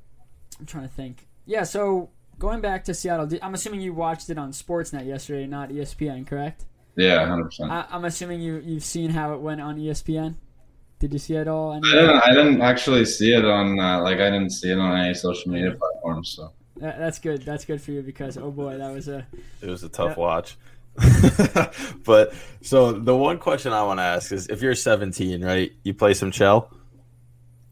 I'm 0.59 0.67
trying 0.67 0.89
to 0.89 0.95
think. 0.95 1.27
Yeah, 1.47 1.65
so 1.65 2.11
going 2.39 2.61
back 2.61 2.85
to 2.85 2.95
Seattle, 2.95 3.29
I'm 3.43 3.55
assuming 3.55 3.81
you 3.81 3.95
watched 3.95 4.31
it 4.31 4.39
on 4.39 4.53
Sportsnet 4.53 5.07
yesterday, 5.07 5.47
not 5.47 5.71
ESPN, 5.71 6.27
correct? 6.27 6.65
Yeah, 6.97 7.27
hundred 7.27 7.47
percent. 7.47 7.71
I'm 7.71 8.05
assuming 8.05 8.41
you 8.41 8.61
you've 8.65 8.85
seen 8.85 9.11
how 9.11 9.35
it 9.35 9.41
went 9.41 9.61
on 9.61 9.79
ESPN. 9.79 10.35
Did 10.99 11.13
you 11.13 11.19
see 11.19 11.35
it 11.35 11.49
all? 11.49 11.73
I 11.73 11.81
didn't, 11.81 12.23
I 12.23 12.35
didn't 12.35 12.61
actually 12.61 13.05
see 13.07 13.35
it 13.35 13.45
on 13.45 13.81
uh, 13.81 14.03
like 14.03 14.19
I 14.19 14.31
didn't 14.31 14.51
see 14.51 14.71
it 14.71 14.79
on 14.79 14.97
any 14.97 15.15
social 15.15 15.51
media 15.51 15.73
platforms. 15.73 16.31
So 16.37 16.53
that's 16.83 17.19
good. 17.19 17.43
That's 17.43 17.65
good 17.65 17.81
for 17.81 17.93
you 17.93 18.03
because 18.03 18.37
oh 18.37 18.51
boy, 18.51 18.79
that 18.79 18.93
was 18.93 19.09
a 19.09 19.27
it 19.61 19.69
was 19.69 19.83
a 19.85 19.89
tough 19.89 20.17
watch. 20.17 20.57
but 22.05 22.35
so 22.61 22.93
the 22.93 23.17
one 23.17 23.39
question 23.39 23.73
I 23.73 23.83
want 23.85 23.99
to 23.99 24.05
ask 24.05 24.31
is, 24.31 24.49
if 24.49 24.61
you're 24.61 24.75
17, 24.75 25.43
right, 25.43 25.73
you 25.85 25.95
play 25.95 26.13
some 26.13 26.31
Chel. 26.31 26.71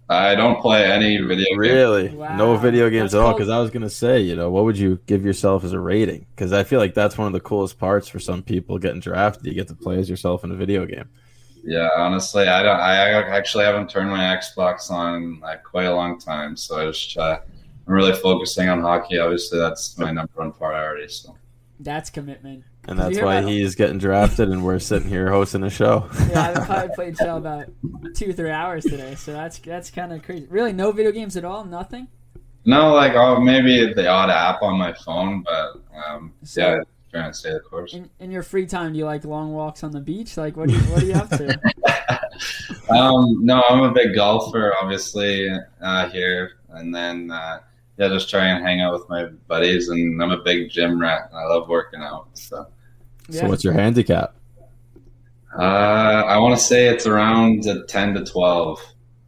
I 0.09 0.35
don't 0.35 0.61
play 0.61 0.91
any 0.91 1.19
video. 1.19 1.57
Really, 1.57 2.09
wow. 2.09 2.37
no 2.37 2.57
video 2.57 2.91
games 2.91 3.13
that's 3.13 3.21
at 3.21 3.27
all. 3.27 3.33
Because 3.33 3.49
I 3.49 3.61
was 3.61 3.71
gonna 3.71 3.91
say, 3.91 4.21
you 4.21 4.35
know, 4.35 4.51
what 4.51 4.65
would 4.65 4.79
you 4.79 4.99
give 5.07 5.25
yourself 5.25 5.65
as 5.65 5.73
a 5.73 5.79
rating? 5.79 6.27
Because 6.35 6.53
I 6.53 6.65
feel 6.65 6.81
like 6.81 6.95
that's 6.95 7.19
one 7.19 7.27
of 7.27 7.33
the 7.33 7.41
coolest 7.41 7.79
parts 7.79 8.09
for 8.09 8.19
some 8.19 8.43
people 8.43 8.79
getting 8.79 9.01
drafted. 9.01 9.47
You 9.47 9.55
get 9.55 9.69
to 9.69 9.75
play 9.75 9.99
as 9.99 10.11
yourself 10.11 10.43
in 10.43 10.51
a 10.51 10.57
video 10.57 10.87
game. 10.87 11.09
Yeah, 11.63 11.91
honestly, 11.97 12.49
I 12.49 12.63
don't. 12.63 12.81
I 12.81 13.37
actually 13.37 13.65
haven't 13.65 13.91
turned 13.91 14.11
my 14.11 14.37
Xbox 14.37 14.91
on 14.91 15.41
like 15.41 15.63
quite 15.63 15.87
a 15.87 15.95
long 15.95 16.19
time, 16.19 16.57
so 16.57 16.81
I 16.81 16.87
just 16.87 17.11
try. 17.13 17.39
I'm 17.87 17.95
really 17.95 18.15
focusing 18.15 18.69
on 18.69 18.81
hockey. 18.81 19.19
Obviously, 19.19 19.59
that's 19.59 19.99
my 19.99 20.11
number 20.13 20.33
one 20.35 20.53
priority. 20.53 21.09
So 21.09 21.37
that's 21.81 22.11
commitment. 22.11 22.65
And 22.89 22.99
that's 22.99 23.21
why 23.21 23.43
he's 23.43 23.75
getting 23.75 23.99
drafted, 23.99 24.49
and 24.49 24.65
we're 24.65 24.79
sitting 24.79 25.09
here 25.09 25.31
hosting 25.31 25.63
a 25.65 25.71
show. 25.71 26.09
yeah, 26.31 26.55
I've 26.57 26.67
probably 26.67 26.89
played 26.95 27.17
Chel 27.17 27.37
about 27.37 27.67
two, 28.15 28.31
or 28.31 28.33
three 28.33 28.51
hours 28.51 28.85
today, 28.85 29.15
so 29.17 29.33
that's 29.33 29.59
that's 29.59 29.91
kind 29.91 30.13
of 30.13 30.23
crazy. 30.23 30.47
Really, 30.49 30.73
no 30.73 30.91
video 30.91 31.13
games 31.13 31.37
at 31.37 31.45
all, 31.45 31.65
nothing. 31.65 32.09
No, 32.65 32.93
like 32.95 33.15
oh, 33.15 33.39
maybe 33.41 33.93
the 33.93 34.09
odd 34.09 34.31
app 34.31 34.63
on 34.63 34.79
my 34.79 34.93
phone, 34.93 35.43
but 35.43 35.75
um, 35.95 36.33
so, 36.43 36.61
yeah, 36.61 36.81
trying 37.11 37.31
to 37.31 37.37
stay 37.37 37.53
the 37.53 37.61
course. 37.61 37.93
In, 37.93 38.09
in, 38.19 38.31
your 38.31 38.43
free 38.43 38.67
time, 38.67 38.93
do 38.93 38.99
you 38.99 39.05
like 39.05 39.25
long 39.25 39.53
walks 39.53 39.85
on 39.85 39.93
the 39.93 40.01
beach? 40.01 40.37
Like, 40.37 40.57
what 40.57 40.69
do 40.69 40.75
you, 40.75 40.81
what 40.81 41.03
are 41.03 41.07
you 41.07 41.15
up 41.15 41.29
to? 41.31 41.61
um, 42.95 43.45
no, 43.45 43.63
I'm 43.69 43.83
a 43.83 43.93
big 43.93 44.15
golfer, 44.15 44.75
obviously 44.81 45.49
uh, 45.83 46.09
here, 46.09 46.53
and 46.71 46.95
then. 46.95 47.31
Uh, 47.31 47.61
yeah, 48.01 48.09
just 48.09 48.31
try 48.31 48.47
and 48.47 48.65
hang 48.65 48.81
out 48.81 48.95
with 48.95 49.07
my 49.11 49.27
buddies. 49.47 49.91
And 49.91 50.23
I'm 50.23 50.31
a 50.31 50.39
big 50.39 50.71
gym 50.71 50.99
rat. 50.99 51.29
And 51.29 51.39
I 51.39 51.45
love 51.45 51.69
working 51.69 52.01
out. 52.01 52.29
So, 52.33 52.67
yeah. 53.29 53.43
so 53.43 53.49
what's 53.49 53.63
your 53.63 53.75
handicap? 53.75 54.35
Uh, 55.55 55.61
I 56.27 56.39
want 56.39 56.59
to 56.59 56.65
say 56.65 56.87
it's 56.87 57.07
around 57.07 57.67
a 57.67 57.85
ten 57.85 58.15
to 58.15 58.25
twelve. 58.25 58.81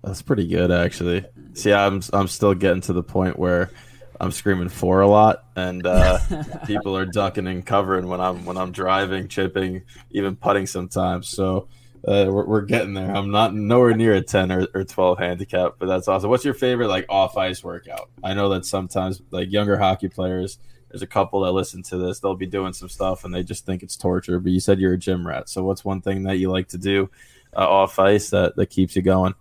That's 0.03 0.23
pretty 0.23 0.47
good, 0.47 0.71
actually. 0.71 1.27
See, 1.53 1.73
I'm 1.73 2.01
I'm 2.15 2.29
still 2.29 2.55
getting 2.55 2.81
to 2.83 2.95
the 2.95 3.03
point 3.03 3.39
where 3.39 3.71
I'm 4.19 4.31
screaming 4.31 4.71
for 4.71 5.03
a 5.03 5.09
lot, 5.09 5.45
and 5.55 5.87
uh, 5.87 6.19
people 6.67 6.97
are 6.97 7.05
ducking 7.05 7.49
and 7.49 7.67
covering 7.67 8.09
when 8.09 8.23
I'm 8.23 8.47
when 8.47 8.57
I'm 8.57 8.73
driving, 8.73 9.29
chipping, 9.29 9.83
even 10.13 10.35
putting 10.35 10.67
sometimes. 10.67 11.29
So 11.29 11.69
uh, 12.07 12.27
we're, 12.29 12.45
we're 12.45 12.63
getting 12.63 12.95
there. 12.95 13.15
I'm 13.15 13.31
not 13.31 13.55
nowhere 13.55 13.95
near 13.95 14.15
a 14.15 14.23
10 14.23 14.51
or, 14.51 14.67
or 14.75 14.85
12 14.85 15.19
handicap, 15.19 15.77
but 15.79 15.87
that's 15.87 16.09
awesome. 16.09 16.31
What's 16.31 16.45
your 16.45 16.55
favorite 16.55 16.89
like 16.89 17.07
off 17.09 17.37
ice 17.37 17.63
workout? 17.63 18.11
I 18.25 18.35
know 18.35 18.49
that 18.51 18.67
sometimes 18.67 19.23
like 19.31 19.53
younger 19.53 19.77
hockey 19.77 20.09
players, 20.09 20.59
there's 20.91 21.03
a 21.03 21.07
couple 21.07 21.43
that 21.43 21.53
listen 21.53 21.83
to 21.85 21.97
this, 21.97 22.19
they'll 22.19 22.35
be 22.35 22.47
doing 22.47 22.73
some 22.73 22.89
stuff 22.89 23.25
and 23.25 23.33
they 23.33 23.45
just 23.45 23.65
think 23.65 23.85
it's 23.85 23.97
torture. 23.97 24.41
But 24.41 24.51
you 24.51 24.59
said 24.59 24.81
you're 24.81 24.95
a 24.95 24.99
gym 24.99 25.27
rat, 25.27 25.49
so 25.49 25.63
what's 25.63 25.85
one 25.85 26.01
thing 26.01 26.25
that 26.25 26.39
you 26.39 26.51
like 26.51 26.69
to 26.69 26.79
do 26.79 27.09
uh, 27.57 27.69
off 27.69 27.99
ice 27.99 28.31
that 28.31 28.57
that 28.57 28.67
keeps 28.67 28.97
you 28.97 29.03
going? 29.03 29.35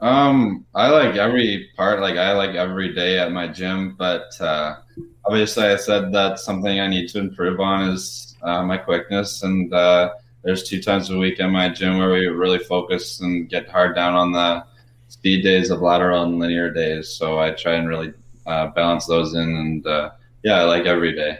Um, 0.00 0.66
I 0.74 0.90
like 0.90 1.16
every 1.16 1.70
part. 1.76 2.00
Like 2.00 2.16
I 2.16 2.32
like 2.32 2.54
every 2.54 2.92
day 2.92 3.18
at 3.18 3.32
my 3.32 3.48
gym, 3.48 3.94
but 3.96 4.38
uh, 4.40 4.76
obviously, 5.24 5.64
I 5.64 5.76
said 5.76 6.12
that 6.12 6.38
something 6.38 6.80
I 6.80 6.88
need 6.88 7.08
to 7.10 7.18
improve 7.18 7.60
on 7.60 7.88
is 7.88 8.36
uh, 8.42 8.62
my 8.62 8.76
quickness 8.76 9.42
and. 9.42 9.72
Uh, 9.72 10.10
there's 10.42 10.68
two 10.68 10.82
times 10.82 11.10
a 11.10 11.16
week 11.16 11.38
in 11.38 11.50
my 11.50 11.68
gym 11.68 11.98
where 11.98 12.10
we 12.10 12.26
really 12.26 12.58
focus 12.58 13.20
and 13.20 13.48
get 13.48 13.68
hard 13.68 13.94
down 13.94 14.14
on 14.14 14.32
the 14.32 14.64
speed 15.08 15.42
days 15.42 15.70
of 15.70 15.80
lateral 15.80 16.24
and 16.24 16.38
linear 16.38 16.70
days. 16.70 17.08
So 17.08 17.38
I 17.38 17.52
try 17.52 17.74
and 17.74 17.88
really 17.88 18.12
uh, 18.46 18.68
balance 18.68 19.06
those 19.06 19.34
in, 19.34 19.42
and 19.56 19.86
uh, 19.86 20.10
yeah, 20.42 20.60
I 20.60 20.64
like 20.64 20.86
every 20.86 21.14
day. 21.14 21.38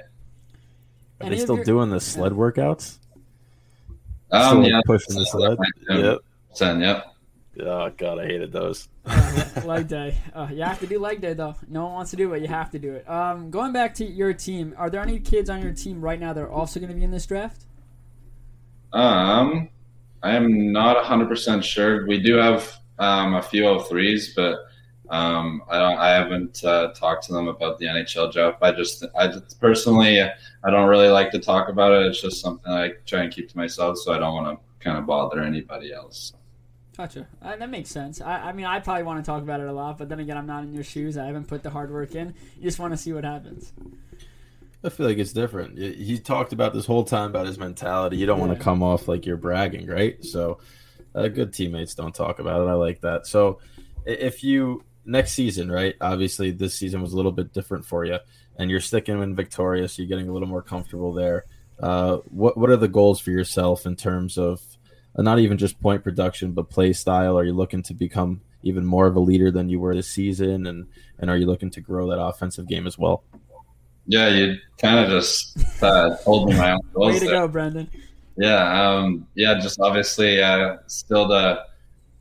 Are 1.21 1.31
they 1.31 1.39
still 1.39 1.63
doing 1.63 1.91
the 1.91 2.01
sled 2.01 2.33
workouts? 2.33 2.99
Um, 4.31 4.63
yeah, 4.63 4.81
pushing 4.87 5.17
the 5.17 5.27
sled. 5.27 5.59
Yep. 5.89 6.19
Ten, 6.55 6.81
yep. 6.81 7.07
Oh 7.61 7.91
god, 7.97 8.19
I 8.19 8.27
hated 8.27 8.51
those. 8.51 8.89
uh, 9.05 9.51
leg 9.65 9.89
day. 9.89 10.17
Uh, 10.35 10.49
you 10.51 10.63
have 10.63 10.81
to 10.81 10.87
do 10.87 10.99
leg 10.99 11.21
day 11.21 11.35
though. 11.35 11.55
No 11.69 11.85
one 11.85 11.93
wants 11.95 12.11
to 12.13 12.17
do 12.17 12.33
it. 12.33 12.41
You 12.41 12.49
have 12.49 12.71
to 12.71 12.79
do 12.79 12.95
it. 12.95 13.09
Um, 13.09 13.51
going 13.51 13.73
back 13.73 13.95
to 13.97 14.05
your 14.05 14.33
team, 14.33 14.75
are 14.79 14.89
there 14.89 15.03
any 15.03 15.19
kids 15.19 15.51
on 15.51 15.61
your 15.63 15.73
team 15.73 16.01
right 16.01 16.19
now 16.19 16.33
that 16.33 16.41
are 16.41 16.51
also 16.51 16.81
going 16.81 16.91
to 16.91 16.97
be 16.97 17.05
in 17.05 17.11
this 17.11 17.27
draft? 17.27 17.65
Um, 18.93 19.69
I 20.23 20.37
am 20.37 20.73
not 20.73 21.05
hundred 21.05 21.29
percent 21.29 21.65
sure. 21.65 22.07
We 22.07 22.21
do 22.21 22.37
have 22.37 22.73
um, 22.99 23.35
a 23.35 23.43
few 23.43 23.63
O3s, 23.65 24.35
but 24.37 24.59
um, 25.15 25.63
I. 25.69 25.95
I 25.95 26.11
haven't 26.11 26.63
uh, 26.65 26.93
talked 26.95 27.25
to 27.27 27.33
them 27.33 27.49
about 27.49 27.79
the 27.79 27.87
NHL 27.87 28.33
draft. 28.33 28.59
I 28.63 28.73
just, 28.73 29.05
I 29.17 29.29
just 29.29 29.61
personally, 29.61 30.23
I 30.23 30.71
don't 30.71 30.89
really 30.89 31.09
like 31.09 31.31
to 31.33 31.39
talk 31.39 31.69
about 31.69 31.93
it. 31.93 32.07
It's 32.07 32.21
just 32.21 32.41
something 32.41 32.73
I 32.73 32.93
try 33.07 33.23
and 33.23 33.33
keep 33.33 33.49
to 33.51 33.57
myself, 33.57 33.99
so 33.99 34.13
I 34.13 34.19
don't 34.19 34.35
want 34.35 34.59
to 34.59 34.85
kind 34.85 34.99
of 34.99 35.07
bother 35.07 35.43
anybody 35.43 35.93
else. 35.93 36.33
Gotcha. 36.97 37.27
Uh, 37.41 37.57
that 37.57 37.71
makes 37.71 37.91
sense. 37.91 38.21
I, 38.21 38.49
I 38.49 38.53
mean, 38.53 38.67
I 38.67 38.79
probably 38.81 39.05
want 39.05 39.25
to 39.25 39.29
talk 39.29 39.43
about 39.43 39.61
it 39.61 39.67
a 39.67 39.73
lot, 39.73 39.97
but 39.97 40.09
then 40.09 40.21
again, 40.21 40.37
I'm 40.37 40.47
not 40.47 40.63
in 40.63 40.75
your 40.75 40.85
shoes. 40.85 41.17
I 41.17 41.25
haven't 41.25 41.49
put 41.49 41.63
the 41.63 41.71
hard 41.71 41.91
work 41.91 42.15
in. 42.15 42.35
You 42.57 42.63
just 42.63 42.79
want 42.79 42.93
to 42.93 42.99
see 42.99 43.13
what 43.13 43.25
happens. 43.25 43.73
I 44.85 44.89
feel 44.89 45.07
like 45.07 45.19
it's 45.19 45.33
different. 45.33 45.79
He 45.79 46.19
talked 46.19 46.53
about 46.53 46.75
this 46.75 46.87
whole 46.87 47.05
time 47.05 47.31
about 47.31 47.47
his 47.47 47.59
mentality. 47.59 48.17
You 48.17 48.27
don't 48.27 48.41
want 48.41 48.53
to 48.53 48.59
come 48.59 48.83
off 48.83 49.07
like 49.07 49.25
you're 49.27 49.37
bragging, 49.37 49.87
right? 49.87 50.23
So, 50.25 50.59
uh, 51.15 51.29
good 51.29 51.53
teammates 51.53 51.95
don't 51.95 52.15
talk 52.15 52.41
about 52.41 52.63
it. 52.63 52.71
I 52.71 52.75
like 52.75 53.01
that. 53.03 53.27
So, 53.27 53.61
if 54.05 54.43
you 54.43 54.83
next 55.05 55.33
season, 55.33 55.71
right? 55.71 55.95
Obviously, 56.01 56.51
this 56.51 56.75
season 56.75 57.01
was 57.01 57.13
a 57.13 57.17
little 57.17 57.33
bit 57.33 57.53
different 57.53 57.85
for 57.85 58.05
you, 58.05 58.19
and 58.57 58.71
you're 58.71 58.81
sticking 58.81 59.23
in 59.23 59.37
Victoria, 59.37 59.89
so 59.89 60.03
you're 60.03 60.09
getting 60.09 60.29
a 60.29 60.33
little 60.33 60.49
more 60.49 60.63
comfortable 60.63 61.13
there. 61.13 61.45
uh, 61.81 62.19
what 62.31 62.57
what 62.57 62.71
are 62.71 62.77
the 62.77 62.89
goals 62.89 63.21
for 63.21 63.31
yourself 63.31 63.87
in 63.87 63.97
terms 63.97 64.39
of 64.39 64.61
uh, 65.17 65.23
not 65.23 65.39
even 65.39 65.59
just 65.59 65.81
point 65.81 66.03
production, 66.05 66.53
but 66.53 66.71
play 66.71 66.93
style? 66.93 67.39
Are 67.39 67.45
you 67.45 67.53
looking 67.53 67.83
to 67.85 67.95
become 67.95 68.41
even 68.63 68.85
more 68.87 69.07
of 69.07 69.17
a 69.17 69.21
leader 69.21 69.51
than 69.51 69.69
you 69.69 69.81
were 69.81 69.95
this 69.95 70.11
season, 70.11 70.67
and 70.67 70.87
and 71.19 71.31
are 71.31 71.37
you 71.37 71.47
looking 71.47 71.71
to 71.71 71.81
grow 71.81 72.09
that 72.11 72.21
offensive 72.21 72.67
game 72.69 72.87
as 72.87 72.99
well? 72.99 73.25
Yeah, 74.07 74.29
you 74.29 74.57
kind 74.79 74.99
of 74.99 75.11
just 75.11 75.57
uh, 75.83 76.17
told 76.25 76.49
me 76.49 76.57
my 76.57 76.73
own 76.73 76.81
goals. 76.93 77.13
Way 77.15 77.19
to 77.21 77.25
there. 77.27 77.35
go, 77.35 77.49
Brendan. 77.49 77.89
Yeah, 78.37 78.83
um, 78.83 79.27
yeah, 79.35 79.59
just 79.61 79.81
obviously 79.81 80.43
uh, 80.43 80.79
still 80.87 81.29
to 81.29 81.65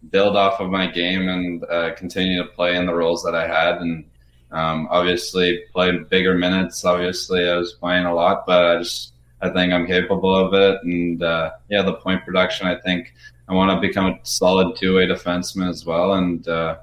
build 0.09 0.35
off 0.35 0.59
of 0.59 0.69
my 0.69 0.87
game 0.87 1.29
and 1.29 1.63
uh, 1.65 1.93
continue 1.95 2.41
to 2.43 2.49
play 2.49 2.75
in 2.75 2.85
the 2.85 2.93
roles 2.93 3.23
that 3.23 3.35
I 3.35 3.47
had, 3.47 3.81
and 3.81 4.05
um, 4.51 4.87
obviously 4.91 5.63
play 5.73 5.97
bigger 5.97 6.35
minutes. 6.35 6.83
Obviously, 6.85 7.49
I 7.49 7.55
was 7.55 7.73
playing 7.73 8.05
a 8.05 8.13
lot, 8.13 8.45
but 8.45 8.65
I 8.65 8.77
just 8.79 9.13
I 9.41 9.49
think 9.49 9.73
I'm 9.73 9.87
capable 9.87 10.35
of 10.35 10.53
it, 10.53 10.83
and 10.83 11.23
uh, 11.23 11.51
yeah, 11.69 11.81
the 11.81 11.93
point 11.93 12.23
production. 12.25 12.67
I 12.67 12.75
think 12.75 13.13
I 13.47 13.53
want 13.53 13.71
to 13.71 13.87
become 13.87 14.05
a 14.07 14.19
solid 14.23 14.75
two 14.77 14.95
way 14.95 15.07
defenseman 15.07 15.69
as 15.69 15.85
well, 15.85 16.13
and 16.13 16.47
uh, 16.47 16.77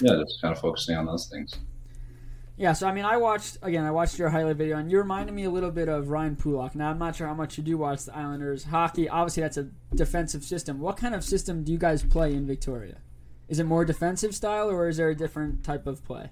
yeah, 0.00 0.16
just 0.24 0.40
kind 0.40 0.52
of 0.52 0.60
focusing 0.60 0.96
on 0.96 1.06
those 1.06 1.26
things. 1.26 1.58
Yeah, 2.56 2.74
so 2.74 2.86
I 2.86 2.92
mean, 2.92 3.04
I 3.04 3.16
watched 3.16 3.58
again. 3.62 3.84
I 3.84 3.90
watched 3.90 4.18
your 4.18 4.28
highlight 4.28 4.56
video, 4.56 4.76
and 4.76 4.90
you 4.90 4.98
reminded 4.98 5.34
me 5.34 5.44
a 5.44 5.50
little 5.50 5.70
bit 5.70 5.88
of 5.88 6.08
Ryan 6.08 6.36
Pulock. 6.36 6.74
Now, 6.74 6.90
I'm 6.90 6.98
not 6.98 7.16
sure 7.16 7.26
how 7.26 7.34
much 7.34 7.56
you 7.56 7.64
do 7.64 7.78
watch 7.78 8.04
the 8.04 8.16
Islanders 8.16 8.64
hockey. 8.64 9.08
Obviously, 9.08 9.42
that's 9.42 9.56
a 9.56 9.68
defensive 9.94 10.44
system. 10.44 10.78
What 10.78 10.96
kind 10.96 11.14
of 11.14 11.24
system 11.24 11.64
do 11.64 11.72
you 11.72 11.78
guys 11.78 12.02
play 12.02 12.34
in 12.34 12.46
Victoria? 12.46 12.98
Is 13.48 13.58
it 13.58 13.64
more 13.64 13.84
defensive 13.84 14.34
style, 14.34 14.70
or 14.70 14.88
is 14.88 14.98
there 14.98 15.08
a 15.08 15.14
different 15.14 15.64
type 15.64 15.86
of 15.86 16.04
play? 16.04 16.30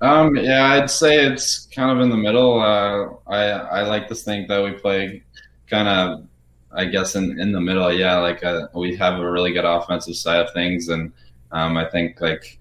Um, 0.00 0.36
yeah, 0.36 0.72
I'd 0.72 0.90
say 0.90 1.24
it's 1.24 1.66
kind 1.66 1.90
of 1.90 2.00
in 2.00 2.10
the 2.10 2.16
middle. 2.16 2.60
Uh, 2.60 3.10
I 3.26 3.44
I 3.44 3.82
like 3.82 4.08
to 4.08 4.14
think 4.14 4.48
that 4.48 4.62
we 4.62 4.72
play 4.72 5.22
kind 5.68 5.88
of, 5.88 6.26
I 6.72 6.84
guess, 6.84 7.14
in, 7.14 7.40
in 7.40 7.52
the 7.52 7.60
middle. 7.60 7.92
Yeah, 7.92 8.18
like 8.18 8.44
uh, 8.44 8.68
we 8.74 8.96
have 8.96 9.20
a 9.20 9.30
really 9.30 9.52
good 9.52 9.64
offensive 9.64 10.16
side 10.16 10.40
of 10.40 10.52
things, 10.52 10.88
and 10.88 11.12
um, 11.52 11.76
I 11.76 11.88
think 11.88 12.20
like 12.20 12.57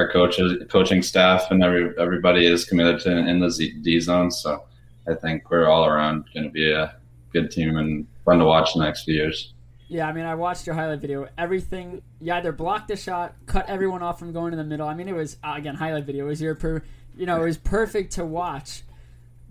our 0.00 0.10
coaches, 0.10 0.62
coaching 0.68 1.02
staff, 1.02 1.50
and 1.50 1.62
every 1.62 1.92
everybody 1.98 2.46
is 2.46 2.64
committed 2.64 3.00
to 3.00 3.10
in 3.10 3.38
the 3.40 3.50
Z, 3.50 3.80
D 3.82 4.00
zone. 4.00 4.30
So 4.30 4.64
I 5.06 5.14
think 5.14 5.50
we're 5.50 5.68
all 5.68 5.84
around 5.84 6.24
going 6.32 6.44
to 6.44 6.50
be 6.50 6.70
a 6.70 6.96
good 7.32 7.50
team 7.50 7.76
and 7.76 8.06
fun 8.24 8.38
to 8.38 8.44
watch 8.44 8.74
the 8.74 8.80
next 8.80 9.04
few 9.04 9.14
years. 9.14 9.52
Yeah, 9.88 10.08
I 10.08 10.12
mean, 10.12 10.24
I 10.24 10.34
watched 10.36 10.66
your 10.66 10.74
highlight 10.74 11.00
video. 11.00 11.28
Everything, 11.36 12.00
you 12.20 12.32
either 12.32 12.52
blocked 12.52 12.88
the 12.88 12.96
shot, 12.96 13.34
cut 13.46 13.68
everyone 13.68 14.02
off 14.02 14.18
from 14.18 14.32
going 14.32 14.52
in 14.52 14.58
the 14.58 14.64
middle. 14.64 14.86
I 14.86 14.94
mean, 14.94 15.08
it 15.08 15.14
was 15.14 15.36
uh, 15.42 15.54
again 15.56 15.74
highlight 15.74 16.04
video. 16.04 16.26
It 16.26 16.28
was 16.28 16.40
your, 16.40 16.54
per, 16.54 16.82
you 17.16 17.26
know, 17.26 17.42
it 17.42 17.44
was 17.44 17.58
perfect 17.58 18.12
to 18.12 18.24
watch. 18.24 18.84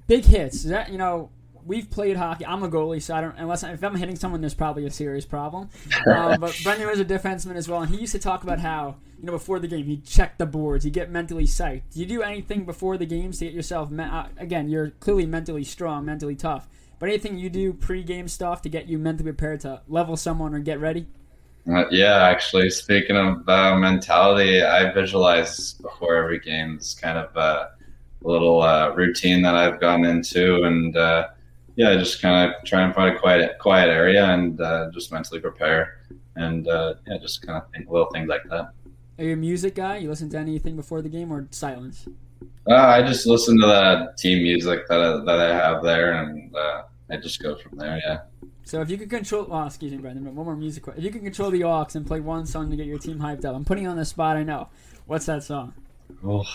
Big 0.07 0.25
hits. 0.25 0.63
That 0.63 0.91
you 0.91 0.97
know, 0.97 1.29
we've 1.65 1.89
played 1.89 2.17
hockey. 2.17 2.45
I'm 2.45 2.63
a 2.63 2.69
goalie, 2.69 3.01
so 3.01 3.15
I 3.15 3.21
don't. 3.21 3.35
Unless 3.37 3.63
if 3.63 3.83
I'm 3.83 3.95
hitting 3.95 4.15
someone, 4.15 4.41
there's 4.41 4.53
probably 4.53 4.85
a 4.85 4.91
serious 4.91 5.25
problem. 5.25 5.69
Um, 6.09 6.39
but 6.39 6.57
Brendan 6.63 6.87
was 6.87 6.99
a 6.99 7.05
defenseman 7.05 7.55
as 7.55 7.67
well, 7.67 7.81
and 7.81 7.93
he 7.93 7.99
used 8.01 8.13
to 8.13 8.19
talk 8.19 8.43
about 8.43 8.59
how 8.59 8.95
you 9.19 9.25
know 9.25 9.33
before 9.33 9.59
the 9.59 9.67
game 9.67 9.85
he'd 9.85 10.05
check 10.05 10.37
the 10.37 10.45
boards, 10.45 10.83
he'd 10.83 10.93
get 10.93 11.11
mentally 11.11 11.43
psyched. 11.43 11.83
Do 11.93 11.99
you 11.99 12.05
do 12.05 12.21
anything 12.23 12.65
before 12.65 12.97
the 12.97 13.05
games 13.05 13.39
to 13.39 13.45
get 13.45 13.53
yourself? 13.53 13.91
Me- 13.91 14.03
uh, 14.03 14.25
again, 14.37 14.69
you're 14.69 14.91
clearly 14.91 15.25
mentally 15.25 15.63
strong, 15.63 16.05
mentally 16.05 16.35
tough. 16.35 16.67
But 16.99 17.09
anything 17.09 17.37
you 17.37 17.49
do 17.49 17.73
pre-game 17.73 18.27
stuff 18.27 18.61
to 18.63 18.69
get 18.69 18.87
you 18.87 18.97
mentally 18.97 19.31
prepared 19.31 19.61
to 19.61 19.81
level 19.87 20.17
someone 20.17 20.53
or 20.53 20.59
get 20.59 20.79
ready? 20.79 21.07
Uh, 21.71 21.85
yeah, 21.91 22.23
actually, 22.23 22.69
speaking 22.69 23.15
of 23.15 23.47
uh, 23.47 23.77
mentality, 23.77 24.61
I 24.61 24.91
visualize 24.91 25.73
before 25.73 26.15
every 26.15 26.39
game. 26.39 26.75
It's 26.75 26.93
kind 26.93 27.17
of 27.17 27.35
a 27.35 27.71
little 28.21 28.61
uh, 28.61 28.93
routine 28.95 29.41
that 29.43 29.55
I've 29.55 29.79
gotten 29.79 30.05
into, 30.05 30.63
and 30.63 30.95
uh, 30.95 31.27
yeah, 31.79 31.95
just 31.95 32.21
kind 32.21 32.51
of 32.51 32.61
try 32.65 32.81
and 32.81 32.93
find 32.93 33.15
a 33.15 33.17
quiet, 33.17 33.57
quiet 33.57 33.87
area 33.87 34.25
and 34.25 34.59
uh, 34.59 34.91
just 34.91 35.13
mentally 35.13 35.39
prepare, 35.39 36.01
and 36.35 36.67
uh, 36.67 36.95
yeah, 37.07 37.17
just 37.19 37.41
kind 37.47 37.57
of 37.57 37.71
think 37.71 37.89
little 37.89 38.09
things 38.11 38.27
like 38.27 38.43
that. 38.49 38.71
Are 39.17 39.23
you 39.23 39.31
a 39.31 39.37
music 39.37 39.75
guy? 39.75 39.95
You 39.95 40.09
listen 40.09 40.29
to 40.31 40.37
anything 40.37 40.75
before 40.75 41.01
the 41.01 41.07
game 41.07 41.31
or 41.31 41.47
silence? 41.51 42.05
Uh, 42.67 42.75
I 42.75 43.01
just 43.01 43.25
listen 43.25 43.57
to 43.61 43.65
the 43.65 44.13
team 44.17 44.43
music 44.43 44.89
that 44.89 44.99
I, 44.99 45.23
that 45.23 45.39
I 45.39 45.55
have 45.55 45.81
there, 45.81 46.21
and 46.21 46.53
uh, 46.53 46.83
I 47.09 47.15
just 47.15 47.41
go 47.41 47.55
from 47.55 47.77
there. 47.77 47.97
Yeah. 48.05 48.19
So 48.65 48.81
if 48.81 48.89
you 48.89 48.97
could 48.97 49.09
control, 49.09 49.45
well, 49.45 49.65
excuse 49.65 49.93
me, 49.93 49.99
Brendan, 49.99 50.25
but 50.25 50.33
one 50.33 50.47
more 50.47 50.57
music. 50.57 50.83
If 50.97 51.01
you 51.01 51.11
could 51.11 51.23
control 51.23 51.49
the 51.49 51.63
aux 51.63 51.87
and 51.93 52.05
play 52.05 52.19
one 52.19 52.45
song 52.45 52.69
to 52.71 52.75
get 52.75 52.87
your 52.87 52.99
team 52.99 53.19
hyped 53.19 53.45
up, 53.45 53.55
I'm 53.55 53.63
putting 53.63 53.85
you 53.85 53.89
on 53.89 53.95
the 53.95 54.03
spot. 54.03 54.35
I 54.35 54.43
know. 54.43 54.67
What's 55.05 55.27
that 55.27 55.43
song? 55.43 55.73
Oh, 56.25 56.45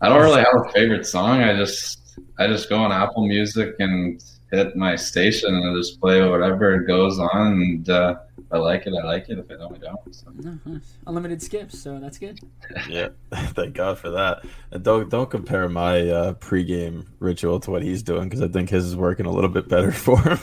I 0.00 0.08
don't 0.08 0.22
really 0.22 0.42
have 0.42 0.66
a 0.66 0.72
favorite 0.72 1.06
song. 1.06 1.42
I 1.42 1.54
just 1.54 2.01
I 2.38 2.46
just 2.46 2.68
go 2.68 2.78
on 2.78 2.92
Apple 2.92 3.26
Music 3.26 3.74
and 3.78 4.22
hit 4.52 4.76
my 4.76 4.94
station 4.94 5.54
and 5.54 5.70
I 5.70 5.74
just 5.74 5.98
play 5.98 6.26
whatever 6.28 6.78
goes 6.80 7.18
on. 7.18 7.52
And 7.52 7.88
uh, 7.88 8.16
if 8.36 8.44
I 8.52 8.58
like 8.58 8.86
it, 8.86 8.92
I 8.92 9.04
like 9.04 9.28
it. 9.30 9.38
If 9.38 9.50
I 9.50 9.54
don't, 9.54 9.74
I 9.74 9.78
don't. 9.78 10.14
So. 10.14 10.26
Uh-huh. 10.28 10.78
Unlimited 11.06 11.42
skips, 11.42 11.78
so 11.78 11.98
that's 11.98 12.18
good. 12.18 12.38
yeah, 12.88 13.08
thank 13.32 13.74
God 13.74 13.98
for 13.98 14.10
that. 14.10 14.44
And 14.70 14.84
don't 14.84 15.08
don't 15.08 15.30
compare 15.30 15.68
my 15.68 16.08
uh, 16.08 16.34
pregame 16.34 17.06
ritual 17.18 17.60
to 17.60 17.70
what 17.70 17.82
he's 17.82 18.02
doing 18.02 18.24
because 18.24 18.42
I 18.42 18.48
think 18.48 18.68
his 18.68 18.84
is 18.84 18.96
working 18.96 19.26
a 19.26 19.32
little 19.32 19.50
bit 19.50 19.68
better 19.68 19.90
for 19.92 20.20
him. 20.20 20.38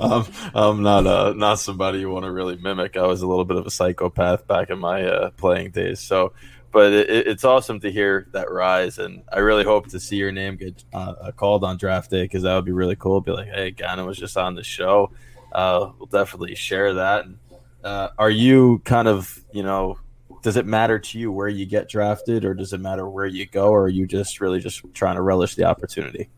um, 0.00 0.26
I'm 0.54 0.82
not 0.82 1.06
uh, 1.06 1.32
not 1.34 1.60
somebody 1.60 2.00
you 2.00 2.10
want 2.10 2.24
to 2.24 2.32
really 2.32 2.56
mimic. 2.56 2.96
I 2.96 3.06
was 3.06 3.22
a 3.22 3.26
little 3.26 3.44
bit 3.44 3.56
of 3.56 3.66
a 3.66 3.70
psychopath 3.70 4.48
back 4.48 4.70
in 4.70 4.80
my 4.80 5.04
uh, 5.04 5.30
playing 5.30 5.70
days, 5.70 6.00
so. 6.00 6.32
But 6.74 6.92
it, 6.92 7.28
it's 7.28 7.44
awesome 7.44 7.78
to 7.80 7.90
hear 7.90 8.26
that 8.32 8.50
rise, 8.50 8.98
and 8.98 9.22
I 9.32 9.38
really 9.38 9.62
hope 9.62 9.86
to 9.90 10.00
see 10.00 10.16
your 10.16 10.32
name 10.32 10.56
get 10.56 10.82
uh, 10.92 11.30
called 11.30 11.62
on 11.62 11.76
draft 11.78 12.10
day 12.10 12.24
because 12.24 12.42
that 12.42 12.54
would 12.54 12.64
be 12.64 12.72
really 12.72 12.96
cool. 12.96 13.20
Be 13.20 13.30
like, 13.30 13.48
hey, 13.48 13.70
Gannon 13.70 14.04
was 14.04 14.18
just 14.18 14.36
on 14.36 14.56
the 14.56 14.64
show. 14.64 15.12
Uh, 15.52 15.92
we'll 15.96 16.06
definitely 16.06 16.56
share 16.56 16.94
that. 16.94 17.26
Uh, 17.84 18.08
are 18.18 18.30
you 18.30 18.82
kind 18.84 19.06
of 19.06 19.40
you 19.52 19.62
know 19.62 19.96
does 20.42 20.56
it 20.56 20.66
matter 20.66 20.98
to 20.98 21.18
you 21.18 21.30
where 21.30 21.48
you 21.48 21.64
get 21.64 21.88
drafted 21.88 22.44
or 22.44 22.54
does 22.54 22.72
it 22.72 22.80
matter 22.80 23.08
where 23.08 23.26
you 23.26 23.46
go 23.46 23.68
or 23.68 23.84
are 23.84 23.88
you 23.88 24.06
just 24.06 24.40
really 24.40 24.58
just 24.58 24.82
trying 24.94 25.16
to 25.16 25.22
relish 25.22 25.54
the 25.54 25.64
opportunity 25.64 26.28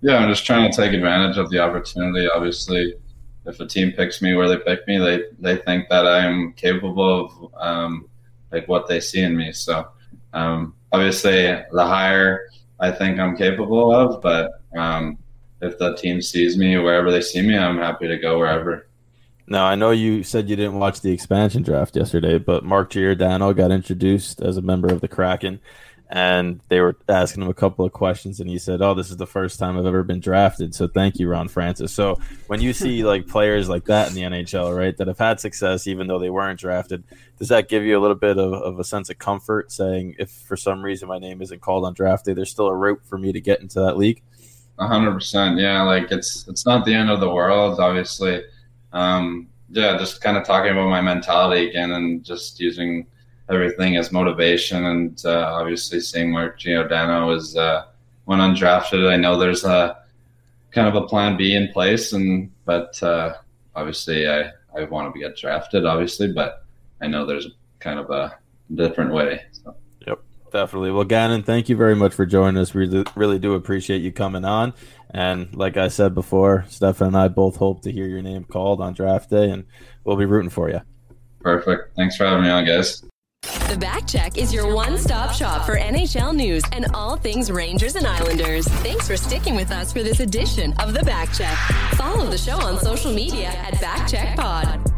yeah 0.00 0.16
i'm 0.16 0.28
just 0.28 0.46
trying 0.46 0.70
to 0.70 0.76
take 0.76 0.92
advantage 0.92 1.36
of 1.36 1.50
the 1.50 1.58
opportunity 1.58 2.26
obviously 2.34 2.94
if 3.46 3.60
a 3.60 3.66
team 3.66 3.92
picks 3.92 4.22
me 4.22 4.34
where 4.34 4.48
they 4.48 4.58
pick 4.58 4.86
me 4.86 4.98
they 4.98 5.24
they 5.38 5.56
think 5.62 5.88
that 5.88 6.06
i'm 6.06 6.52
capable 6.54 7.26
of 7.26 7.54
um, 7.60 8.08
like 8.52 8.68
what 8.68 8.86
they 8.86 9.00
see 9.00 9.22
in 9.22 9.36
me. 9.36 9.52
So 9.52 9.88
um, 10.32 10.74
obviously 10.92 11.42
the 11.42 11.86
higher 11.86 12.48
i 12.80 12.90
think 12.90 13.18
i'm 13.18 13.36
capable 13.36 13.92
of 13.92 14.20
but 14.20 14.60
um, 14.76 15.18
if 15.60 15.78
the 15.78 15.94
team 15.96 16.20
sees 16.20 16.56
me 16.56 16.76
wherever 16.78 17.10
they 17.10 17.22
see 17.22 17.42
me 17.42 17.56
i'm 17.56 17.78
happy 17.78 18.06
to 18.08 18.18
go 18.18 18.38
wherever. 18.38 18.86
Now, 19.48 19.66
I 19.66 19.74
know 19.74 19.90
you 19.90 20.22
said 20.22 20.48
you 20.48 20.54
didn't 20.54 20.78
watch 20.78 21.00
the 21.00 21.12
expansion 21.12 21.62
draft 21.62 21.96
yesterday, 21.96 22.38
but 22.38 22.64
Mark 22.64 22.90
Giordano 22.90 23.52
got 23.52 23.72
introduced 23.72 24.40
as 24.40 24.56
a 24.56 24.62
member 24.62 24.86
of 24.86 25.00
the 25.00 25.08
Kraken, 25.08 25.60
and 26.12 26.60
they 26.68 26.80
were 26.80 26.96
asking 27.08 27.42
him 27.42 27.48
a 27.48 27.54
couple 27.54 27.84
of 27.84 27.92
questions, 27.92 28.38
and 28.38 28.48
he 28.48 28.58
said, 28.58 28.82
"Oh, 28.82 28.94
this 28.94 29.10
is 29.10 29.16
the 29.16 29.26
first 29.26 29.58
time 29.58 29.78
I've 29.78 29.86
ever 29.86 30.02
been 30.02 30.20
drafted." 30.20 30.74
So, 30.74 30.86
thank 30.86 31.18
you, 31.18 31.28
Ron 31.28 31.48
Francis. 31.48 31.92
So, 31.92 32.20
when 32.46 32.60
you 32.60 32.72
see 32.72 33.02
like 33.12 33.26
players 33.26 33.68
like 33.68 33.86
that 33.86 34.08
in 34.08 34.14
the 34.14 34.22
NHL, 34.22 34.76
right, 34.76 34.96
that 34.96 35.08
have 35.08 35.18
had 35.18 35.40
success 35.40 35.86
even 35.86 36.06
though 36.06 36.18
they 36.18 36.30
weren't 36.30 36.60
drafted, 36.60 37.02
does 37.38 37.48
that 37.48 37.68
give 37.68 37.82
you 37.82 37.98
a 37.98 38.00
little 38.00 38.14
bit 38.14 38.38
of, 38.38 38.52
of 38.52 38.78
a 38.78 38.84
sense 38.84 39.10
of 39.10 39.18
comfort, 39.18 39.72
saying, 39.72 40.14
if 40.18 40.30
for 40.30 40.56
some 40.56 40.82
reason 40.82 41.08
my 41.08 41.18
name 41.18 41.42
isn't 41.42 41.60
called 41.60 41.84
on 41.84 41.94
draft 41.94 42.26
day, 42.26 42.34
there's 42.34 42.50
still 42.50 42.68
a 42.68 42.76
route 42.76 43.00
for 43.04 43.18
me 43.18 43.32
to 43.32 43.40
get 43.40 43.60
into 43.60 43.80
that 43.80 43.96
league? 43.96 44.22
hundred 44.78 45.12
percent, 45.12 45.58
yeah. 45.58 45.82
Like 45.82 46.10
it's 46.10 46.46
it's 46.48 46.66
not 46.66 46.84
the 46.84 46.94
end 46.94 47.08
of 47.08 47.20
the 47.20 47.30
world, 47.30 47.78
obviously 47.78 48.42
um, 48.92 49.48
yeah, 49.70 49.96
just 49.96 50.20
kind 50.20 50.36
of 50.36 50.44
talking 50.44 50.72
about 50.72 50.88
my 50.88 51.00
mentality 51.00 51.68
again 51.68 51.92
and 51.92 52.22
just 52.24 52.60
using 52.60 53.06
everything 53.50 53.96
as 53.96 54.12
motivation 54.12 54.84
and 54.86 55.22
uh, 55.24 55.52
obviously 55.52 56.00
seeing 56.00 56.30
Mark 56.30 56.58
Giordano 56.58 57.30
is 57.30 57.56
uh, 57.56 57.86
went 58.26 58.40
undrafted. 58.40 59.10
I 59.10 59.16
know 59.16 59.38
there's 59.38 59.64
a 59.64 59.98
kind 60.70 60.88
of 60.88 60.94
a 60.94 61.06
plan 61.06 61.36
B 61.36 61.54
in 61.54 61.68
place, 61.72 62.12
and 62.12 62.50
but 62.64 63.00
uh, 63.02 63.34
obviously 63.74 64.28
I 64.28 64.50
I 64.74 64.84
want 64.84 65.12
to 65.12 65.20
get 65.20 65.36
drafted, 65.36 65.84
obviously, 65.84 66.32
but 66.32 66.64
I 67.00 67.06
know 67.06 67.26
there's 67.26 67.48
kind 67.78 67.98
of 67.98 68.10
a 68.10 68.38
different 68.74 69.12
way. 69.12 69.42
So. 69.52 69.76
Yep, 70.06 70.20
definitely. 70.50 70.92
Well, 70.92 71.04
Gannon, 71.04 71.42
thank 71.42 71.68
you 71.68 71.76
very 71.76 71.94
much 71.94 72.14
for 72.14 72.24
joining 72.24 72.60
us. 72.60 72.72
We 72.72 72.86
really, 72.86 73.04
really 73.14 73.38
do 73.38 73.54
appreciate 73.54 74.00
you 74.02 74.12
coming 74.12 74.44
on. 74.44 74.72
And 75.10 75.54
like 75.54 75.76
I 75.76 75.88
said 75.88 76.14
before, 76.14 76.64
Stefan 76.68 77.08
and 77.08 77.16
I 77.16 77.28
both 77.28 77.56
hope 77.56 77.82
to 77.82 77.92
hear 77.92 78.06
your 78.06 78.22
name 78.22 78.44
called 78.44 78.80
on 78.80 78.94
draft 78.94 79.28
day, 79.28 79.50
and 79.50 79.64
we'll 80.04 80.16
be 80.16 80.24
rooting 80.24 80.50
for 80.50 80.70
you. 80.70 80.80
Perfect. 81.40 81.94
Thanks 81.96 82.16
for 82.16 82.24
having 82.24 82.44
me 82.44 82.50
on, 82.50 82.64
guys. 82.64 83.02
The 83.42 83.76
Back 83.76 84.06
Check 84.06 84.38
is 84.38 84.52
your 84.54 84.72
one 84.72 84.96
stop 84.96 85.32
shop 85.32 85.66
for 85.66 85.76
NHL 85.76 86.34
news 86.34 86.62
and 86.72 86.86
all 86.94 87.16
things 87.16 87.50
Rangers 87.50 87.96
and 87.96 88.06
Islanders. 88.06 88.66
Thanks 88.68 89.08
for 89.08 89.16
sticking 89.16 89.56
with 89.56 89.70
us 89.70 89.92
for 89.92 90.02
this 90.02 90.20
edition 90.20 90.72
of 90.78 90.94
The 90.94 91.02
Back 91.02 91.32
Check. 91.32 91.56
Follow 91.96 92.26
the 92.26 92.38
show 92.38 92.60
on 92.60 92.78
social 92.78 93.12
media 93.12 93.48
at 93.48 93.74
BackCheckPod. 93.74 94.92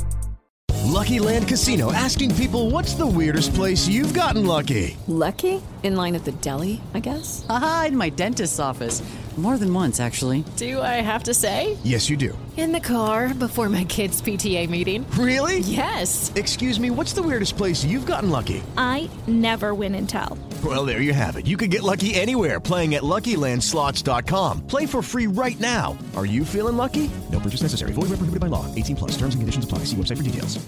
Lucky 0.85 1.19
Land 1.19 1.49
Casino 1.49 1.91
asking 1.93 2.35
people 2.35 2.71
what's 2.71 2.95
the 2.95 3.07
weirdest 3.07 3.55
place 3.55 3.89
you've 3.89 4.13
gotten 4.13 4.47
lucky? 4.47 4.97
Lucky? 5.09 5.63
In 5.83 5.97
line 5.97 6.15
at 6.15 6.25
the 6.25 6.33
deli, 6.33 6.81
I 6.93 7.01
guess? 7.01 7.45
Aha, 7.49 7.87
in 7.89 7.97
my 7.97 8.11
dentist's 8.11 8.59
office. 8.59 9.03
More 9.37 9.59
than 9.59 9.75
once, 9.75 9.99
actually. 9.99 10.45
Do 10.57 10.81
I 10.81 11.03
have 11.03 11.25
to 11.25 11.35
say? 11.35 11.77
Yes, 11.83 12.09
you 12.09 12.17
do. 12.17 12.39
In 12.57 12.71
the 12.71 12.79
car 12.79 13.35
before 13.35 13.69
my 13.69 13.83
kids' 13.83 14.23
PTA 14.23 14.71
meeting. 14.71 15.05
Really? 15.19 15.59
Yes. 15.59 16.33
Excuse 16.37 16.79
me, 16.79 16.91
what's 16.91 17.15
the 17.15 17.23
weirdest 17.23 17.57
place 17.57 17.85
you've 17.85 18.07
gotten 18.07 18.31
lucky? 18.31 18.63
I 18.77 19.11
never 19.27 19.75
win 19.75 19.97
and 19.97 20.09
tell. 20.09 20.39
Well, 20.65 20.87
there 20.87 21.01
you 21.01 21.13
have 21.13 21.35
it. 21.35 21.49
You 21.49 21.57
can 21.57 21.69
get 21.69 21.83
lucky 21.83 22.15
anywhere 22.15 22.61
playing 22.61 22.95
at 22.95 23.03
LuckyLandSlots.com. 23.03 24.69
Play 24.69 24.87
for 24.87 25.03
free 25.03 25.27
right 25.27 25.59
now. 25.59 25.99
Are 26.15 26.27
you 26.27 26.45
feeling 26.45 26.77
lucky? 26.77 27.11
No 27.33 27.41
purchase 27.41 27.63
necessary. 27.63 27.91
Void 27.91 28.03
where 28.11 28.19
prohibited 28.19 28.39
by 28.39 28.47
law. 28.47 28.73
18 28.77 28.95
plus. 28.95 29.11
Terms 29.19 29.35
and 29.35 29.43
conditions 29.43 29.65
apply. 29.65 29.79
See 29.81 29.97
website 29.97 30.19
for 30.19 30.23
details. 30.23 30.65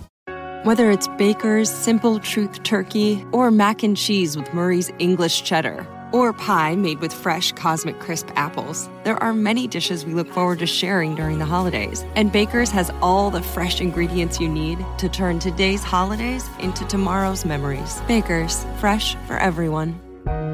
Whether 0.64 0.90
it's 0.90 1.06
Baker's 1.16 1.70
Simple 1.70 2.18
Truth 2.18 2.64
Turkey 2.64 3.24
or 3.30 3.52
mac 3.52 3.84
and 3.84 3.96
cheese 3.96 4.36
with 4.36 4.52
Murray's 4.52 4.90
English 4.98 5.44
Cheddar 5.44 5.86
or 6.12 6.32
pie 6.32 6.76
made 6.76 7.00
with 7.00 7.12
fresh 7.12 7.52
Cosmic 7.52 8.00
Crisp 8.00 8.28
apples, 8.36 8.88
there 9.04 9.22
are 9.22 9.32
many 9.32 9.66
dishes 9.66 10.04
we 10.04 10.14
look 10.14 10.28
forward 10.28 10.58
to 10.58 10.66
sharing 10.66 11.14
during 11.14 11.38
the 11.38 11.44
holidays. 11.44 12.04
And 12.14 12.32
Baker's 12.32 12.70
has 12.70 12.90
all 13.00 13.30
the 13.30 13.42
fresh 13.42 13.80
ingredients 13.80 14.40
you 14.40 14.48
need 14.48 14.84
to 14.98 15.08
turn 15.08 15.38
today's 15.38 15.84
holidays 15.84 16.48
into 16.58 16.84
tomorrow's 16.86 17.44
memories. 17.44 18.00
Baker's, 18.08 18.64
fresh 18.78 19.14
for 19.26 19.38
everyone. 19.38 20.00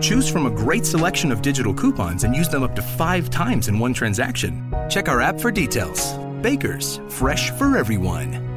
Choose 0.03 0.29
from 0.29 0.47
a 0.47 0.51
great 0.51 0.85
selection 0.85 1.33
of 1.33 1.43
digital 1.43 1.73
coupons 1.73 2.25
and 2.25 2.35
use 2.35 2.49
them 2.49 2.63
up 2.63 2.75
to 2.75 2.83
five 2.83 3.31
times 3.31 3.69
in 3.69 3.79
one 3.79 3.95
transaction. 3.95 4.75
Check 4.91 5.09
our 5.09 5.21
app 5.21 5.41
for 5.41 5.51
details. 5.51 6.13
Baker's, 6.43 7.01
fresh 7.09 7.51
for 7.53 7.77
everyone. 7.77 8.52